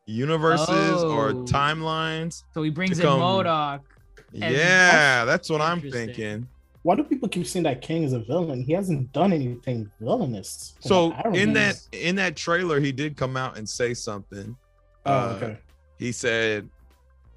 universes 0.05 0.69
or 1.03 1.29
Oh. 1.29 1.43
timelines. 1.45 2.43
So 2.53 2.61
he 2.63 2.69
brings 2.69 2.97
to 2.97 3.03
in 3.03 3.09
come- 3.09 3.19
MODOK. 3.19 3.81
Yeah, 4.31 5.25
that's 5.25 5.49
what 5.49 5.61
I'm 5.61 5.79
thinking. 5.81 6.47
Why 6.81 6.95
do 6.95 7.03
people 7.03 7.29
keep 7.29 7.47
saying 7.47 7.63
that 7.63 7.81
King 7.81 8.03
is 8.03 8.11
a 8.13 8.19
villain? 8.19 8.61
He 8.63 8.73
hasn't 8.73 9.13
done 9.13 9.31
anything 9.31 9.89
villainous. 10.01 10.73
So 10.81 11.13
in 11.33 11.53
that 11.53 11.79
in 11.93 12.15
that 12.17 12.35
trailer, 12.35 12.79
he 12.81 12.91
did 12.91 13.15
come 13.15 13.37
out 13.37 13.57
and 13.57 13.67
say 13.69 13.93
something. 13.93 14.57
Oh, 15.05 15.11
Uh, 15.13 15.33
okay. 15.37 15.57
He 15.97 16.11
said 16.11 16.67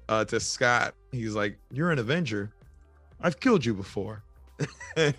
uh, 0.09 0.25
to 0.25 0.39
Scott, 0.39 0.95
he's 1.11 1.33
like, 1.35 1.57
"You're 1.71 1.91
an 1.91 1.99
Avenger. 1.99 2.51
I've 3.21 3.39
killed 3.39 3.63
you 3.63 3.73
before." 3.73 4.23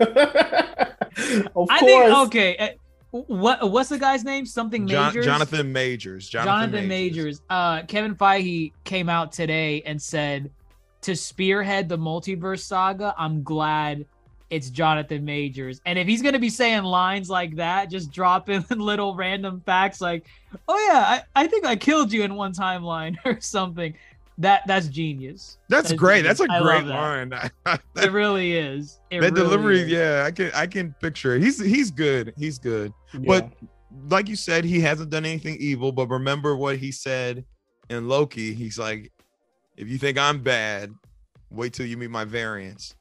of 1.56 1.68
I 1.70 1.78
course. 1.80 1.80
think 1.80 2.26
okay. 2.26 2.56
uh, 2.56 2.68
What 3.10 3.70
what's 3.70 3.88
the 3.88 3.98
guy's 3.98 4.24
name? 4.24 4.44
Something 4.46 4.86
Jon- 4.86 5.08
Majors. 5.08 5.24
Jonathan 5.24 5.72
Majors. 5.72 6.28
Jonathan, 6.28 6.70
Jonathan 6.72 6.88
Majors. 6.88 7.40
Uh, 7.48 7.82
Kevin 7.82 8.14
Feige 8.14 8.72
came 8.84 9.08
out 9.08 9.32
today 9.32 9.82
and 9.82 10.00
said 10.00 10.50
to 11.02 11.14
spearhead 11.16 11.88
the 11.88 11.96
multiverse 11.98 12.60
saga. 12.60 13.14
I'm 13.16 13.42
glad 13.42 14.04
it's 14.50 14.70
Jonathan 14.70 15.24
Majors. 15.24 15.80
And 15.86 15.98
if 15.98 16.06
he's 16.08 16.22
gonna 16.22 16.38
be 16.38 16.48
saying 16.50 16.82
lines 16.82 17.28
like 17.30 17.56
that, 17.56 17.90
just 17.90 18.10
dropping 18.10 18.64
little 18.76 19.14
random 19.14 19.62
facts 19.64 20.00
like, 20.00 20.26
"Oh 20.66 20.78
yeah, 20.90 21.20
I, 21.36 21.44
I 21.44 21.46
think 21.46 21.66
I 21.66 21.76
killed 21.76 22.12
you 22.12 22.22
in 22.24 22.34
one 22.34 22.52
timeline" 22.52 23.16
or 23.26 23.40
something. 23.40 23.94
That 24.38 24.62
that's 24.66 24.86
genius. 24.88 25.58
That's 25.68 25.92
great. 25.92 26.18
genius. 26.18 26.38
That's 26.38 26.50
a 26.50 26.54
I 26.54 26.62
great 26.62 26.84
love 26.84 27.30
that. 27.30 27.52
line. 27.66 27.78
It 27.96 28.12
really 28.12 28.56
is. 28.56 29.00
It 29.10 29.20
that 29.20 29.32
really 29.32 29.42
delivery, 29.44 29.80
is. 29.80 29.88
yeah, 29.88 30.22
I 30.24 30.30
can 30.30 30.50
I 30.54 30.66
can 30.66 30.94
picture 31.00 31.34
it. 31.34 31.42
He's 31.42 31.60
he's 31.60 31.90
good. 31.90 32.32
He's 32.38 32.58
good. 32.58 32.92
But 33.12 33.50
like 34.08 34.28
you 34.28 34.36
said, 34.36 34.64
he 34.64 34.80
hasn't 34.80 35.10
done 35.10 35.24
anything 35.24 35.56
evil. 35.58 35.90
But 35.90 36.08
remember 36.08 36.56
what 36.56 36.76
he 36.78 36.92
said 36.92 37.44
in 37.90 38.06
Loki. 38.08 38.54
He's 38.54 38.78
like, 38.78 39.10
if 39.76 39.88
you 39.88 39.98
think 39.98 40.18
I'm 40.18 40.40
bad, 40.42 40.92
wait 41.50 41.72
till 41.72 41.86
you 41.86 41.96
meet 41.96 42.10
my 42.10 42.24
variants. 42.24 42.94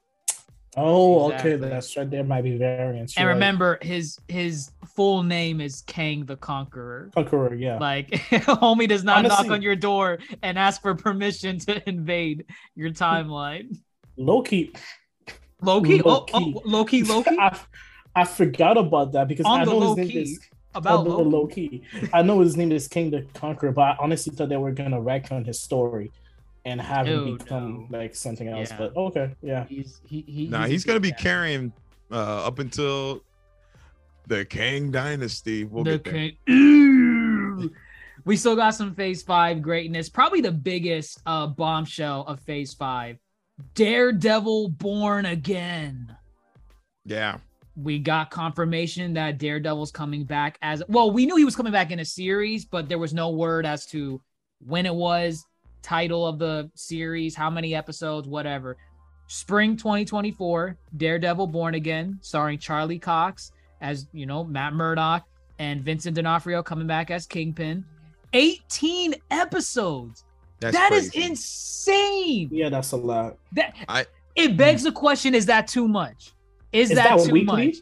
Oh, 0.79 1.31
Exactly. 1.31 1.53
okay. 1.53 1.69
That's 1.69 1.97
right. 1.97 2.09
There 2.09 2.23
might 2.23 2.43
be 2.43 2.55
variants. 2.57 3.17
And 3.17 3.25
right. 3.27 3.33
remember, 3.33 3.79
his 3.81 4.19
his 4.27 4.71
full 4.95 5.23
name 5.23 5.59
is 5.59 5.81
Kang 5.87 6.23
the 6.25 6.37
Conqueror. 6.37 7.09
Conqueror, 7.15 7.55
yeah. 7.55 7.79
Like, 7.79 8.09
homie 8.11 8.87
does 8.87 9.03
not 9.03 9.23
knock 9.25 9.49
on 9.49 9.61
your 9.63 9.75
door 9.75 10.19
and 10.43 10.57
ask 10.57 10.81
for 10.81 10.93
permission 10.93 11.57
to 11.59 11.89
invade 11.89 12.45
your 12.75 12.91
timeline. 12.91 13.75
Loki, 14.17 14.71
Loki. 15.61 16.01
Oh, 16.03 16.09
Loki. 16.09 16.33
oh, 16.35 16.61
Loki. 16.63 17.03
Loki. 17.03 17.35
I, 17.39 17.59
I 18.15 18.23
forgot 18.25 18.77
about 18.77 19.11
that 19.13 19.27
because 19.27 19.45
On 19.47 19.61
I 19.61 19.63
know 19.63 19.95
his 19.95 20.09
name 20.09 20.17
is 20.23 20.39
about 20.75 21.07
on 21.07 21.07
Loki. 21.07 21.29
low 21.29 21.47
key. 21.47 21.83
I 22.13 22.21
know 22.21 22.39
his 22.41 22.55
name 22.55 22.71
is 22.71 22.87
King 22.87 23.09
the 23.09 23.25
Conqueror, 23.33 23.71
but 23.71 23.81
I 23.81 23.97
honestly 23.99 24.33
thought 24.35 24.49
they 24.49 24.57
were 24.57 24.71
gonna 24.71 24.99
retcon 25.01 25.45
his 25.45 25.59
story 25.59 26.11
and 26.67 26.81
have 26.81 27.07
him 27.07 27.37
become 27.37 27.87
like 27.89 28.13
something 28.13 28.47
else. 28.49 28.69
Yeah. 28.71 28.77
But 28.77 28.95
okay, 28.97 29.35
yeah. 29.41 29.65
He's 29.65 30.01
he, 30.05 30.21
he 30.27 30.47
Nah, 30.47 30.65
a 30.65 30.67
he's 30.67 30.83
gonna 30.83 30.99
be 30.99 31.11
guy. 31.11 31.17
carrying 31.17 31.71
uh, 32.11 32.45
up 32.45 32.59
until 32.59 33.23
the 34.27 34.43
Kang 34.45 34.91
Dynasty. 34.91 35.63
We'll 35.63 35.85
The 35.85 35.97
get 35.97 36.03
there. 36.03 36.31
king- 36.45 37.73
We 38.25 38.35
still 38.35 38.57
got 38.57 38.71
some 38.71 38.93
phase 38.93 39.23
five 39.23 39.61
greatness. 39.61 40.09
Probably 40.09 40.41
the 40.41 40.51
biggest 40.51 41.21
uh 41.25 41.47
bombshell 41.47 42.25
of 42.27 42.39
phase 42.41 42.73
five. 42.73 43.17
Daredevil 43.73 44.69
born 44.69 45.25
again. 45.25 46.15
Yeah. 47.05 47.37
We 47.77 47.99
got 47.99 48.29
confirmation 48.31 49.13
that 49.13 49.37
Daredevil's 49.37 49.91
coming 49.91 50.25
back 50.25 50.57
as 50.61 50.83
well. 50.89 51.11
We 51.11 51.25
knew 51.25 51.37
he 51.37 51.45
was 51.45 51.55
coming 51.55 51.71
back 51.71 51.91
in 51.91 51.99
a 51.99 52.05
series, 52.05 52.65
but 52.65 52.89
there 52.89 52.97
was 52.99 53.13
no 53.13 53.29
word 53.29 53.65
as 53.65 53.85
to 53.87 54.19
when 54.65 54.85
it 54.87 54.93
was, 54.93 55.45
title 55.81 56.25
of 56.27 56.39
the 56.39 56.69
series, 56.75 57.35
how 57.35 57.49
many 57.49 57.75
episodes, 57.75 58.27
whatever. 58.27 58.77
Spring 59.27 59.75
2024, 59.75 60.77
Daredevil 60.97 61.47
Born 61.47 61.75
Again, 61.75 62.17
starring 62.21 62.57
Charlie 62.59 62.99
Cox 62.99 63.51
as, 63.81 64.07
you 64.13 64.25
know, 64.25 64.43
Matt 64.43 64.73
Murdock 64.73 65.25
and 65.59 65.81
Vincent 65.81 66.15
D'Onofrio 66.15 66.63
coming 66.63 66.87
back 66.87 67.11
as 67.11 67.25
Kingpin. 67.25 67.83
18 68.33 69.15
episodes. 69.31 70.23
That's 70.59 70.75
That 70.75 70.91
is 70.93 71.11
crazy. 71.11 71.27
insane. 71.29 72.49
Yeah, 72.51 72.69
that's 72.69 72.91
a 72.91 72.97
lot. 72.97 73.37
That 73.53 73.75
I 73.87 74.05
it 74.35 74.57
begs 74.57 74.83
the 74.83 74.91
question: 74.91 75.33
Is 75.35 75.45
that 75.47 75.67
too 75.67 75.87
much? 75.87 76.33
Is, 76.71 76.89
Is 76.91 76.97
that, 76.97 77.17
that 77.17 77.25
too 77.25 77.31
weekly? 77.31 77.67
much? 77.67 77.75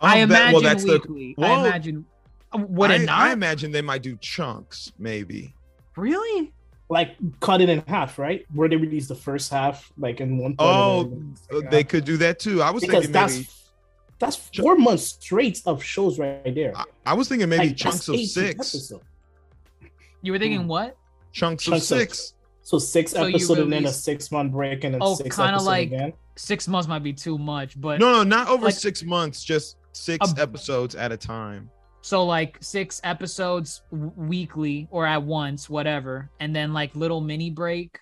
I 0.00 0.20
Um, 0.20 0.28
that- 0.28 0.34
imagine 0.38 0.52
well, 0.54 0.62
that's 0.62 0.84
the- 0.84 0.92
weekly. 0.92 1.34
I 1.38 1.60
imagine. 1.66 2.04
Would 2.54 2.90
I, 2.90 2.94
it 2.96 3.02
not? 3.06 3.18
I 3.18 3.32
imagine 3.32 3.70
they 3.72 3.82
might 3.82 4.02
do 4.02 4.16
chunks, 4.16 4.92
maybe. 4.98 5.54
really? 5.96 6.52
Like 6.90 7.16
cut 7.40 7.60
it 7.60 7.68
in 7.68 7.82
half, 7.86 8.18
right? 8.18 8.46
Where 8.54 8.68
they 8.68 8.76
release 8.76 9.08
the 9.08 9.14
first 9.14 9.50
half, 9.50 9.92
like 9.98 10.20
in 10.20 10.38
one. 10.38 10.54
Oh, 10.58 10.64
part 10.64 11.06
and 11.06 11.12
then 11.12 11.36
the 11.50 11.56
oh, 11.56 11.70
they 11.70 11.76
half. 11.78 11.88
could 11.88 12.04
do 12.04 12.16
that 12.18 12.38
too. 12.38 12.62
I 12.62 12.70
was 12.70 12.80
because 12.82 12.94
thinking 13.04 13.12
that's 13.12 13.34
maybe. 13.34 13.48
that's 14.18 14.36
four 14.36 14.76
months 14.76 15.02
straight 15.04 15.60
of 15.66 15.82
shows 15.84 16.18
right 16.18 16.54
there. 16.54 16.74
I, 16.74 16.84
I 17.04 17.12
was 17.14 17.28
thinking 17.28 17.48
maybe 17.48 17.68
Like, 17.68 17.76
chunks 17.76 18.08
of 18.08 18.18
six. 18.20 18.54
episodes. 18.58 19.04
You 20.22 20.32
were 20.32 20.38
thinking 20.38 20.62
hmm. 20.62 20.68
what? 20.68 20.96
Chunks, 21.32 21.64
Chunks 21.64 21.90
of 21.90 21.96
of- 21.96 22.00
six. 22.00 22.34
So 22.62 22.78
six 22.78 23.12
So 23.12 23.22
you 23.26 23.36
episodes 23.36 23.60
and 23.60 23.72
then 23.72 23.84
a 23.86 23.92
six 23.92 24.30
month 24.30 24.52
break 24.52 24.84
and 24.84 24.94
then 24.94 25.00
Oh, 25.02 25.14
six 25.14 25.36
kind 25.36 25.56
of 25.56 25.62
like 25.62 25.88
again. 25.88 26.12
six 26.36 26.68
months 26.68 26.86
might 26.88 27.02
be 27.02 27.12
too 27.14 27.38
much, 27.38 27.80
but 27.80 27.98
No, 27.98 28.16
no, 28.18 28.22
not 28.24 28.48
over 28.48 28.66
like- 28.66 28.74
six 28.74 29.02
months. 29.02 29.42
Just 29.44 29.76
six 29.92 30.32
A- 30.32 30.40
episodes 30.42 30.94
at 30.94 31.12
a 31.12 31.16
time. 31.16 31.70
So 32.08 32.24
like 32.24 32.56
six 32.60 33.00
episodes 33.04 33.82
w- 33.90 34.12
weekly 34.16 34.88
or 34.90 35.06
at 35.06 35.22
once, 35.22 35.68
whatever, 35.68 36.30
and 36.40 36.54
then 36.56 36.72
like 36.72 36.94
little 36.96 37.20
mini 37.20 37.50
break, 37.50 37.98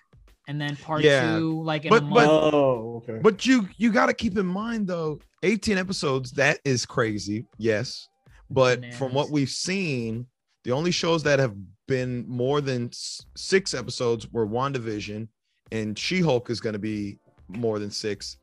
and 0.47 0.59
then 0.61 0.75
part 0.77 1.01
Yeah. 1.03 1.37
two, 1.37 1.61
like 1.63 1.85
in 1.85 1.89
But- 1.89 2.03
a 2.03 2.07
but- 2.07 2.27
Oh, 2.29 3.03
okay. 3.03 3.19
But 3.21 3.45
you 3.45 3.67
you 3.77 3.91
got 3.91 4.05
to 4.07 4.13
keep 4.13 4.37
in 4.37 4.45
mind 4.45 4.87
though, 4.87 5.19
18 5.43 5.77
episodes 5.77 6.31
that 6.31 6.59
is 6.63 6.85
crazy. 6.85 7.45
Yes, 7.57 8.07
but 8.49 8.93
from 8.95 9.13
what 9.13 9.29
we've 9.29 9.49
seen, 9.49 10.25
the 10.63 10.71
only 10.71 10.91
shows 10.91 11.23
that 11.23 11.39
have 11.39 11.55
been 11.87 12.25
more 12.27 12.59
than 12.61 12.89
six 13.35 13.73
episodes 13.73 14.31
were 14.31 14.45
WandaVision, 14.47 15.27
and 15.71 15.97
She-Hulk 15.97 16.49
is 16.49 16.59
going 16.59 16.73
to 16.73 16.79
be 16.79 17.19
more 17.49 17.79
than 17.79 17.91
six. 17.91 18.37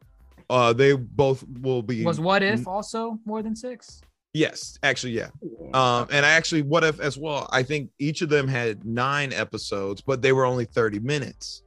Uh, 0.50 0.72
they 0.72 0.92
both 0.94 1.42
will 1.60 1.82
be. 1.82 2.04
Was 2.04 2.20
what 2.20 2.42
if 2.42 2.66
also 2.68 3.18
more 3.24 3.42
than 3.42 3.56
six? 3.56 4.00
Yes, 4.34 4.78
actually, 4.82 5.12
yeah. 5.12 5.28
Um, 5.72 6.08
and 6.10 6.26
I 6.26 6.30
actually, 6.30 6.62
what 6.62 6.82
if 6.82 6.98
as 7.00 7.16
well? 7.16 7.48
I 7.52 7.62
think 7.62 7.90
each 8.00 8.20
of 8.20 8.28
them 8.28 8.48
had 8.48 8.84
nine 8.84 9.32
episodes, 9.32 10.00
but 10.00 10.20
they 10.22 10.32
were 10.32 10.44
only 10.44 10.64
30 10.64 10.98
minutes. 10.98 11.62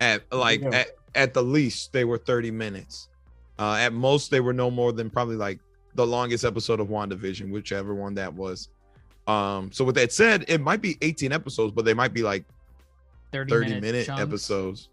At 0.00 0.22
like 0.32 0.60
Yeah. 0.60 0.70
at, 0.70 0.88
at 1.14 1.34
the 1.34 1.42
least, 1.42 1.92
they 1.92 2.04
were 2.04 2.18
30 2.18 2.50
minutes. 2.50 3.08
Uh, 3.58 3.74
at 3.74 3.92
most, 3.92 4.30
they 4.32 4.40
were 4.40 4.52
no 4.52 4.68
more 4.70 4.92
than 4.92 5.10
probably 5.10 5.36
like 5.36 5.60
the 5.94 6.06
longest 6.06 6.44
episode 6.44 6.80
of 6.80 6.88
WandaVision, 6.88 7.50
whichever 7.50 7.94
one 7.94 8.14
that 8.14 8.32
was. 8.34 8.68
Um, 9.28 9.70
so 9.72 9.84
with 9.84 9.94
that 9.96 10.12
said, 10.12 10.44
it 10.48 10.60
might 10.60 10.80
be 10.82 10.96
18 11.02 11.32
episodes, 11.32 11.72
but 11.72 11.84
they 11.84 11.94
might 11.94 12.12
be 12.14 12.22
like 12.22 12.44
30, 13.32 13.50
30 13.50 13.66
minute, 13.66 13.82
minute 13.82 14.08
episodes, 14.20 14.88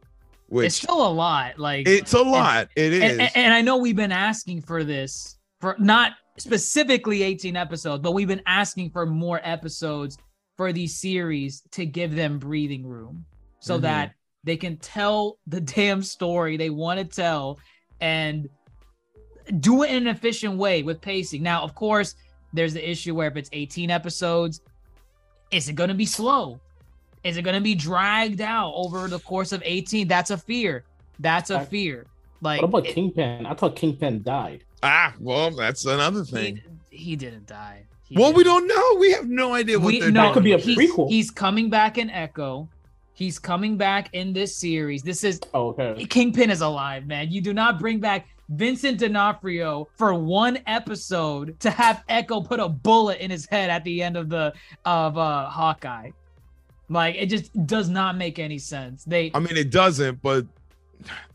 which 0.48 0.68
It's 0.68 0.76
still 0.76 1.06
a 1.08 1.10
lot. 1.12 1.58
Like 1.58 1.88
it's 1.88 2.14
a 2.14 2.22
lot. 2.22 2.70
It 2.76 2.94
is. 2.94 3.02
and, 3.04 3.22
and- 3.22 3.32
and 3.36 3.54
I 3.54 3.62
know 3.62 3.78
we've 3.78 3.96
been 3.96 4.12
asking 4.12 4.62
for 4.62 4.84
this 4.84 5.38
for 5.62 5.76
not 5.80 6.14
specifically 6.38 7.24
18 7.24 7.56
episodes, 7.56 8.02
but 8.02 8.12
we've 8.14 8.28
been 8.28 8.42
asking 8.46 8.90
for 8.92 9.06
more 9.06 9.40
episodes 9.44 10.18
for 10.58 10.72
these 10.74 10.96
series 11.00 11.62
to 11.72 11.86
give 11.86 12.16
them 12.16 12.40
breathing 12.40 12.86
room 12.86 13.26
so 13.60 13.78
Mhm. 13.78 13.82
that 13.82 14.14
they 14.44 14.58
can 14.58 14.78
tell 14.78 15.38
the 15.48 15.62
damn 15.76 16.02
story 16.02 16.58
they 16.58 16.70
want 16.70 17.00
to 17.00 17.06
tell 17.06 17.60
and 18.02 18.50
do 19.60 19.84
it 19.84 19.90
in 19.92 19.98
an 19.98 20.08
efficient 20.08 20.58
way 20.58 20.84
with 20.84 21.02
pacing. 21.02 21.44
Now, 21.44 21.62
of 21.64 21.76
course, 21.76 22.16
there's 22.54 22.74
the 22.74 22.90
issue 22.90 23.16
where 23.16 23.28
if 23.28 23.38
it's 23.38 23.50
18 23.54 23.92
episodes, 23.92 24.62
is 25.52 25.70
it 25.70 25.74
going 25.74 25.90
to 25.90 25.94
be 25.96 26.06
slow? 26.06 26.60
Is 27.24 27.38
it 27.38 27.42
going 27.44 27.56
to 27.56 27.62
be 27.62 27.76
dragged 27.76 28.42
out 28.42 28.74
over 28.76 29.08
the 29.08 29.20
course 29.20 29.52
of 29.52 29.62
18? 29.66 30.08
That's 30.08 30.32
a 30.32 30.38
fear. 30.38 30.84
That's 31.20 31.50
a 31.50 31.62
fear. 31.66 32.08
Like 32.42 32.62
What 32.62 32.68
about 32.70 32.88
it- 32.88 32.94
Kingpin? 32.96 33.46
I 33.46 33.54
thought 33.54 33.76
Kingpin 33.76 34.22
died. 34.24 34.64
Ah, 34.86 35.14
well, 35.20 35.52
that's 35.52 35.86
another 35.86 36.24
thing. 36.24 36.62
he, 36.92 36.98
he 36.98 37.16
didn't 37.16 37.48
die. 37.48 37.84
He 38.04 38.16
well, 38.18 38.32
we 38.34 38.44
didn't. 38.44 38.68
don't 38.68 38.68
know. 38.96 39.00
We 39.00 39.12
have 39.14 39.28
no 39.28 39.54
idea 39.56 39.80
what 39.80 39.88
We- 39.88 40.00
they're 40.00 40.12
no, 40.12 40.24
doing. 40.24 40.34
could 40.34 40.44
be 40.44 40.52
a 40.54 40.58
he's, 40.58 40.78
prequel. 40.78 41.10
he's 41.10 41.32
coming 41.32 41.70
back 41.70 41.98
in 41.98 42.10
Echo. 42.10 42.70
He's 43.14 43.40
coming 43.40 43.78
back 43.78 44.10
in 44.14 44.34
this 44.34 44.56
series. 44.58 45.02
This 45.02 45.24
is 45.24 45.40
Oh, 45.54 45.70
okay. 45.70 46.06
Kingpin 46.06 46.50
is 46.50 46.62
alive, 46.62 47.08
man. 47.08 47.32
You 47.32 47.42
do 47.42 47.54
not 47.54 47.80
bring 47.80 48.00
back 48.00 48.28
Vincent 48.50 49.00
D'Onofrio 49.00 49.88
for 49.98 50.14
one 50.14 50.60
episode 50.68 51.60
to 51.62 51.72
have 51.72 52.04
Echo 52.10 52.42
put 52.42 52.60
a 52.60 52.68
bullet 52.70 53.20
in 53.20 53.32
his 53.32 53.46
head 53.48 53.70
at 53.70 53.84
the 53.86 54.04
end 54.04 54.18
of 54.18 54.30
the 54.30 54.54
of 54.84 55.18
uh 55.18 55.50
Hawkeye. 55.50 56.12
Like 56.90 57.16
it 57.16 57.28
just 57.28 57.52
does 57.66 57.90
not 57.90 58.18
make 58.18 58.38
any 58.38 58.60
sense. 58.60 59.04
They 59.06 59.32
I 59.34 59.40
mean, 59.40 59.58
it 59.58 59.72
doesn't, 59.72 60.22
but 60.22 60.46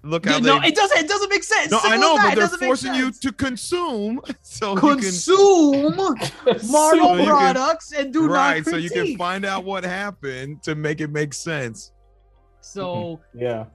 look 0.03 0.27
how 0.27 0.39
no, 0.39 0.61
they. 0.61 0.69
it 0.69 0.75
doesn't. 0.75 0.99
It 0.99 1.09
doesn't 1.09 1.29
make 1.31 1.45
sense. 1.45 1.71
no, 1.71 1.79
I 1.83 1.97
know, 1.97 2.17
but 2.17 2.25
It 2.25 2.37
they're 2.37 2.45
doesn't 2.45 2.61
make 2.61 2.69
forcing 2.69 2.95
you 2.95 3.11
to 3.13 3.33
consume, 3.33 4.21
so 4.43 4.75
you 4.75 4.81
consume 4.97 5.95
Marvel 5.97 6.59
So 6.59 6.95
you 6.95 7.01
can- 7.17 7.27
products 7.27 7.93
and 7.93 8.13
do 8.13 8.27
right, 8.29 8.65
not 8.65 8.71
so 8.71 8.77
you 8.77 8.91
can 8.91 9.17
find 9.17 9.45
out 9.45 9.65
what 9.65 9.85
happened 9.85 10.63
to 10.65 10.75
make 10.75 11.01
it 11.01 11.09
make 11.11 11.35
sense. 11.35 11.93
So 12.61 13.21
Yeah. 13.35 13.67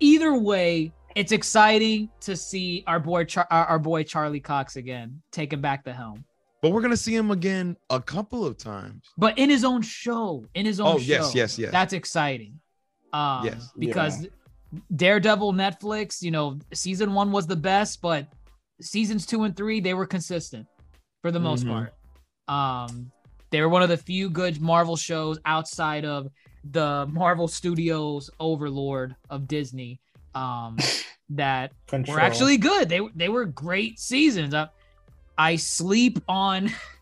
either 0.00 0.38
way, 0.38 0.92
it's 1.16 1.32
exciting 1.32 2.08
to 2.20 2.36
see 2.36 2.84
our 2.86 3.00
boy 3.00 3.24
Char- 3.24 3.46
our, 3.50 3.66
our 3.66 3.78
boy 3.78 4.02
Charlie 4.04 4.40
Cox 4.40 4.76
again 4.76 5.20
taking 5.32 5.60
back 5.60 5.84
the 5.84 5.92
helm, 5.92 6.24
But 6.62 6.70
we're 6.70 6.82
gonna 6.82 6.96
see 6.96 7.14
him 7.14 7.30
again 7.32 7.76
a 7.90 8.00
couple 8.00 8.46
of 8.46 8.56
times. 8.56 9.04
but 9.18 9.36
in 9.38 9.50
his 9.50 9.64
own 9.64 9.82
show. 9.82 10.44
In 10.54 10.64
his 10.66 10.78
own 10.80 10.94
Oh 10.94 10.98
show. 10.98 11.04
yes, 11.04 11.34
yes, 11.34 11.58
yes. 11.58 11.72
That's 11.72 11.92
exciting. 11.92 12.60
Um, 13.12 13.44
Yes. 13.44 13.72
because 13.76 14.28
Daredevil 14.94 15.52
Netflix, 15.52 16.22
you 16.22 16.30
know, 16.30 16.58
season 16.72 17.12
one 17.14 17.32
was 17.32 17.46
the 17.46 17.56
best, 17.56 18.00
but 18.00 18.26
seasons 18.80 19.26
two 19.26 19.42
and 19.44 19.56
three 19.56 19.80
they 19.80 19.94
were 19.94 20.06
consistent 20.06 20.66
for 21.22 21.30
the 21.30 21.40
most 21.40 21.64
Mhm. 21.66 21.68
part. 21.68 21.94
Um, 22.48 23.10
they 23.50 23.60
were 23.60 23.68
one 23.68 23.82
of 23.82 23.88
the 23.88 23.96
few 23.96 24.30
good 24.30 24.60
Marvel 24.60 24.96
shows 24.96 25.38
outside 25.44 26.04
of 26.04 26.28
the 26.64 27.06
Marvel 27.10 27.48
Studios 27.48 28.30
overlord 28.38 29.16
of 29.28 29.48
Disney. 29.48 30.00
Um, 30.34 30.76
that 31.30 31.72
Control. 31.86 32.16
were 32.16 32.20
actually 32.20 32.56
good. 32.56 32.88
They 32.88 33.00
they 33.14 33.28
were 33.28 33.44
great 33.44 33.98
seasons. 33.98 34.54
I, 34.54 34.68
I 35.38 35.56
sleep 35.56 36.18
on 36.28 36.70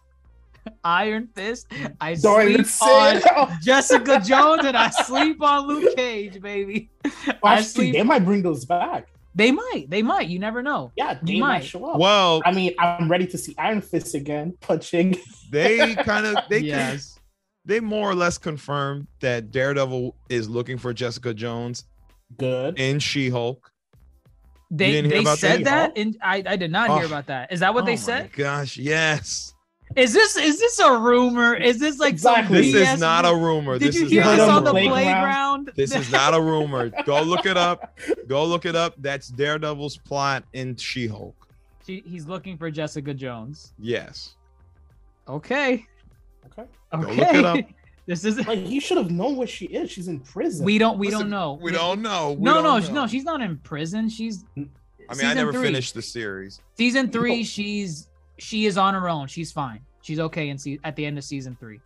Iron 0.85 1.29
Fist. 1.35 1.69
Mm. 1.71 1.97
I 2.01 2.15
Don't 2.15 2.55
sleep 2.55 2.67
say 2.67 3.17
on. 3.17 3.23
Oh. 3.37 3.57
Jessica 3.63 4.21
Jones, 4.25 4.65
and 4.65 4.77
I 4.77 4.91
sleep 4.91 5.43
on 5.43 5.67
Luke 5.67 5.97
Cage, 5.97 6.41
baby. 6.41 6.91
I 7.05 7.11
Actually, 7.59 7.63
sleep. 7.65 7.93
they 7.95 8.03
might 8.03 8.25
bring 8.25 8.43
those 8.43 8.65
back. 8.65 9.09
They 9.35 9.53
might. 9.53 9.87
They 9.89 10.03
might. 10.03 10.29
You 10.29 10.39
never 10.41 10.63
know. 10.63 10.91
Yeah, 10.97 11.13
You 11.23 11.35
they 11.35 11.41
might 11.41 11.49
might. 11.59 11.65
show 11.65 11.85
up. 11.85 11.99
well, 12.01 12.43
I 12.45 12.53
mean, 12.53 12.75
I'm 12.79 13.09
ready 13.09 13.27
to 13.29 13.39
see 13.39 13.55
Iron 13.59 13.81
Fist 13.81 14.15
again, 14.15 14.57
punching. 14.61 15.17
they 15.51 15.95
kind 15.97 16.27
of 16.27 16.37
they 16.49 16.59
can- 16.61 16.67
yes. 16.67 17.19
they 17.65 17.79
more 17.81 18.11
or 18.11 18.15
less 18.15 18.37
confirmed 18.39 19.07
that 19.21 19.51
Daredevil 19.53 20.17
is 20.29 20.49
looking 20.49 20.77
for 20.79 20.93
Jessica 20.93 21.33
Jones 21.35 21.85
Good. 22.37 22.79
in 22.81 22.99
She-Hulk. 22.99 23.71
They 24.71 25.01
they 25.03 25.25
said 25.25 25.61
that? 25.65 25.95
that, 25.95 25.99
and 25.99 26.17
I 26.21 26.43
I 26.45 26.57
did 26.57 26.71
not 26.71 26.91
hear 26.99 27.07
about 27.07 27.27
that. 27.29 27.53
Is 27.53 27.61
that 27.61 27.73
what 27.73 27.85
Oh 27.85 27.87
they 27.87 27.93
my 27.93 27.97
said? 27.97 28.33
Gosh, 28.33 28.77
yes. 28.77 29.55
Is 29.97 30.13
this 30.13 30.37
is 30.37 30.59
this 30.61 30.79
a 30.79 30.97
rumor? 30.99 31.55
Is 31.55 31.79
this 31.81 31.99
like 31.99 32.19
some 32.19 32.47
This 32.49 32.75
BS? 32.75 32.95
is 32.95 33.01
not 33.01 33.25
a 33.25 33.35
rumor. 33.35 33.79
Did 33.79 33.89
this 33.89 33.97
you 33.97 34.05
is 34.07 34.11
hear 34.13 34.25
not 34.25 34.37
this 34.37 34.47
a 34.49 34.51
on 34.51 34.65
the 34.65 34.73
rumor. 34.75 34.91
playground? 34.91 35.71
This 35.77 35.95
is 35.95 36.11
not 36.13 36.35
a 36.35 36.41
rumor. 36.41 36.91
Go 37.05 37.23
look 37.23 37.47
it 37.47 37.57
up. 37.57 37.99
Go 38.29 38.45
look 38.45 38.67
it 38.67 38.77
up. 38.77 38.95
That's 38.99 39.29
Daredevil's 39.29 39.97
plot 39.97 40.45
in 40.53 40.77
She-Hulk. 40.77 41.35
She, 41.87 42.03
he's 42.07 42.27
looking 42.27 42.59
for 42.59 42.71
Jessica 42.71 43.15
Jones. 43.15 43.73
Yes. 43.79 44.35
Okay. 45.27 45.87
Okay. 46.47 46.65
Go 46.93 46.99
Okay. 47.01 47.17
look 47.17 47.35
it 47.35 47.45
up. 47.45 47.59
This 48.07 48.25
is 48.25 48.39
Like 48.47 48.61
he 48.61 48.81
should 48.81 48.97
have 48.97 49.11
known 49.11 49.37
where 49.37 49.47
she 49.47 49.67
is. 49.67 49.91
She's 49.91 50.09
in 50.09 50.21
prison. 50.21 50.65
we 50.65 50.79
don't 50.79 50.99
we 50.99 51.09
Listen, 51.09 51.21
don't 51.25 51.31
know. 51.31 51.59
We 51.61 51.71
don't 51.73 52.01
know. 52.01 52.33
We 52.33 52.43
no, 52.43 52.55
don't 52.55 52.63
no, 52.65 52.79
know. 52.79 52.95
no. 53.03 53.07
She's 53.07 53.25
not 53.25 53.43
in 53.43 53.59
prison. 53.59 54.09
She's. 54.09 54.47
I 54.57 55.15
mean, 55.15 55.27
I 55.27 55.35
never 55.35 55.53
three. 55.53 55.65
finished 55.65 55.93
the 55.93 56.01
series. 56.01 56.59
Season 56.79 57.11
three, 57.11 57.45
she's 57.45 58.08
she 58.39 58.67
is 58.67 58.79
on 58.79 58.95
her 58.95 59.09
own. 59.09 59.27
She's 59.27 59.53
fine. 59.53 59.81
She's 60.03 60.19
okay 60.21 60.49
in 60.49 60.59
se- 60.59 60.81
at 60.85 60.97
the 60.97 61.05
end 61.05 61.19
of 61.19 61.25
season 61.25 61.57
three. 61.59 61.81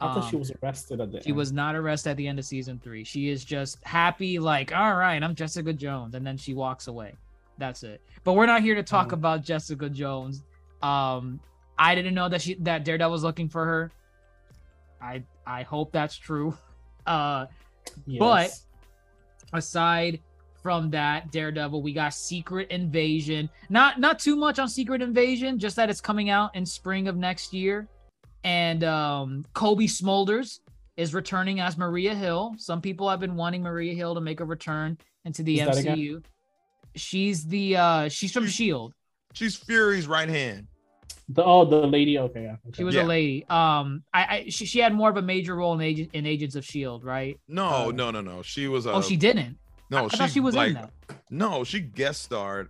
I 0.00 0.14
thought 0.14 0.30
she 0.30 0.36
Um, 0.36 0.40
was 0.40 0.52
arrested 0.62 1.00
at 1.00 1.10
the 1.10 1.20
She 1.22 1.30
end. 1.30 1.36
was 1.36 1.50
not 1.52 1.74
arrested 1.74 2.10
at 2.10 2.16
the 2.16 2.28
end 2.28 2.38
of 2.38 2.44
season 2.44 2.78
three. 2.78 3.02
She 3.02 3.28
is 3.30 3.44
just 3.44 3.82
happy, 3.84 4.38
like, 4.38 4.72
all 4.72 4.94
right, 4.94 5.20
I'm 5.20 5.34
Jessica 5.34 5.72
Jones, 5.72 6.14
and 6.14 6.24
then 6.24 6.36
she 6.36 6.54
walks 6.54 6.86
away. 6.86 7.16
That's 7.58 7.82
it. 7.82 8.00
But 8.22 8.34
we're 8.34 8.46
not 8.46 8.62
here 8.62 8.76
to 8.76 8.82
talk 8.84 9.08
Mhm. 9.08 9.14
about 9.14 9.42
Jessica 9.42 9.90
Jones. 9.90 10.44
Um, 10.82 11.40
I 11.76 11.96
didn't 11.96 12.14
know 12.14 12.28
that 12.28 12.40
she 12.42 12.54
that 12.54 12.84
Daredevil 12.84 13.10
was 13.10 13.24
looking 13.24 13.48
for 13.48 13.64
her. 13.64 13.92
I 15.00 15.24
I 15.46 15.62
hope 15.62 15.90
that's 15.92 16.16
true. 16.16 16.56
Uh, 17.06 17.46
yes. 18.06 18.18
but 18.20 19.56
aside 19.56 20.20
from 20.68 20.90
that 20.90 21.32
daredevil 21.32 21.80
we 21.80 21.94
got 21.94 22.12
secret 22.12 22.70
invasion 22.70 23.48
not 23.70 23.98
not 23.98 24.18
too 24.18 24.36
much 24.36 24.58
on 24.58 24.68
secret 24.68 25.00
invasion 25.00 25.58
just 25.58 25.76
that 25.76 25.88
it's 25.88 25.98
coming 26.02 26.28
out 26.28 26.54
in 26.54 26.66
spring 26.66 27.08
of 27.08 27.16
next 27.16 27.54
year 27.54 27.88
and 28.44 28.84
um 28.84 29.46
Cobie 29.54 29.88
Smulders 29.88 30.60
is 30.98 31.14
returning 31.14 31.58
as 31.58 31.78
maria 31.78 32.14
hill 32.14 32.54
some 32.58 32.82
people 32.82 33.08
have 33.08 33.18
been 33.18 33.34
wanting 33.34 33.62
maria 33.62 33.94
hill 33.94 34.14
to 34.14 34.20
make 34.20 34.40
a 34.40 34.44
return 34.44 34.98
into 35.24 35.42
the 35.42 35.60
Who's 35.60 35.78
mcu 35.86 36.22
she's 36.94 37.46
the 37.46 37.74
uh 37.78 38.08
she's 38.10 38.30
from 38.30 38.46
shield 38.46 38.92
She's 39.32 39.56
Fury's 39.56 40.06
right 40.06 40.28
hand. 40.28 40.66
the 41.30 41.42
oh 41.44 41.64
the 41.64 41.86
lady. 41.86 42.18
Okay, 42.18 42.42
yeah. 42.42 42.56
okay. 42.68 42.76
she 42.76 42.84
was 42.84 42.94
Yeah. 42.94 43.04
a 43.04 43.06
lady 43.06 43.46
um 43.48 44.02
i, 44.12 44.22
I 44.22 44.44
she, 44.50 44.66
she 44.66 44.80
had 44.80 44.92
more 44.92 45.08
of 45.08 45.16
a 45.16 45.22
major 45.22 45.56
role 45.56 45.72
in 45.72 45.80
agent 45.80 46.10
in 46.12 46.26
agents 46.26 46.56
of 46.56 46.64
shield 46.66 47.04
right 47.04 47.40
No, 47.48 47.64
Uh, 47.88 47.90
no, 47.90 48.10
no, 48.10 48.20
no. 48.20 48.42
She 48.42 48.68
was. 48.68 48.84
A, 48.84 48.92
oh 48.92 49.00
she 49.00 49.16
didn't 49.16 49.56
No, 49.90 50.04
I 50.06 50.08
thought 50.08 50.30
she 50.30 50.40
was 50.40 50.54
like, 50.54 50.68
in 50.68 50.74
that 50.74 50.90
No, 51.30 51.64
she 51.64 51.80
guest 51.80 52.22
starred. 52.22 52.68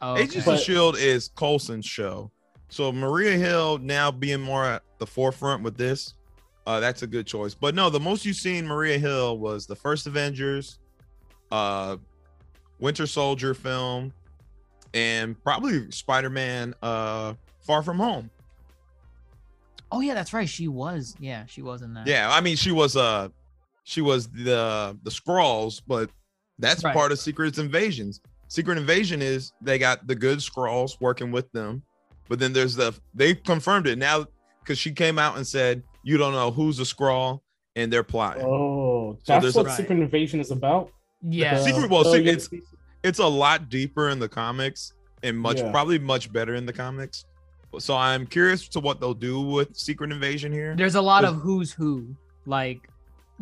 oh, 0.00 0.16
Agents 0.16 0.46
okay. 0.46 0.56
of 0.56 0.62
Shield 0.62 0.96
is 0.96 1.28
Coulson's 1.28 1.86
show. 1.86 2.30
So 2.68 2.90
Maria 2.92 3.36
Hill 3.36 3.78
now 3.78 4.10
being 4.10 4.40
more 4.40 4.64
at 4.64 4.82
the 4.98 5.06
forefront 5.06 5.62
with 5.62 5.76
this, 5.76 6.14
uh, 6.66 6.80
that's 6.80 7.02
a 7.02 7.06
good 7.06 7.26
choice. 7.26 7.54
But 7.54 7.74
no, 7.74 7.90
the 7.90 8.00
most 8.00 8.24
you've 8.24 8.36
seen 8.36 8.66
Maria 8.66 8.98
Hill 8.98 9.38
was 9.38 9.66
the 9.66 9.76
first 9.76 10.06
Avengers, 10.06 10.78
uh, 11.50 11.96
Winter 12.78 13.06
Soldier 13.06 13.52
film, 13.54 14.12
and 14.94 15.42
probably 15.42 15.90
Spider-Man 15.90 16.74
uh 16.82 17.34
Far 17.60 17.82
From 17.82 17.98
Home. 17.98 18.30
Oh 19.90 20.00
yeah, 20.00 20.14
that's 20.14 20.32
right. 20.32 20.48
She 20.48 20.68
was. 20.68 21.14
Yeah, 21.20 21.44
she 21.46 21.62
was 21.62 21.82
in 21.82 21.94
that. 21.94 22.06
Yeah, 22.06 22.28
I 22.32 22.40
mean 22.40 22.56
she 22.56 22.72
was 22.72 22.96
uh 22.96 23.28
she 23.84 24.00
was 24.00 24.28
the 24.28 24.96
the 25.02 25.10
Skrulls, 25.10 25.82
but 25.86 26.10
that's 26.58 26.84
Right. 26.84 26.94
part 26.94 27.12
of 27.12 27.18
Secret 27.18 27.58
Invasions. 27.58 28.20
Secret 28.48 28.78
Invasion 28.78 29.22
is 29.22 29.52
they 29.62 29.78
got 29.78 30.06
the 30.06 30.14
good 30.14 30.38
Skrulls 30.38 31.00
working 31.00 31.30
with 31.32 31.50
them, 31.52 31.82
but 32.28 32.38
then 32.38 32.52
there's 32.52 32.74
the 32.74 32.92
they 33.14 33.34
confirmed 33.34 33.86
it 33.86 33.98
now 33.98 34.26
because 34.60 34.78
she 34.78 34.92
came 34.92 35.18
out 35.18 35.36
and 35.36 35.46
said 35.46 35.82
you 36.04 36.18
don't 36.18 36.32
know 36.32 36.50
who's 36.50 36.78
a 36.80 36.82
Skrull 36.82 37.40
and 37.76 37.92
they're 37.92 38.02
plotting. 38.02 38.44
Oh, 38.44 39.16
So 39.22 39.40
that's 39.40 39.54
what 39.54 39.66
a- 39.66 39.70
Secret 39.70 39.98
Invasion 40.00 40.40
is 40.40 40.50
about. 40.50 40.90
Yeah. 41.22 41.58
The 41.58 41.64
Secret- 41.64 41.90
well, 41.90 42.02
billion 42.04 42.26
it's- 42.28 42.48
pieces? 42.48 42.68
It's 43.02 43.18
a 43.18 43.26
lot 43.26 43.68
deeper 43.68 44.10
in 44.10 44.18
the 44.18 44.28
comics 44.28 44.92
and 45.22 45.36
much 45.38 45.58
Yeah. 45.58 45.70
probably 45.70 45.98
much 45.98 46.32
better 46.32 46.54
in 46.54 46.66
the 46.66 46.72
comics. 46.72 47.24
So 47.78 47.96
I'm 47.96 48.26
curious 48.26 48.68
to 48.68 48.80
what 48.80 49.00
they'll 49.00 49.14
do 49.14 49.40
with 49.40 49.74
Secret 49.76 50.12
Invasion 50.12 50.52
here. 50.52 50.74
There's 50.76 50.94
a 50.94 51.00
lot 51.00 51.24
of 51.24 51.36
who's 51.36 51.72
who. 51.72 52.14
Like, 52.44 52.88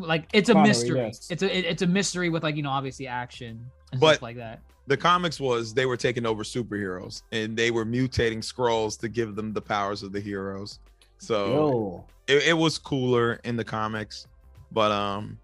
like 0.01 0.29
it's 0.33 0.49
a 0.49 0.53
Connery, 0.53 0.69
mystery. 0.69 0.99
yes. 1.01 1.29
It's 1.31 1.43
a 1.43 1.57
it- 1.59 1.65
it's 1.65 1.83
a 1.83 1.87
mystery 1.87 2.29
with 2.29 2.43
like 2.43 2.57
you 2.57 2.63
know 2.63 2.71
obviously 2.71 3.07
action 3.07 3.65
and 3.93 4.01
But- 4.01 4.15
stuff 4.15 4.23
like 4.23 4.37
that. 4.37 4.61
the 4.87 4.97
comics 4.97 5.39
was 5.41 5.73
they 5.75 5.87
were 5.87 5.97
taking 5.97 6.27
over 6.27 6.43
superheroes 6.43 7.23
and 7.33 7.57
they 7.57 7.71
were 7.71 7.85
mutating 7.85 8.39
Skrulls 8.39 8.99
to 9.01 9.09
give 9.09 9.37
them 9.37 9.53
the 9.53 9.61
powers 9.63 10.03
of 10.03 10.13
the 10.13 10.21
heroes. 10.21 10.79
So 11.19 12.05
it, 12.27 12.43
it 12.49 12.53
was 12.57 12.79
cooler 12.79 13.41
in 13.45 13.57
the 13.57 13.65
comics, 13.65 14.27
but 14.73 14.91
um, 14.91 15.39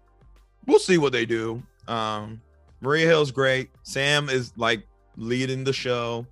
we'll 0.65 0.79
see 0.79 0.97
what 0.97 1.11
they 1.13 1.25
do. 1.25 1.61
Um, 1.87 2.41
Maria 2.81 3.05
Hill's 3.07 3.31
great. 3.31 3.69
Sam 3.83 4.29
is 4.29 4.51
like 4.57 4.85
leading 5.17 5.63
the 5.63 5.73
show. 5.73 6.25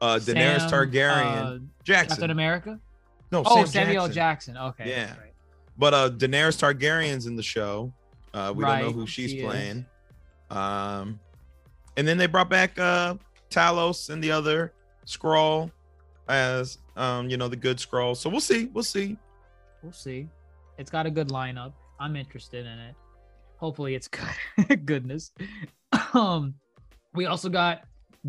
Uh, 0.00 0.16
Daenerys 0.16 0.60
Sam, 0.60 0.70
Targaryen, 0.70 1.42
uh, 1.44 1.58
Jackson. 1.84 2.08
Captain 2.16 2.30
America. 2.30 2.80
no, 3.30 3.42
Oh, 3.46 3.56
Sam 3.64 3.66
Samuel 3.66 4.06
Jackson. 4.08 4.54
Jackson. 4.54 4.56
Okay. 4.56 4.88
Yeah. 4.90 5.06
that's 5.06 5.18
right. 5.18 5.29
But 5.80 5.94
uh, 5.94 6.10
Daenerys 6.10 6.58
Targaryen's 6.60 7.26
in 7.26 7.34
the 7.34 7.42
show. 7.42 7.92
Uh, 8.32 8.52
we 8.54 8.64
don't 8.64 8.80
know 8.80 8.92
who 8.92 9.06
she's 9.06 9.30
she 9.30 9.38
is. 9.38 9.44
playing. 9.44 9.86
Um, 10.50 11.18
and 11.96 12.06
then 12.06 12.18
they 12.18 12.26
brought 12.26 12.50
back 12.50 12.78
uh 12.78 13.14
Talos 13.50 14.10
and 14.10 14.22
the 14.22 14.30
other 14.30 14.72
Skrull 15.06 15.70
as 16.28 16.78
um, 16.96 17.30
you 17.30 17.36
know, 17.36 17.48
the 17.48 17.56
good 17.56 17.78
Skrull. 17.78 18.16
So 18.16 18.28
we'll 18.28 18.40
see. 18.40 18.66
We'll 18.66 18.84
see. 18.84 19.16
We'll 19.82 19.92
see. 19.92 20.28
It's 20.78 20.90
got 20.90 21.06
a 21.06 21.10
good 21.10 21.28
lineup. 21.28 21.72
I'm 21.98 22.14
interested 22.14 22.66
in 22.66 22.78
it. 22.78 22.94
Hopefully, 23.56 23.94
it's 23.94 24.08
good. 24.68 24.86
Goodness. 24.86 25.32
Um, 26.12 26.54
we 27.14 27.26
also 27.26 27.48
got 27.48 27.82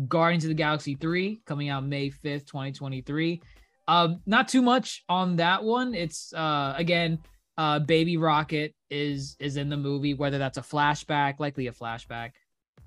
Guardians 0.08 0.44
of 0.44 0.48
the 0.48 0.54
Galaxy 0.54 0.94
3 0.94 1.42
coming 1.46 1.68
out 1.68 1.84
May 1.84 2.10
5th, 2.10 2.46
2023. 2.46 3.42
Um, 3.88 4.20
not 4.26 4.48
too 4.48 4.62
much 4.62 5.04
on 5.08 5.36
that 5.36 5.62
one. 5.62 5.94
It's 5.94 6.32
uh 6.32 6.74
again, 6.76 7.18
uh 7.58 7.78
Baby 7.78 8.16
Rocket 8.16 8.74
is 8.90 9.36
is 9.38 9.56
in 9.56 9.68
the 9.68 9.76
movie, 9.76 10.14
whether 10.14 10.38
that's 10.38 10.58
a 10.58 10.62
flashback, 10.62 11.38
likely 11.38 11.66
a 11.66 11.72
flashback. 11.72 12.32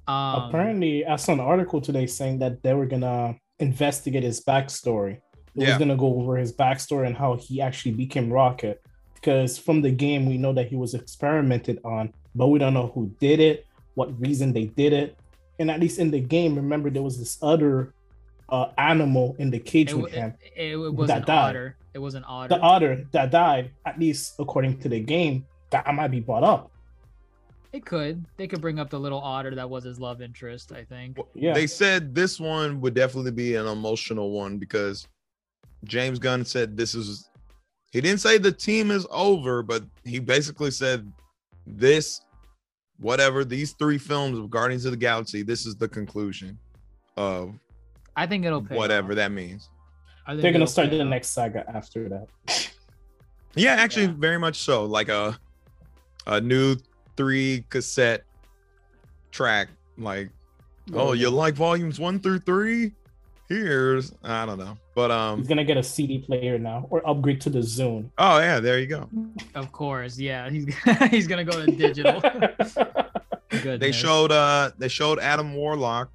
Um 0.07 0.43
apparently, 0.43 1.05
I 1.05 1.15
saw 1.15 1.33
an 1.33 1.39
article 1.39 1.81
today 1.81 2.07
saying 2.07 2.39
that 2.39 2.61
they 2.63 2.73
were 2.73 2.85
gonna 2.85 3.35
investigate 3.59 4.23
his 4.23 4.43
backstory. 4.43 5.13
It 5.13 5.21
Yeah. 5.55 5.69
was 5.69 5.77
gonna 5.77 5.95
go 5.95 6.19
over 6.19 6.37
his 6.37 6.53
backstory 6.53 7.07
and 7.07 7.15
how 7.15 7.35
he 7.35 7.61
actually 7.61 7.93
became 7.93 8.31
Rocket. 8.31 8.81
Because 9.15 9.57
from 9.57 9.81
the 9.81 9.89
game, 9.89 10.27
we 10.27 10.37
know 10.37 10.53
that 10.53 10.67
he 10.67 10.75
was 10.75 10.93
experimented 10.93 11.79
on, 11.83 12.13
but 12.35 12.47
we 12.49 12.59
don't 12.59 12.75
know 12.75 12.91
who 12.93 13.11
did 13.19 13.39
it, 13.39 13.65
what 13.95 14.19
reason 14.19 14.53
they 14.53 14.65
did 14.65 14.93
it. 14.93 15.17
And 15.57 15.71
at 15.71 15.79
least 15.79 15.97
in 15.97 16.11
the 16.11 16.19
game, 16.19 16.55
remember 16.55 16.91
there 16.91 17.01
was 17.01 17.17
this 17.17 17.39
other 17.41 17.94
uh, 18.49 18.67
animal 18.77 19.35
in 19.39 19.49
the 19.49 19.59
cage 19.59 19.91
it, 19.91 19.95
with 19.95 20.11
him. 20.11 20.33
it, 20.55 20.71
it 20.71 20.93
was 20.93 21.07
that 21.07 21.21
an 21.21 21.25
died. 21.25 21.49
otter. 21.49 21.77
It 21.93 21.99
was 21.99 22.15
an 22.15 22.23
otter. 22.27 22.49
The 22.49 22.59
otter 22.59 23.07
that 23.11 23.31
died, 23.31 23.71
at 23.85 23.99
least 23.99 24.35
according 24.39 24.79
to 24.79 24.89
the 24.89 24.99
game, 24.99 25.45
that 25.71 25.91
might 25.93 26.09
be 26.09 26.19
brought 26.19 26.43
up. 26.43 26.71
It 27.71 27.85
could. 27.85 28.25
They 28.37 28.47
could 28.47 28.61
bring 28.61 28.79
up 28.79 28.89
the 28.89 28.99
little 28.99 29.19
otter 29.19 29.53
that 29.55 29.69
was 29.69 29.83
his 29.83 29.99
love 29.99 30.21
interest, 30.21 30.71
I 30.71 30.85
think. 30.85 31.17
Yeah. 31.33 31.53
They 31.53 31.67
said 31.67 32.15
this 32.15 32.39
one 32.39 32.79
would 32.81 32.93
definitely 32.93 33.31
be 33.31 33.55
an 33.55 33.67
emotional 33.67 34.31
one 34.31 34.57
because 34.57 35.07
James 35.83 36.19
Gunn 36.19 36.45
said 36.45 36.77
this 36.77 36.95
is 36.95 37.29
he 37.91 38.01
didn't 38.01 38.21
say 38.21 38.37
the 38.37 38.51
team 38.51 38.91
is 38.91 39.05
over, 39.09 39.61
but 39.63 39.83
he 40.03 40.19
basically 40.19 40.71
said 40.71 41.11
this 41.67 42.21
whatever 42.99 43.43
these 43.43 43.73
three 43.73 43.97
films 43.97 44.37
of 44.37 44.49
Guardians 44.49 44.85
of 44.85 44.91
the 44.91 44.97
Galaxy, 44.97 45.43
this 45.43 45.65
is 45.65 45.75
the 45.75 45.87
conclusion 45.87 46.57
of 47.17 47.53
I 48.15 48.25
think 48.27 48.45
it'll 48.45 48.61
pay 48.61 48.75
whatever 48.75 49.11
off. 49.11 49.17
that 49.17 49.31
means. 49.31 49.69
I 50.27 50.35
They're 50.35 50.51
gonna 50.51 50.65
start 50.67 50.89
the 50.89 51.03
next 51.05 51.29
saga 51.29 51.63
after 51.69 52.09
that. 52.09 52.27
Yeah, 53.57 53.75
actually, 53.75 54.07
Yeah. 54.07 54.15
very 54.17 54.37
much 54.37 54.57
so. 54.57 54.83
Like 54.83 55.07
a 55.07 55.39
a 56.27 56.41
new 56.41 56.75
three 57.15 57.63
cassette 57.69 58.25
track. 59.31 59.69
Like, 59.97 60.29
oh, 60.93 61.13
you 61.13 61.29
like 61.29 61.53
volumes 61.55 61.97
one 61.97 62.19
through 62.19 62.39
three? 62.39 62.91
Here's 63.47 64.11
I 64.23 64.45
don't 64.45 64.57
know, 64.57 64.77
but 64.93 65.09
um, 65.09 65.37
He's 65.39 65.47
gonna 65.47 65.63
get 65.63 65.77
a 65.77 65.83
CD 65.83 66.17
player 66.19 66.57
now 66.59 66.87
or 66.89 67.07
upgrade 67.07 67.39
to 67.41 67.49
the 67.49 67.59
Zune. 67.59 68.09
oh 68.17 68.39
yeah, 68.39 68.59
there 68.59 68.77
you 68.79 68.87
go. 68.87 69.07
Of 69.53 69.71
course, 69.71 70.17
yeah. 70.19 70.49
He's 70.55 70.65
he's 71.11 71.27
gonna 71.27 71.45
go 71.45 71.65
to 71.65 71.71
digital. 71.71 72.21
They 73.51 73.93
showed 73.93 74.31
uh 74.33 74.71
they 74.77 74.89
showed 74.89 75.17
Adam 75.19 75.53
Warlock. 75.53 76.11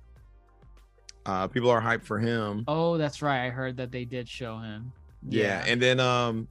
Uh, 1.26 1.47
people 1.47 1.70
are 1.70 1.80
hyped 1.80 2.05
for 2.05 2.18
him. 2.18 2.64
Oh, 2.66 2.97
that's 2.97 3.22
right. 3.22 3.47
I 3.47 3.51
heard 3.51 3.76
that 3.76 3.92
they 3.92 4.05
did 4.05 4.28
show 4.28 4.59
him. 4.59 4.92
Yeah. 5.28 5.64
and 5.66 5.80
then 5.80 6.01
um, 6.01 6.48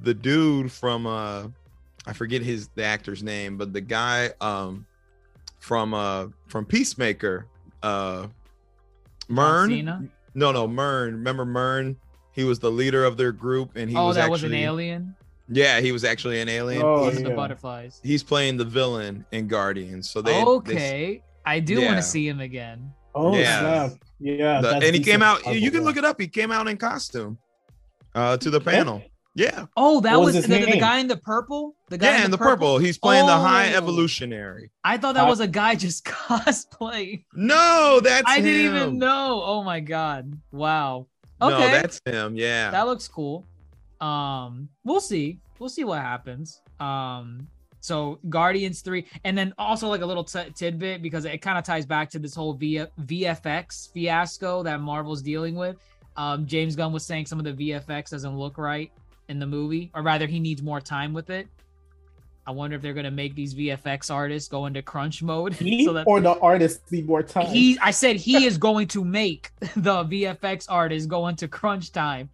the 0.00 0.14
dude 0.14 0.72
from 0.72 1.06
uh, 1.06 1.46
I 2.06 2.12
forget 2.12 2.42
his 2.42 2.68
the 2.74 2.84
actor's 2.84 3.22
name, 3.22 3.56
but 3.56 3.72
the 3.72 3.80
guy 3.80 4.30
um, 4.40 4.86
from 5.58 5.94
uh 5.94 6.28
from 6.46 6.64
Peacemaker, 6.64 7.46
uh, 7.82 8.26
Murn. 9.28 10.10
No, 10.34 10.52
no, 10.52 10.66
Murn. 10.66 11.14
Remember 11.14 11.44
Murn 11.44 11.96
He 12.32 12.44
was 12.44 12.58
the 12.58 12.70
leader 12.70 13.04
of 13.04 13.16
their 13.16 13.32
group, 13.32 13.76
and 13.76 13.90
he 13.90 13.96
oh, 13.96 14.08
was 14.08 14.16
that 14.16 14.22
actually 14.22 14.32
was 14.32 14.42
an 14.44 14.54
alien. 14.54 15.14
Yeah, 15.52 15.80
he 15.80 15.90
was 15.90 16.04
actually 16.04 16.40
an 16.40 16.48
alien. 16.48 16.82
Oh, 16.82 17.02
Wasn't 17.02 17.24
the 17.26 17.34
butterflies. 17.34 18.00
He's 18.04 18.22
playing 18.22 18.56
the 18.56 18.64
villain 18.64 19.24
in 19.32 19.48
Guardians. 19.48 20.08
So 20.08 20.22
they 20.22 20.32
they- 20.32 20.44
okay, 20.44 21.22
I 21.44 21.60
do 21.60 21.82
want 21.82 21.96
to 21.96 22.02
see 22.02 22.26
him 22.26 22.40
again. 22.40 22.92
Oh 23.14 23.36
Yeah. 23.36 23.88
snap! 23.88 23.98
Yeah, 24.18 24.60
the- 24.60 24.74
and 24.76 24.94
he 24.94 25.00
came 25.00 25.22
out. 25.22 25.38
puzzle, 25.42 25.54
You 25.54 25.70
can 25.70 25.80
yeah. 25.80 25.86
look 25.86 25.96
it 25.96 26.04
up. 26.04 26.20
He 26.20 26.28
came 26.28 26.52
out 26.52 26.68
in 26.68 26.76
costume 26.76 27.38
uh, 28.14 28.36
to 28.38 28.50
the 28.50 28.60
panel. 28.60 29.02
Yeah, 29.36 29.66
Oh, 29.76 30.00
that 30.00 30.16
What 30.18 30.24
was, 30.26 30.34
was 30.36 30.46
the, 30.48 30.64
the 30.66 30.76
guy 30.78 30.98
in 30.98 31.06
the 31.06 31.16
purple. 31.16 31.76
The 31.88 31.96
guy 31.96 32.18
yeah, 32.18 32.24
in 32.24 32.32
the 32.32 32.36
purple. 32.36 32.78
He's 32.78 32.98
playing 32.98 33.26
the 33.26 33.36
High 33.36 33.72
Oh. 33.72 33.76
Evolutionary. 33.76 34.72
I 34.82 34.96
thought 34.98 35.14
that 35.14 35.28
was 35.28 35.38
a 35.38 35.46
guy 35.46 35.76
just 35.76 36.04
cosplay. 36.50 37.24
No, 37.34 38.00
that's 38.02 38.24
I 38.28 38.40
didn't 38.40 38.74
even 38.76 38.98
know. 38.98 39.40
Oh 39.44 39.62
my 39.62 39.78
god! 39.80 40.32
Wow. 40.50 41.06
Okay. 41.40 41.50
No, 41.58 41.64
Okay, 41.64 41.72
that's 41.72 42.00
him. 42.04 42.34
Yeah. 42.36 42.70
that 42.72 42.86
looks 42.86 43.06
cool. 43.08 43.46
Um, 44.00 44.68
we'll 44.84 45.00
see. 45.00 45.38
We'll 45.58 45.68
see 45.70 45.84
what 45.84 46.00
happens. 46.02 46.60
Um, 46.80 47.46
so 47.80 48.18
Guardians 48.28 48.80
three, 48.82 49.06
and 49.24 49.36
then 49.36 49.54
also 49.58 49.88
like 49.88 50.02
a 50.02 50.06
little 50.06 50.24
t- 50.24 50.50
tidbit 50.54 51.02
because 51.02 51.24
it 51.24 51.38
kind 51.38 51.58
of 51.58 51.64
ties 51.64 51.86
back 51.86 52.10
to 52.10 52.18
this 52.18 52.34
whole 52.34 52.52
v- 52.52 52.84
VFX 53.02 53.90
fiasco 53.92 54.62
that 54.62 54.80
Marvel's 54.80 55.22
dealing 55.22 55.56
with. 55.56 55.76
Um, 56.16 56.46
James 56.46 56.76
Gunn 56.76 56.92
was 56.92 57.04
saying 57.04 57.26
some 57.26 57.38
of 57.38 57.44
the 57.44 57.70
VFX 57.70 58.10
doesn't 58.10 58.36
look 58.36 58.58
right 58.58 58.90
in 59.28 59.38
the 59.38 59.46
movie, 59.46 59.90
or 59.94 60.02
rather, 60.02 60.26
he 60.26 60.40
needs 60.40 60.62
more 60.62 60.80
time 60.80 61.12
with 61.12 61.30
it. 61.30 61.46
I 62.46 62.52
wonder 62.52 62.74
if 62.74 62.82
they're 62.82 62.94
gonna 62.94 63.10
make 63.10 63.34
these 63.34 63.54
VFX 63.54 64.12
artists 64.12 64.48
go 64.48 64.66
into 64.66 64.82
crunch 64.82 65.22
mode 65.22 65.52
He 65.54 65.84
so 65.84 65.92
that 65.92 66.06
or 66.06 66.20
the 66.20 66.36
artists 66.40 66.90
need 66.90 67.06
more 67.06 67.22
time. 67.22 67.46
he 67.46 67.78
I 67.80 67.92
said 67.92 68.16
he 68.16 68.44
is 68.44 68.58
going 68.58 68.88
to 68.88 69.04
make 69.04 69.50
the 69.76 70.04
VFX 70.04 70.66
artists 70.68 71.06
go 71.06 71.28
into 71.28 71.48
crunch 71.48 71.92
time. 71.92 72.28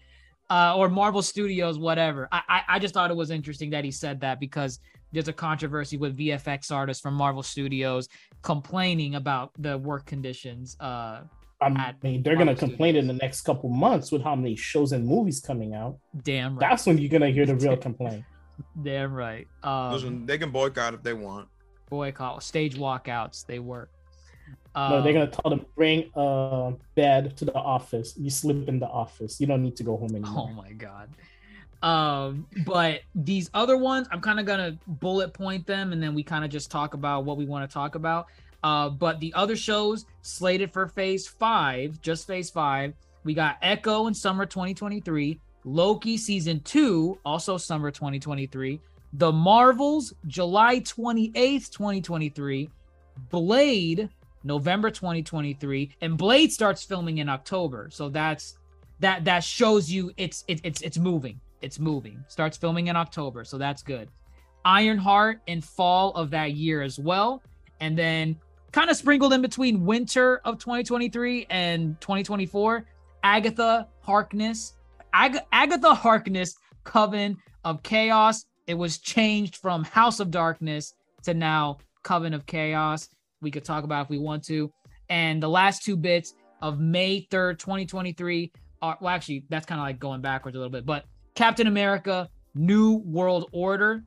Uh, 0.48 0.76
or 0.76 0.88
Marvel 0.88 1.22
Studios, 1.22 1.76
whatever. 1.76 2.28
I, 2.30 2.40
I 2.48 2.62
I 2.68 2.78
just 2.78 2.94
thought 2.94 3.10
it 3.10 3.16
was 3.16 3.30
interesting 3.32 3.70
that 3.70 3.84
he 3.84 3.90
said 3.90 4.20
that 4.20 4.38
because 4.38 4.78
there's 5.16 5.28
a 5.28 5.32
controversy 5.32 5.96
with 5.96 6.14
VFX 6.18 6.70
artists 6.70 7.00
from 7.00 7.14
Marvel 7.14 7.42
Studios 7.42 8.06
complaining 8.42 9.14
about 9.14 9.50
the 9.58 9.78
work 9.78 10.04
conditions. 10.04 10.76
Uh, 10.78 11.22
I 11.62 11.68
at 11.78 12.02
mean, 12.02 12.22
they're 12.22 12.34
gonna 12.34 12.50
Marvel 12.52 12.68
complain 12.68 12.96
in 12.96 13.06
the 13.06 13.14
next 13.14 13.40
couple 13.40 13.70
months 13.70 14.12
with 14.12 14.22
how 14.22 14.36
many 14.36 14.54
shows 14.56 14.92
and 14.92 15.06
movies 15.06 15.40
coming 15.40 15.72
out. 15.72 15.96
damn 16.22 16.58
right, 16.58 16.68
That's 16.68 16.84
when 16.84 16.98
you're 16.98 17.08
gonna 17.10 17.30
hear 17.30 17.46
the 17.46 17.56
real 17.56 17.76
complaint. 17.88 18.24
damn 18.82 19.14
right. 19.14 19.48
Um, 19.62 19.92
Listen, 19.92 20.26
they 20.26 20.36
can 20.36 20.50
boycott 20.50 20.92
if 20.92 21.02
they 21.02 21.14
want. 21.14 21.48
boycott 21.88 22.42
stage 22.42 22.76
walkouts, 22.76 23.46
they 23.46 23.58
work. 23.58 23.88
no, 24.76 25.00
they're 25.02 25.16
Um, 25.16 25.20
gonna 25.20 25.30
tell 25.30 25.48
them 25.50 25.64
bring 25.74 26.10
a 26.14 26.74
bed 26.94 27.34
to 27.38 27.46
the 27.46 27.54
office. 27.54 28.12
You 28.18 28.28
sleep 28.28 28.68
in 28.68 28.78
the 28.78 28.88
office. 28.88 29.40
You 29.40 29.46
don't 29.46 29.62
need 29.62 29.76
to 29.76 29.82
go 29.82 29.96
home 29.96 30.10
anymore. 30.14 30.50
Oh 30.50 30.52
my 30.52 30.72
god. 30.72 31.08
Um, 31.82 32.46
but 32.64 33.00
these 33.14 33.50
other 33.54 33.76
ones, 33.76 34.08
I'm 34.10 34.20
kind 34.20 34.40
of 34.40 34.46
gonna 34.46 34.78
bullet 34.86 35.32
point 35.32 35.66
them, 35.66 35.92
and 35.92 36.02
then 36.02 36.14
we 36.14 36.22
kind 36.22 36.44
of 36.44 36.50
just 36.50 36.70
talk 36.70 36.94
about 36.94 37.24
what 37.24 37.36
we 37.36 37.44
want 37.44 37.68
to 37.68 37.72
talk 37.72 37.94
about. 37.94 38.26
Uh, 38.62 38.88
but 38.88 39.20
the 39.20 39.32
other 39.34 39.56
shows 39.56 40.06
slated 40.22 40.72
for 40.72 40.88
Phase 40.88 41.26
Five, 41.26 42.00
just 42.00 42.26
Phase 42.26 42.50
Five, 42.50 42.94
we 43.24 43.34
got 43.34 43.58
Echo 43.62 44.06
in 44.06 44.14
summer 44.14 44.46
2023, 44.46 45.38
Loki 45.64 46.16
season 46.16 46.60
two, 46.60 47.18
also 47.24 47.58
summer 47.58 47.90
2023, 47.90 48.80
The 49.12 49.32
Marvels 49.32 50.14
July 50.26 50.80
28th, 50.80 51.70
2023, 51.70 52.70
Blade 53.30 54.08
November 54.44 54.90
2023, 54.90 55.96
and 56.00 56.16
Blade 56.16 56.52
starts 56.52 56.84
filming 56.84 57.18
in 57.18 57.28
October. 57.28 57.88
So 57.90 58.08
that's 58.08 58.56
that 59.00 59.24
that 59.24 59.44
shows 59.44 59.90
you 59.90 60.12
it's 60.16 60.44
it, 60.48 60.60
it's 60.62 60.80
it's 60.82 60.98
moving. 60.98 61.40
It's 61.62 61.78
moving. 61.78 62.24
Starts 62.28 62.56
filming 62.56 62.88
in 62.88 62.96
October, 62.96 63.44
so 63.44 63.58
that's 63.58 63.82
good. 63.82 64.08
Ironheart 64.64 65.40
in 65.46 65.60
fall 65.60 66.12
of 66.12 66.30
that 66.30 66.52
year 66.52 66.82
as 66.82 66.98
well, 66.98 67.42
and 67.80 67.96
then 67.96 68.36
kind 68.72 68.90
of 68.90 68.96
sprinkled 68.96 69.32
in 69.32 69.42
between 69.42 69.84
winter 69.84 70.40
of 70.44 70.58
2023 70.58 71.46
and 71.50 72.00
2024. 72.00 72.84
Agatha 73.22 73.88
Harkness, 74.02 74.74
Ag- 75.12 75.40
Agatha 75.52 75.94
Harkness, 75.94 76.56
Coven 76.84 77.36
of 77.64 77.82
Chaos. 77.82 78.46
It 78.66 78.74
was 78.74 78.98
changed 78.98 79.56
from 79.56 79.84
House 79.84 80.20
of 80.20 80.30
Darkness 80.30 80.94
to 81.24 81.34
now 81.34 81.78
Coven 82.02 82.34
of 82.34 82.46
Chaos. 82.46 83.08
We 83.40 83.50
could 83.50 83.64
talk 83.64 83.84
about 83.84 84.06
if 84.06 84.10
we 84.10 84.18
want 84.18 84.44
to. 84.44 84.70
And 85.08 85.42
the 85.42 85.48
last 85.48 85.82
two 85.84 85.96
bits 85.96 86.34
of 86.62 86.80
May 86.80 87.26
3rd, 87.30 87.58
2023 87.58 88.52
are 88.82 88.98
well, 89.00 89.14
actually, 89.14 89.44
that's 89.48 89.66
kind 89.66 89.80
of 89.80 89.86
like 89.86 89.98
going 89.98 90.20
backwards 90.20 90.56
a 90.56 90.58
little 90.58 90.70
bit, 90.70 90.84
but 90.86 91.04
Captain 91.36 91.66
America 91.66 92.28
New 92.54 93.02
World 93.04 93.50
Order. 93.52 94.02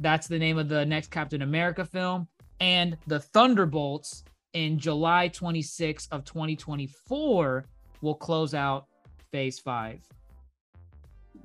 That's 0.00 0.26
the 0.26 0.38
name 0.38 0.58
of 0.58 0.68
the 0.68 0.84
next 0.84 1.10
Captain 1.10 1.42
America 1.42 1.84
film. 1.84 2.26
And 2.60 2.98
the 3.06 3.20
Thunderbolts 3.20 4.24
in 4.52 4.78
July 4.78 5.28
26th 5.28 6.08
of 6.10 6.24
2024 6.24 7.64
will 8.02 8.14
close 8.14 8.54
out 8.54 8.86
phase 9.30 9.60
five. 9.60 10.00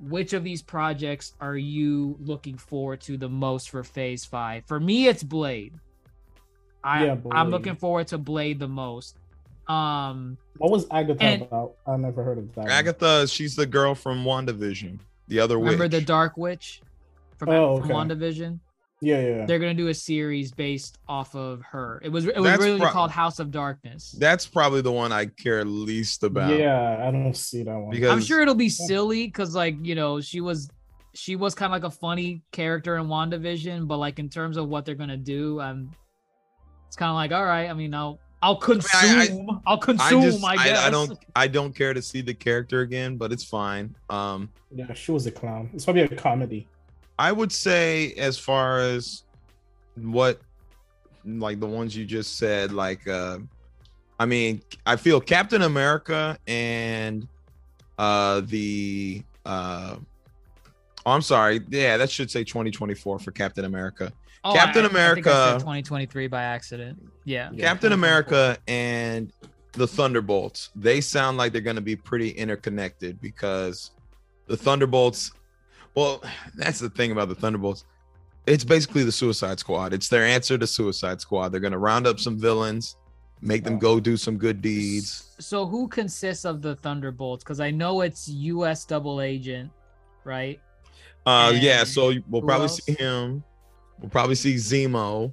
Which 0.00 0.32
of 0.32 0.42
these 0.42 0.62
projects 0.62 1.34
are 1.40 1.56
you 1.56 2.16
looking 2.18 2.58
forward 2.58 3.00
to 3.02 3.16
the 3.16 3.28
most 3.28 3.70
for 3.70 3.84
phase 3.84 4.24
five? 4.24 4.64
For 4.66 4.80
me, 4.80 5.06
it's 5.06 5.22
Blade. 5.22 5.74
I, 6.82 7.06
Yeah, 7.06 7.16
I'm 7.30 7.50
looking 7.50 7.76
forward 7.76 8.08
to 8.08 8.18
Blade 8.18 8.58
the 8.58 8.68
most. 8.68 9.16
Um, 9.68 10.36
What 10.58 10.70
was 10.70 10.86
Agatha 10.90 11.22
And- 11.22 11.42
about? 11.42 11.74
I 11.86 11.96
never 11.96 12.22
heard 12.22 12.38
of 12.38 12.54
that. 12.54 12.62
one. 12.62 12.70
Agatha, 12.70 13.26
she's 13.26 13.56
the 13.56 13.66
girl 13.66 13.94
from 13.94 14.24
WandaVision, 14.24 14.98
the 15.28 15.40
other 15.40 15.58
remember 15.58 15.84
witch. 15.84 15.92
the 15.92 16.00
Dark 16.00 16.36
Witch 16.36 16.80
from, 17.38 17.48
Oh, 17.48 17.80
from 17.80 17.90
okay. 17.90 17.94
WandaVision? 18.14 18.60
Yeah, 19.00 19.20
yeah. 19.20 19.46
They're 19.46 19.58
gonna 19.58 19.74
do 19.74 19.88
a 19.88 19.94
series 19.94 20.50
based 20.52 20.96
off 21.08 21.34
of 21.34 21.60
her. 21.62 22.00
It 22.02 22.08
was 22.08 22.24
it 22.26 22.36
was 22.36 22.44
That's 22.44 22.62
really 22.62 22.78
pro- 22.80 22.90
called 22.90 23.10
House 23.10 23.38
of 23.38 23.50
Darkness. 23.50 24.12
That's 24.18 24.46
probably 24.46 24.80
the 24.80 24.92
one 24.92 25.12
I 25.12 25.26
care 25.26 25.62
least 25.64 26.22
about. 26.22 26.56
Yeah, 26.58 27.06
I 27.06 27.10
don't 27.10 27.36
see 27.36 27.64
that 27.64 27.76
one. 27.76 27.90
Because 27.90 28.10
I'm 28.10 28.22
sure 28.22 28.40
it'll 28.40 28.54
be 28.54 28.70
silly 28.70 29.26
because 29.26 29.54
like 29.54 29.76
you 29.82 29.94
know 29.94 30.20
she 30.22 30.40
was 30.40 30.70
she 31.12 31.36
was 31.36 31.54
kind 31.54 31.74
of 31.74 31.82
like 31.82 31.92
a 31.92 31.94
funny 31.94 32.42
character 32.50 32.96
in 32.96 33.06
WandaVision, 33.08 33.86
but 33.86 33.98
like 33.98 34.18
in 34.18 34.30
terms 34.30 34.56
of 34.56 34.68
what 34.68 34.86
they're 34.86 34.94
gonna 34.94 35.18
do, 35.18 35.60
um, 35.60 35.90
it's 36.86 36.96
kind 36.96 37.10
of 37.10 37.14
like 37.16 37.32
all 37.32 37.44
right. 37.44 37.68
I 37.68 37.74
mean, 37.74 37.92
I'll 37.94 38.18
I'll 38.44 38.56
consume. 38.56 38.90
I- 39.00 39.62
I, 39.66 39.72
will 39.72 39.78
consume. 39.78 40.44
I 40.44 40.48
I, 40.48 40.56
guess. 40.56 40.78
I, 40.78 40.86
I 40.86 40.90
don't 40.90 41.18
I 41.34 41.48
don't 41.48 41.74
care 41.74 41.94
to 41.94 42.02
see 42.02 42.20
the 42.20 42.34
character 42.34 42.82
again, 42.82 43.16
but 43.16 43.32
it's 43.32 43.42
fine. 43.42 43.94
Um 44.10 44.50
yeah, 44.70 44.92
she 44.92 45.12
was 45.12 45.26
a 45.26 45.30
clown. 45.30 45.70
It's 45.72 45.84
probably 45.86 46.02
a 46.02 46.08
comedy. 46.08 46.68
I 47.18 47.32
would 47.32 47.52
say 47.52 48.12
as 48.18 48.38
far 48.38 48.80
as 48.80 49.22
what 49.96 50.42
like 51.24 51.58
the 51.58 51.66
ones 51.66 51.96
you 51.96 52.04
just 52.04 52.36
said, 52.36 52.70
like 52.70 53.08
uh 53.08 53.38
I 54.20 54.26
mean, 54.26 54.60
I 54.84 54.96
feel 54.96 55.22
Captain 55.22 55.62
America 55.62 56.38
and 56.46 57.26
uh 57.98 58.42
the 58.44 59.22
uh 59.46 59.96
oh, 61.06 61.10
I'm 61.10 61.22
sorry. 61.22 61.62
Yeah, 61.70 61.96
that 61.96 62.10
should 62.10 62.30
say 62.30 62.44
2024 62.44 63.20
for 63.20 63.30
Captain 63.30 63.64
America. 63.64 64.12
Oh, 64.44 64.52
Captain 64.52 64.82
I- 64.82 64.86
I 64.86 64.88
I 64.88 64.90
America- 64.90 65.56
2023 65.60 66.26
by 66.26 66.42
accident. 66.42 67.02
Yeah. 67.24 67.50
Captain 67.58 67.92
America 67.92 68.58
and 68.68 69.32
the 69.72 69.86
Thunderbolts, 69.86 70.70
they 70.76 71.00
sound 71.00 71.38
like 71.38 71.52
they're 71.52 71.60
going 71.62 71.76
to 71.76 71.82
be 71.82 71.96
pretty 71.96 72.28
interconnected 72.30 73.20
because 73.20 73.90
the 74.46 74.56
Thunderbolts, 74.56 75.32
well, 75.94 76.22
that's 76.54 76.78
the 76.78 76.90
thing 76.90 77.10
about 77.12 77.28
the 77.28 77.34
Thunderbolts. 77.34 77.84
It's 78.46 78.64
basically 78.64 79.04
the 79.04 79.12
Suicide 79.12 79.58
Squad. 79.58 79.94
It's 79.94 80.08
their 80.08 80.24
answer 80.24 80.58
to 80.58 80.66
Suicide 80.66 81.20
Squad. 81.20 81.48
They're 81.48 81.60
going 81.60 81.72
to 81.72 81.78
round 81.78 82.06
up 82.06 82.20
some 82.20 82.38
villains, 82.38 82.96
make 83.40 83.64
them 83.64 83.78
go 83.78 83.98
do 83.98 84.18
some 84.18 84.36
good 84.36 84.60
deeds. 84.60 85.34
So 85.40 85.64
who 85.66 85.88
consists 85.88 86.44
of 86.44 86.60
the 86.60 86.76
Thunderbolts? 86.76 87.42
Because 87.42 87.58
I 87.60 87.70
know 87.70 88.02
it's 88.02 88.28
U.S. 88.28 88.84
Double 88.84 89.22
Agent, 89.22 89.70
right? 90.24 90.60
Uh, 91.24 91.54
yeah, 91.56 91.84
so 91.84 92.12
we'll 92.28 92.42
probably 92.42 92.64
else? 92.66 92.84
see 92.84 92.92
him. 92.92 93.42
We'll 94.00 94.10
probably 94.10 94.34
see 94.34 94.54
Zemo. 94.56 95.32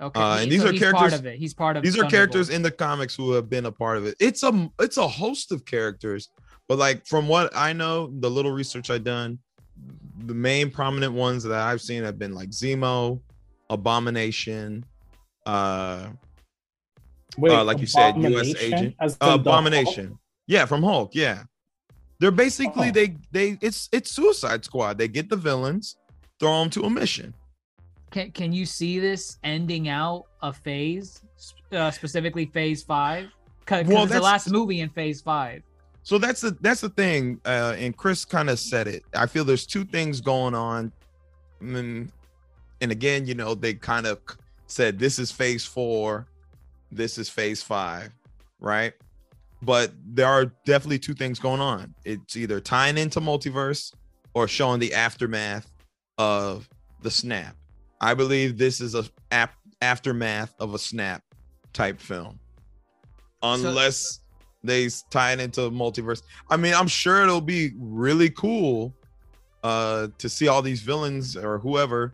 Okay, 0.00 0.20
Uh, 0.20 0.38
and 0.38 0.50
these 0.50 0.60
so 0.62 0.68
are 0.68 0.72
he's 0.72 0.80
characters. 0.80 1.00
part 1.00 1.12
of 1.14 1.26
it. 1.26 1.38
He's 1.38 1.54
part 1.54 1.76
of. 1.76 1.82
It. 1.82 1.86
These 1.86 1.98
are 1.98 2.04
characters 2.10 2.50
in 2.50 2.62
the 2.62 2.70
comics 2.70 3.14
who 3.14 3.32
have 3.32 3.48
been 3.48 3.66
a 3.66 3.72
part 3.72 3.96
of 3.96 4.06
it. 4.06 4.16
It's 4.18 4.42
a 4.42 4.70
it's 4.80 4.96
a 4.96 5.06
host 5.06 5.52
of 5.52 5.64
characters, 5.64 6.30
but 6.68 6.78
like 6.78 7.06
from 7.06 7.28
what 7.28 7.54
I 7.56 7.72
know, 7.72 8.12
the 8.20 8.28
little 8.30 8.50
research 8.50 8.90
I've 8.90 9.04
done, 9.04 9.38
the 10.26 10.34
main 10.34 10.70
prominent 10.70 11.12
ones 11.12 11.44
that 11.44 11.52
I've 11.60 11.80
seen 11.80 12.02
have 12.02 12.18
been 12.18 12.34
like 12.34 12.50
Zemo, 12.50 13.20
Abomination, 13.70 14.84
uh, 15.46 16.08
Wait, 17.38 17.52
uh 17.52 17.64
like 17.64 17.78
you 17.78 17.86
said, 17.86 18.16
U.S. 18.16 18.26
Abomination? 18.50 18.74
agent, 18.74 18.94
uh, 19.00 19.08
the 19.08 19.34
Abomination. 19.34 20.18
Yeah, 20.46 20.66
from 20.66 20.82
Hulk. 20.82 21.14
Yeah, 21.14 21.44
they're 22.18 22.30
basically 22.32 22.88
Oh. 22.88 22.92
they 22.92 23.16
they 23.30 23.58
it's 23.60 23.88
it's 23.92 24.10
Suicide 24.10 24.64
Squad. 24.64 24.98
They 24.98 25.08
get 25.08 25.28
the 25.30 25.36
villains, 25.36 25.96
throw 26.40 26.60
them 26.60 26.70
to 26.70 26.82
a 26.82 26.90
mission. 26.90 27.32
Can 28.14 28.30
Can 28.30 28.52
you 28.52 28.64
see 28.64 29.00
this 29.00 29.38
ending 29.42 29.88
out 29.88 30.26
a 30.40 30.52
phase, 30.52 31.20
uh, 31.72 31.90
specifically 31.90 32.46
Phase 32.46 32.80
Five? 32.80 33.26
Because 33.58 33.88
Well, 33.88 34.06
the 34.06 34.20
last 34.20 34.48
movie 34.52 34.82
in 34.82 34.88
Phase 34.88 35.20
Five. 35.20 35.64
So 36.04 36.18
that's 36.18 36.40
the 36.40 36.56
that's 36.60 36.80
the 36.80 36.90
thing, 36.90 37.40
uh, 37.44 37.74
and 37.76 37.96
Chris 37.96 38.24
kind 38.24 38.48
of 38.48 38.60
said 38.60 38.86
it. 38.86 39.02
I 39.16 39.26
feel 39.26 39.44
there's 39.44 39.66
two 39.66 39.84
things 39.84 40.20
going 40.20 40.54
on, 40.54 40.92
mm, 41.60 42.08
and 42.80 42.92
again, 42.92 43.26
you 43.26 43.34
know, 43.34 43.56
they 43.56 43.74
kind 43.74 44.06
of 44.06 44.20
said 44.68 44.96
this 44.96 45.18
is 45.18 45.32
phase 45.32 45.64
four, 45.64 46.28
this 46.92 47.18
is 47.18 47.28
phase 47.28 47.64
five, 47.64 48.12
right? 48.60 48.92
But 49.60 49.90
there 50.06 50.28
are 50.28 50.52
definitely 50.64 51.00
two 51.00 51.14
things 51.14 51.40
going 51.40 51.60
on. 51.60 51.92
It's 52.04 52.36
either 52.36 52.60
tying 52.60 52.96
into 52.96 53.20
multiverse 53.20 53.92
or 54.34 54.46
showing 54.46 54.78
the 54.78 54.94
aftermath 54.94 55.68
of 56.16 56.68
the 57.02 57.10
snap. 57.10 57.56
I 58.04 58.12
believe 58.12 58.58
this 58.58 58.82
is 58.82 58.94
a 58.94 59.04
ap- 59.30 59.56
aftermath 59.80 60.54
of 60.60 60.74
a 60.74 60.78
snap 60.78 61.22
type 61.72 61.98
film, 61.98 62.38
unless 63.42 64.20
they 64.62 64.90
tie 65.08 65.32
it 65.32 65.40
into 65.40 65.62
multiverse. 65.70 66.20
I 66.50 66.58
mean, 66.58 66.74
I'm 66.74 66.86
sure 66.86 67.22
it'll 67.22 67.40
be 67.40 67.72
really 67.78 68.28
cool 68.28 68.94
uh 69.62 70.08
to 70.18 70.28
see 70.28 70.48
all 70.48 70.60
these 70.60 70.82
villains 70.82 71.34
or 71.34 71.58
whoever, 71.58 72.12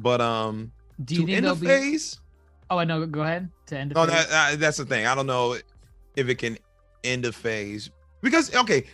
but 0.00 0.20
um, 0.20 0.72
Do 1.04 1.14
you 1.14 1.20
to 1.20 1.26
think 1.26 1.36
end 1.36 1.46
the 1.46 1.54
be- 1.54 1.66
phase. 1.68 2.18
Oh, 2.68 2.78
I 2.78 2.84
know. 2.84 3.06
Go 3.06 3.22
ahead 3.22 3.48
to 3.66 3.78
end. 3.78 3.92
The 3.92 4.06
that, 4.06 4.26
uh, 4.32 4.56
that's 4.56 4.78
the 4.78 4.84
thing. 4.84 5.06
I 5.06 5.14
don't 5.14 5.26
know 5.26 5.56
if 6.16 6.28
it 6.28 6.38
can 6.38 6.58
end 7.04 7.24
a 7.24 7.30
phase 7.30 7.88
because 8.20 8.52
okay. 8.54 8.84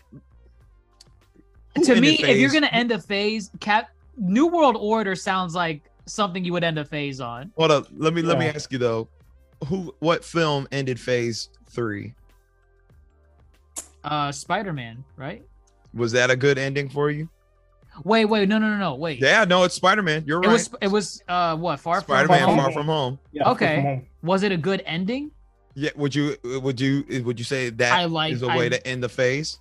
to 1.82 1.98
me, 1.98 2.16
if 2.22 2.36
you're 2.36 2.52
gonna 2.52 2.66
end 2.66 2.92
a 2.92 3.00
phase, 3.00 3.50
Cap 3.60 3.88
New 4.18 4.48
World 4.48 4.76
Order 4.78 5.14
sounds 5.14 5.54
like 5.54 5.82
something 6.06 6.44
you 6.44 6.52
would 6.52 6.64
end 6.64 6.78
a 6.78 6.84
phase 6.84 7.20
on. 7.20 7.52
hold 7.56 7.70
up, 7.70 7.86
let 7.96 8.14
me 8.14 8.22
let 8.22 8.38
me 8.38 8.46
ask 8.46 8.72
you 8.72 8.78
though, 8.78 9.08
who 9.66 9.94
what 9.98 10.24
film 10.24 10.66
ended 10.72 10.98
phase 10.98 11.48
three? 11.70 12.14
Uh, 14.04 14.30
Spider 14.32 14.72
Man, 14.72 15.04
right? 15.16 15.42
Was 15.94 16.12
that 16.12 16.30
a 16.30 16.36
good 16.36 16.58
ending 16.58 16.88
for 16.88 17.10
you? 17.10 17.28
Wait, 18.04 18.26
wait, 18.26 18.48
no, 18.48 18.58
no, 18.58 18.68
no, 18.68 18.76
no, 18.76 18.94
wait. 18.94 19.20
Yeah, 19.20 19.44
no, 19.44 19.64
it's 19.64 19.74
Spider 19.74 20.02
Man. 20.02 20.22
You're 20.26 20.38
right. 20.40 20.44
it 20.44 20.48
right. 20.48 20.52
was 20.52 20.70
it 20.82 20.88
was 20.88 21.22
uh 21.28 21.56
what 21.56 21.80
Far 21.80 22.00
Spider 22.02 22.28
from 22.28 22.36
Man 22.36 22.48
Home? 22.48 22.58
Far 22.58 22.72
From 22.72 22.86
Home. 22.86 23.18
okay, 23.46 24.06
was 24.22 24.42
it 24.42 24.52
a 24.52 24.56
good 24.56 24.82
ending? 24.86 25.30
Yeah, 25.74 25.90
would 25.96 26.14
you 26.14 26.36
would 26.44 26.80
you 26.80 27.04
would 27.24 27.38
you 27.38 27.44
say 27.44 27.70
that 27.70 27.92
I 27.92 28.04
like- 28.04 28.32
is 28.34 28.42
a 28.42 28.48
way 28.48 28.66
I- 28.66 28.70
to 28.70 28.86
end 28.86 29.02
the 29.02 29.08
phase? 29.08 29.58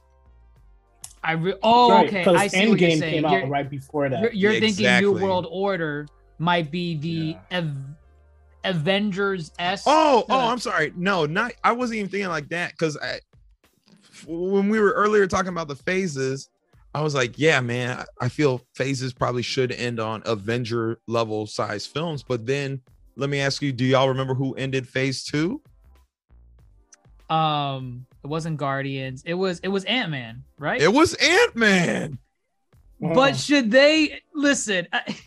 I 1.23 1.31
re- 1.31 1.55
oh 1.63 1.89
Right, 1.89 2.07
okay, 2.07 2.23
'cause 2.23 2.35
I 2.35 2.45
see 2.47 2.69
what 2.69 2.79
you're 2.79 2.91
saying. 2.91 2.99
came 3.15 3.25
out 3.25 3.31
You're- 3.31 3.49
right 3.49 3.67
before 3.67 4.07
that. 4.09 4.21
You're, 4.21 4.31
you're 4.33 4.51
Yeah, 4.51 4.59
thinking 4.59 4.85
exactly. 4.85 5.11
New 5.13 5.19
World 5.25 5.47
Order 5.49 6.05
might 6.37 6.71
be 6.71 6.95
the 6.97 7.37
Av- 7.51 7.75
Avengers 8.63 9.51
S. 9.59 9.83
Oh, 9.85 10.25
oh, 10.29 10.49
I'm 10.49 10.59
sorry. 10.59 10.91
No, 10.95 11.25
not. 11.25 11.53
I 11.63 11.71
wasn't 11.71 11.97
even 11.99 12.09
thinking 12.09 12.29
like 12.29 12.49
that 12.49 12.71
because 12.71 12.97
I, 12.97 13.19
f- 14.11 14.25
when 14.27 14.69
we 14.69 14.79
were 14.79 14.91
earlier 14.91 15.27
talking 15.27 15.49
about 15.49 15.67
the 15.67 15.75
phases, 15.75 16.49
I 16.93 17.01
was 17.01 17.13
like, 17.13 17.37
yeah, 17.37 17.59
man, 17.61 17.97
I- 17.99 18.25
I 18.25 18.29
feel 18.29 18.61
phases 18.73 19.13
probably 19.13 19.41
should 19.43 19.71
end 19.71 19.99
on 19.99 20.23
Avenger 20.25 20.99
level 21.07 21.45
size 21.47 21.85
films. 21.85 22.23
But 22.23 22.45
then 22.45 22.81
let 23.15 23.29
me 23.29 23.39
ask 23.39 23.61
you, 23.61 23.71
do 23.71 23.85
y'all 23.85 24.09
remember 24.09 24.33
who 24.33 24.53
ended 24.55 24.87
phase 24.87 25.23
two? 25.23 25.61
Um, 27.29 28.05
it 28.23 28.27
wasn't 28.27 28.57
Guardians. 28.57 29.23
It 29.25 29.33
was 29.33 29.59
it 29.59 29.67
was 29.67 29.83
Ant 29.85 30.11
Man, 30.11 30.43
right? 30.59 30.81
It 30.81 30.91
was 30.93 31.13
Ant 31.15 31.55
Man. 31.55 32.19
But 33.01 33.35
should 33.35 33.71
they 33.71 34.21
listen? 34.33 34.87
I- 34.93 35.17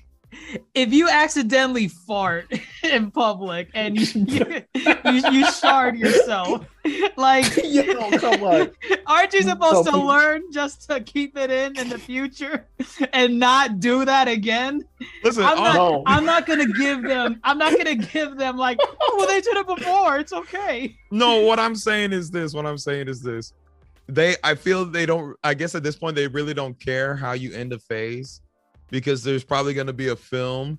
If 0.74 0.92
you 0.92 1.08
accidentally 1.08 1.88
fart 1.88 2.52
in 2.82 3.10
public 3.10 3.68
and 3.74 3.98
you 3.98 4.24
you, 4.26 4.62
you, 4.74 5.30
you 5.32 5.52
shard 5.52 5.96
yourself, 5.98 6.66
like 7.16 7.44
Yo, 7.64 7.82
oh, 7.86 8.18
come 8.18 8.42
on. 8.42 8.70
aren't 9.06 9.32
you 9.32 9.42
supposed 9.42 9.76
So 9.76 9.84
to 9.84 9.90
people- 9.92 10.06
learn 10.06 10.42
just 10.52 10.88
to 10.90 11.00
keep 11.00 11.36
it 11.36 11.50
in 11.50 11.78
in 11.78 11.88
the 11.88 11.98
future 11.98 12.66
and 13.12 13.38
not 13.38 13.80
do 13.80 14.04
that 14.04 14.28
again? 14.28 14.84
Listen, 15.24 15.44
I'm 15.44 15.56
not. 15.56 15.76
oh. 15.78 16.02
I'm 16.06 16.24
not 16.24 16.46
gonna 16.46 16.66
give 16.72 17.02
them. 17.02 17.40
I'm 17.44 17.58
not 17.58 17.76
gonna 17.76 17.94
give 17.96 18.36
them 18.36 18.56
like, 18.56 18.78
oh, 18.82 19.14
well, 19.18 19.26
they 19.26 19.40
did 19.40 19.56
it 19.56 19.66
before. 19.66 20.18
It's 20.18 20.32
okay. 20.32 20.96
no, 21.10 21.40
what 21.42 21.58
I'm 21.58 21.74
saying 21.74 22.12
is 22.12 22.30
this. 22.30 22.54
What 22.54 22.66
I'm 22.66 22.78
saying 22.78 23.08
is 23.08 23.22
this. 23.22 23.52
They, 24.10 24.36
I 24.42 24.54
feel 24.54 24.86
they 24.86 25.04
don't. 25.04 25.36
I 25.44 25.52
guess 25.52 25.74
at 25.74 25.82
this 25.82 25.96
point 25.96 26.16
they 26.16 26.28
really 26.28 26.54
don't 26.54 26.78
care 26.80 27.14
how 27.14 27.32
you 27.32 27.52
end 27.52 27.72
a 27.74 27.78
phase, 27.78 28.40
because 28.90 29.22
there's 29.22 29.44
probably 29.44 29.74
going 29.74 29.86
to 29.86 29.92
be 29.92 30.08
a 30.08 30.16
film, 30.16 30.78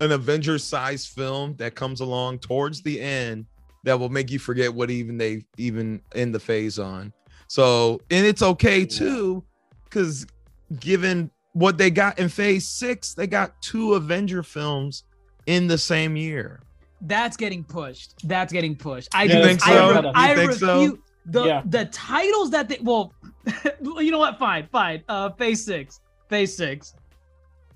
an 0.00 0.12
Avengers 0.12 0.64
size 0.64 1.06
film 1.06 1.54
that 1.56 1.74
comes 1.74 2.00
along 2.00 2.38
towards 2.40 2.82
the 2.82 3.00
end 3.00 3.46
that 3.84 3.98
will 3.98 4.08
make 4.08 4.30
you 4.30 4.38
forget 4.38 4.72
what 4.72 4.90
even 4.90 5.16
they 5.18 5.44
even 5.56 6.00
in 6.14 6.32
the 6.32 6.40
phase 6.40 6.78
on. 6.78 7.12
So, 7.48 8.00
and 8.10 8.26
it's 8.26 8.42
okay 8.42 8.84
too, 8.84 9.44
because 9.84 10.26
given 10.80 11.30
what 11.52 11.78
they 11.78 11.90
got 11.90 12.18
in 12.18 12.28
phase 12.28 12.66
six, 12.66 13.14
they 13.14 13.26
got 13.26 13.60
two 13.62 13.94
Avenger 13.94 14.42
films 14.42 15.04
in 15.46 15.66
the 15.66 15.78
same 15.78 16.16
year. 16.16 16.60
That's 17.02 17.36
getting 17.36 17.62
pushed. 17.62 18.26
That's 18.26 18.52
getting 18.52 18.74
pushed. 18.74 19.08
I 19.14 19.24
You 19.24 19.28
do- 19.34 19.42
think 19.44 19.66
I 19.66 19.70
so? 19.74 19.88
re- 19.94 20.00
You 20.06 20.12
I 20.14 20.34
think 20.34 20.52
so? 20.52 20.74
refute 20.80 21.02
the 21.26 21.44
Yeah. 21.44 21.62
the 21.66 21.84
titles 21.86 22.50
that 22.50 22.68
they. 22.68 22.78
Well, 22.80 23.12
you 24.00 24.10
know 24.10 24.18
what? 24.18 24.38
Fine, 24.38 24.68
fine. 24.72 25.04
Uh, 25.08 25.30
phase 25.30 25.62
six. 25.64 26.00
Phase 26.30 26.56
six. 26.56 26.94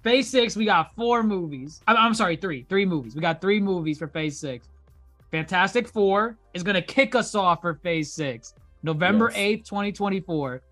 Phase 0.02 0.28
six. 0.28 0.56
We 0.56 0.64
got 0.64 0.94
four 0.94 1.22
movies. 1.22 1.80
I'm, 1.86 1.96
I'm 1.96 2.14
sorry, 2.14 2.36
three. 2.36 2.64
Three 2.68 2.86
movies. 2.86 3.14
We 3.14 3.20
got 3.20 3.40
three 3.40 3.60
movies 3.60 3.98
for 3.98 4.06
phase 4.08 4.38
six. 4.38 4.68
Fantastic 5.30 5.88
Four 5.88 6.36
is 6.54 6.62
gonna 6.62 6.80
kick 6.82 7.14
us 7.14 7.34
off 7.34 7.60
for 7.60 7.74
phase 7.74 8.12
six. 8.12 8.54
November 8.82 9.28
Yes. 9.30 9.38
eighth, 9.38 9.68
twenty 9.68 9.92
twenty 9.92 10.20
four. 10.20 10.62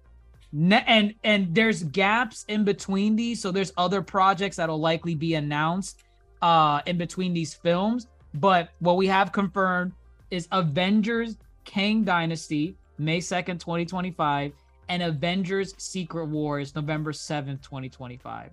Ne- 0.52 0.84
and 0.86 1.12
and 1.24 1.54
there's 1.54 1.82
gaps 1.82 2.44
in 2.48 2.64
between 2.64 3.16
these 3.16 3.42
so 3.42 3.50
there's 3.50 3.72
other 3.76 4.00
projects 4.00 4.56
that'll 4.56 4.78
likely 4.80 5.14
be 5.14 5.34
announced 5.34 6.04
uh 6.40 6.80
in 6.86 6.96
between 6.96 7.34
these 7.34 7.52
films 7.52 8.06
but 8.34 8.70
what 8.78 8.96
we 8.96 9.08
have 9.08 9.32
confirmed 9.32 9.92
is 10.30 10.46
avengers 10.52 11.36
kang 11.64 12.04
dynasty 12.04 12.76
may 12.96 13.18
2nd 13.18 13.58
2025 13.58 14.52
and 14.88 15.02
avengers 15.02 15.74
secret 15.78 16.26
wars 16.26 16.74
november 16.76 17.10
7th 17.12 17.60
2025 17.62 18.52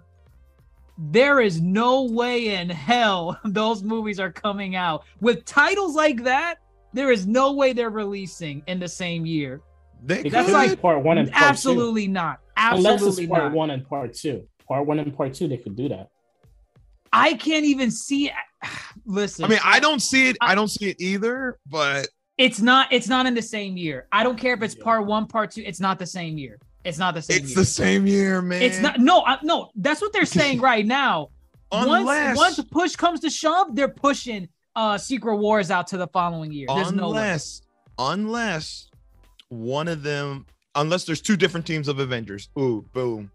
there 0.98 1.40
is 1.40 1.62
no 1.62 2.04
way 2.04 2.56
in 2.56 2.70
hell 2.70 3.40
those 3.46 3.84
movies 3.84 4.20
are 4.20 4.32
coming 4.32 4.76
out 4.76 5.04
with 5.22 5.44
titles 5.46 5.96
like 5.96 6.24
that 6.24 6.60
there 6.94 7.12
is 7.12 7.26
no 7.26 7.54
way 7.54 7.74
they're 7.74 7.90
releasing 7.90 8.62
in 8.68 8.80
the 8.80 8.88
same 8.88 9.26
year 9.26 9.62
They 10.04 10.24
That's 10.24 10.46
could. 10.48 10.54
like- 10.54 10.82
part 10.82 11.04
one 11.04 11.18
and 11.18 11.32
part 11.32 11.44
absolutely 11.50 12.08
not 12.08 12.38
two. 12.38 12.44
Unless 12.58 12.94
absolutely 12.94 13.24
it's 13.24 13.32
part 13.32 13.44
not 13.46 13.54
one 13.54 13.70
and 13.72 13.88
part 13.88 14.14
two. 14.14 14.48
Part 14.68 14.86
one 14.86 15.00
and 15.00 15.16
part 15.16 15.34
two, 15.34 15.48
they 15.48 15.58
could 15.58 15.76
do 15.76 15.90
that. 15.90 16.10
I 17.12 17.34
can't 17.34 17.66
even 17.66 17.90
see. 17.90 18.32
Listen, 19.06 19.46
I 19.46 19.48
mean, 19.48 19.60
I 19.64 19.80
don't 19.80 20.02
see 20.02 20.30
it. 20.30 20.38
I 20.40 20.54
don't 20.56 20.68
see 20.70 20.90
it 20.92 20.98
either. 21.00 21.58
But 21.70 22.08
It's 22.38 22.62
not. 22.62 22.92
It's 22.92 23.08
not 23.08 23.26
in 23.26 23.34
the 23.34 23.42
same 23.42 23.76
year. 23.76 24.08
I 24.12 24.24
don't 24.24 24.38
care 24.38 24.54
if 24.54 24.62
it's 24.62 24.76
part 24.76 25.06
one, 25.06 25.26
part 25.26 25.52
two. 25.52 25.64
It's 25.66 25.80
not 25.80 25.98
the 26.00 26.06
same 26.06 26.38
year. 26.38 26.60
It's 26.84 26.98
not 26.98 27.14
the 27.14 27.22
same. 27.22 27.38
it's 27.38 27.50
year. 27.50 27.56
the 27.56 27.66
same 27.66 28.08
year, 28.08 28.42
man. 28.42 28.62
It's 28.62 28.80
not. 28.80 29.00
No, 29.00 29.24
I, 29.26 29.38
no. 29.44 29.70
That's 29.76 30.02
what 30.02 30.12
they're 30.14 30.26
saying 30.40 30.60
right 30.62 30.86
now. 30.86 31.30
Unless- 31.72 32.38
once 32.38 32.58
once 32.58 32.68
push 32.70 32.96
comes 32.96 33.20
to 33.22 33.30
shove, 33.30 33.76
they're 33.76 33.88
pushing 33.88 34.48
uh 34.76 34.98
Secret 34.98 35.38
Wars 35.38 35.72
out 35.72 35.88
to 35.88 35.98
the 35.98 36.08
following 36.08 36.52
year. 36.52 36.68
There's 36.68 36.92
no 36.92 37.10
way. 37.12 37.18
unless 37.18 37.62
unless 37.98 38.90
one 39.50 39.88
of 39.88 40.04
them 40.04 40.46
unless 40.76 41.06
there's 41.06 41.22
two 41.22 41.38
different 41.38 41.66
teams 41.66 41.88
of 41.88 42.00
Avengers. 42.00 42.50
Ooh, 42.60 42.86
boom. 42.94 43.32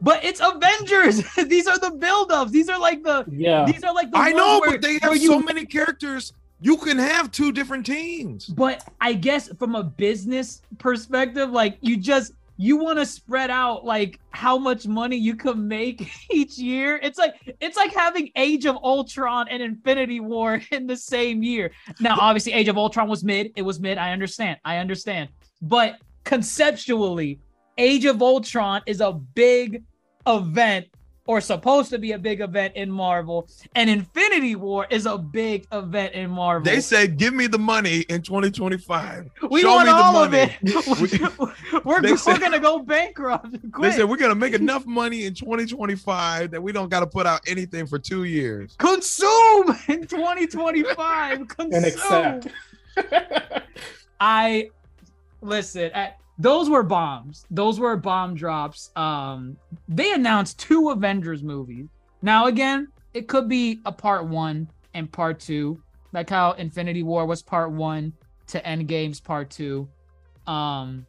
But 0.00 0.24
it's 0.24 0.40
Avengers. 0.40 1.22
These 1.48 1.66
are 1.66 1.78
the 1.78 1.90
build-ups. 1.90 2.52
These 2.52 2.68
are 2.68 2.78
like 2.78 3.02
the. 3.02 3.24
Yeah. 3.28 3.64
These 3.64 3.82
are 3.82 3.92
like 3.92 4.10
the. 4.12 4.18
I 4.18 4.30
know, 4.30 4.60
where- 4.60 4.72
but 4.72 4.82
they 4.82 4.98
have 5.02 5.16
you 5.16 5.28
so 5.28 5.40
many 5.40 5.66
characters. 5.66 6.32
You 6.60 6.76
can 6.76 6.98
have 6.98 7.30
two 7.32 7.52
different 7.52 7.86
teams. 7.86 8.46
But 8.46 8.84
I 9.00 9.14
guess 9.14 9.48
from 9.58 9.74
a 9.74 9.82
business 9.82 10.62
perspective, 10.78 11.50
like 11.50 11.78
you 11.80 11.96
just 11.96 12.34
you 12.60 12.76
want 12.76 12.98
to 12.98 13.06
spread 13.06 13.48
out 13.48 13.86
like 13.86 14.20
how 14.32 14.58
much 14.58 14.86
money 14.86 15.16
you 15.16 15.34
can 15.34 15.66
make 15.66 16.10
each 16.30 16.58
year. 16.58 17.00
It's 17.02 17.18
like 17.18 17.34
it's 17.60 17.76
like 17.76 17.94
having 17.94 18.30
Age 18.36 18.66
of 18.66 18.76
Ultron 18.76 19.48
and 19.48 19.62
Infinity 19.62 20.20
War 20.20 20.60
in 20.70 20.86
the 20.86 20.96
same 20.96 21.42
year. 21.42 21.70
Now, 22.00 22.18
obviously, 22.20 22.52
Age 22.52 22.68
of 22.68 22.76
Ultron 22.76 23.08
was 23.08 23.24
mid. 23.24 23.52
It 23.56 23.62
was 23.62 23.80
mid. 23.80 23.96
I 23.96 24.12
understand. 24.12 24.58
I 24.64 24.76
understand. 24.76 25.30
But 25.62 25.96
conceptually, 26.24 27.40
Age 27.78 28.04
of 28.04 28.20
Ultron 28.20 28.82
is 28.86 29.00
a 29.00 29.12
big 29.12 29.82
event 30.26 30.86
or 31.30 31.40
supposed 31.40 31.90
to 31.90 31.98
be 31.98 32.10
a 32.10 32.18
big 32.18 32.40
event 32.40 32.74
in 32.74 32.90
Marvel, 32.90 33.48
and 33.76 33.88
Infinity 33.88 34.56
War 34.56 34.88
is 34.90 35.06
a 35.06 35.16
big 35.16 35.64
event 35.70 36.12
in 36.14 36.28
Marvel. 36.28 36.64
They 36.64 36.80
said, 36.80 37.18
"Give 37.18 37.32
me 37.32 37.46
the 37.46 37.56
money 37.58 38.00
in 38.08 38.20
2025. 38.20 39.30
We 39.48 39.60
Show 39.60 39.68
want 39.70 39.86
me 39.86 39.92
the 39.92 39.96
all 39.96 40.24
of 40.24 40.34
it. 40.34 40.50
we're 41.84 42.00
They 42.02 42.10
we're 42.10 42.16
said- 42.16 42.40
gonna 42.40 42.58
go 42.58 42.80
bankrupt. 42.80 43.54
They 43.80 43.92
said 43.92 44.08
we're 44.08 44.16
gonna 44.16 44.34
make 44.34 44.54
enough 44.54 44.86
money 44.86 45.24
in 45.24 45.34
2025 45.34 46.50
that 46.50 46.60
we 46.60 46.72
don't 46.72 46.88
got 46.88 47.00
to 47.00 47.06
put 47.06 47.26
out 47.28 47.42
anything 47.46 47.86
for 47.86 48.00
two 48.00 48.24
years. 48.24 48.74
consume 48.80 49.68
in 49.86 50.08
2025. 50.08 51.46
Consume. 51.46 51.72
And 51.74 51.84
accept. 51.86 52.48
I 54.18 54.70
listen. 55.40 55.92
I, 55.94 56.14
those 56.40 56.70
were 56.70 56.82
bombs. 56.82 57.44
Those 57.50 57.78
were 57.78 57.96
bomb 57.96 58.34
drops. 58.34 58.90
Um, 58.96 59.58
they 59.88 60.12
announced 60.12 60.58
two 60.58 60.88
Avengers 60.88 61.42
movies. 61.42 61.86
Now 62.22 62.46
again, 62.46 62.88
it 63.12 63.28
could 63.28 63.48
be 63.48 63.80
a 63.84 63.92
part 63.92 64.26
one 64.26 64.68
and 64.94 65.12
part 65.12 65.38
two, 65.38 65.82
like 66.12 66.30
how 66.30 66.52
Infinity 66.52 67.02
War 67.02 67.26
was 67.26 67.42
part 67.42 67.70
one 67.72 68.14
to 68.48 68.60
Endgame's 68.62 69.20
part 69.20 69.50
two. 69.50 69.86
Um, 70.46 71.06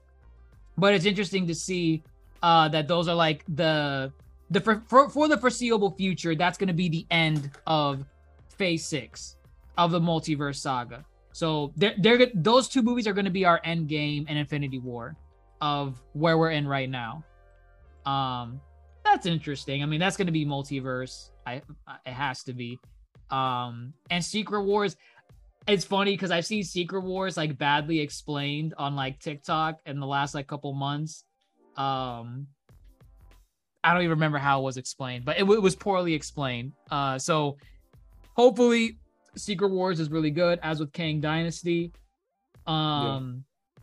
but 0.77 0.93
it's 0.93 1.05
interesting 1.05 1.47
to 1.47 1.55
see 1.55 2.03
uh 2.43 2.67
that 2.69 2.87
those 2.87 3.07
are 3.07 3.15
like 3.15 3.45
the 3.47 4.11
the 4.49 4.59
for, 4.59 4.83
for, 4.87 5.09
for 5.09 5.27
the 5.29 5.37
foreseeable 5.37 5.91
future. 5.91 6.35
That's 6.35 6.57
going 6.57 6.67
to 6.67 6.73
be 6.73 6.89
the 6.89 7.05
end 7.09 7.51
of 7.65 8.03
Phase 8.49 8.85
Six 8.85 9.37
of 9.77 9.91
the 9.91 9.99
multiverse 9.99 10.57
saga. 10.57 11.05
So 11.33 11.71
they're, 11.75 11.95
they're 11.97 12.27
those 12.33 12.67
two 12.67 12.81
movies 12.81 13.07
are 13.07 13.13
going 13.13 13.25
to 13.25 13.31
be 13.31 13.45
our 13.45 13.61
end 13.63 13.87
game 13.87 14.25
and 14.27 14.37
Infinity 14.37 14.79
War 14.79 15.15
of 15.61 16.01
where 16.13 16.37
we're 16.37 16.51
in 16.51 16.67
right 16.67 16.89
now. 16.89 17.23
Um, 18.05 18.59
that's 19.03 19.25
interesting. 19.25 19.83
I 19.83 19.85
mean, 19.85 19.99
that's 19.99 20.17
going 20.17 20.27
to 20.27 20.31
be 20.31 20.45
multiverse. 20.45 21.29
I 21.45 21.61
it 22.05 22.13
has 22.13 22.43
to 22.43 22.53
be. 22.53 22.79
Um, 23.29 23.93
and 24.09 24.23
Secret 24.23 24.63
Wars. 24.63 24.95
It's 25.67 25.85
funny 25.85 26.13
because 26.13 26.31
I've 26.31 26.45
seen 26.45 26.63
Secret 26.63 27.01
Wars 27.01 27.37
like 27.37 27.55
badly 27.55 27.99
explained 27.99 28.73
on 28.79 28.95
like 28.95 29.19
TikTok 29.19 29.79
in 29.85 29.99
the 29.99 30.07
last 30.07 30.33
like 30.33 30.47
couple 30.47 30.73
months. 30.73 31.23
Um, 31.77 32.47
I 33.83 33.93
don't 33.93 34.01
even 34.01 34.11
remember 34.11 34.39
how 34.39 34.61
it 34.61 34.63
was 34.63 34.77
explained, 34.77 35.23
but 35.23 35.37
it, 35.37 35.43
it 35.43 35.61
was 35.61 35.75
poorly 35.75 36.15
explained. 36.15 36.73
Uh, 36.89 37.19
so 37.19 37.57
hopefully 38.35 38.97
Secret 39.35 39.69
Wars 39.69 39.99
is 39.99 40.09
really 40.09 40.31
good, 40.31 40.59
as 40.61 40.79
with 40.79 40.91
Kang 40.91 41.21
Dynasty. 41.21 41.91
Um, 42.67 43.43
yeah. 43.77 43.81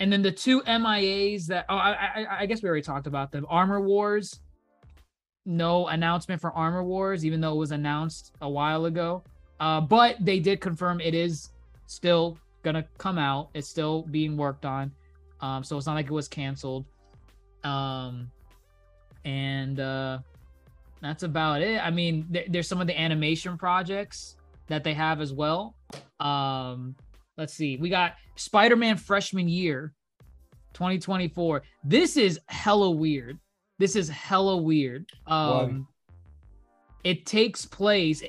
and 0.00 0.12
then 0.12 0.22
the 0.22 0.32
two 0.32 0.62
MIAs 0.62 1.46
that 1.46 1.66
oh, 1.68 1.76
I, 1.76 1.90
I, 1.92 2.26
I 2.40 2.46
guess 2.46 2.62
we 2.62 2.68
already 2.68 2.82
talked 2.82 3.06
about 3.06 3.32
them. 3.32 3.46
Armor 3.48 3.80
Wars. 3.80 4.40
No 5.46 5.88
announcement 5.88 6.40
for 6.40 6.52
Armor 6.52 6.82
Wars, 6.82 7.26
even 7.26 7.38
though 7.38 7.52
it 7.52 7.58
was 7.58 7.70
announced 7.70 8.32
a 8.40 8.48
while 8.48 8.86
ago. 8.86 9.22
Uh, 9.60 9.78
but 9.78 10.16
they 10.18 10.40
did 10.40 10.58
confirm 10.58 11.02
it 11.02 11.14
is 11.14 11.50
still 11.86 12.38
gonna 12.62 12.84
come 12.96 13.18
out. 13.18 13.50
It's 13.52 13.68
still 13.68 14.02
being 14.02 14.38
worked 14.38 14.64
on. 14.64 14.90
Um, 15.42 15.62
so 15.62 15.76
it's 15.76 15.86
not 15.86 15.94
like 15.94 16.06
it 16.06 16.12
was 16.12 16.28
canceled. 16.28 16.86
Um, 17.62 18.30
and 19.26 19.78
uh, 19.78 20.18
that's 21.02 21.22
about 21.24 21.60
it. 21.60 21.78
I 21.78 21.90
mean, 21.90 22.26
th- 22.32 22.46
there's 22.48 22.66
some 22.66 22.80
of 22.80 22.86
the 22.86 22.98
animation 22.98 23.58
projects 23.58 24.36
that 24.68 24.84
they 24.84 24.94
have 24.94 25.20
as 25.20 25.32
well. 25.32 25.76
Um, 26.20 26.96
let's 27.36 27.54
see. 27.54 27.76
We 27.76 27.88
got 27.88 28.14
Spider-Man 28.36 28.96
freshman 28.96 29.48
year 29.48 29.92
2024. 30.74 31.62
This 31.84 32.16
is 32.16 32.40
hella 32.46 32.90
weird. 32.90 33.38
This 33.78 33.96
is 33.96 34.08
hella 34.08 34.56
weird. 34.56 35.06
Um 35.26 35.86
it 37.04 37.26
takes 37.26 37.66
place 37.66 38.22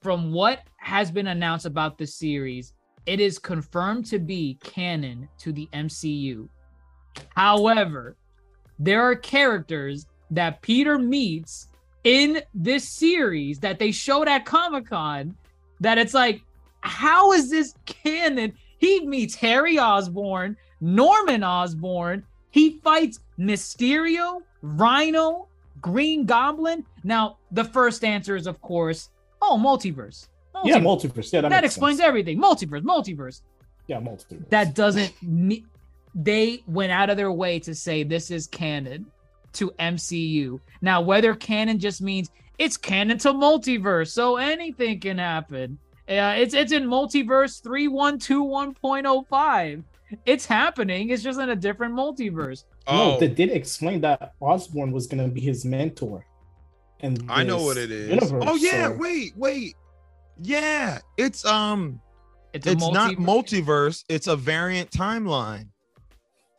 from 0.00 0.32
what 0.32 0.60
has 0.78 1.10
been 1.10 1.28
announced 1.28 1.66
about 1.66 1.98
the 1.98 2.06
series. 2.06 2.72
It 3.06 3.20
is 3.20 3.38
confirmed 3.38 4.06
to 4.06 4.18
be 4.18 4.58
canon 4.64 5.28
to 5.38 5.52
the 5.52 5.68
MCU. 5.74 6.48
However, 7.36 8.16
there 8.78 9.02
are 9.02 9.14
characters 9.14 10.06
that 10.30 10.62
Peter 10.62 10.98
meets 10.98 11.68
in 12.04 12.42
this 12.54 12.88
series 12.88 13.58
that 13.60 13.78
they 13.78 13.92
showed 13.92 14.26
at 14.26 14.46
Comic 14.46 14.88
Con 14.88 15.36
that 15.80 15.98
it's 15.98 16.14
like, 16.14 16.42
how 16.80 17.32
is 17.32 17.50
this 17.50 17.74
canon? 17.86 18.52
He 18.78 19.06
meets 19.06 19.34
Harry 19.34 19.78
Osborn, 19.78 20.56
Norman 20.80 21.42
Osborn. 21.42 22.24
He 22.50 22.78
fights 22.84 23.20
Mysterio, 23.38 24.42
Rhino, 24.62 25.48
Green 25.80 26.26
Goblin. 26.26 26.84
Now, 27.02 27.38
the 27.50 27.64
first 27.64 28.04
answer 28.04 28.36
is, 28.36 28.46
of 28.46 28.60
course, 28.60 29.10
oh, 29.42 29.58
multiverse. 29.58 30.28
multiverse. 30.54 30.66
Yeah, 30.66 30.78
multiverse. 30.78 31.32
Yeah, 31.32 31.40
that, 31.42 31.48
that 31.50 31.64
explains 31.64 31.98
sense. 31.98 32.06
everything. 32.06 32.38
Multiverse, 32.40 32.82
multiverse. 32.82 33.40
Yeah, 33.86 34.00
multiverse. 34.00 34.48
That 34.50 34.74
doesn't. 34.74 35.12
they 36.14 36.62
went 36.66 36.92
out 36.92 37.10
of 37.10 37.16
their 37.16 37.32
way 37.32 37.58
to 37.60 37.74
say 37.74 38.02
this 38.02 38.30
is 38.30 38.46
canon 38.46 39.06
to 39.54 39.70
MCU. 39.78 40.60
Now, 40.80 41.00
whether 41.00 41.34
canon 41.34 41.78
just 41.78 42.02
means 42.02 42.30
it's 42.58 42.76
canon 42.76 43.18
to 43.18 43.32
multiverse, 43.32 44.10
so 44.10 44.36
anything 44.36 45.00
can 45.00 45.18
happen. 45.18 45.78
Uh, 46.08 46.34
it's 46.36 46.54
it's 46.54 46.72
in 46.72 46.84
multiverse 46.84 47.62
3121.05. 47.62 49.82
It's 50.26 50.46
happening. 50.46 51.10
It's 51.10 51.22
just 51.22 51.38
in 51.40 51.50
a 51.50 51.56
different 51.56 51.94
multiverse. 51.94 52.64
Oh. 52.86 53.12
No, 53.12 53.20
they 53.20 53.28
did 53.28 53.50
explain 53.50 54.00
that 54.02 54.34
Osborn 54.40 54.92
was 54.92 55.06
going 55.06 55.24
to 55.24 55.30
be 55.32 55.40
his 55.40 55.64
mentor. 55.64 56.26
And 57.00 57.24
I 57.28 57.42
know 57.42 57.62
what 57.62 57.76
it 57.76 57.90
is. 57.90 58.10
Universe, 58.10 58.44
oh 58.46 58.54
yeah, 58.56 58.88
so. 58.88 58.96
wait, 58.96 59.36
wait. 59.36 59.74
Yeah, 60.40 60.98
it's 61.16 61.44
um 61.44 62.00
it's, 62.52 62.66
it's 62.66 62.80
multi- 62.80 62.94
not 62.94 63.14
multiverse, 63.16 64.04
it's 64.08 64.26
a 64.26 64.36
variant 64.36 64.90
timeline. 64.90 65.68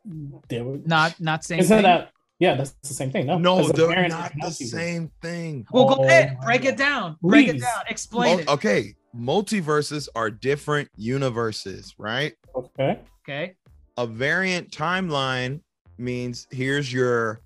Not 0.06 1.20
not 1.20 1.44
saying 1.44 1.62
Isn't 1.62 1.84
that 1.84 2.12
yeah, 2.40 2.56
that's 2.56 2.72
the 2.84 2.94
same 2.94 3.12
thing. 3.12 3.26
No, 3.28 3.38
no, 3.38 3.68
they're 3.70 4.08
not 4.10 4.34
the 4.42 4.52
same 4.52 5.12
thing. 5.22 5.66
Well, 5.72 5.88
go 5.88 5.96
oh 6.00 6.04
ahead, 6.04 6.38
break 6.42 6.66
it 6.66 6.78
down. 6.78 7.18
Break 7.22 7.48
Please. 7.48 7.62
it 7.62 7.62
down. 7.62 7.84
Explain 7.88 8.40
it. 8.42 8.48
Okay, 8.48 8.96
multiverses 9.16 10.10
are 10.16 10.30
different 10.30 10.90
universes, 10.98 11.96
right? 11.98 12.34
Okay. 12.54 13.00
Okay. 13.24 13.56
A 13.98 14.06
variant 14.06 14.70
timeline 14.70 15.62
means 15.98 16.48
here's 16.52 16.92
your 16.92 17.40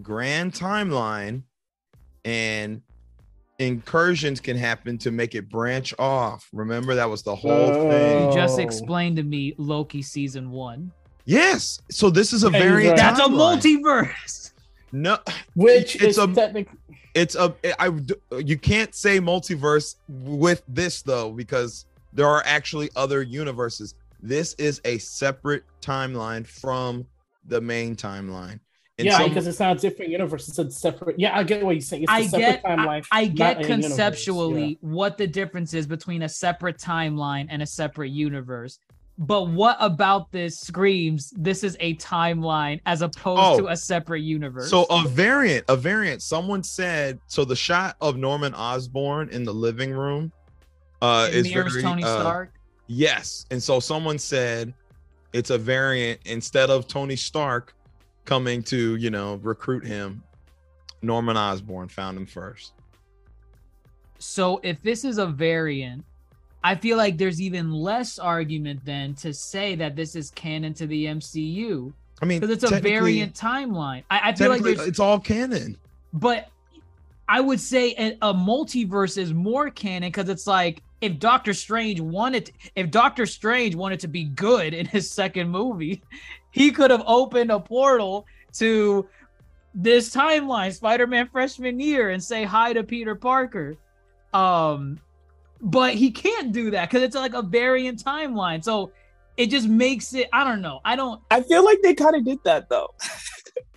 grand 0.00 0.52
timeline, 0.52 1.42
and 2.24 2.80
incursions 3.58 4.40
can 4.40 4.56
happen 4.56 4.96
to 4.98 5.10
make 5.10 5.34
it 5.34 5.48
branch 5.48 5.92
off. 5.98 6.48
Remember 6.52 6.94
that 6.94 7.10
was 7.10 7.22
the 7.22 7.34
whole 7.34 7.50
oh. 7.50 7.90
thing. 7.90 8.28
You 8.28 8.34
just 8.34 8.58
oh. 8.58 8.62
explained 8.62 9.16
to 9.16 9.22
me 9.24 9.54
Loki 9.58 10.02
season 10.02 10.50
one. 10.50 10.92
Yes. 11.26 11.82
So 11.90 12.08
this 12.08 12.32
is 12.32 12.44
a 12.44 12.50
variant. 12.50 12.96
That's 12.96 13.20
a 13.20 13.24
multiverse. 13.24 14.52
No, 14.92 15.18
which 15.54 16.00
it's 16.00 16.16
a 16.16 16.26
technically 16.28 16.78
it's 17.14 17.34
a 17.34 17.54
I 17.78 17.90
you 18.38 18.56
can't 18.56 18.94
say 18.94 19.18
multiverse 19.18 19.96
with 20.08 20.62
this 20.68 21.02
though 21.02 21.32
because 21.32 21.86
there 22.12 22.28
are 22.28 22.42
actually 22.46 22.90
other 22.94 23.22
universes. 23.22 23.94
This 24.22 24.54
is 24.54 24.80
a 24.84 24.98
separate 24.98 25.64
timeline 25.80 26.46
from 26.46 27.06
the 27.46 27.60
main 27.60 27.96
timeline. 27.96 28.60
And 28.98 29.06
yeah, 29.06 29.28
because 29.28 29.46
it's 29.46 29.60
not 29.60 29.76
a 29.76 29.78
different 29.78 30.10
universe. 30.10 30.48
It's 30.48 30.58
a 30.58 30.70
separate. 30.70 31.18
Yeah, 31.18 31.36
I 31.36 31.42
get 31.42 31.62
what 31.62 31.72
you're 31.72 31.82
saying. 31.82 32.04
It's 32.04 32.12
I 32.12 32.26
get, 32.26 32.64
timeline. 32.64 33.06
I, 33.12 33.20
I 33.20 33.26
get 33.26 33.62
conceptually 33.62 34.68
yeah. 34.68 34.76
what 34.80 35.18
the 35.18 35.26
difference 35.26 35.74
is 35.74 35.86
between 35.86 36.22
a 36.22 36.28
separate 36.28 36.78
timeline 36.78 37.46
and 37.50 37.62
a 37.62 37.66
separate 37.66 38.10
universe. 38.10 38.78
But 39.18 39.48
what 39.48 39.78
about 39.80 40.30
this 40.30 40.58
screams 40.58 41.32
this 41.36 41.64
is 41.64 41.76
a 41.80 41.94
timeline 41.96 42.80
as 42.84 43.00
opposed 43.00 43.40
oh, 43.42 43.58
to 43.60 43.68
a 43.68 43.76
separate 43.76 44.20
universe? 44.20 44.68
So 44.68 44.84
a 44.90 45.08
variant, 45.08 45.64
a 45.68 45.76
variant. 45.76 46.22
Someone 46.22 46.62
said 46.62 47.18
so. 47.26 47.44
The 47.44 47.56
shot 47.56 47.96
of 48.02 48.18
Norman 48.18 48.52
Osborn 48.54 49.30
in 49.30 49.44
the 49.44 49.54
living 49.54 49.90
room 49.90 50.32
uh, 51.00 51.28
is 51.32 51.50
very 51.50 51.80
Tony 51.80 52.04
uh, 52.04 52.20
Stark. 52.20 52.52
Yes, 52.88 53.46
and 53.50 53.62
so 53.62 53.80
someone 53.80 54.18
said 54.18 54.74
it's 55.32 55.50
a 55.50 55.58
variant 55.58 56.20
instead 56.26 56.68
of 56.68 56.86
Tony 56.86 57.16
Stark 57.16 57.74
coming 58.26 58.62
to 58.64 58.96
you 58.96 59.08
know 59.08 59.36
recruit 59.36 59.86
him. 59.86 60.22
Norman 61.00 61.38
Osborn 61.38 61.88
found 61.88 62.18
him 62.18 62.26
first. 62.26 62.72
So 64.18 64.60
if 64.62 64.82
this 64.82 65.04
is 65.04 65.18
a 65.18 65.26
variant, 65.26 66.04
I 66.66 66.74
feel 66.74 66.96
like 66.96 67.16
there's 67.16 67.40
even 67.40 67.70
less 67.70 68.18
argument 68.18 68.80
then 68.84 69.14
to 69.16 69.32
say 69.32 69.76
that 69.76 69.94
this 69.94 70.16
is 70.16 70.30
canon 70.32 70.74
to 70.74 70.88
the 70.88 71.06
MCU. 71.06 71.92
I 72.20 72.24
mean, 72.24 72.40
because 72.40 72.60
it's 72.60 72.72
a 72.72 72.80
variant 72.80 73.34
timeline. 73.34 74.02
I, 74.10 74.30
I 74.30 74.32
feel 74.34 74.48
like 74.48 74.62
it's 74.64 74.98
all 74.98 75.20
canon. 75.20 75.76
But 76.12 76.48
I 77.28 77.40
would 77.40 77.60
say 77.60 77.94
a, 77.96 78.18
a 78.20 78.34
multiverse 78.34 79.16
is 79.16 79.32
more 79.32 79.70
canon 79.70 80.08
because 80.08 80.28
it's 80.28 80.48
like 80.48 80.82
if 81.00 81.20
Doctor 81.20 81.54
Strange 81.54 82.00
wanted, 82.00 82.50
if 82.74 82.90
Doctor 82.90 83.26
Strange 83.26 83.76
wanted 83.76 84.00
to 84.00 84.08
be 84.08 84.24
good 84.24 84.74
in 84.74 84.86
his 84.86 85.08
second 85.08 85.48
movie, 85.48 86.02
he 86.50 86.72
could 86.72 86.90
have 86.90 87.04
opened 87.06 87.52
a 87.52 87.60
portal 87.60 88.26
to 88.54 89.08
this 89.72 90.12
timeline, 90.12 90.74
Spider-Man 90.74 91.28
freshman 91.28 91.78
year, 91.78 92.10
and 92.10 92.20
say 92.20 92.42
hi 92.42 92.72
to 92.72 92.82
Peter 92.82 93.14
Parker. 93.14 93.76
Um, 94.34 94.98
but 95.60 95.94
he 95.94 96.10
can't 96.10 96.52
do 96.52 96.70
that 96.70 96.88
because 96.88 97.02
it's 97.02 97.16
like 97.16 97.34
a 97.34 97.42
variant 97.42 98.02
timeline. 98.02 98.62
So 98.62 98.92
it 99.36 99.50
just 99.50 99.68
makes 99.68 100.14
it. 100.14 100.28
I 100.32 100.44
don't 100.44 100.62
know. 100.62 100.80
I 100.84 100.96
don't. 100.96 101.20
I 101.30 101.42
feel 101.42 101.64
like 101.64 101.80
they 101.82 101.94
kind 101.94 102.16
of 102.16 102.24
did 102.24 102.38
that 102.44 102.68
though. 102.68 102.94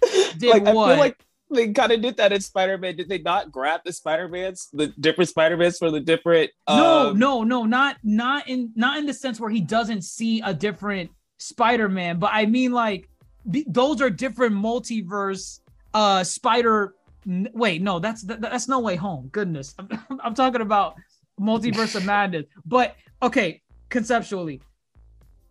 did 0.37 0.49
like, 0.49 0.63
what? 0.73 0.89
I 0.89 0.93
feel 0.93 0.99
like 0.99 1.25
they 1.51 1.71
kind 1.73 1.91
of 1.91 2.01
did 2.01 2.17
that 2.17 2.31
in 2.31 2.41
Spider-Man. 2.41 2.95
Did 2.95 3.09
they 3.09 3.19
not 3.19 3.51
grab 3.51 3.81
the 3.83 3.91
Spider-Mans, 3.91 4.69
the 4.71 4.87
different 4.99 5.29
Spider-Mans 5.29 5.77
for 5.77 5.91
the 5.91 5.99
different? 5.99 6.51
No, 6.67 7.09
um... 7.09 7.19
no, 7.19 7.43
no, 7.43 7.65
not 7.65 7.97
not 8.03 8.47
in 8.47 8.71
not 8.75 8.97
in 8.97 9.05
the 9.05 9.13
sense 9.13 9.39
where 9.39 9.49
he 9.49 9.61
doesn't 9.61 10.03
see 10.03 10.41
a 10.41 10.53
different 10.53 11.11
Spider-Man, 11.37 12.19
but 12.19 12.31
I 12.33 12.45
mean 12.45 12.71
like 12.71 13.09
those 13.45 14.01
are 14.01 14.09
different 14.09 14.55
multiverse. 14.55 15.59
Uh, 15.93 16.23
Spider. 16.23 16.93
Wait, 17.25 17.81
no, 17.81 17.99
that's 17.99 18.23
that, 18.23 18.41
that's 18.41 18.67
No 18.67 18.79
Way 18.79 18.95
Home. 18.95 19.27
Goodness, 19.31 19.75
I'm, 19.79 19.89
I'm 20.23 20.35
talking 20.35 20.61
about 20.61 20.95
multiverse 21.39 21.95
of 21.95 22.05
madness. 22.05 22.45
But 22.65 22.95
okay, 23.21 23.61
conceptually, 23.89 24.61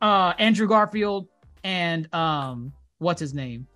uh, 0.00 0.34
Andrew 0.38 0.68
Garfield 0.68 1.28
and 1.64 2.12
um, 2.14 2.72
what's 2.98 3.20
his 3.20 3.34
name? 3.34 3.66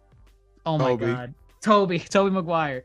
Oh 0.65 0.79
my 0.79 0.91
Tobey. 0.91 1.07
god, 1.07 1.35
Tobey, 1.61 1.99
Tobey 2.11 2.31
Maguire. 2.31 2.85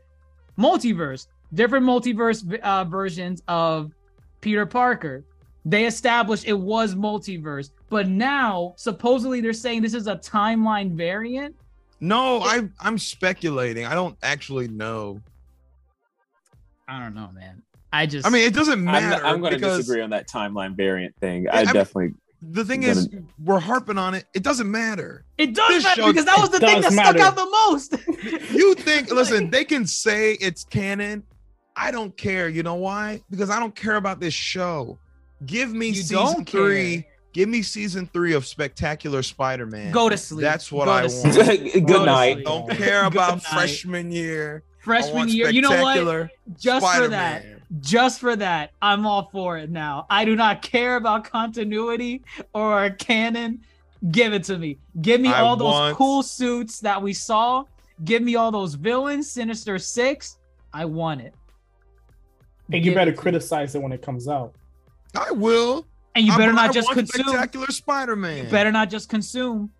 Multiverse, 0.58 1.28
different 1.54 1.86
multiverse 1.86 2.58
uh, 2.60 2.84
versions 2.84 3.42
of 3.46 3.92
Peter 4.40 4.66
Parker. 4.66 5.24
They 5.64 5.86
established 5.86 6.46
it 6.46 6.58
was 6.58 6.94
multiverse, 6.94 7.70
but 7.90 8.08
now 8.08 8.74
supposedly 8.76 9.40
they're 9.40 9.52
saying 9.52 9.82
this 9.82 9.94
is 9.94 10.06
a 10.06 10.16
timeline 10.16 10.92
variant. 10.96 11.54
No, 12.00 12.40
I 12.40 12.68
I'm 12.80 12.96
speculating. 12.98 13.84
I 13.84 13.94
don't 13.94 14.16
actually 14.22 14.68
know. 14.68 15.20
I 16.88 17.00
don't 17.00 17.14
know, 17.14 17.28
man. 17.34 17.62
I 17.92 18.06
just 18.06 18.26
I 18.26 18.30
mean, 18.30 18.46
it 18.46 18.54
doesn't 18.54 18.74
I'm, 18.80 18.84
matter. 18.84 19.24
I'm 19.24 19.40
going 19.40 19.52
to 19.54 19.58
disagree 19.58 20.02
on 20.02 20.10
that 20.10 20.28
timeline 20.28 20.76
variant 20.76 21.14
thing. 21.20 21.44
Yeah, 21.44 21.54
I 21.56 21.60
I 21.60 21.64
mean- 21.64 21.74
definitely. 21.74 22.14
The 22.40 22.64
thing 22.64 22.82
gonna- 22.82 22.92
is, 22.92 23.08
we're 23.44 23.58
harping 23.58 23.98
on 23.98 24.14
it. 24.14 24.24
It 24.32 24.44
doesn't 24.44 24.70
matter. 24.70 25.24
it 25.38 25.54
does 25.54 25.68
this 25.70 25.82
matter 25.84 26.02
show- 26.02 26.06
because 26.08 26.24
that 26.26 26.38
was 26.38 26.50
the 26.50 26.60
thing 26.60 26.80
does 26.82 26.94
that 26.94 27.16
stuck 27.16 27.20
out 27.20 27.34
the 27.34 27.44
most. 27.46 27.96
You 28.54 28.74
think? 28.76 29.10
listen, 29.10 29.50
they 29.50 29.64
can 29.64 29.86
say 29.86 30.34
it's 30.34 30.62
canon. 30.62 31.24
I 31.74 31.90
don't 31.90 32.16
care. 32.16 32.48
You 32.48 32.62
know 32.62 32.76
why? 32.76 33.22
Because 33.30 33.50
I 33.50 33.58
don't 33.58 33.74
care 33.74 33.96
about 33.96 34.20
this 34.20 34.34
show. 34.34 34.98
Give 35.46 35.72
me 35.72 35.88
You 35.88 35.94
season 35.94 36.16
don't 36.16 36.48
three. 36.48 37.02
care. 37.02 37.04
Give 37.32 37.48
me 37.48 37.62
season 37.62 38.08
three 38.12 38.34
of 38.34 38.46
Spectacular 38.46 39.22
Spider-Man. 39.24 39.90
Go 39.92 40.08
to 40.08 40.16
sleep. 40.16 40.42
That's 40.42 40.70
what 40.72 40.84
Go 40.86 40.92
I 40.92 41.02
want. 41.06 41.34
Good 41.86 42.06
night. 42.06 42.32
sleep. 42.34 42.46
Don't 42.46 42.70
care 42.70 43.04
about 43.06 43.42
freshman 43.42 44.10
year. 44.12 44.62
I 44.80 44.84
Freshman 44.84 45.28
year, 45.28 45.50
you 45.50 45.60
know 45.60 45.70
what? 45.70 45.94
Spectacular 45.96 46.30
Just 46.58 46.96
for 46.96 47.08
that, 47.08 47.44
just 47.80 48.20
for 48.20 48.36
that, 48.36 48.72
I'm 48.80 49.06
all 49.06 49.28
for 49.30 49.58
it 49.58 49.70
now. 49.70 50.06
I 50.08 50.24
do 50.24 50.36
not 50.36 50.62
care 50.62 50.96
about 50.96 51.24
continuity 51.24 52.22
or 52.54 52.90
canon. 52.90 53.60
Give 54.10 54.32
it 54.32 54.44
to 54.44 54.56
me. 54.58 54.78
Give 55.00 55.20
me 55.20 55.28
I 55.28 55.40
all 55.40 55.56
those 55.56 55.72
want- 55.72 55.96
cool 55.96 56.22
suits 56.22 56.80
that 56.80 57.02
we 57.02 57.12
saw. 57.12 57.64
Give 58.04 58.22
me 58.22 58.36
all 58.36 58.52
those 58.52 58.74
villains, 58.74 59.30
Sinister 59.30 59.78
Six. 59.78 60.38
I 60.72 60.84
want 60.84 61.20
it. 61.20 61.34
And 62.72 62.84
you 62.84 62.94
better 62.94 63.10
it 63.10 63.14
to 63.14 63.18
me. 63.18 63.22
criticize 63.22 63.74
it 63.74 63.82
when 63.82 63.92
it 63.92 64.02
comes 64.02 64.28
out. 64.28 64.54
I 65.16 65.32
will. 65.32 65.86
And 66.14 66.24
you 66.24 66.36
better 66.36 66.52
I 66.52 66.66
not 66.66 66.74
just 66.74 66.86
want 66.88 66.98
consume. 66.98 67.26
Spectacular 67.28 67.66
Spider-Man. 67.68 68.44
You 68.44 68.50
better 68.50 68.70
not 68.70 68.88
just 68.90 69.08
consume. 69.08 69.70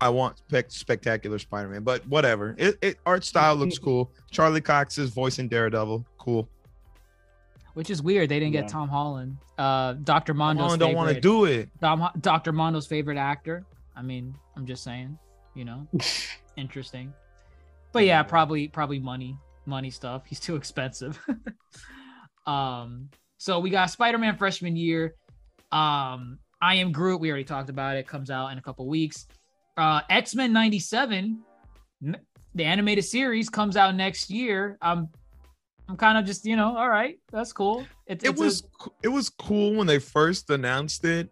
I 0.00 0.08
want 0.08 0.38
spec- 0.38 0.70
spectacular 0.70 1.38
Spider-Man, 1.38 1.82
but 1.82 2.06
whatever. 2.08 2.54
It, 2.58 2.76
it 2.82 2.98
art 3.06 3.24
style 3.24 3.54
looks 3.56 3.78
cool. 3.78 4.10
Charlie 4.30 4.60
Cox 4.60 4.98
is 4.98 5.10
voicing 5.10 5.48
Daredevil. 5.48 6.04
Cool. 6.18 6.48
Which 7.74 7.90
is 7.90 8.02
weird. 8.02 8.28
They 8.28 8.38
didn't 8.38 8.54
Yeah. 8.54 8.62
get 8.62 8.70
Tom 8.70 8.88
Holland. 8.88 9.36
Uh, 9.58 9.94
Dr. 9.94 10.34
Mondo's 10.34 10.62
Holland 10.62 10.80
don't 10.80 10.94
want 10.94 11.14
to 11.14 11.20
do 11.20 11.44
it. 11.44 11.68
Dr. 11.80 12.52
Mondo's 12.52 12.86
favorite 12.86 13.18
actor. 13.18 13.64
I 13.96 14.02
mean, 14.02 14.34
I'm 14.56 14.66
just 14.66 14.82
saying, 14.84 15.18
you 15.54 15.64
know, 15.64 15.86
interesting. 16.56 17.12
But 17.92 18.04
yeah, 18.04 18.22
probably 18.24 18.68
probably 18.68 18.98
money, 18.98 19.36
money 19.66 19.90
stuff. 19.90 20.22
He's 20.26 20.40
too 20.40 20.56
expensive. 20.56 21.18
um, 22.46 23.08
so 23.38 23.58
we 23.60 23.70
got 23.70 23.90
Spider-Man 23.90 24.36
freshman 24.36 24.76
year. 24.76 25.14
Um, 25.72 26.38
I 26.60 26.76
am 26.76 26.92
Groot. 26.92 27.20
We 27.20 27.28
already 27.28 27.44
talked 27.44 27.70
about 27.70 27.96
it. 27.96 28.06
Comes 28.06 28.30
out 28.30 28.48
in 28.48 28.58
a 28.58 28.62
couple 28.62 28.86
weeks. 28.88 29.26
Uh, 29.76 30.00
X-Men 30.08 30.52
'97, 30.52 31.38
the 32.54 32.64
animated 32.64 33.04
series 33.04 33.48
comes 33.48 33.76
out 33.76 33.94
next 33.94 34.30
year. 34.30 34.78
I'm 34.80 35.08
I'm 35.88 35.96
kind 35.96 36.16
of 36.16 36.24
just 36.24 36.44
you 36.44 36.56
know, 36.56 36.76
all 36.76 36.88
right, 36.88 37.18
that's 37.32 37.52
cool. 37.52 37.84
It, 38.06 38.22
It 38.22 38.30
it's 38.30 38.40
a- 38.40 38.44
was 38.44 38.62
co- 38.78 38.94
it 39.02 39.08
was 39.08 39.28
cool 39.30 39.74
when 39.74 39.86
they 39.86 39.98
first 39.98 40.48
announced 40.50 41.04
it, 41.04 41.28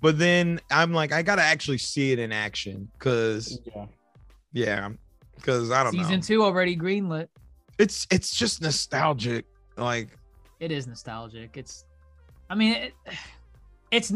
but 0.00 0.18
then 0.18 0.60
I'm 0.70 0.92
like, 0.92 1.12
I 1.12 1.22
gotta 1.22 1.42
actually 1.42 1.78
see 1.78 2.12
it 2.12 2.18
in 2.18 2.30
action 2.32 2.88
because 2.98 3.58
Yeah. 3.74 3.86
yeah, 4.52 4.88
because 5.36 5.70
I 5.72 5.82
don't 5.82 5.92
season 5.92 6.16
know. 6.16 6.20
two 6.20 6.42
already 6.44 6.76
greenlit. 6.76 7.26
It's 7.78 8.06
it's 8.10 8.34
just 8.34 8.62
nostalgic. 8.62 9.44
Like 9.76 10.10
it 10.60 10.70
is 10.70 10.86
nostalgic. 10.86 11.56
It's, 11.56 11.84
I 12.48 12.54
mean, 12.54 12.74
it, 12.74 12.94
it's. 13.90 14.12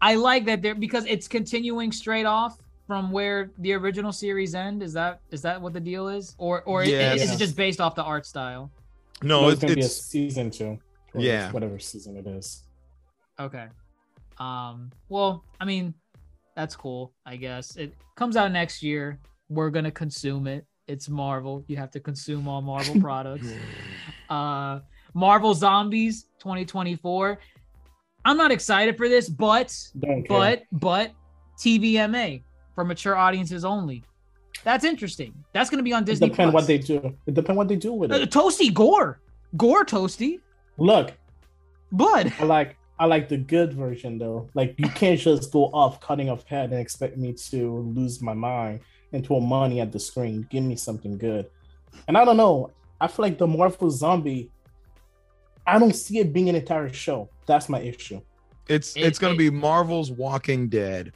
I 0.00 0.14
like 0.14 0.46
that 0.46 0.62
there 0.62 0.74
because 0.74 1.04
it's 1.04 1.28
continuing 1.28 1.92
straight 1.92 2.24
off 2.26 2.56
from 2.88 3.12
where 3.12 3.50
the 3.58 3.74
original 3.74 4.10
series 4.10 4.54
end. 4.56 4.82
Is 4.82 4.92
that 4.94 5.20
is 5.30 5.42
that 5.42 5.60
what 5.62 5.74
the 5.74 5.80
deal 5.80 6.08
is, 6.08 6.34
or 6.38 6.62
or 6.62 6.80
i- 6.80 6.86
is 6.86 6.90
Yes. 7.20 7.34
it 7.34 7.38
just 7.38 7.54
based 7.54 7.80
off 7.80 7.94
the 7.94 8.02
art 8.02 8.26
style? 8.26 8.72
no, 9.22 9.42
No, 9.42 9.48
it's, 9.50 9.54
it's 9.54 9.62
gonna 9.62 9.74
be 9.76 9.80
a 9.82 9.88
season 9.88 10.50
two. 10.50 10.78
Yeah. 11.14 11.52
Whatever 11.52 11.78
season 11.78 12.16
it 12.16 12.26
is. 12.26 12.64
Okay. 13.38 13.66
Um. 14.38 14.90
Well, 15.08 15.44
I 15.60 15.64
mean, 15.66 15.92
that's 16.56 16.74
cool. 16.74 17.12
I 17.26 17.36
guess 17.36 17.76
it 17.76 17.94
comes 18.16 18.36
out 18.36 18.50
next 18.52 18.82
year. 18.82 19.20
We're 19.50 19.70
gonna 19.70 19.90
consume 19.92 20.46
it. 20.46 20.64
It's 20.86 21.08
Marvel. 21.10 21.62
You 21.68 21.76
have 21.76 21.90
to 21.90 22.00
consume 22.00 22.48
all 22.48 22.62
Marvel 22.62 22.98
products. 23.08 23.48
uh, 24.30 24.80
Marvel 25.12 25.52
Zombies 25.54 26.24
2024. 26.38 27.38
I'm 28.24 28.36
not 28.38 28.50
excited 28.50 28.96
for 28.96 29.08
this, 29.08 29.28
but 29.28 29.76
Don't 29.98 30.26
but 30.26 30.62
but 30.72 31.12
TVMA 31.58 32.42
for 32.78 32.84
mature 32.84 33.16
audiences 33.16 33.64
only. 33.64 34.04
That's 34.62 34.84
interesting. 34.84 35.34
That's 35.52 35.68
gonna 35.68 35.82
be 35.82 35.92
on 35.92 36.04
it 36.04 36.06
Disney. 36.06 36.28
depends 36.28 36.54
what 36.54 36.68
they 36.68 36.78
do. 36.78 37.12
It 37.26 37.34
depends 37.34 37.56
what 37.56 37.66
they 37.66 37.74
do 37.74 37.92
with 37.92 38.12
Uh, 38.12 38.16
it. 38.20 38.30
Toasty 38.30 38.72
Gore, 38.72 39.18
Gore 39.56 39.84
Toasty, 39.84 40.38
Look, 40.76 41.12
Blood. 41.90 42.32
I 42.38 42.44
like 42.44 42.76
I 43.00 43.06
like 43.06 43.28
the 43.28 43.36
good 43.36 43.72
version 43.74 44.16
though. 44.16 44.48
Like 44.54 44.76
you 44.78 44.88
can't 44.90 45.18
just 45.18 45.50
go 45.50 45.64
off 45.72 46.00
cutting 46.00 46.30
off 46.30 46.44
head 46.46 46.70
and 46.70 46.78
expect 46.78 47.16
me 47.16 47.32
to 47.50 47.78
lose 47.96 48.22
my 48.22 48.32
mind 48.34 48.78
and 49.12 49.26
throw 49.26 49.40
money 49.40 49.80
at 49.80 49.90
the 49.90 49.98
screen. 49.98 50.46
Give 50.48 50.62
me 50.62 50.76
something 50.76 51.18
good. 51.18 51.46
And 52.06 52.16
I 52.16 52.24
don't 52.24 52.36
know. 52.36 52.70
I 53.00 53.08
feel 53.08 53.24
like 53.24 53.38
the 53.38 53.46
Marvel 53.48 53.90
Zombie. 53.90 54.50
I 55.66 55.80
don't 55.80 55.94
see 55.96 56.20
it 56.20 56.32
being 56.32 56.48
an 56.48 56.54
entire 56.54 56.92
show. 56.92 57.28
That's 57.46 57.68
my 57.68 57.80
issue. 57.80 58.20
it's 58.68 58.94
It- 58.96 59.02
it's 59.06 59.18
gonna 59.18 59.34
be 59.34 59.50
Marvel's 59.50 60.12
Walking 60.12 60.68
Dead. 60.68 61.12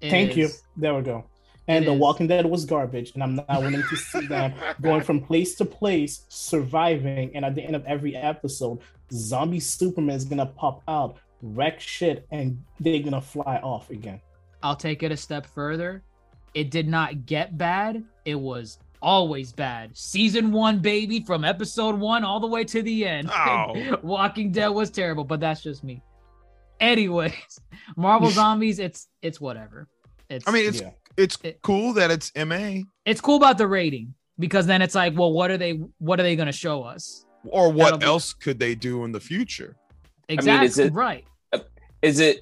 It 0.00 0.10
Thank 0.10 0.36
you. 0.36 0.48
There 0.76 0.94
we 0.94 1.02
go. 1.02 1.24
And 1.66 1.86
The 1.86 1.92
is. 1.92 1.98
Walking 1.98 2.26
Dead 2.26 2.46
was 2.46 2.64
garbage, 2.64 3.12
and 3.14 3.22
I'm 3.22 3.36
not 3.36 3.46
willing 3.60 3.82
to 3.82 3.96
see 3.96 4.26
them 4.26 4.54
going 4.80 5.02
from 5.02 5.20
place 5.20 5.54
to 5.56 5.64
place, 5.64 6.24
surviving, 6.28 7.34
and 7.34 7.44
at 7.44 7.54
the 7.54 7.62
end 7.62 7.76
of 7.76 7.84
every 7.84 8.16
episode, 8.16 8.78
zombie 9.12 9.60
Superman 9.60 10.16
is 10.16 10.24
gonna 10.24 10.46
pop 10.46 10.82
out, 10.88 11.18
wreck 11.42 11.80
shit, 11.80 12.26
and 12.30 12.62
they're 12.80 13.02
gonna 13.02 13.20
fly 13.20 13.56
off 13.62 13.90
again. 13.90 14.20
I'll 14.62 14.76
take 14.76 15.02
it 15.02 15.12
a 15.12 15.16
step 15.16 15.46
further. 15.46 16.02
It 16.54 16.70
did 16.70 16.88
not 16.88 17.26
get 17.26 17.58
bad. 17.58 18.02
It 18.24 18.34
was 18.34 18.78
always 19.00 19.52
bad. 19.52 19.96
Season 19.96 20.50
one, 20.50 20.80
baby, 20.80 21.20
from 21.20 21.44
episode 21.44 21.98
one 21.98 22.24
all 22.24 22.40
the 22.40 22.46
way 22.46 22.64
to 22.64 22.82
the 22.82 23.06
end. 23.06 23.30
Oh. 23.32 23.98
Walking 24.02 24.50
Dead 24.52 24.68
was 24.68 24.90
terrible, 24.90 25.24
but 25.24 25.40
that's 25.40 25.62
just 25.62 25.84
me. 25.84 26.02
Anyways, 26.80 27.32
Marvel 27.96 28.30
Zombies, 28.30 28.78
it's 28.78 29.08
it's 29.22 29.40
whatever. 29.40 29.88
It's 30.30 30.46
I 30.46 30.50
mean, 30.52 30.68
it's 30.68 30.80
Yeah. 30.80 30.90
it's 31.16 31.38
It- 31.42 31.60
cool 31.62 31.92
that 31.94 32.10
it's 32.10 32.30
MA 32.36 32.82
it's 33.04 33.20
cool 33.20 33.36
about 33.36 33.58
the 33.58 33.66
rating 33.66 34.14
because 34.38 34.66
then 34.66 34.82
it's 34.82 34.94
like, 34.94 35.16
well, 35.16 35.32
what 35.32 35.50
are 35.50 35.58
they 35.58 35.80
what 35.98 36.20
are 36.20 36.22
they 36.22 36.36
gonna 36.36 36.52
show 36.52 36.82
us? 36.82 37.24
or 37.44 37.68
That'll 37.72 37.72
what 37.78 38.00
be- 38.00 38.06
else 38.06 38.32
could 38.34 38.58
they 38.58 38.74
do 38.74 39.04
in 39.04 39.12
the 39.12 39.20
future? 39.20 39.76
Exactly 40.28 40.66
is 40.66 40.78
it- 40.78 40.92
right. 40.92 41.24
Is 42.02 42.20
it 42.20 42.40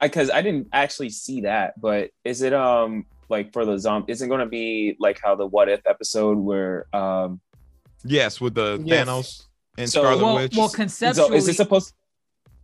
because 0.00 0.30
I 0.30 0.42
didn't 0.42 0.68
actually 0.72 1.10
see 1.10 1.42
that, 1.42 1.80
but 1.80 2.10
is 2.24 2.42
it 2.42 2.52
um 2.52 3.06
like 3.28 3.52
for 3.52 3.64
the 3.64 3.78
zombie? 3.78 4.12
Is 4.12 4.20
it 4.22 4.28
going 4.28 4.40
to 4.40 4.46
be 4.46 4.96
like 5.00 5.18
how 5.22 5.34
the 5.34 5.46
What 5.46 5.68
If 5.68 5.80
episode 5.86 6.36
where 6.38 6.86
um 6.94 7.40
Yes, 8.04 8.40
with 8.40 8.54
the 8.54 8.80
Yes. 8.84 9.06
Thanos 9.08 9.42
and 9.78 9.88
So- 9.90 10.02
Scarlet 10.02 10.22
Well, 10.22 10.34
Witch. 10.36 10.56
well, 10.56 10.68
so 10.68 10.76
conceptually, 10.76 11.38
is 11.38 11.48
it 11.48 11.54
supposed? 11.56 11.94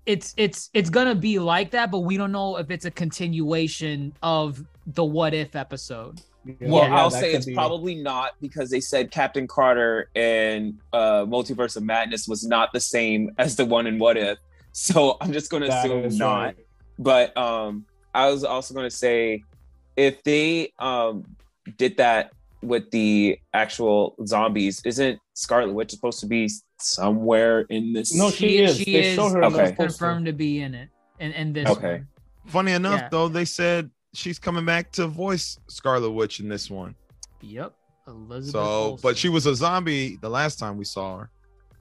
It's 0.08 0.32
it's 0.38 0.70
it's 0.72 0.88
gonna 0.88 1.14
be 1.14 1.38
like 1.38 1.70
that, 1.72 1.90
but 1.90 2.00
we 2.00 2.16
don't 2.16 2.32
know 2.32 2.56
if 2.56 2.70
it's 2.70 2.86
a 2.86 2.90
continuation 2.90 4.14
of 4.22 4.64
the 4.86 5.04
what 5.04 5.34
if 5.34 5.54
episode. 5.54 6.22
Well, 6.62 6.84
Yeah, 6.88 6.96
I'll 6.96 7.10
say 7.10 7.34
it's 7.34 7.44
be- 7.44 7.52
probably 7.54 7.94
not 7.94 8.32
because 8.40 8.70
they 8.70 8.80
said 8.80 9.10
Captain 9.10 9.46
Carter 9.46 10.08
and 10.16 10.78
uh, 10.94 11.26
Multiverse 11.26 11.76
of 11.76 11.82
Madness 11.82 12.26
was 12.26 12.46
not 12.46 12.72
the 12.72 12.80
same 12.80 13.32
as 13.36 13.54
the 13.56 13.66
one 13.66 13.86
in 13.86 13.98
What 13.98 14.16
If. 14.16 14.38
So 14.72 15.16
I'm 15.20 15.32
just 15.32 15.50
going 15.50 15.62
to 15.62 15.68
That 15.68 15.84
assume 15.86 16.04
is 16.04 16.18
not. 16.18 16.42
right. 16.44 16.56
But 16.98 17.36
um, 17.36 17.84
I 18.14 18.30
was 18.30 18.44
also 18.44 18.74
going 18.74 18.86
to 18.88 18.94
say 18.94 19.42
if 19.96 20.22
they 20.22 20.72
um, 20.78 21.24
did 21.76 21.96
that 21.96 22.30
with 22.62 22.90
the 22.90 23.38
actual 23.54 24.16
zombies, 24.26 24.82
isn't 24.84 25.18
Scarlet 25.34 25.72
Witch 25.72 25.90
supposed 25.90 26.20
to 26.20 26.26
be 26.26 26.50
somewhere 26.78 27.60
in 27.70 27.92
this? 27.92 28.14
No, 28.14 28.30
she 28.30 28.58
is. 28.58 28.78
She 28.78 28.92
They 28.92 29.08
is 29.10 29.14
show 29.16 29.28
her 29.30 29.44
Okay. 29.44 29.72
confirmed 29.74 30.26
to 30.26 30.32
be 30.32 30.60
in 30.60 30.74
it, 30.74 30.88
and 31.20 31.34
and 31.34 31.54
this. 31.54 31.68
Okay. 31.68 31.92
one. 31.98 32.08
Funny 32.46 32.72
enough, 32.72 33.00
Yeah. 33.02 33.08
though, 33.10 33.28
they 33.28 33.44
said 33.44 33.90
she's 34.14 34.38
coming 34.38 34.64
back 34.64 34.90
to 34.92 35.06
voice 35.06 35.58
Scarlet 35.68 36.10
Witch 36.10 36.40
in 36.40 36.48
this 36.48 36.70
one. 36.70 36.94
Yep. 37.42 37.74
Elizabeth 38.06 38.52
So, 38.52 38.60
Olsen. 38.60 39.00
but 39.02 39.18
she 39.18 39.28
was 39.28 39.44
a 39.46 39.54
zombie 39.54 40.16
the 40.16 40.30
last 40.30 40.58
time 40.58 40.78
we 40.78 40.84
saw 40.86 41.18
her. 41.18 41.30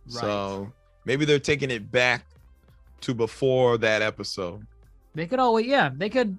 Right. 0.07 0.21
So 0.21 0.71
maybe 1.05 1.23
they're 1.23 1.39
taking 1.39 1.71
it 1.71 1.89
back 1.89 2.25
to 3.01 3.13
before 3.13 3.77
that 3.77 4.01
episode. 4.01 4.67
They 5.15 5.25
could 5.25 5.39
always, 5.39 5.65
yeah, 5.65 5.89
they 5.95 6.09
could. 6.09 6.37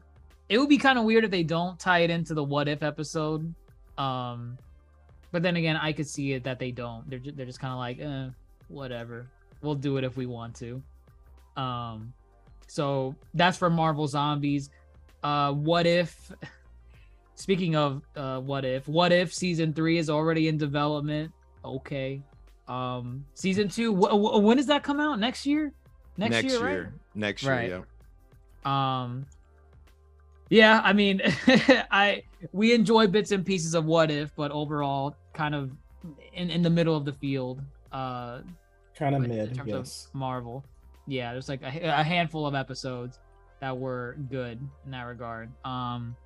It 0.50 0.58
would 0.58 0.68
be 0.68 0.76
kind 0.78 0.98
of 0.98 1.04
weird 1.04 1.24
if 1.24 1.30
they 1.30 1.42
don't 1.42 1.78
tie 1.78 2.00
it 2.00 2.10
into 2.10 2.34
the 2.34 2.44
what 2.44 2.68
if 2.68 2.82
episode. 2.82 3.54
Um, 3.98 4.56
but 5.32 5.42
then 5.42 5.56
again, 5.56 5.76
I 5.76 5.92
could 5.92 6.06
see 6.08 6.32
it 6.32 6.44
that 6.44 6.58
they 6.58 6.70
don't. 6.70 7.08
They're 7.10 7.18
just, 7.18 7.36
they're 7.36 7.46
just 7.46 7.60
kind 7.60 7.72
of 7.72 7.78
like, 7.78 7.98
eh, 8.00 8.30
whatever. 8.68 9.26
We'll 9.60 9.74
do 9.74 9.96
it 9.96 10.04
if 10.04 10.16
we 10.16 10.26
want 10.26 10.54
to. 10.56 10.82
Um, 11.56 12.12
so 12.68 13.14
that's 13.34 13.58
for 13.58 13.68
Marvel 13.68 14.06
Zombies. 14.06 14.70
Uh, 15.22 15.52
what 15.52 15.86
if? 15.86 16.32
Speaking 17.34 17.76
of 17.76 18.02
uh, 18.16 18.40
what 18.40 18.64
if? 18.64 18.88
What 18.88 19.12
if 19.12 19.32
season 19.34 19.72
three 19.72 19.98
is 19.98 20.08
already 20.10 20.48
in 20.48 20.56
development? 20.58 21.32
Okay. 21.64 22.22
Um, 22.66 23.24
season 23.34 23.68
two. 23.68 23.94
Wh- 23.94 24.10
wh- 24.10 24.42
when 24.42 24.56
does 24.56 24.66
that 24.66 24.82
come 24.82 24.98
out? 25.00 25.18
Next 25.20 25.46
year? 25.46 25.72
Next, 26.16 26.42
year, 26.42 26.60
right? 26.60 26.86
Next 27.14 27.42
year, 27.44 27.52
Right. 27.52 27.70
yeah. 27.70 29.02
Um 29.04 29.24
yeah, 30.50 30.80
I 30.84 30.92
mean 30.92 31.20
I 31.90 32.22
we 32.52 32.72
enjoy 32.72 33.06
bits 33.06 33.32
and 33.32 33.44
pieces 33.44 33.74
of 33.74 33.84
what 33.84 34.10
if, 34.10 34.34
but 34.36 34.50
overall 34.50 35.16
kind 35.32 35.54
of 35.54 35.70
in, 36.32 36.50
in 36.50 36.62
the 36.62 36.70
middle 36.70 36.96
of 36.96 37.04
the 37.04 37.12
field. 37.12 37.62
Uh 37.92 38.40
Kind 38.96 39.14
of 39.14 39.22
mid 39.22 39.50
in 39.50 39.54
terms 39.54 39.68
yes. 39.68 40.06
of 40.06 40.14
Marvel. 40.14 40.64
Yeah, 41.06 41.32
there's 41.32 41.48
like 41.48 41.62
a, 41.62 42.00
a 42.00 42.02
handful 42.02 42.46
of 42.46 42.54
episodes 42.54 43.20
that 43.60 43.76
were 43.76 44.16
good 44.30 44.60
in 44.84 44.90
that 44.90 45.02
regard. 45.02 45.50
Um 45.64 46.16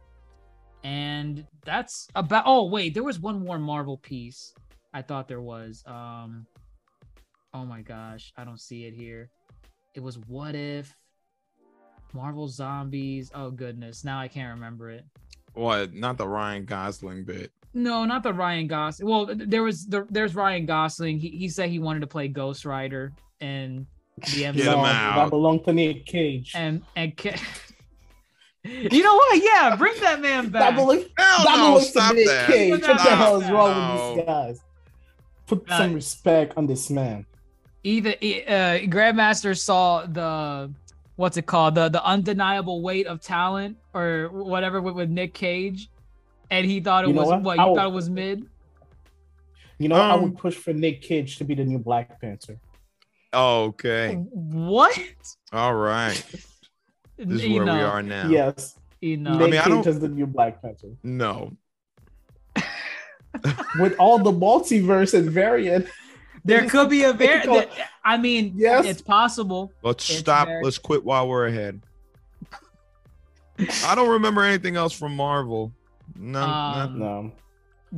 and 0.85 1.47
that's 1.65 2.09
about 2.15 2.45
oh 2.47 2.67
wait, 2.67 2.95
there 2.95 3.03
was 3.03 3.21
one 3.21 3.45
more 3.45 3.59
Marvel 3.59 3.99
piece. 3.99 4.55
I 4.95 5.03
thought 5.03 5.29
there 5.29 5.41
was. 5.41 5.83
Um 5.87 6.47
oh 7.55 7.65
my 7.65 7.83
gosh, 7.83 8.33
I 8.37 8.45
don't 8.45 8.61
see 8.61 8.85
it 8.85 8.95
here. 8.95 9.31
It 9.95 10.03
was 10.03 10.19
what 10.27 10.55
if 10.55 10.97
Marvel 12.15 12.49
Zombies. 12.49 13.31
Oh 13.35 13.51
goodness, 13.51 14.05
now 14.05 14.19
I 14.19 14.29
can't 14.29 14.55
remember 14.55 14.91
it. 14.91 15.05
What? 15.55 15.93
Not 15.93 16.17
the 16.19 16.27
Ryan 16.29 16.65
Gosling 16.65 17.25
bit. 17.25 17.51
No, 17.75 18.05
not 18.05 18.23
the 18.23 18.33
Ryan 18.35 18.67
Gosling. 18.67 19.09
Well, 19.09 19.29
there 19.35 19.63
was 19.63 19.87
the, 19.87 20.07
there's 20.11 20.35
Ryan 20.35 20.67
Gosling. 20.67 21.19
He, 21.19 21.29
he 21.29 21.49
said 21.49 21.71
he 21.71 21.79
wanted 21.79 22.01
to 22.01 22.07
play 22.07 22.29
Ghost 22.29 22.65
Rider 22.65 23.13
and 23.41 23.87
the 24.19 24.43
MCU. 24.45 24.65
No, 24.67 24.83
That 24.83 25.31
belonged 25.31 25.65
to 25.65 25.73
Nick 25.73 26.05
Cage. 26.07 26.53
And 26.55 26.83
and 26.97 27.17
Ca- 27.17 27.41
you 28.65 29.03
know 29.03 29.15
what? 29.15 29.43
Yeah, 29.43 29.75
bring 29.77 29.95
that 30.01 30.21
man 30.21 30.49
back. 30.51 30.71
That 30.71 30.77
belongs, 30.77 31.05
Hell 31.19 31.45
that 31.45 31.57
no, 31.57 31.67
belongs 31.69 31.85
to 31.87 31.91
stop 31.91 32.15
Nick 32.15 32.27
that. 32.27 32.47
Cage. 32.47 32.71
What 32.73 32.81
the 32.83 32.95
hell 32.95 33.37
is 33.41 33.47
that. 33.47 33.53
wrong 33.53 34.17
with 34.17 34.17
these 34.17 34.27
guys? 34.27 34.61
Put 35.47 35.71
Uh, 35.71 35.79
some 35.79 35.95
respect 35.95 36.55
on 36.57 36.67
this 36.67 36.89
man. 36.91 37.27
Either 37.85 38.11
uh, 38.11 38.79
Grandmaster 38.89 39.59
saw 39.59 40.07
the 40.07 40.71
what's 41.17 41.37
it 41.37 41.47
called 41.47 41.75
the 41.75 41.89
the 41.89 42.05
undeniable 42.05 42.83
weight 42.83 43.07
of 43.07 43.21
talent 43.21 43.77
or 43.95 44.29
whatever 44.33 44.81
with, 44.81 44.95
with 44.95 45.11
Nick 45.11 45.35
Cage, 45.35 45.89
and 46.51 46.67
he 46.67 46.81
thought 46.81 47.05
it 47.05 47.09
You 47.09 47.15
know 47.15 47.21
was 47.23 47.29
what? 47.31 47.43
what, 47.43 47.59
you 47.59 47.65
will- 47.67 47.75
thought 47.77 47.87
it 47.89 47.93
was 47.93 48.09
mid. 48.11 48.47
You 49.79 49.89
know, 49.89 49.97
I 49.97 50.13
Um, 50.13 50.23
would 50.23 50.39
push 50.39 50.55
for 50.55 50.73
Nick 50.73 51.03
Cage 51.03 51.39
to 51.39 51.45
be 51.45 51.55
the 51.55 51.65
new 51.65 51.79
Black 51.79 52.21
Panther. 52.21 52.61
Okay. 53.35 54.15
What? 54.15 54.99
All 55.53 55.75
right. 55.75 56.23
This 57.19 57.43
is 57.43 57.49
where 57.53 57.65
we 57.65 57.71
are 57.71 58.03
now. 58.03 58.29
Yes. 58.29 58.77
You 59.01 59.17
know. 59.19 59.33
Nick 59.35 59.41
I 59.43 59.45
mean, 59.51 59.55
I 59.61 59.63
Cage 59.65 59.69
don't- 59.73 59.87
as 59.87 60.01
the 60.01 60.09
new 60.09 60.27
Black 60.27 60.61
Panther. 60.63 60.89
No. 61.03 61.53
With 63.81 63.95
all 63.99 64.19
the 64.19 64.33
multiverse 64.33 65.15
and 65.19 65.31
variant. 65.31 65.87
There 66.45 66.69
could 66.69 66.91
be 66.91 67.05
a 67.05 67.13
very. 67.13 67.45
call 67.47 67.63
I 68.05 68.17
mean, 68.17 68.55
Yes. 68.57 68.85
it's 68.87 69.01
possible. 69.03 69.73
Let's 69.83 70.09
It's 70.11 70.19
stop. 70.19 70.49
very- 70.49 70.65
Let's 70.65 70.79
quit 70.79 71.05
while 71.05 71.29
we're 71.29 71.47
ahead. 71.47 71.81
I 73.85 73.95
don't 73.95 74.09
remember 74.09 74.43
anything 74.43 74.77
else 74.77 74.93
from 74.93 75.15
Marvel. 75.15 75.73
No, 76.17 76.41
Um, 76.43 76.99
No. 76.99 77.33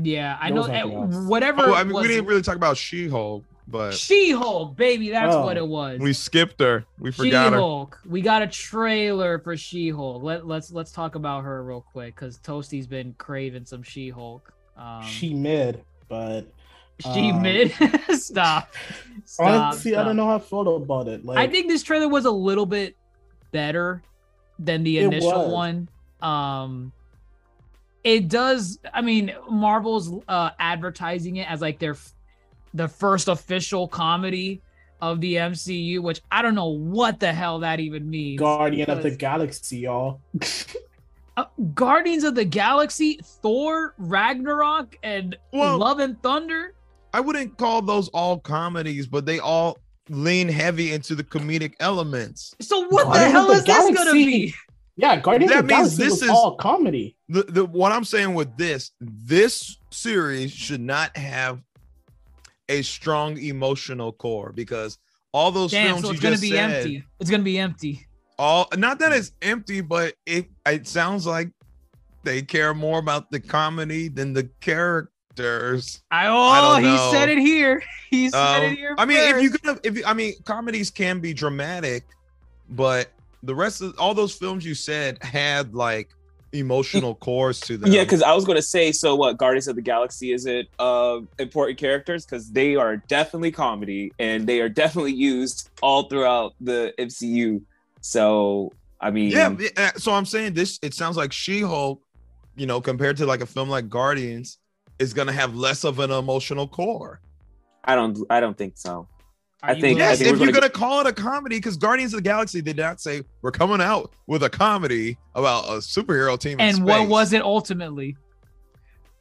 Yeah, 0.03 0.37
I 0.41 0.51
know. 0.51 0.57
was 0.63 0.69
nothing 0.69 0.93
else. 0.93 1.17
Whatever. 1.29 1.63
oh, 1.67 1.75
I 1.75 1.85
mean, 1.85 1.95
was 1.95 2.03
we 2.03 2.09
didn't 2.09 2.27
really 2.27 2.43
talk 2.43 2.57
about 2.57 2.77
She-Hulk, 2.77 3.45
but 3.69 3.95
She-Hulk, 3.95 4.77
baby. 4.77 5.11
That's 5.11 5.35
Oh. 5.37 5.45
what 5.45 5.57
it 5.57 5.67
was. 5.67 6.01
we 6.01 6.13
skipped 6.13 6.61
her. 6.61 6.85
We 6.99 7.13
forgot 7.13 7.53
her. 7.53 7.59
She-Hulk. 7.59 8.01
We 8.05 8.21
got 8.21 8.43
a 8.43 8.49
trailer 8.49 9.39
for 9.39 9.57
She-Hulk. 9.57 10.23
Let 10.23 10.47
let's 10.49 10.73
let's 10.73 10.91
talk 10.91 11.15
about 11.15 11.45
her 11.45 11.63
real 11.63 11.81
quick 11.93 12.17
because 12.17 12.39
Toasty's 12.39 12.89
been 12.89 13.15
craving 13.19 13.65
some 13.67 13.83
She-Hulk. 13.85 14.53
Um, 14.77 15.05
she 15.05 15.33
mid, 15.33 15.85
but 16.09 16.47
she 17.01 17.31
um, 17.31 17.43
mid. 17.43 17.73
stop. 18.11 18.73
Stop. 19.27 19.47
honestly, 19.47 19.97
I 19.97 20.05
don't 20.05 20.17
know 20.17 20.27
how 20.27 20.37
I 20.37 20.39
feel 20.39 20.77
about 20.77 21.09
it. 21.09 21.25
Like 21.25 21.39
I 21.39 21.51
think 21.51 21.69
this 21.69 21.83
trailer 21.83 22.09
was 22.09 22.25
a 22.27 22.31
little 22.31 22.67
bit 22.67 22.95
better 23.53 24.03
than 24.59 24.85
the 24.85 24.99
initial 24.99 25.49
was. 25.49 25.53
one. 25.53 25.89
Um 26.21 26.93
it 28.05 28.29
does 28.29 28.79
I 28.93 29.01
mean 29.01 29.35
Marvel's 29.51 30.13
uh 30.29 30.51
advertising 30.59 31.37
it 31.37 31.51
as 31.51 31.61
like 31.61 31.79
their 31.79 31.93
f- 31.93 32.13
the 32.75 32.87
first 32.87 33.29
official 33.29 33.89
comedy 33.89 34.61
of 35.01 35.21
the 35.21 35.35
MCU, 35.35 36.01
which 36.01 36.21
I 36.31 36.43
don't 36.43 36.55
know 36.55 36.69
what 36.69 37.19
the 37.21 37.33
hell 37.33 37.61
that 37.61 37.81
even 37.81 38.09
means. 38.09 38.39
Guardian 38.39 38.91
of 38.91 39.03
the 39.03 39.11
Galaxy, 39.11 39.79
y'all. 39.79 40.21
uh, 41.37 41.45
Guardians 41.75 42.25
of 42.25 42.35
the 42.35 42.45
Galaxy, 42.45 43.21
Thor, 43.23 43.95
Ragnarok, 43.99 44.97
and 45.03 45.37
Well- 45.53 45.79
Love 45.79 45.99
and 45.99 46.21
Thunder. 46.23 46.75
I 47.15 47.21
wouldn't 47.21 47.57
call 47.59 47.81
those 47.81 48.09
all 48.09 48.41
comedies, 48.41 49.07
but 49.07 49.25
they 49.25 49.39
all 49.39 49.79
lean 50.09 50.49
heavy 50.49 50.93
into 50.93 51.15
the 51.15 51.23
comedic 51.23 51.75
elements. 51.79 52.55
So 52.61 52.89
what 52.89 53.13
the 53.13 53.21
hell 53.31 53.51
of 53.53 53.65
the 53.65 53.73
is 53.73 53.89
this 53.89 53.97
gonna 53.97 54.13
be? 54.13 54.53
Yeah, 54.97 55.21
Guardians 55.21 55.53
That 55.53 55.61
of 55.61 55.69
the 55.69 55.75
means 55.75 55.97
Galaxy 55.97 56.03
this 56.03 56.11
was 56.13 56.23
is- 56.25 56.29
all 56.31 56.57
comedy. 56.57 57.17
The, 57.29 57.43
the 57.45 57.65
what 57.67 57.93
I'm 57.93 58.05
saying 58.05 58.35
with 58.35 58.57
this, 58.57 58.91
this 59.01 59.79
series 59.91 60.53
should 60.53 60.81
not 60.81 61.17
have 61.17 61.63
a 62.69 62.83
strong 62.83 63.39
emotional 63.39 64.13
core 64.13 64.53
because 64.53 64.99
all 65.33 65.53
those 65.53 65.71
Damn, 65.71 65.87
films 65.87 66.03
so 66.03 66.09
you 66.09 66.13
it's 66.15 66.23
gonna 66.23 66.33
just 66.35 66.43
be 66.43 66.51
said, 66.51 66.71
empty. 66.73 67.05
It's 67.21 67.31
gonna 67.31 67.43
be 67.45 67.59
empty. 67.59 68.07
all 68.41 68.69
not 68.77 68.99
that 68.99 69.13
it's 69.13 69.31
empty, 69.41 69.81
but 69.83 70.15
it 70.27 70.47
it 70.67 70.89
sounds 70.89 71.27
like 71.29 71.51
they 72.25 72.43
care 72.43 72.75
more 72.75 72.99
about 72.99 73.31
the 73.31 73.39
comedy 73.39 74.09
than 74.09 74.33
the 74.33 74.51
characters. 74.61 75.13
I 76.11 76.27
I 76.27 76.29
oh 76.29 76.81
don't 76.81 76.85
he 76.85 76.99
said 77.13 77.29
it 77.29 77.39
here. 77.39 77.83
He 78.11 78.31
said 78.31 78.59
Um, 78.59 78.63
it 78.65 78.77
here. 78.77 78.95
I 78.97 79.05
mean, 79.07 79.19
if 79.19 79.43
you 79.43 79.51
gonna, 79.51 79.81
if 79.83 79.97
you, 79.97 80.05
I 80.07 80.15
mean, 80.15 80.35
comedies 80.45 80.89
can 80.89 81.19
be 81.19 81.35
dramatic, 81.35 82.05
but 82.71 83.11
the 83.43 83.55
rest 83.55 83.83
of 83.83 83.99
all 83.99 84.15
those 84.15 84.33
films 84.33 84.65
you 84.65 84.75
said 84.75 85.21
had 85.21 85.75
like 85.75 86.11
emotional 86.53 87.15
cores 87.27 87.59
to 87.63 87.77
them. 87.77 87.91
Yeah, 87.91 88.05
because 88.05 88.23
I 88.23 88.33
was 88.33 88.45
going 88.45 88.55
to 88.57 88.63
say, 88.63 88.93
so 88.93 89.17
what? 89.17 89.37
Guardians 89.37 89.67
of 89.67 89.75
the 89.75 89.83
Galaxy 89.83 90.33
is 90.33 90.47
it 90.47 90.69
uh, 90.79 91.21
important 91.41 91.77
characters 91.77 92.25
because 92.25 92.53
they 92.53 92.77
are 92.77 92.99
definitely 92.99 93.51
comedy 93.51 94.13
and 94.21 94.47
they 94.47 94.61
are 94.61 94.69
definitely 94.69 95.13
used 95.15 95.71
all 95.83 96.05
throughout 96.05 96.55
the 96.61 96.95
MCU. 96.99 97.63
So 98.01 98.73
I 99.01 99.11
mean, 99.11 99.31
yeah, 99.31 99.55
yeah, 99.59 99.91
So 99.97 100.13
I'm 100.13 100.25
saying 100.27 100.55
this. 100.55 100.79
It 100.83 100.95
sounds 100.95 101.17
like 101.17 101.33
She-Hulk, 101.33 102.01
you 102.57 102.67
know, 102.67 102.81
compared 102.81 103.17
to 103.19 103.27
like 103.27 103.41
a 103.41 103.47
film 103.47 103.69
like 103.69 103.89
Guardians, 103.89 104.59
is 104.99 105.13
gonna 105.15 105.33
have 105.33 105.55
less 105.57 105.85
of 105.85 105.99
an 105.99 106.11
emotional 106.11 106.67
core. 106.69 107.21
I 107.85 107.95
don't, 107.95 108.19
I 108.31 108.41
don't 108.41 108.57
think 108.57 108.75
so. 108.77 109.09
Are 109.63 109.71
I 109.71 109.73
think, 109.75 109.83
willing- 109.99 110.03
I 110.03 110.05
Yes, 110.11 110.19
think 110.19 110.33
if 110.35 110.39
you're 110.39 110.47
gonna, 110.53 110.61
gonna 110.61 110.71
call 110.71 111.01
it 111.01 111.07
a 111.07 111.13
comedy, 111.13 111.57
because 111.57 111.77
Guardians 111.77 112.13
of 112.15 112.19
the 112.19 112.23
Galaxy 112.23 112.61
did 112.63 112.77
not 112.77 113.01
say 113.01 113.23
we're 113.43 113.51
coming 113.51 113.81
out 113.81 114.13
with 114.27 114.43
a 114.43 114.51
comedy 114.51 115.17
about 115.35 115.65
a 115.67 115.79
superhero 115.79 116.39
team. 116.39 116.61
in 116.61 116.77
and 116.77 116.85
what 116.85 116.99
space." 116.99 117.09
was 117.09 117.33
it 117.33 117.43
ultimately? 117.43 118.17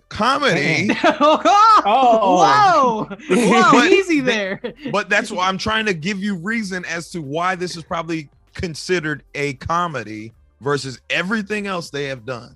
comedy? 0.10 0.90
Oh, 1.06 1.42
oh, 1.86 3.08
whoa, 3.10 3.16
whoa, 3.30 3.72
But 3.74 3.92
easy 3.92 4.20
there. 4.22 4.62
but 4.92 5.10
that's 5.10 5.32
why 5.32 5.48
I'm 5.50 5.58
trying 5.58 5.86
to 5.88 5.94
give 5.94 6.20
you 6.20 6.36
reason 6.36 6.86
as 6.86 7.10
to 7.12 7.22
why 7.22 7.56
this 7.56 7.76
is 7.76 7.84
probably 7.84 8.30
considered 8.54 9.24
a 9.36 9.54
comedy 9.56 10.32
versus 10.62 11.02
everything 11.10 11.68
else 11.68 11.90
they 11.90 12.06
have 12.06 12.26
done. 12.26 12.56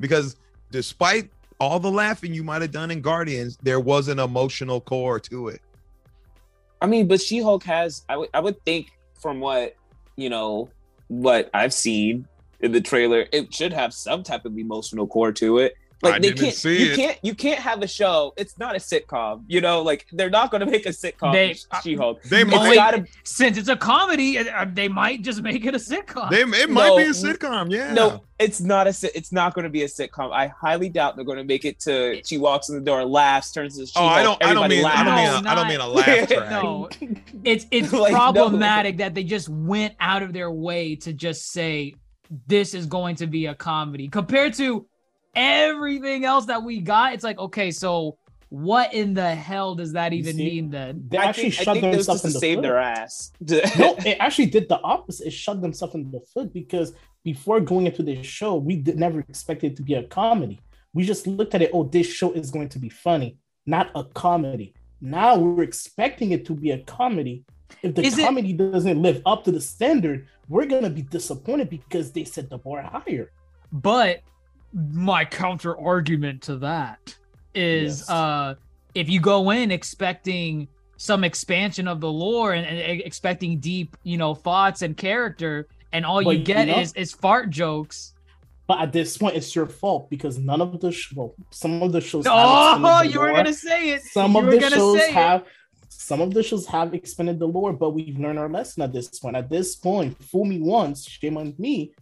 Because 0.00 0.36
despite 0.70 1.30
all 1.60 1.78
the 1.78 1.90
laughing 1.90 2.34
you 2.34 2.44
might 2.44 2.62
have 2.62 2.72
done 2.72 2.90
in 2.90 3.00
Guardians, 3.00 3.58
there 3.62 3.80
was 3.80 4.08
an 4.08 4.18
emotional 4.18 4.80
core 4.80 5.20
to 5.20 5.48
it. 5.48 5.60
I 6.80 6.86
mean, 6.86 7.08
but 7.08 7.20
She 7.20 7.40
Hulk 7.40 7.64
has. 7.64 8.04
I 8.08 8.16
would, 8.16 8.28
would 8.34 8.64
think 8.64 8.92
from 9.20 9.40
what 9.40 9.76
you 10.16 10.28
know, 10.30 10.70
what 11.08 11.50
I've 11.54 11.72
seen 11.72 12.26
in 12.60 12.72
the 12.72 12.80
trailer, 12.80 13.26
it 13.32 13.52
should 13.52 13.72
have 13.72 13.92
some 13.92 14.22
type 14.22 14.44
of 14.44 14.56
emotional 14.56 15.06
core 15.06 15.32
to 15.32 15.58
it. 15.58 15.74
Like 16.02 16.14
I 16.14 16.18
they 16.18 16.28
didn't 16.28 16.40
can't, 16.40 16.54
see 16.54 16.84
you 16.86 16.92
it. 16.92 16.96
can't, 16.96 17.18
you 17.22 17.34
can't 17.34 17.60
have 17.60 17.80
a 17.82 17.86
show. 17.86 18.34
It's 18.36 18.58
not 18.58 18.74
a 18.74 18.78
sitcom. 18.78 19.44
You 19.46 19.60
know, 19.62 19.80
like 19.82 20.06
they're 20.12 20.28
not 20.28 20.50
going 20.50 20.60
to 20.60 20.66
make 20.70 20.84
a 20.86 20.90
sitcom. 20.90 21.32
They- 21.32 21.54
She 21.82 21.94
Hulk. 21.94 22.22
They 22.24 22.42
It's 22.42 22.50
might- 22.50 22.74
gotta- 22.74 23.06
Since 23.22 23.56
it's 23.56 23.68
a 23.68 23.76
comedy, 23.76 24.38
uh, 24.38 24.66
they 24.72 24.88
might 24.88 25.22
just 25.22 25.40
make 25.42 25.64
it 25.64 25.74
a 25.74 25.78
sitcom. 25.78 26.30
They, 26.30 26.42
it 26.42 26.68
might 26.68 26.88
No, 26.88 26.96
be 26.98 27.04
a 27.04 27.10
sitcom. 27.10 27.70
Yeah. 27.70 27.94
No, 27.94 28.24
it's 28.38 28.60
not 28.60 28.86
a. 28.86 29.16
It's 29.16 29.32
not 29.32 29.54
going 29.54 29.62
to 29.62 29.70
be 29.70 29.82
a 29.84 29.86
sitcom. 29.86 30.32
I 30.32 30.48
highly 30.48 30.88
doubt 30.90 31.16
they're 31.16 31.24
going 31.24 31.38
to 31.38 31.44
make 31.44 31.64
it 31.64 31.80
to. 31.80 32.20
She 32.24 32.36
walks 32.36 32.68
in 32.68 32.74
the 32.74 32.80
door, 32.82 33.04
laughs, 33.04 33.52
turns 33.52 33.76
to. 33.78 33.86
Oh, 33.98 34.04
I 34.04 34.22
don't. 34.22 34.42
I 34.44 34.52
don't 34.52 34.64
Everybody 34.64 34.76
mean. 34.76 34.84
I 34.86 35.04
don't 35.04 35.14
laughs. 35.14 35.36
mean. 35.38 35.46
A, 35.46 35.50
I 35.50 35.54
don't 35.54 35.68
mean 35.68 35.80
a 35.80 35.88
laugh 35.88 36.28
track. 36.28 36.50
no, 36.50 36.88
it's 37.44 37.66
it's 37.70 37.92
Like, 38.04 38.12
no. 38.12 38.18
problematic 38.18 38.98
that 38.98 39.14
they 39.14 39.24
just 39.24 39.48
went 39.48 39.94
out 40.00 40.22
of 40.22 40.32
their 40.32 40.50
way 40.50 40.96
to 40.96 41.12
just 41.12 41.50
say 41.52 41.94
this 42.46 42.74
is 42.74 42.86
going 42.86 43.14
to 43.16 43.26
be 43.26 43.46
a 43.46 43.54
comedy 43.54 44.08
compared 44.08 44.52
to 44.54 44.86
everything 45.36 46.24
else 46.24 46.46
that 46.46 46.62
we 46.62 46.80
got. 46.80 47.14
It's 47.14 47.24
like 47.24 47.38
okay, 47.38 47.70
so 47.70 48.18
what 48.50 48.94
in 48.94 49.14
the 49.14 49.34
hell 49.34 49.74
does 49.74 49.92
that 49.92 50.12
even 50.12 50.36
see? 50.36 50.44
mean 50.44 50.70
then? 50.70 51.04
They 51.08 51.18
I 51.18 51.24
actually 51.24 51.50
think, 51.50 51.60
I 51.60 51.64
shut 51.64 51.74
think 51.74 51.84
it 51.92 51.96
was 51.96 52.06
themselves 52.06 52.22
just 52.22 52.22
to 52.22 52.28
in 52.28 52.32
the 52.34 52.38
save 52.40 52.56
foot. 52.56 52.62
their 52.62 52.78
ass. 52.78 53.32
no, 53.78 53.96
it 54.06 54.16
actually 54.20 54.46
did 54.46 54.68
the 54.68 54.80
opposite. 54.80 55.26
It 55.26 55.32
shut 55.32 55.60
themselves 55.60 55.94
in 55.94 56.10
the 56.10 56.20
foot 56.20 56.52
because 56.52 56.92
before 57.24 57.58
going 57.60 57.86
into 57.86 58.02
this 58.02 58.24
show, 58.24 58.54
we 58.56 58.76
did 58.76 58.98
never 58.98 59.20
expected 59.20 59.72
it 59.72 59.76
to 59.76 59.82
be 59.82 59.94
a 59.94 60.04
comedy. 60.04 60.60
We 60.92 61.04
just 61.04 61.26
looked 61.26 61.54
at 61.56 61.62
it, 61.62 61.70
oh, 61.72 61.84
this 61.84 62.06
show 62.06 62.32
is 62.32 62.52
going 62.52 62.68
to 62.68 62.78
be 62.78 62.88
funny, 62.88 63.38
not 63.66 63.90
a 63.96 64.04
comedy. 64.04 64.74
Now 65.00 65.36
we're 65.36 65.64
expecting 65.64 66.30
it 66.30 66.46
to 66.46 66.54
be 66.54 66.70
a 66.70 66.78
comedy. 66.78 67.44
If 67.82 67.96
the 67.96 68.02
Is 68.02 68.18
it- 68.18 68.24
comedy 68.24 68.52
doesn't 68.52 69.02
live 69.02 69.20
up 69.26 69.42
to 69.44 69.50
the 69.52 69.60
standard, 69.60 70.28
we're 70.48 70.66
gonna 70.66 70.90
be 70.90 71.02
disappointed 71.02 71.70
because 71.70 72.12
they 72.12 72.22
set 72.24 72.48
the 72.50 72.58
bar 72.58 72.82
higher. 72.82 73.32
But 73.72 74.20
my 74.74 75.24
counter 75.24 75.78
argument 75.78 76.42
to 76.42 76.56
that 76.56 77.16
is 77.54 78.00
Yes. 78.00 78.10
uh 78.10 78.54
if 78.94 79.08
you 79.08 79.20
go 79.20 79.50
in 79.50 79.70
expecting 79.70 80.68
some 80.96 81.24
expansion 81.24 81.88
of 81.88 82.00
the 82.00 82.10
lore 82.10 82.52
and, 82.52 82.64
and 82.66 83.00
expecting 83.02 83.58
deep, 83.58 83.96
you 84.04 84.16
know, 84.16 84.34
thoughts 84.34 84.82
and 84.82 84.96
character, 84.96 85.66
and 85.92 86.04
all 86.06 86.22
But 86.22 86.30
you 86.30 86.38
you 86.38 86.44
get 86.44 86.68
know- 86.68 86.78
is 86.78 86.92
is 86.94 87.12
fart 87.12 87.50
jokes. 87.50 88.12
But 88.66 88.80
at 88.80 88.92
this 88.92 89.18
point, 89.18 89.36
it's 89.36 89.54
your 89.54 89.66
fault 89.66 90.08
because 90.08 90.38
none 90.38 90.62
of 90.62 90.80
the 90.80 90.90
sh- 90.90 91.12
well, 91.14 91.34
some 91.50 91.82
of 91.82 91.92
the 91.92 92.00
shows. 92.00 92.24
Oh, 92.28 93.02
you 93.02 93.20
were 93.20 93.32
gonna 93.32 93.52
say 93.52 93.90
it. 93.90 94.02
Some 94.02 94.32
You 94.32 94.38
of 94.40 94.46
the 94.50 94.70
shows 94.70 95.02
have. 95.06 95.44
Some 95.88 96.20
of 96.20 96.32
the 96.34 96.42
shows 96.42 96.66
have 96.66 96.92
expanded 96.94 97.38
the 97.38 97.46
lore, 97.46 97.72
but 97.72 97.90
we've 97.90 98.18
learned 98.18 98.38
our 98.38 98.48
lesson 98.48 98.82
at 98.82 98.92
this 98.92 99.08
point. 99.18 99.36
At 99.36 99.48
this 99.50 99.74
point, 99.76 100.22
fool 100.22 100.44
me 100.44 100.60
once, 100.60 101.08
shame 101.08 101.36
on 101.36 101.54
me, 101.58 101.92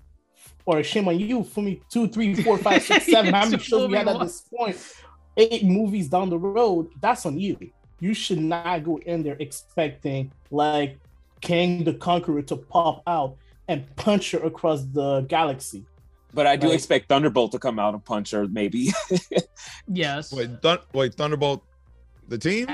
or 0.67 0.83
shame 0.83 1.09
on 1.09 1.19
you. 1.19 1.45
Fool 1.45 1.65
me 1.65 1.81
two, 1.91 2.09
three, 2.09 2.35
four, 2.35 2.59
five, 2.59 2.83
six, 2.83 3.07
seven. 3.11 3.33
How 3.35 3.41
many 3.41 3.53
Yes, 3.53 3.63
shows 3.63 3.81
fool 3.81 3.87
we 3.89 3.93
me 3.93 3.99
had 3.99 4.09
at 4.09 4.21
this 4.21 4.43
point? 4.55 4.77
Eight 5.37 5.65
movies 5.65 6.09
down 6.09 6.31
the 6.31 6.39
road. 6.39 6.91
That's 7.01 7.25
on 7.27 7.39
you. 7.39 7.59
You 8.01 8.15
should 8.15 8.39
not 8.41 8.85
go 8.85 8.99
in 8.99 9.23
there 9.23 9.37
expecting 9.39 10.33
like 10.51 10.99
Kang 11.41 11.85
the 11.85 11.95
Conqueror 11.95 12.43
to 12.43 12.57
pop 12.57 13.03
out 13.07 13.37
and 13.69 13.85
punch 13.97 14.33
her 14.33 14.39
across 14.41 14.83
the 14.83 15.21
galaxy. 15.23 15.85
But 16.35 16.47
I 16.47 16.57
do 16.57 16.69
Like- 16.69 16.75
expect 16.77 17.09
Thunderbolt 17.09 17.53
to 17.53 17.59
come 17.59 17.79
out 17.79 17.95
and 17.95 18.05
punch 18.05 18.31
her, 18.33 18.47
maybe. 18.49 18.91
Yes. 19.87 20.33
Wait, 20.33 20.51
Thun- 20.63 20.79
wait, 20.93 21.15
Thunderbolt, 21.15 21.63
the 22.29 22.39
team. 22.39 22.67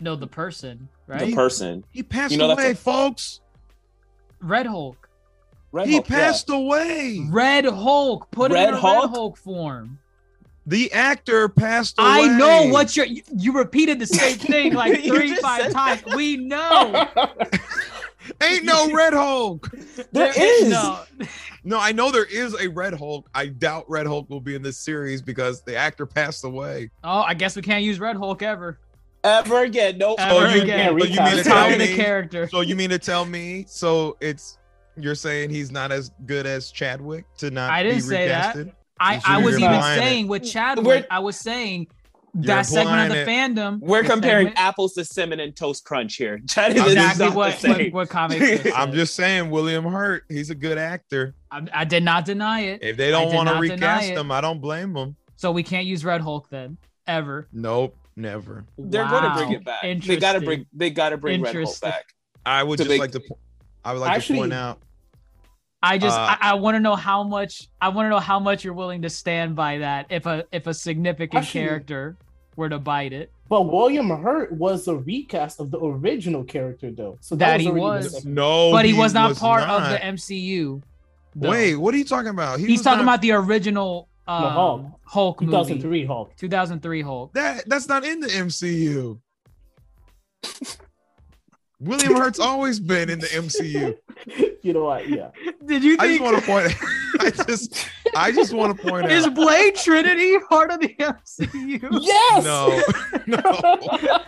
No, 0.00 0.16
the 0.16 0.26
person, 0.26 0.88
right? 1.06 1.20
the 1.26 1.34
person. 1.34 1.84
He 1.90 2.02
passed 2.02 2.32
You 2.32 2.38
know, 2.38 2.50
away, 2.50 2.70
a- 2.72 2.74
folks. 2.74 3.40
Red 4.40 4.66
Hulk. 4.66 5.01
Red 5.72 5.86
he 5.86 5.94
Hulk, 5.94 6.08
yeah. 6.08 6.16
passed 6.16 6.50
away. 6.50 7.26
Red 7.28 7.64
Hulk. 7.64 8.30
Put 8.30 8.50
it 8.50 8.54
Red 8.54 8.68
in 8.68 8.74
a 8.74 8.80
Hulk? 8.80 9.04
Red 9.04 9.10
Hulk 9.10 9.36
form. 9.38 9.98
The 10.66 10.92
actor 10.92 11.48
passed 11.48 11.98
away. 11.98 12.08
I 12.08 12.38
know 12.38 12.68
what 12.68 12.96
you're. 12.96 13.06
You, 13.06 13.22
you 13.36 13.52
repeated 13.52 13.98
the 13.98 14.06
same 14.06 14.36
thing 14.38 14.74
like 14.74 15.02
three, 15.02 15.34
five 15.36 15.62
said 15.62 15.72
times. 15.72 16.04
We 16.14 16.36
know. 16.36 17.08
Ain't 18.40 18.64
no 18.64 18.90
Red 18.94 19.14
Hulk. 19.14 19.68
There 20.12 20.32
is. 20.36 20.68
No. 20.68 21.00
No, 21.64 21.78
I 21.78 21.92
know 21.92 22.10
there 22.10 22.24
is 22.24 22.54
a 22.60 22.68
Red 22.68 22.94
Hulk. 22.94 23.28
I 23.34 23.46
doubt 23.46 23.88
Red 23.88 24.06
Hulk 24.06 24.28
will 24.28 24.40
be 24.40 24.54
in 24.54 24.62
this 24.62 24.78
series 24.78 25.22
because 25.22 25.62
the 25.62 25.76
actor 25.76 26.06
passed 26.06 26.44
away. 26.44 26.90
Oh, 27.02 27.22
I 27.22 27.34
guess 27.34 27.56
we 27.56 27.62
can't 27.62 27.84
use 27.84 27.98
Red 27.98 28.16
Hulk 28.16 28.42
ever. 28.42 28.78
Ever 29.24 29.62
again. 29.62 29.98
Nope. 29.98 30.18
Ever 30.20 30.46
oh, 30.46 30.54
you, 30.54 30.62
again. 30.62 30.98
so 30.98 31.06
you 31.06 31.20
mean 31.20 31.36
to 31.36 31.44
tell 31.44 31.54
Time 31.54 31.78
the 31.78 31.86
me? 31.86 31.94
character. 31.94 32.48
So 32.48 32.60
you 32.60 32.74
mean 32.74 32.90
to 32.90 32.98
tell 32.98 33.24
me? 33.24 33.64
So 33.68 34.16
it's 34.20 34.58
you're 34.96 35.14
saying 35.14 35.50
he's 35.50 35.70
not 35.70 35.92
as 35.92 36.10
good 36.26 36.46
as 36.46 36.70
Chadwick 36.70 37.24
to 37.38 37.50
not 37.50 37.70
I 37.70 37.82
didn't 37.82 37.98
be 37.98 38.00
say 38.02 38.28
that. 38.28 38.54
recasted? 38.56 38.72
I, 39.00 39.20
I 39.24 39.38
was 39.42 39.58
even 39.58 39.72
implying 39.72 39.98
it. 39.98 40.02
saying 40.02 40.28
with 40.28 40.44
Chadwick, 40.44 40.86
We're- 40.86 41.06
I 41.10 41.18
was 41.18 41.36
saying 41.36 41.88
that 42.34 42.62
segment 42.62 43.10
of 43.10 43.12
the 43.16 43.20
implying 43.20 43.54
fandom. 43.56 43.80
We're 43.80 44.04
comparing 44.04 44.46
segment- 44.48 44.58
apples 44.58 44.94
to 44.94 45.04
cinnamon 45.04 45.52
toast 45.52 45.84
crunch 45.84 46.16
here. 46.16 46.40
That 46.54 46.76
is 46.76 46.82
exactly 46.82 47.26
not 47.26 47.34
what, 47.36 47.58
the 47.58 47.68
what, 47.68 47.76
same. 47.78 47.92
what 47.92 48.08
comics. 48.08 48.62
said. 48.62 48.72
I'm 48.72 48.92
just 48.92 49.14
saying, 49.14 49.50
William 49.50 49.84
Hurt. 49.84 50.24
He's 50.28 50.50
a 50.50 50.54
good 50.54 50.78
actor. 50.78 51.34
I, 51.50 51.66
I 51.72 51.84
did 51.84 52.02
not 52.04 52.24
deny 52.24 52.60
it. 52.60 52.82
If 52.82 52.96
they 52.96 53.10
don't 53.10 53.34
want 53.34 53.48
to 53.48 53.56
recast 53.56 54.10
it. 54.10 54.16
him, 54.16 54.30
I 54.30 54.40
don't 54.40 54.60
blame 54.60 54.92
them. 54.94 55.16
So 55.36 55.50
we 55.52 55.62
can't 55.62 55.84
use 55.86 56.04
Red 56.04 56.20
Hulk 56.20 56.48
then, 56.48 56.78
ever. 57.06 57.48
Nope, 57.52 57.96
never. 58.16 58.64
They're 58.78 59.08
going 59.08 59.24
to 59.24 59.34
bring 59.36 59.52
it 59.52 59.64
back. 59.64 59.82
They 59.82 60.16
got 60.16 60.34
to 60.34 60.40
bring. 60.40 60.66
They 60.72 60.90
got 60.90 61.10
to 61.10 61.16
bring 61.18 61.42
Red 61.42 61.54
Hulk 61.56 61.80
back. 61.80 62.04
I 62.46 62.62
would 62.62 62.76
To 62.78 62.84
just 62.84 62.90
make- 62.90 63.00
like 63.00 63.12
to. 63.12 63.22
Po- 63.84 63.90
I 63.90 63.92
would 63.92 64.00
like 64.00 64.12
Actually- 64.12 64.36
to 64.38 64.42
point 64.42 64.52
out. 64.52 64.78
I 65.84 65.98
just 65.98 66.16
Uh, 66.16 66.36
I, 66.40 66.50
I 66.52 66.54
want 66.54 66.76
to 66.76 66.80
know 66.80 66.94
how 66.94 67.24
much 67.24 67.68
I 67.80 67.88
want 67.88 68.06
to 68.06 68.10
know 68.10 68.20
how 68.20 68.38
much 68.38 68.62
you're 68.64 68.72
willing 68.74 69.02
to 69.02 69.10
stand 69.10 69.56
by 69.56 69.78
that 69.78 70.06
if 70.10 70.26
a 70.26 70.44
if 70.52 70.68
a 70.68 70.74
significant 70.74 71.42
Actually- 71.42 71.60
character 71.64 72.16
were 72.54 72.68
to 72.68 72.78
bite 72.78 73.12
it. 73.12 73.32
But 73.48 73.62
William 73.62 74.08
Hurt 74.10 74.52
was 74.52 74.86
a 74.88 74.94
recast 74.96 75.58
of 75.60 75.70
the 75.72 75.78
original 75.80 76.44
character, 76.44 76.90
though. 76.92 77.18
So 77.20 77.34
That 77.34 77.60
he 77.60 77.70
was. 77.70 78.22
the- 78.22 78.28
No, 78.30 78.70
but 78.70 78.84
he, 78.86 78.92
was 78.94 79.12
not 79.12 79.36
part 79.36 79.66
not. 79.66 79.82
of 79.82 79.90
the 79.90 79.98
MCU. 79.98 80.80
though. 81.34 81.50
Wait, 81.50 81.74
what 81.76 81.92
are 81.94 81.98
you 81.98 82.04
talking 82.04 82.30
about? 82.30 82.60
He 82.60 82.66
he's 82.66 82.82
talking 82.82 83.04
not- 83.04 83.14
about 83.14 83.22
the 83.22 83.32
original 83.32 84.08
um, 84.28 84.42
Hulk. 84.52 84.86
Hulk 85.04 85.40
movie. 85.40 85.50
2003 85.50 86.06
Hulk. 86.06 86.36
2003 86.36 87.02
Hulk. 87.02 87.32
that. 87.34 87.68
That's 87.68 87.88
not 87.88 88.04
in 88.04 88.20
the 88.20 88.28
MCU. 88.28 89.18
William 91.82 92.14
Hurt's 92.14 92.38
always 92.38 92.78
been 92.80 93.10
in 93.10 93.18
the 93.18 93.26
MCU. 93.28 93.96
You 94.64 94.72
know 94.72 94.84
what? 94.84 95.08
Yeah. 95.08 95.30
Did 95.66 95.82
you 95.82 95.96
Think- 95.96 96.02
I 96.02 96.06
just 96.06 96.22
want 96.22 96.38
to 96.38 96.46
point. 96.46 96.74
I 97.20 97.30
just, 97.30 97.88
I 98.14 98.30
just 98.30 98.52
want 98.52 98.76
to 98.78 98.80
point 98.88 99.06
out. 99.06 99.10
is. 99.10 99.26
Blade 99.30 99.74
Trinity 99.74 100.38
part 100.48 100.70
of 100.70 100.78
the 100.78 100.94
MCU? 101.00 101.88
Yes. 102.00 102.44
No, 102.44 102.80
no. 103.26 104.20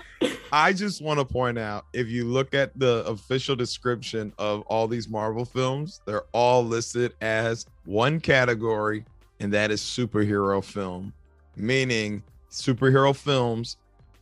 I 0.51 0.73
just 0.73 1.01
want 1.03 1.21
to 1.21 1.25
point 1.25 1.57
out 1.57 1.87
if 1.93 2.09
you 2.09 2.25
look 2.25 2.53
at 2.53 2.77
the 2.77 3.05
official 3.07 3.55
description 3.55 4.33
of 4.37 4.63
all 4.63 4.89
these 4.89 5.09
Marvel 5.09 5.45
films, 5.45 6.01
they're 6.05 6.25
all 6.33 6.65
listed 6.65 7.15
as 7.21 7.67
one 7.85 8.19
category, 8.19 9.05
and 9.39 9.53
that 9.53 9.71
is 9.71 9.81
superhero 9.81 10.65
film, 10.65 11.13
meaning 11.55 12.25
superhero 12.51 13.15
films 13.15 13.77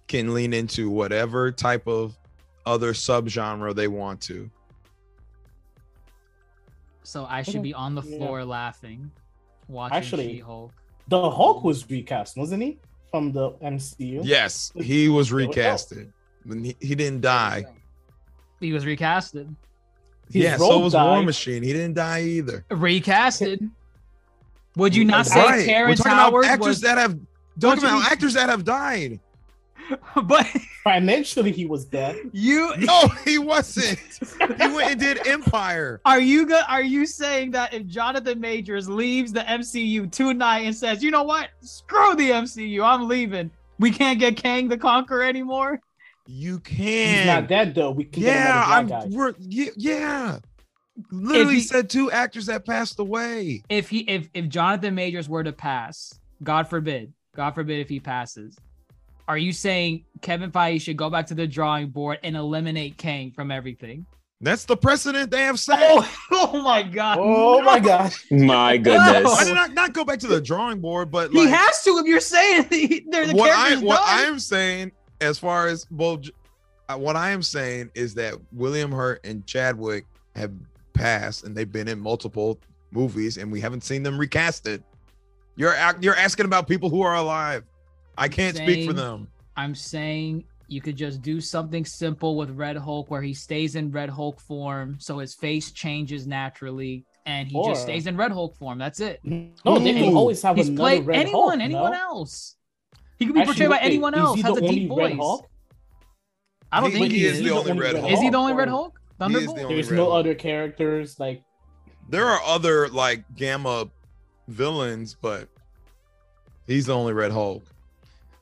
can 0.08 0.34
lean 0.34 0.52
into 0.52 0.90
whatever 0.90 1.50
type 1.50 1.86
of 1.88 2.18
other 2.66 2.92
subgenre 2.92 3.74
they 3.74 3.88
want 3.88 4.20
to. 4.22 4.50
So 7.02 7.26
I 7.28 7.42
should 7.42 7.62
be 7.62 7.74
on 7.74 7.94
the 7.94 8.02
Yeah. 8.02 8.16
floor 8.18 8.44
laughing, 8.44 9.10
watching 9.68 9.96
Actually- 9.96 10.28
She-Hulk. 10.34 10.72
The 11.08 11.30
Hulk 11.30 11.64
was 11.64 11.88
recast, 11.90 12.36
wasn't 12.36 12.62
he? 12.62 12.78
From 13.10 13.32
the 13.32 13.50
MCU. 13.60 14.20
Yes, 14.24 14.72
he 14.76 15.08
was 15.08 15.30
There 15.30 15.40
recasted. 15.40 16.12
He, 16.48 16.76
he 16.80 16.94
didn't 16.94 17.20
die. 17.20 17.64
He 18.60 18.72
was 18.72 18.84
recasted. 18.84 19.54
His 20.30 20.44
yeah, 20.44 20.56
so 20.56 20.70
role 20.70 20.82
was 20.82 20.94
War. 20.94 21.22
Machine. 21.22 21.62
He 21.62 21.72
didn't 21.72 21.94
die 21.94 22.22
either. 22.22 22.64
Recasted. 22.70 23.70
Would 24.76 24.94
you 24.96 25.04
not 25.04 25.26
say 25.26 25.44
Right. 25.44 25.66
We're 25.88 25.94
talking 25.96 26.12
Howard 26.12 26.44
about 26.44 26.52
actors 26.54 26.66
was? 26.68 26.80
that 26.82 26.96
have 26.96 27.18
Don't 27.58 27.76
talking 27.76 27.90
about 27.98 28.10
actors 28.10 28.32
that 28.34 28.48
have 28.48 28.64
died. 28.64 29.20
but 30.24 30.46
Financially, 30.84 31.52
he 31.52 31.66
was 31.66 31.84
dead. 31.84 32.16
you 32.32 32.72
No, 32.78 33.08
he 33.24 33.38
wasn't. 33.38 33.98
he 34.38 34.68
went 34.68 34.90
and 34.92 35.00
did 35.00 35.26
Empire. 35.26 36.00
are 36.04 36.20
you 36.20 36.46
go- 36.46 36.60
Are 36.68 36.82
you 36.82 37.06
saying 37.06 37.52
that 37.52 37.72
if 37.74 37.86
Jonathan 37.86 38.40
Majors 38.40 38.88
leaves 38.88 39.32
the 39.32 39.40
MCU 39.40 40.10
tonight 40.10 40.60
and 40.60 40.74
says, 40.74 41.02
"You 41.02 41.10
know 41.10 41.22
what? 41.24 41.48
Screw 41.60 42.14
the 42.16 42.30
MCU. 42.30 42.82
I'm 42.84 43.08
leaving. 43.08 43.50
We 43.78 43.90
can't 43.90 44.18
get 44.18 44.36
Kang 44.36 44.68
the 44.68 44.78
Conqueror 44.78 45.22
anymore." 45.24 45.80
You 46.26 46.60
He's 46.66 46.76
can. 46.78 47.26
not 47.26 47.48
dead 47.48 47.74
though. 47.74 47.90
We 47.90 48.04
can 48.04 48.22
yeah, 48.22 48.32
get 48.46 48.54
I'm. 48.68 48.86
another 48.86 48.88
black 48.88 49.10
guy. 49.10 49.16
We're, 49.16 49.34
yeah, 49.38 49.70
yeah. 49.76 50.38
Literally 51.10 51.54
he- 51.54 51.60
said 51.60 51.88
two 51.90 52.10
actors 52.10 52.46
that 52.46 52.64
passed 52.66 52.98
away. 52.98 53.62
If 53.68 53.88
he 53.88 54.00
if 54.00 54.28
if 54.34 54.48
Jonathan 54.48 54.94
Majors 54.94 55.28
were 55.28 55.42
to 55.44 55.52
pass, 55.52 56.12
God 56.42 56.68
forbid, 56.68 57.12
God 57.34 57.52
forbid 57.54 57.80
if 57.80 57.88
he 57.88 57.98
passes, 58.00 58.56
are 59.32 59.38
you 59.38 59.52
saying 59.54 60.04
Kevin 60.20 60.52
Feige 60.52 60.82
should 60.82 60.98
go 60.98 61.08
back 61.08 61.26
to 61.28 61.34
the 61.34 61.46
drawing 61.46 61.88
board 61.88 62.18
and 62.22 62.36
eliminate 62.36 62.98
Kang 62.98 63.30
from 63.30 63.50
everything? 63.50 64.04
That's 64.42 64.66
the 64.66 64.76
precedent 64.76 65.30
they 65.30 65.44
have 65.44 65.58
set. 65.58 65.78
Oh, 65.80 66.16
oh 66.32 66.60
my 66.62 66.82
god! 66.82 67.16
Oh 67.18 67.58
No. 67.60 67.62
my 67.64 67.78
gosh. 67.78 68.24
My 68.30 68.76
goodness. 68.76 69.32
I 69.32 69.44
did 69.44 69.54
not, 69.54 69.72
not 69.72 69.92
go 69.94 70.04
back 70.04 70.18
to 70.18 70.26
the 70.26 70.38
drawing 70.40 70.80
board, 70.80 71.10
but 71.10 71.30
He 71.30 71.46
has 71.46 71.82
to 71.84 71.96
if 71.98 72.06
you're 72.06 72.20
saying 72.20 72.66
the, 72.70 73.04
they're 73.08 73.26
the 73.28 73.34
what 73.34 73.50
I 73.50 73.54
characters 73.68 73.82
what 73.82 73.96
done. 74.04 74.18
I 74.18 74.22
am 74.24 74.38
saying, 74.38 74.92
as 75.22 75.38
far 75.38 75.68
as 75.68 75.86
well, 75.90 76.20
uh, 76.90 76.96
what 76.98 77.16
I 77.16 77.30
am 77.30 77.42
saying 77.42 77.90
is 77.94 78.12
that 78.14 78.34
William 78.52 78.92
Hurt 78.92 79.24
and 79.24 79.46
Chadwick 79.46 80.04
have 80.36 80.52
passed, 80.92 81.44
and 81.44 81.56
they've 81.56 81.72
been 81.72 81.88
in 81.88 81.98
multiple 82.00 82.58
movies, 82.90 83.38
and 83.38 83.50
we 83.50 83.60
haven't 83.62 83.82
seen 83.84 84.02
them 84.02 84.18
recasted. 84.18 84.82
You're 85.56 85.74
you're 86.00 86.16
asking 86.16 86.46
about 86.46 86.66
people 86.68 86.90
who 86.90 87.00
are 87.02 87.14
alive. 87.14 87.64
I 88.22 88.28
can't 88.28 88.56
speak 88.56 88.86
for 88.86 88.92
them. 88.92 89.26
I'm 89.56 89.74
saying 89.74 90.44
you 90.68 90.80
could 90.80 90.96
just 90.96 91.22
do 91.22 91.40
something 91.40 91.84
simple 91.84 92.36
with 92.36 92.50
Red 92.50 92.76
Hulk 92.76 93.10
where 93.10 93.20
he 93.20 93.34
stays 93.34 93.74
in 93.74 93.90
Red 93.90 94.08
Hulk 94.08 94.40
form, 94.40 94.96
so 95.00 95.18
his 95.18 95.34
face 95.34 95.72
changes 95.72 96.24
naturally, 96.24 97.04
and 97.26 97.48
he 97.48 97.56
Or- 97.56 97.70
just 97.70 97.82
stays 97.82 98.06
in 98.06 98.16
Red 98.16 98.30
Hulk 98.30 98.56
form. 98.56 98.78
That's 98.78 99.00
it. 99.00 99.18
No, 99.24 99.78
they 99.80 99.92
can 99.92 100.14
always 100.14 100.40
have 100.42 100.56
He's 100.56 100.68
another 100.68 100.82
played 100.82 101.06
Red 101.06 101.18
anyone, 101.18 101.58
Hulk, 101.58 101.62
anyone 101.62 101.92
no? 101.92 101.98
else. 101.98 102.54
He 103.18 103.26
could 103.26 103.34
be 103.34 103.40
Actually, 103.40 103.54
portrayed 103.54 103.70
by 103.70 103.78
anyone 103.84 104.14
else. 104.14 104.36
he 104.36 104.42
Has 104.42 104.54
the 104.54 104.60
a 104.60 104.64
only 104.64 104.74
deep 104.80 104.90
Red 104.90 104.96
voice. 105.10 105.16
Hulk? 105.18 105.50
I 106.70 106.80
don't 106.80 106.92
He- 106.92 106.98
think 107.00 107.12
he, 107.12 107.18
he 107.18 107.26
is. 107.26 107.38
is 107.38 107.44
the 107.44 107.50
only 107.50 107.72
Red 107.72 107.96
Hulk. 107.96 108.12
Is 108.12 108.20
he 108.20 108.30
the 108.30 108.36
only 108.38 108.52
Red 108.52 108.68
Hulk? 108.68 109.00
Thunderbolt. 109.18 109.56
the 109.56 109.66
There's 109.66 109.90
Red 109.90 109.96
no 109.96 110.04
Hulk. 110.10 110.14
other 110.20 110.34
characters 110.36 111.18
like 111.18 111.42
There 112.08 112.26
are 112.26 112.40
other 112.44 112.88
like 112.88 113.24
gamma 113.34 113.90
villains, 114.48 115.16
but 115.20 115.48
he's 116.68 116.86
the 116.86 116.94
only 116.94 117.12
Red 117.12 117.32
Hulk. 117.32 117.64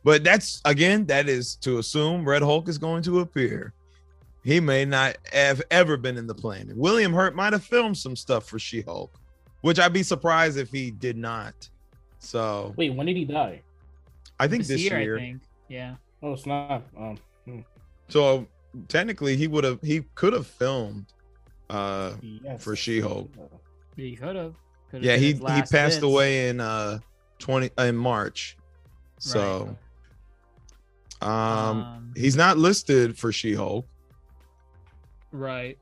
But 0.02 0.24
that's 0.24 0.60
again, 0.64 1.04
that 1.06 1.28
is 1.28 1.56
to 1.56 1.78
assume 1.78 2.26
Red 2.26 2.42
Hulk 2.42 2.68
is 2.68 2.78
going 2.78 3.02
to 3.04 3.20
appear. 3.20 3.72
He 4.42 4.58
may 4.58 4.84
not 4.86 5.18
have 5.32 5.60
ever 5.70 5.96
been 5.96 6.16
in 6.16 6.26
the 6.26 6.34
plan. 6.34 6.72
William 6.74 7.12
Hurt 7.12 7.34
might 7.34 7.52
have 7.52 7.62
filmed 7.62 7.98
some 7.98 8.16
stuff 8.16 8.46
for 8.46 8.58
She-Hulk, 8.58 9.12
which 9.60 9.78
I'd 9.78 9.92
be 9.92 10.02
surprised 10.02 10.56
if 10.56 10.70
he 10.70 10.90
did 10.90 11.18
not. 11.18 11.68
So 12.18 12.72
wait, 12.76 12.94
when 12.94 13.06
did 13.06 13.16
he 13.16 13.26
die? 13.26 13.60
I 14.38 14.48
think 14.48 14.64
this, 14.66 14.80
year, 14.80 15.00
year. 15.00 15.16
I 15.16 15.20
think. 15.20 15.42
Yeah. 15.68 15.96
Oh, 16.22 16.32
it's 16.32 16.46
not. 16.46 16.82
Um, 16.96 17.18
hmm. 17.44 17.60
So 18.08 18.46
technically, 18.88 19.36
he 19.36 19.46
would 19.46 19.64
have 19.64 19.80
he 19.82 20.02
could 20.14 20.32
have 20.32 20.46
filmed 20.46 21.06
uh 21.68 22.12
yes. 22.22 22.62
for 22.62 22.74
She-Hulk. 22.74 23.30
He 23.96 24.16
could 24.16 24.36
have. 24.36 24.54
Yeah, 24.92 25.16
he 25.16 25.34
he 25.34 25.62
passed 25.70 26.02
away 26.02 26.48
in 26.48 26.60
uh 26.60 27.00
20 27.38 27.70
in 27.78 27.96
March. 27.96 28.56
So 29.18 29.76
um, 31.22 31.28
Um, 31.30 32.12
he's 32.16 32.36
not 32.36 32.58
listed 32.58 33.16
for 33.18 33.32
She-Hulk, 33.32 33.86
Right. 35.32 35.78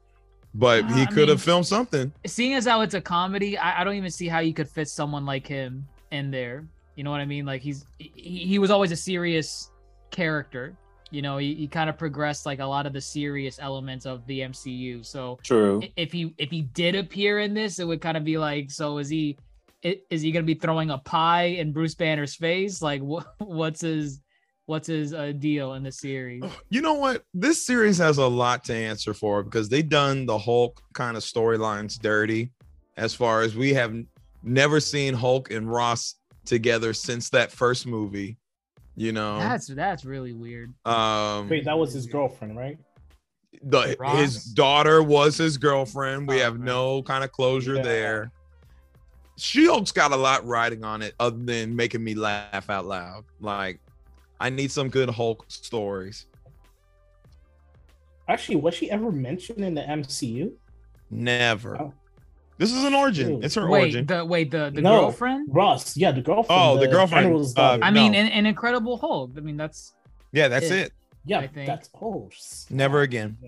but 0.54 0.84
Uh, 0.84 0.94
he 0.94 1.02
I 1.02 1.06
could 1.06 1.28
have 1.28 1.42
filmed 1.42 1.66
something. 1.66 2.12
Seeing 2.26 2.54
as 2.54 2.66
how 2.66 2.80
it's 2.82 2.94
a 2.94 3.00
comedy, 3.00 3.56
I, 3.56 3.80
I 3.80 3.84
don't 3.84 3.94
even 3.94 4.10
see 4.10 4.28
how 4.28 4.40
you 4.40 4.52
could 4.52 4.68
fit 4.68 4.88
someone 4.88 5.24
like 5.24 5.46
him 5.46 5.86
in 6.10 6.30
there. 6.30 6.66
You 6.96 7.04
know 7.04 7.10
what 7.10 7.20
I 7.20 7.26
mean? 7.26 7.46
Like 7.46 7.62
he's 7.62 7.86
he, 7.98 8.10
he 8.46 8.58
was 8.58 8.70
always 8.70 8.90
a 8.92 8.96
serious 8.96 9.70
character. 10.10 10.76
You 11.10 11.22
know, 11.22 11.38
he, 11.38 11.54
he 11.54 11.66
kind 11.68 11.88
of 11.88 11.96
progressed 11.96 12.44
like 12.44 12.58
a 12.58 12.66
lot 12.66 12.84
of 12.84 12.92
the 12.92 13.00
serious 13.00 13.58
elements 13.62 14.04
of 14.04 14.26
the 14.26 14.40
MCU. 14.40 15.06
So 15.06 15.38
True. 15.42 15.80
if 15.96 16.12
he 16.12 16.34
if 16.38 16.50
he 16.50 16.62
did 16.62 16.94
appear 16.96 17.38
in 17.38 17.54
this, 17.54 17.78
it 17.78 17.86
would 17.86 18.00
kind 18.00 18.16
of 18.16 18.24
be 18.24 18.36
like, 18.36 18.70
so 18.70 18.98
is 18.98 19.08
he 19.08 19.38
is 19.82 20.20
he 20.22 20.32
gonna 20.32 20.44
be 20.44 20.54
throwing 20.54 20.90
a 20.90 20.98
pie 20.98 21.44
in 21.44 21.72
Bruce 21.72 21.94
Banner's 21.94 22.34
face? 22.34 22.82
Like 22.82 23.00
what 23.00 23.32
what's 23.38 23.80
his 23.80 24.20
what's 24.68 24.86
his 24.86 25.14
uh, 25.14 25.32
deal 25.32 25.72
in 25.74 25.82
the 25.82 25.90
series? 25.90 26.44
You 26.68 26.82
know 26.82 26.92
what? 26.94 27.24
This 27.32 27.64
series 27.64 27.96
has 27.98 28.18
a 28.18 28.26
lot 28.26 28.64
to 28.64 28.74
answer 28.74 29.14
for 29.14 29.42
because 29.42 29.70
they 29.70 29.80
done 29.82 30.26
the 30.26 30.38
Hulk 30.38 30.82
kind 30.92 31.16
of 31.16 31.22
storylines 31.22 31.98
dirty. 31.98 32.52
As 32.98 33.14
far 33.14 33.40
as 33.42 33.56
we 33.56 33.72
have 33.74 33.94
never 34.42 34.78
seen 34.80 35.14
Hulk 35.14 35.50
and 35.50 35.70
Ross 35.70 36.16
together 36.44 36.92
since 36.92 37.30
that 37.30 37.50
first 37.50 37.86
movie. 37.86 38.36
You 38.96 39.12
know, 39.12 39.38
That's 39.38 39.68
that's 39.68 40.04
really 40.04 40.32
weird. 40.32 40.74
um, 40.84 41.48
Wait, 41.48 41.64
that 41.64 41.78
was 41.78 41.92
his 41.92 42.06
girlfriend, 42.06 42.56
right? 42.56 42.78
the 43.62 43.96
Ross? 43.98 44.18
his 44.18 44.44
daughter 44.44 45.02
was 45.02 45.36
his 45.36 45.56
girlfriend. 45.56 46.28
We 46.28 46.40
Oh, 46.40 46.44
have 46.44 46.58
no 46.58 47.02
kind 47.04 47.24
of 47.24 47.32
closure 47.32 47.76
Yeah. 47.76 47.82
there. 47.82 48.32
She-Hulk's 49.36 49.92
got 49.92 50.10
a 50.12 50.16
lot 50.16 50.44
riding 50.46 50.82
on 50.84 51.00
it, 51.00 51.14
other 51.20 51.38
than 51.38 51.74
making 51.76 52.02
me 52.02 52.14
laugh 52.16 52.68
out 52.68 52.86
loud. 52.86 53.24
Like, 53.40 53.80
I 54.40 54.50
need 54.50 54.70
some 54.70 54.88
good 54.88 55.10
Hulk 55.10 55.44
stories. 55.48 56.26
Actually, 58.28 58.56
was 58.56 58.74
she 58.74 58.90
ever 58.90 59.10
mentioned 59.10 59.64
in 59.64 59.74
the 59.74 59.82
MCU? 59.82 60.52
Never. 61.10 61.80
Oh. 61.80 61.94
This 62.58 62.72
is 62.72 62.84
an 62.84 62.92
origin. 62.94 63.42
It's 63.42 63.54
her 63.54 63.68
Wait, 63.68 63.80
origin. 63.82 64.06
the 64.06 64.24
wait 64.24 64.50
the 64.50 64.70
the 64.74 64.80
No. 64.82 65.00
girlfriend. 65.02 65.48
Ross, 65.50 65.96
yeah, 65.96 66.10
the 66.12 66.20
girlfriend. 66.20 66.60
Oh, 66.62 66.76
the 66.78 66.88
girlfriend, 66.88 67.34
uh, 67.34 67.52
daughter. 67.54 67.84
I 67.84 67.90
mean, 67.90 68.14
an, 68.14 68.26
an 68.26 68.46
Incredible 68.46 68.98
Hulk. 68.98 69.30
I 69.36 69.40
mean, 69.40 69.56
that's 69.56 69.94
yeah, 70.32 70.48
that's 70.48 70.66
it. 70.66 70.86
it. 70.88 70.92
yeah, 71.24 71.38
I 71.38 71.46
think- 71.46 71.68
that's 71.68 71.88
oh, 72.02 72.28
s- 72.32 72.66
Never 72.68 73.02
again. 73.02 73.38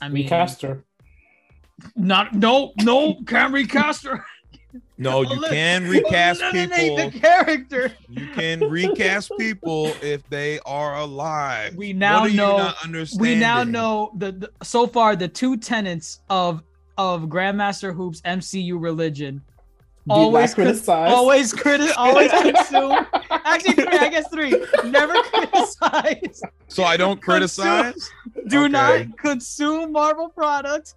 I 0.00 0.08
mean, 0.08 0.24
recast 0.24 0.62
her. 0.62 0.84
not 1.96 2.32
no 2.34 2.72
no 2.82 3.16
can't 3.26 3.52
recast 3.52 4.04
her. 4.06 4.24
No, 4.98 5.18
oh, 5.18 5.22
you 5.22 5.40
can 5.48 5.88
recast 5.88 6.40
people. 6.52 6.96
the 6.96 7.10
character. 7.18 7.92
You 8.08 8.26
can 8.34 8.60
recast 8.70 9.32
people 9.38 9.86
if 10.02 10.26
they 10.28 10.60
are 10.60 10.96
alive. 10.96 11.74
We 11.76 11.92
now 11.92 12.22
what 12.22 12.30
are 12.30 12.34
know- 12.34 12.72
You 12.86 12.90
not 12.92 13.08
We 13.18 13.34
now 13.34 13.64
know 13.64 14.12
the, 14.16 14.32
the 14.32 14.50
so 14.64 14.86
far 14.86 15.16
the 15.16 15.28
two 15.28 15.56
tenets 15.56 16.20
of 16.30 16.62
of 16.98 17.22
Grandmaster 17.22 17.94
Hoops 17.94 18.20
MCU 18.22 18.80
religion. 18.80 19.42
Do 20.08 20.14
Always 20.14 20.52
criticize. 20.52 21.12
Always 21.12 21.52
criti- 21.54 21.92
always 21.96 22.30
consume. 22.42 23.06
Actually, 23.30 23.74
three. 23.74 23.98
I 23.98 24.08
guess 24.08 24.28
three. 24.28 24.50
Never 24.90 25.14
criticize. 25.22 26.42
So 26.68 26.82
I 26.84 26.96
don't 26.96 27.22
criticize. 27.22 28.10
Do 28.48 28.64
Okay. 28.64 28.68
not 28.68 29.16
consume 29.18 29.92
Marvel 29.92 30.28
products. 30.28 30.96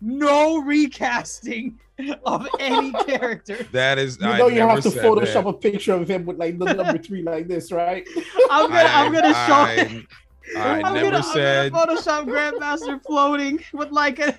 No 0.00 0.62
recasting 0.62 1.78
of 2.26 2.46
any 2.58 2.92
character. 3.04 3.66
That 3.72 3.98
is. 3.98 4.18
You 4.20 4.26
I 4.26 4.38
know 4.38 4.48
you 4.48 4.56
never 4.56 4.72
have 4.72 4.82
to 4.82 4.90
Photoshop 4.90 5.44
that. 5.44 5.46
a 5.46 5.52
picture 5.52 5.94
of 5.94 6.08
him 6.08 6.26
with 6.26 6.38
like 6.38 6.58
the 6.58 6.74
number 6.74 6.98
three 6.98 7.22
like 7.22 7.48
this, 7.48 7.72
right? 7.72 8.06
I'm 8.50 8.68
gonna, 8.68 8.88
I, 8.88 9.06
am 9.06 9.12
gonna 9.12 9.32
show 9.32 9.52
I, 9.52 9.72
it. 9.72 10.06
I, 10.56 10.82
I'm 10.82 10.94
never 10.94 11.10
gonna, 11.10 11.22
said. 11.22 11.66
I'm 11.66 11.72
gonna 11.72 12.00
Photoshop 12.00 12.26
Grandmaster 12.26 13.02
floating 13.04 13.62
with 13.72 13.90
like 13.90 14.18
a, 14.18 14.38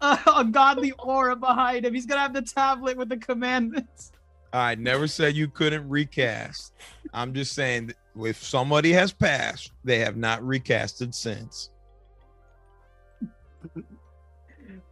a 0.00 0.18
a 0.36 0.44
godly 0.44 0.92
aura 0.98 1.36
behind 1.36 1.84
him. 1.84 1.94
He's 1.94 2.06
gonna 2.06 2.20
have 2.20 2.34
the 2.34 2.42
tablet 2.42 2.96
with 2.96 3.08
the 3.08 3.18
commandments. 3.18 4.12
I 4.52 4.76
never 4.76 5.06
said 5.08 5.34
you 5.34 5.48
couldn't 5.48 5.88
recast. 5.88 6.74
I'm 7.12 7.34
just 7.34 7.54
saying 7.54 7.88
that 7.88 7.96
if 8.16 8.42
somebody 8.42 8.92
has 8.92 9.12
passed, 9.12 9.72
they 9.82 9.98
have 9.98 10.16
not 10.16 10.40
recasted 10.42 11.12
since. 11.12 11.70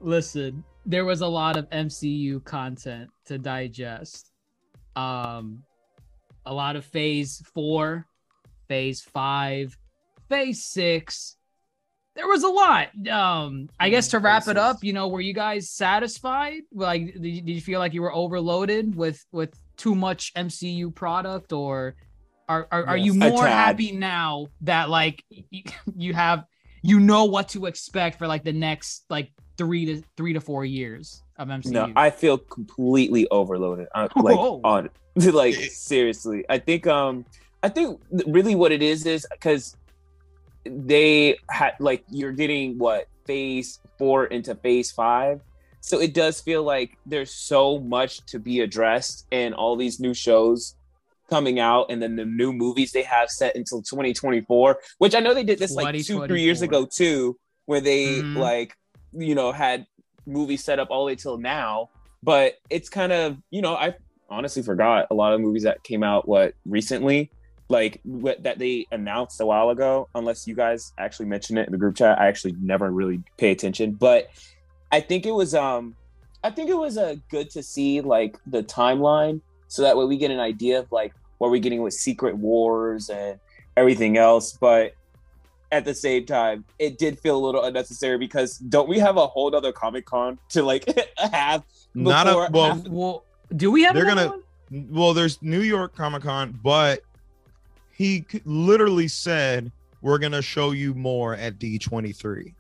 Listen, 0.01 0.65
there 0.85 1.05
was 1.05 1.21
a 1.21 1.27
lot 1.27 1.57
of 1.57 1.69
MCU 1.71 2.43
content 2.45 3.11
to 3.27 3.39
digest. 3.39 4.31
Um, 4.97 5.63
a 6.45 6.53
lot 6.53 6.77
of 6.77 6.85
Phase 6.85 7.43
Four, 7.55 8.07
Phase 8.69 9.01
Five, 9.01 9.77
Phase 10.29 10.65
Six. 10.65 11.37
There 12.15 12.27
was 12.27 12.43
a 12.43 12.49
lot. 12.49 12.89
Um, 13.09 13.71
I 13.81 13.89
guess 13.89 14.09
to 14.09 14.19
wrap 14.19 14.47
it 14.49 14.59
up, 14.59 14.85
you 14.85 14.93
know, 14.93 15.09
were 15.09 15.23
you 15.23 15.33
guys 15.33 15.71
satisfied? 15.71 16.63
Like, 16.73 17.15
did 17.15 17.25
you, 17.25 17.41
did 17.41 17.53
you 17.53 17.61
feel 17.61 17.79
like 17.79 17.95
you 17.95 18.03
were 18.03 18.13
overloaded 18.13 18.95
with 18.95 19.25
with 19.33 19.59
too 19.77 19.95
much 19.95 20.35
MCU 20.35 20.95
product, 20.95 21.53
or 21.53 21.95
are 22.49 22.69
are, 22.71 22.87
are 22.87 22.97
you 22.97 23.15
Yes. 23.15 23.31
More 23.31 23.47
happy 23.47 23.93
now 23.93 24.49
that 24.63 24.91
like 24.91 25.25
you 25.97 26.13
have 26.13 26.45
you 26.83 27.01
know 27.01 27.25
what 27.25 27.49
to 27.51 27.67
expect 27.67 28.19
for 28.19 28.27
like 28.27 28.45
the 28.45 28.53
next 28.53 29.05
like 29.09 29.31
three 29.63 29.85
to 29.87 30.03
three 30.17 30.33
to 30.33 30.41
four 30.41 30.65
years 30.65 31.23
of 31.39 31.49
MCU? 31.49 31.71
No, 31.71 31.93
I 31.95 32.11
feel 32.11 32.39
completely 32.39 33.29
overloaded. 33.31 33.87
Uh, 33.95 34.09
like 34.17 34.37
Whoa. 34.37 34.61
on 34.65 34.91
like 35.17 35.55
seriously. 35.71 36.45
I 36.49 36.59
think 36.59 36.87
um 36.87 37.25
I 37.63 37.69
think 37.69 38.01
really 38.27 38.55
what 38.57 38.73
it 38.73 38.83
is 38.83 39.07
is 39.07 39.25
because 39.31 39.77
they 40.65 41.37
had 41.49 41.75
like 41.79 42.05
you're 42.11 42.33
getting 42.33 42.79
what 42.79 43.07
phase 43.25 43.79
four 43.99 44.27
into 44.27 44.55
phase 44.57 44.91
five. 44.91 45.41
So 45.81 46.01
it 46.01 46.13
does 46.15 46.41
feel 46.41 46.63
like 46.63 46.97
there's 47.07 47.33
so 47.33 47.79
much 47.79 48.25
to 48.27 48.39
be 48.39 48.61
addressed 48.61 49.27
and 49.33 49.55
all 49.55 49.77
these 49.77 49.99
new 50.01 50.15
shows 50.15 50.77
coming 51.31 51.59
out 51.59 51.87
and 51.89 52.01
then 52.03 52.15
the 52.17 52.25
new 52.25 52.53
movies 52.53 52.93
they 52.93 53.03
have 53.03 53.31
set 53.31 53.57
until 53.57 53.81
2024, 53.83 54.79
which 54.99 55.15
I 55.15 55.21
know 55.21 55.35
they 55.35 55.43
did 55.45 55.59
this 55.59 55.73
like 55.73 56.05
two, 56.05 56.27
three 56.27 56.43
years 56.43 56.63
ago 56.63 56.87
too, 56.87 57.37
where 57.67 57.81
they 57.81 58.23
Mhm. 58.23 58.37
like, 58.37 58.75
you 59.13 59.35
know, 59.35 59.53
had 59.53 59.87
movies 60.27 60.65
set 60.65 60.79
up 60.79 60.89
all 60.91 61.05
the 61.05 61.07
way 61.07 61.17
till 61.17 61.39
now. 61.39 61.91
But 62.23 62.55
it's 62.71 62.89
kind 62.89 63.13
of, 63.13 63.37
you 63.51 63.63
know, 63.63 63.75
I 63.75 63.95
honestly 64.31 64.63
forgot 64.63 65.09
a 65.11 65.15
lot 65.15 65.33
of 65.33 65.41
movies 65.41 65.65
that 65.65 65.83
came 65.83 66.03
out 66.03 66.29
what 66.29 66.55
recently. 66.65 67.31
like 67.69 68.01
what, 68.05 68.43
that 68.43 68.59
they 68.59 68.87
announced 68.93 69.41
a 69.41 69.47
while 69.47 69.71
ago. 69.71 70.09
Unless 70.15 70.47
you 70.47 70.55
guys 70.55 70.93
actually 70.99 71.27
mentioned 71.27 71.59
it 71.59 71.67
in 71.67 71.73
the 71.73 71.79
group 71.79 71.97
chat, 71.97 72.21
I 72.21 72.29
actually 72.29 72.55
never 72.61 72.91
really 72.91 73.21
pay 73.39 73.51
attention. 73.51 73.93
But 73.93 74.29
I 74.93 75.01
think 75.01 75.27
it 75.27 75.33
was 75.33 75.55
um, 75.55 75.97
I 76.45 76.51
think 76.51 76.71
it 76.71 76.77
was 76.77 76.97
a 76.97 77.07
uh, 77.07 77.15
good 77.31 77.51
to 77.51 77.63
see 77.63 78.01
like 78.01 78.37
the 78.47 78.63
timeline, 78.63 79.41
so 79.69 79.83
that 79.83 79.97
way 79.97 80.05
we 80.05 80.19
get 80.19 80.31
an 80.31 80.41
idea 80.41 80.81
of 80.81 80.93
like 80.93 81.15
what 81.39 81.51
we're 81.51 81.61
getting 81.61 81.83
with 81.83 81.95
Secret 81.95 82.37
Wars 82.37 83.09
and 83.09 83.41
everything 83.77 84.17
else. 84.17 84.53
But 84.53 84.93
at 85.73 85.87
the 85.87 85.95
same 85.95 86.27
time, 86.27 86.65
it 86.79 86.99
did 86.99 87.19
feel 87.19 87.37
a 87.37 87.43
little 87.45 87.65
unnecessary 87.65 88.19
because 88.19 88.59
don't 88.59 88.89
we 88.89 88.99
have 88.99 89.17
a 89.17 89.27
whole 89.27 89.55
other 89.57 89.73
Comic 89.73 90.05
Con 90.05 90.39
to 90.51 90.63
like 90.63 90.85
have? 91.19 91.65
Not 91.95 92.29
a 92.29 92.49
well. 92.53 92.65
After, 92.67 92.91
well, 92.91 93.25
do 93.57 93.73
we 93.73 93.83
have? 93.83 93.95
They're 93.95 94.05
gonna. 94.05 94.29
One? 94.29 94.87
Well, 94.91 95.15
there's 95.15 95.41
New 95.43 95.61
York 95.61 95.97
Comic 95.97 96.23
Con, 96.23 96.59
but 96.63 97.01
he 97.91 98.25
literally 98.45 99.09
said 99.09 99.73
we're 100.03 100.19
gonna 100.19 100.43
show 100.43 100.71
you 100.71 100.95
more 100.95 101.35
at 101.35 101.59
D23. 101.59 102.55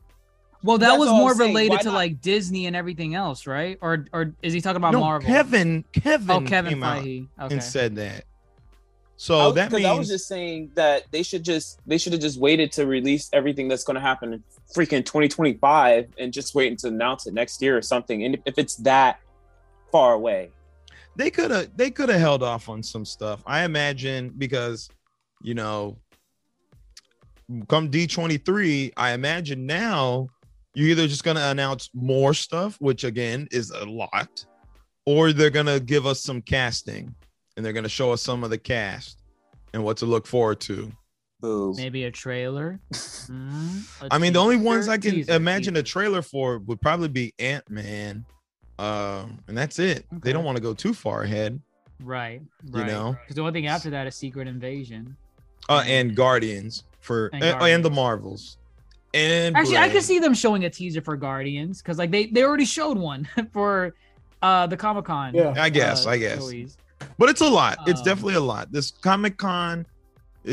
Well, 0.65 0.79
that 0.79 0.89
That's 0.89 0.99
was 0.99 1.09
more 1.09 1.35
related 1.35 1.81
to 1.81 1.91
like 1.91 2.21
Disney 2.21 2.67
and 2.67 2.75
everything 2.75 3.15
else, 3.15 3.47
right? 3.47 3.79
Or 3.83 4.07
or 4.13 4.33
is 4.43 4.55
he 4.55 4.61
talking 4.61 4.77
about 4.77 4.93
no, 4.93 5.01
Marvel? 5.01 5.27
Kevin, 5.29 5.85
Kevin, 5.93 6.31
oh, 6.31 6.41
Kevin 6.49 6.73
came 6.73 6.81
Feige. 6.81 7.29
out 7.39 7.47
okay. 7.47 7.55
and 7.55 7.63
said 7.63 7.97
that. 7.97 8.25
So 9.23 9.39
I, 9.39 9.53
that 9.53 9.71
means 9.71 9.85
I 9.85 9.93
was 9.93 10.09
just 10.09 10.27
saying 10.27 10.73
that 10.75 11.05
they 11.13 11.23
should 11.23 11.45
just 11.45 11.79
they 11.87 11.97
should 11.97 12.13
have 12.13 12.21
just 12.21 12.41
waited 12.41 12.73
to 12.73 12.89
release 12.89 13.31
everything 13.33 13.69
that's 13.69 13.85
going 13.85 13.95
to 13.95 14.01
happen 14.01 14.33
in 14.33 14.43
freaking 14.75 15.05
2025 15.05 16.09
and 16.19 16.33
just 16.33 16.57
waiting 16.57 16.77
to 16.79 16.89
announce 16.89 17.29
it 17.29 17.33
next 17.33 17.63
year 17.63 17.77
or 17.77 17.83
something. 17.83 18.25
And 18.25 18.43
if 18.47 18.59
it's 18.59 18.75
that 18.79 19.21
far 19.93 20.15
away, 20.15 20.51
they 21.15 21.31
could 21.31 21.53
have 21.53 21.69
they 21.77 21.89
could 21.89 22.09
have 22.09 22.19
held 22.19 22.43
off 22.43 22.69
on 22.69 22.83
some 22.83 23.05
stuff. 23.05 23.45
I 23.47 23.63
imagine 23.63 24.35
because 24.37 24.91
you 25.41 25.55
know, 25.55 25.99
come 27.69 27.93
D23, 27.93 28.95
I 28.97 29.13
imagine 29.13 29.67
now 29.67 30.27
you're 30.75 30.89
either 30.89 31.07
just 31.07 31.23
going 31.23 31.37
to 31.37 31.49
announce 31.49 31.91
more 31.95 32.35
stuff, 32.35 32.77
which 32.81 33.05
again 33.05 33.47
is 33.53 33.71
a 33.71 33.85
lot, 33.85 34.45
or 35.07 35.33
they're 35.33 35.51
going 35.51 35.67
to 35.67 35.79
give 35.79 36.07
us 36.07 36.25
some 36.25 36.43
casting 36.43 37.15
and 37.57 37.65
they're 37.65 37.73
going 37.73 37.83
to 37.85 37.89
show 37.89 38.13
us 38.13 38.23
some 38.23 38.45
of 38.45 38.51
the 38.51 38.59
cast 38.59 39.19
and 39.73 39.83
what 39.85 39.97
to 39.99 40.07
look 40.07 40.27
forward 40.27 40.61
to. 40.61 40.93
Maybe 41.43 42.05
a 42.05 42.11
trailer. 42.11 42.81
Mm, 43.31 44.03
a 44.03 44.13
I 44.13 44.19
mean, 44.19 44.33
the 44.33 44.41
only 44.41 44.57
ones 44.57 44.89
I 44.89 44.99
can 44.99 45.13
teaser, 45.13 45.35
imagine 45.35 45.75
teaser. 45.75 45.83
a 45.83 45.85
trailer 45.85 46.23
for 46.23 46.59
would 46.59 46.81
probably 46.81 47.07
be 47.07 47.33
Ant 47.39 47.71
Man, 47.71 48.25
um, 48.81 49.39
and 49.47 49.57
that's 49.57 49.79
it. 49.79 50.05
Okay. 50.13 50.21
They 50.25 50.33
don't 50.33 50.43
want 50.43 50.57
to 50.57 50.63
go 50.63 50.75
too 50.75 50.93
far 50.93 51.23
ahead, 51.23 51.61
right? 52.03 52.43
Right. 52.69 52.81
You 52.81 52.93
know, 52.93 53.17
because 53.23 53.37
the 53.37 53.43
only 53.43 53.53
thing 53.53 53.69
after 53.69 53.91
that 53.91 54.09
is 54.09 54.17
Secret 54.17 54.49
Invasion. 54.49 55.17
Uh, 55.69 55.85
and 55.87 56.17
Guardians 56.17 56.83
for 56.99 57.31
and, 57.33 57.43
Guardians. 57.43 57.75
and 57.77 57.85
the 57.85 57.91
Marvels. 57.91 58.59
And 59.15 59.57
actually, 59.57 59.75
Blade. 59.75 59.85
I 59.85 59.89
could 59.91 60.03
see 60.03 60.19
them 60.19 60.35
showing 60.35 60.65
a 60.65 60.71
teaser 60.71 61.01
for 61.01 61.17
Guardians 61.17 61.81
because 61.81 61.97
like 61.97 62.11
they 62.11 62.27
they 62.27 62.43
already 62.43 62.65
showed 62.65 62.99
one 62.99 63.29
for 63.53 63.95
uh 64.43 64.67
the 64.67 64.77
Comic 64.77 65.05
Con. 65.05 65.33
Yeah, 65.33 65.55
I 65.57 65.71
guess, 65.71 66.07
uh, 66.07 66.11
I 66.11 66.19
guess. 66.19 66.41
Stories. 66.41 66.77
But 67.19 67.29
it's 67.29 67.41
a 67.41 67.49
lot. 67.49 67.79
It's 67.87 68.01
um, 68.01 68.05
definitely 68.05 68.35
a 68.35 68.41
lot. 68.41 68.73
This 68.73 68.91
Comic 68.91 69.37
Con, 69.37 69.87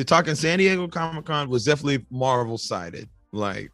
talking 0.06 0.36
San 0.36 0.60
Diego 0.60 0.88
Comic 0.88 1.26
Con 1.26 1.50
was 1.50 1.66
definitely 1.66 2.06
Marvel 2.10 2.58
sided. 2.58 3.10
Like 3.32 3.72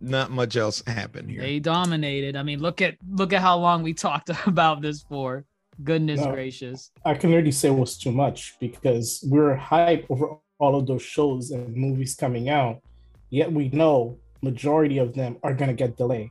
not 0.00 0.30
much 0.30 0.56
else 0.56 0.82
happened 0.86 1.30
here. 1.30 1.42
They 1.42 1.58
dominated. 1.58 2.36
I 2.36 2.42
mean, 2.42 2.60
look 2.60 2.80
at 2.80 2.96
look 3.10 3.32
at 3.32 3.40
how 3.40 3.58
long 3.58 3.82
we 3.82 3.94
talked 4.08 4.30
about 4.46 4.80
this 4.80 5.02
for. 5.02 5.44
Goodness 5.82 6.20
no, 6.20 6.32
gracious. 6.32 6.90
I 7.04 7.14
can 7.14 7.32
already 7.32 7.50
say 7.50 7.68
it 7.68 7.72
was 7.72 7.96
too 7.96 8.12
much 8.12 8.54
because 8.60 9.24
we're 9.26 9.56
hyped 9.56 10.04
over 10.10 10.36
all 10.58 10.78
of 10.78 10.86
those 10.86 11.02
shows 11.02 11.50
and 11.50 11.74
movies 11.74 12.14
coming 12.14 12.50
out, 12.50 12.82
yet 13.30 13.50
we 13.50 13.68
know 13.70 14.18
majority 14.42 14.98
of 14.98 15.14
them 15.14 15.38
are 15.42 15.54
gonna 15.54 15.72
get 15.72 15.96
delayed. 15.96 16.30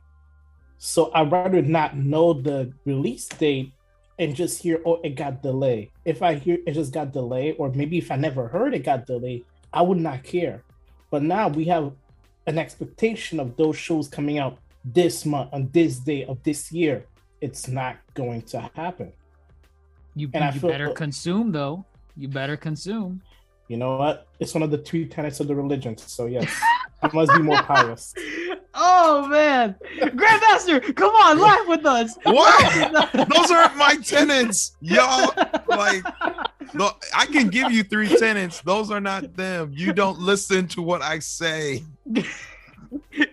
So 0.78 1.10
I'd 1.14 1.30
rather 1.30 1.60
not 1.60 1.96
know 1.96 2.32
the 2.32 2.72
release 2.84 3.28
date 3.28 3.72
and 4.18 4.34
just 4.34 4.62
hear, 4.62 4.80
oh, 4.84 5.00
it 5.02 5.10
got 5.10 5.42
delayed. 5.42 5.90
If 6.04 6.22
I 6.22 6.34
hear 6.34 6.58
it 6.66 6.72
just 6.72 6.92
got 6.92 7.12
delayed, 7.12 7.56
or 7.58 7.70
maybe 7.70 7.98
if 7.98 8.10
I 8.10 8.16
never 8.16 8.48
heard 8.48 8.74
it 8.74 8.80
got 8.80 9.06
delayed, 9.06 9.44
I 9.72 9.82
would 9.82 9.98
not 9.98 10.22
care. 10.22 10.62
But 11.10 11.22
now 11.22 11.48
we 11.48 11.64
have 11.66 11.92
an 12.46 12.58
expectation 12.58 13.40
of 13.40 13.56
those 13.56 13.76
shows 13.76 14.08
coming 14.08 14.38
out 14.38 14.58
this 14.84 15.24
month 15.24 15.50
on 15.52 15.70
this 15.72 15.98
day 15.98 16.24
of 16.24 16.42
this 16.42 16.72
year. 16.72 17.06
It's 17.40 17.68
not 17.68 17.96
going 18.14 18.42
to 18.42 18.70
happen. 18.74 19.12
You, 20.14 20.30
and 20.34 20.54
you 20.54 20.60
feel, 20.60 20.70
better 20.70 20.90
consume 20.92 21.52
though. 21.52 21.84
You 22.16 22.28
better 22.28 22.56
consume. 22.56 23.22
You 23.68 23.78
know 23.78 23.96
what? 23.96 24.26
It's 24.38 24.52
one 24.52 24.62
of 24.62 24.70
the 24.70 24.78
three 24.78 25.06
tenets 25.06 25.40
of 25.40 25.48
the 25.48 25.54
religion. 25.54 25.96
So 25.96 26.26
yes, 26.26 26.52
I 27.02 27.10
must 27.12 27.32
be 27.32 27.42
more 27.42 27.62
pious. 27.62 28.14
Oh 28.74 29.26
man, 29.28 29.74
Grandmaster, 30.00 30.94
come 30.96 31.14
on, 31.14 31.38
laugh 31.38 31.66
with 31.68 31.84
us. 31.84 32.16
What? 32.24 33.12
Those 33.34 33.50
aren't 33.50 33.76
my 33.76 33.96
tenants, 33.96 34.76
y'all. 34.80 35.32
Like, 35.68 36.02
I 37.14 37.26
can 37.26 37.48
give 37.48 37.70
you 37.70 37.82
three 37.82 38.08
tenants. 38.08 38.62
Those 38.62 38.90
are 38.90 39.00
not 39.00 39.36
them. 39.36 39.72
You 39.74 39.92
don't 39.92 40.18
listen 40.18 40.66
to 40.68 40.82
what 40.82 41.02
I 41.02 41.18
say. 41.18 41.84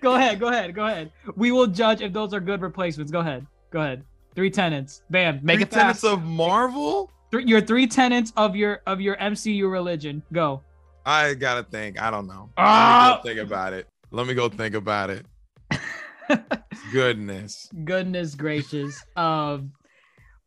go 0.02 0.16
ahead, 0.16 0.40
go 0.40 0.48
ahead, 0.48 0.76
go 0.76 0.86
ahead. 0.86 1.11
We 1.36 1.52
will 1.52 1.68
judge 1.68 2.02
if 2.02 2.11
those 2.11 2.34
are 2.34 2.41
good 2.41 2.61
replacements. 2.61 3.11
Go 3.11 3.20
ahead, 3.20 3.45
go 3.72 3.80
ahead. 3.80 4.03
Three 4.36 4.52
tenants. 4.52 5.03
Bam. 5.10 5.40
Make 5.41 5.57
three 5.57 5.64
it 5.64 5.72
tenants 5.72 6.03
of 6.03 6.24
Marvel. 6.24 7.11
Your 7.32 7.61
three 7.61 7.88
tenants 7.88 8.34
of 8.36 8.56
your 8.56 8.82
of 8.88 8.99
your 8.99 9.16
MCU 9.18 9.72
religion. 9.72 10.22
Go. 10.34 10.61
I 11.06 11.34
gotta 11.34 11.64
think. 11.64 12.02
I 12.02 12.11
don't 12.11 12.28
know. 12.28 12.49
Uh, 12.57 13.18
Let 13.24 13.26
me 13.26 13.34
go 13.34 13.40
think 13.40 13.48
about 13.52 13.74
it. 13.74 13.88
Let 14.11 14.27
me 14.27 14.34
go 14.34 14.49
think 14.49 14.76
about 14.76 15.10
it. 15.11 15.26
Goodness. 16.91 17.69
Goodness 17.84 18.36
gracious. 18.36 19.03
Um, 19.15 19.73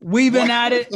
we've 0.00 0.32
been 0.32 0.50
at 0.50 0.72
it. 0.72 0.92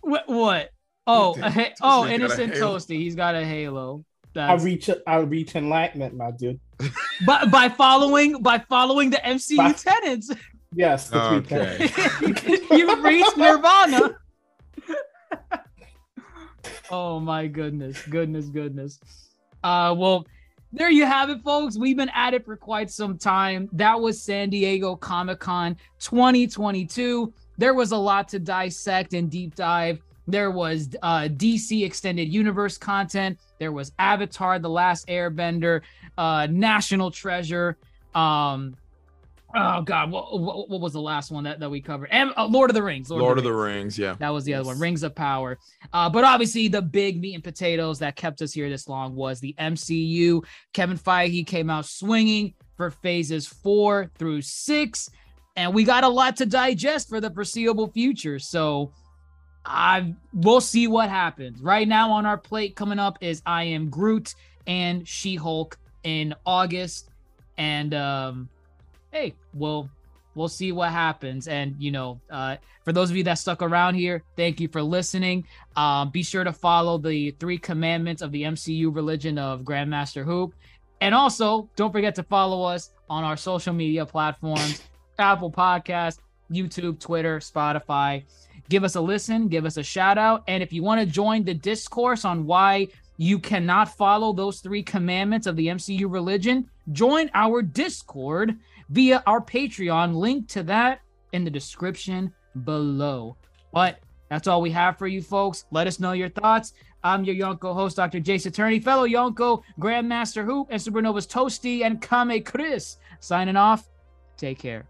What? 0.00 0.26
What? 0.26 0.70
Oh, 1.06 1.34
ha- 1.42 1.74
oh, 1.82 2.06
innocent 2.06 2.54
toasty. 2.54 2.96
He's 2.96 3.14
got 3.14 3.34
a 3.34 3.44
halo. 3.44 4.04
That's... 4.32 4.62
I 4.62 4.64
reach. 4.64 4.88
I 5.06 5.16
reach 5.16 5.56
enlightenment, 5.56 6.16
my 6.16 6.30
dude. 6.30 6.60
but 7.26 7.50
by 7.50 7.68
following 7.68 8.40
by 8.40 8.58
following 8.58 9.10
the 9.10 9.18
MCU 9.18 9.56
by... 9.56 9.72
tenants. 9.72 10.30
Yes. 10.74 11.12
okay. 11.12 11.90
you 12.70 13.02
reach 13.02 13.26
Nirvana. 13.36 14.16
oh 16.90 17.18
my 17.18 17.46
goodness, 17.48 18.00
goodness, 18.06 18.46
goodness. 18.46 19.00
Uh, 19.64 19.94
well, 19.98 20.26
there 20.72 20.90
you 20.90 21.04
have 21.04 21.30
it, 21.30 21.42
folks. 21.42 21.76
We've 21.76 21.96
been 21.96 22.10
at 22.14 22.34
it 22.34 22.44
for 22.44 22.56
quite 22.56 22.90
some 22.90 23.18
time. 23.18 23.68
That 23.72 24.00
was 24.00 24.22
San 24.22 24.50
Diego 24.50 24.94
Comic 24.96 25.40
Con 25.40 25.76
2022. 25.98 27.32
There 27.58 27.74
was 27.74 27.92
a 27.92 27.96
lot 27.96 28.28
to 28.28 28.38
dissect 28.38 29.12
and 29.14 29.30
deep 29.30 29.54
dive. 29.54 30.00
There 30.28 30.50
was 30.50 30.90
uh, 31.02 31.22
DC 31.22 31.84
Extended 31.84 32.32
Universe 32.32 32.78
content. 32.78 33.38
There 33.58 33.72
was 33.72 33.92
Avatar: 33.98 34.58
The 34.58 34.70
Last 34.70 35.08
Airbender, 35.08 35.80
uh, 36.16 36.46
National 36.50 37.10
Treasure. 37.10 37.76
Um, 38.14 38.76
Oh 39.54 39.82
God, 39.82 40.10
what, 40.12 40.38
what, 40.38 40.68
what, 40.68 40.80
was 40.80 40.92
the 40.92 41.00
last 41.00 41.32
one 41.32 41.44
that, 41.44 41.58
that 41.58 41.68
we 41.68 41.80
covered? 41.80 42.08
And 42.12 42.32
uh, 42.36 42.46
Lord 42.46 42.70
of 42.70 42.74
the 42.74 42.82
Rings. 42.82 43.10
Lord, 43.10 43.22
Lord 43.22 43.38
of, 43.38 43.44
the, 43.44 43.52
Rings. 43.52 43.74
Rings. 43.74 43.98
yeah. 43.98 44.14
That 44.18 44.30
was 44.30 44.44
the 44.44 44.54
other 44.54 44.64
one. 44.64 44.78
Rings 44.78 45.02
of 45.02 45.14
Power. 45.14 45.58
Uh, 45.92 46.08
but 46.08 46.22
obviously, 46.22 46.68
the 46.68 46.82
big 46.82 47.20
meat 47.20 47.34
and 47.34 47.42
potatoes 47.42 47.98
that 47.98 48.14
kept 48.14 48.42
us 48.42 48.52
here 48.52 48.68
this 48.68 48.88
long 48.88 49.16
was 49.16 49.40
the 49.40 49.54
MCU. 49.58 50.44
Kevin 50.72 50.96
Feige 50.96 51.46
came 51.46 51.68
out 51.68 51.84
swinging 51.84 52.54
for 52.76 52.90
phases 52.90 53.46
four 53.46 54.10
through 54.18 54.42
six, 54.42 55.10
and 55.56 55.74
we 55.74 55.82
got 55.82 56.04
a 56.04 56.08
lot 56.08 56.36
to 56.36 56.46
digest 56.46 57.08
for 57.08 57.20
the 57.20 57.30
foreseeable 57.30 57.90
future. 57.90 58.38
So, 58.38 58.92
I 59.64 60.14
we'll 60.32 60.60
see 60.60 60.86
what 60.86 61.08
happens. 61.10 61.60
Right 61.60 61.88
now 61.88 62.12
on 62.12 62.24
our 62.24 62.38
plate 62.38 62.76
coming 62.76 63.00
up 63.00 63.18
is 63.20 63.42
I 63.44 63.64
Am 63.64 63.90
Groot 63.90 64.34
and 64.66 65.06
She 65.06 65.34
Hulk 65.34 65.76
in 66.04 66.34
August, 66.46 67.10
and 67.58 67.92
um 67.94 68.48
hey, 69.12 69.34
we'll 69.54 69.88
we'll 70.34 70.48
see 70.48 70.72
what 70.72 70.90
happens. 70.90 71.48
And 71.48 71.74
you 71.78 71.90
know, 71.90 72.20
uh, 72.30 72.56
for 72.84 72.92
those 72.92 73.10
of 73.10 73.16
you 73.16 73.24
that 73.24 73.34
stuck 73.34 73.62
around 73.62 73.94
here, 73.94 74.22
thank 74.36 74.60
you 74.60 74.68
for 74.68 74.82
listening. 74.82 75.46
Um, 75.76 76.10
be 76.10 76.22
sure 76.22 76.44
to 76.44 76.52
follow 76.52 76.98
the 76.98 77.32
three 77.32 77.58
commandments 77.58 78.22
of 78.22 78.32
the 78.32 78.42
MCU 78.42 78.94
religion 78.94 79.38
of 79.38 79.62
Grandmaster 79.62 80.24
Hoop, 80.24 80.54
and 81.00 81.14
also 81.14 81.68
don't 81.76 81.92
forget 81.92 82.14
to 82.16 82.22
follow 82.22 82.62
us 82.62 82.90
on 83.08 83.24
our 83.24 83.36
social 83.36 83.72
media 83.72 84.06
platforms: 84.06 84.82
Apple 85.18 85.50
Podcast, 85.50 86.18
YouTube, 86.50 86.98
Twitter, 87.00 87.38
Spotify. 87.38 88.24
Give 88.68 88.84
us 88.84 88.94
a 88.94 89.00
listen, 89.00 89.48
give 89.48 89.64
us 89.64 89.78
a 89.78 89.82
shout 89.82 90.16
out, 90.16 90.44
and 90.46 90.62
if 90.62 90.72
you 90.72 90.82
want 90.82 91.00
to 91.00 91.06
join 91.06 91.42
the 91.42 91.54
discourse 91.54 92.24
on 92.24 92.46
why 92.46 92.86
you 93.16 93.38
cannot 93.38 93.94
follow 93.96 94.32
those 94.32 94.60
three 94.60 94.82
commandments 94.82 95.46
of 95.46 95.56
the 95.56 95.66
MCU 95.66 96.10
religion, 96.10 96.70
join 96.92 97.28
our 97.34 97.60
Discord 97.60 98.56
via 98.90 99.22
our 99.26 99.40
Patreon. 99.40 100.14
Link 100.14 100.48
to 100.48 100.62
that 100.64 101.00
in 101.32 101.44
the 101.44 101.50
description 101.50 102.32
below. 102.64 103.36
But 103.72 104.00
that's 104.28 104.48
all 104.48 104.60
we 104.60 104.70
have 104.70 104.98
for 104.98 105.06
you 105.06 105.22
folks. 105.22 105.64
Let 105.70 105.86
us 105.86 106.00
know 106.00 106.12
your 106.12 106.28
thoughts. 106.28 106.74
I'm 107.02 107.24
your 107.24 107.34
Yonko 107.34 107.72
host, 107.72 107.96
Dr. 107.96 108.20
Jace 108.20 108.46
Attorney, 108.46 108.78
fellow 108.78 109.06
Yonko, 109.06 109.62
Grandmaster 109.78 110.44
Hoop, 110.44 110.68
and 110.70 110.80
Supernova's 110.80 111.26
Toasty 111.26 111.82
and 111.82 112.00
Kame 112.02 112.42
Chris. 112.44 112.98
Signing 113.20 113.56
off. 113.56 113.88
Take 114.36 114.58
care. 114.58 114.86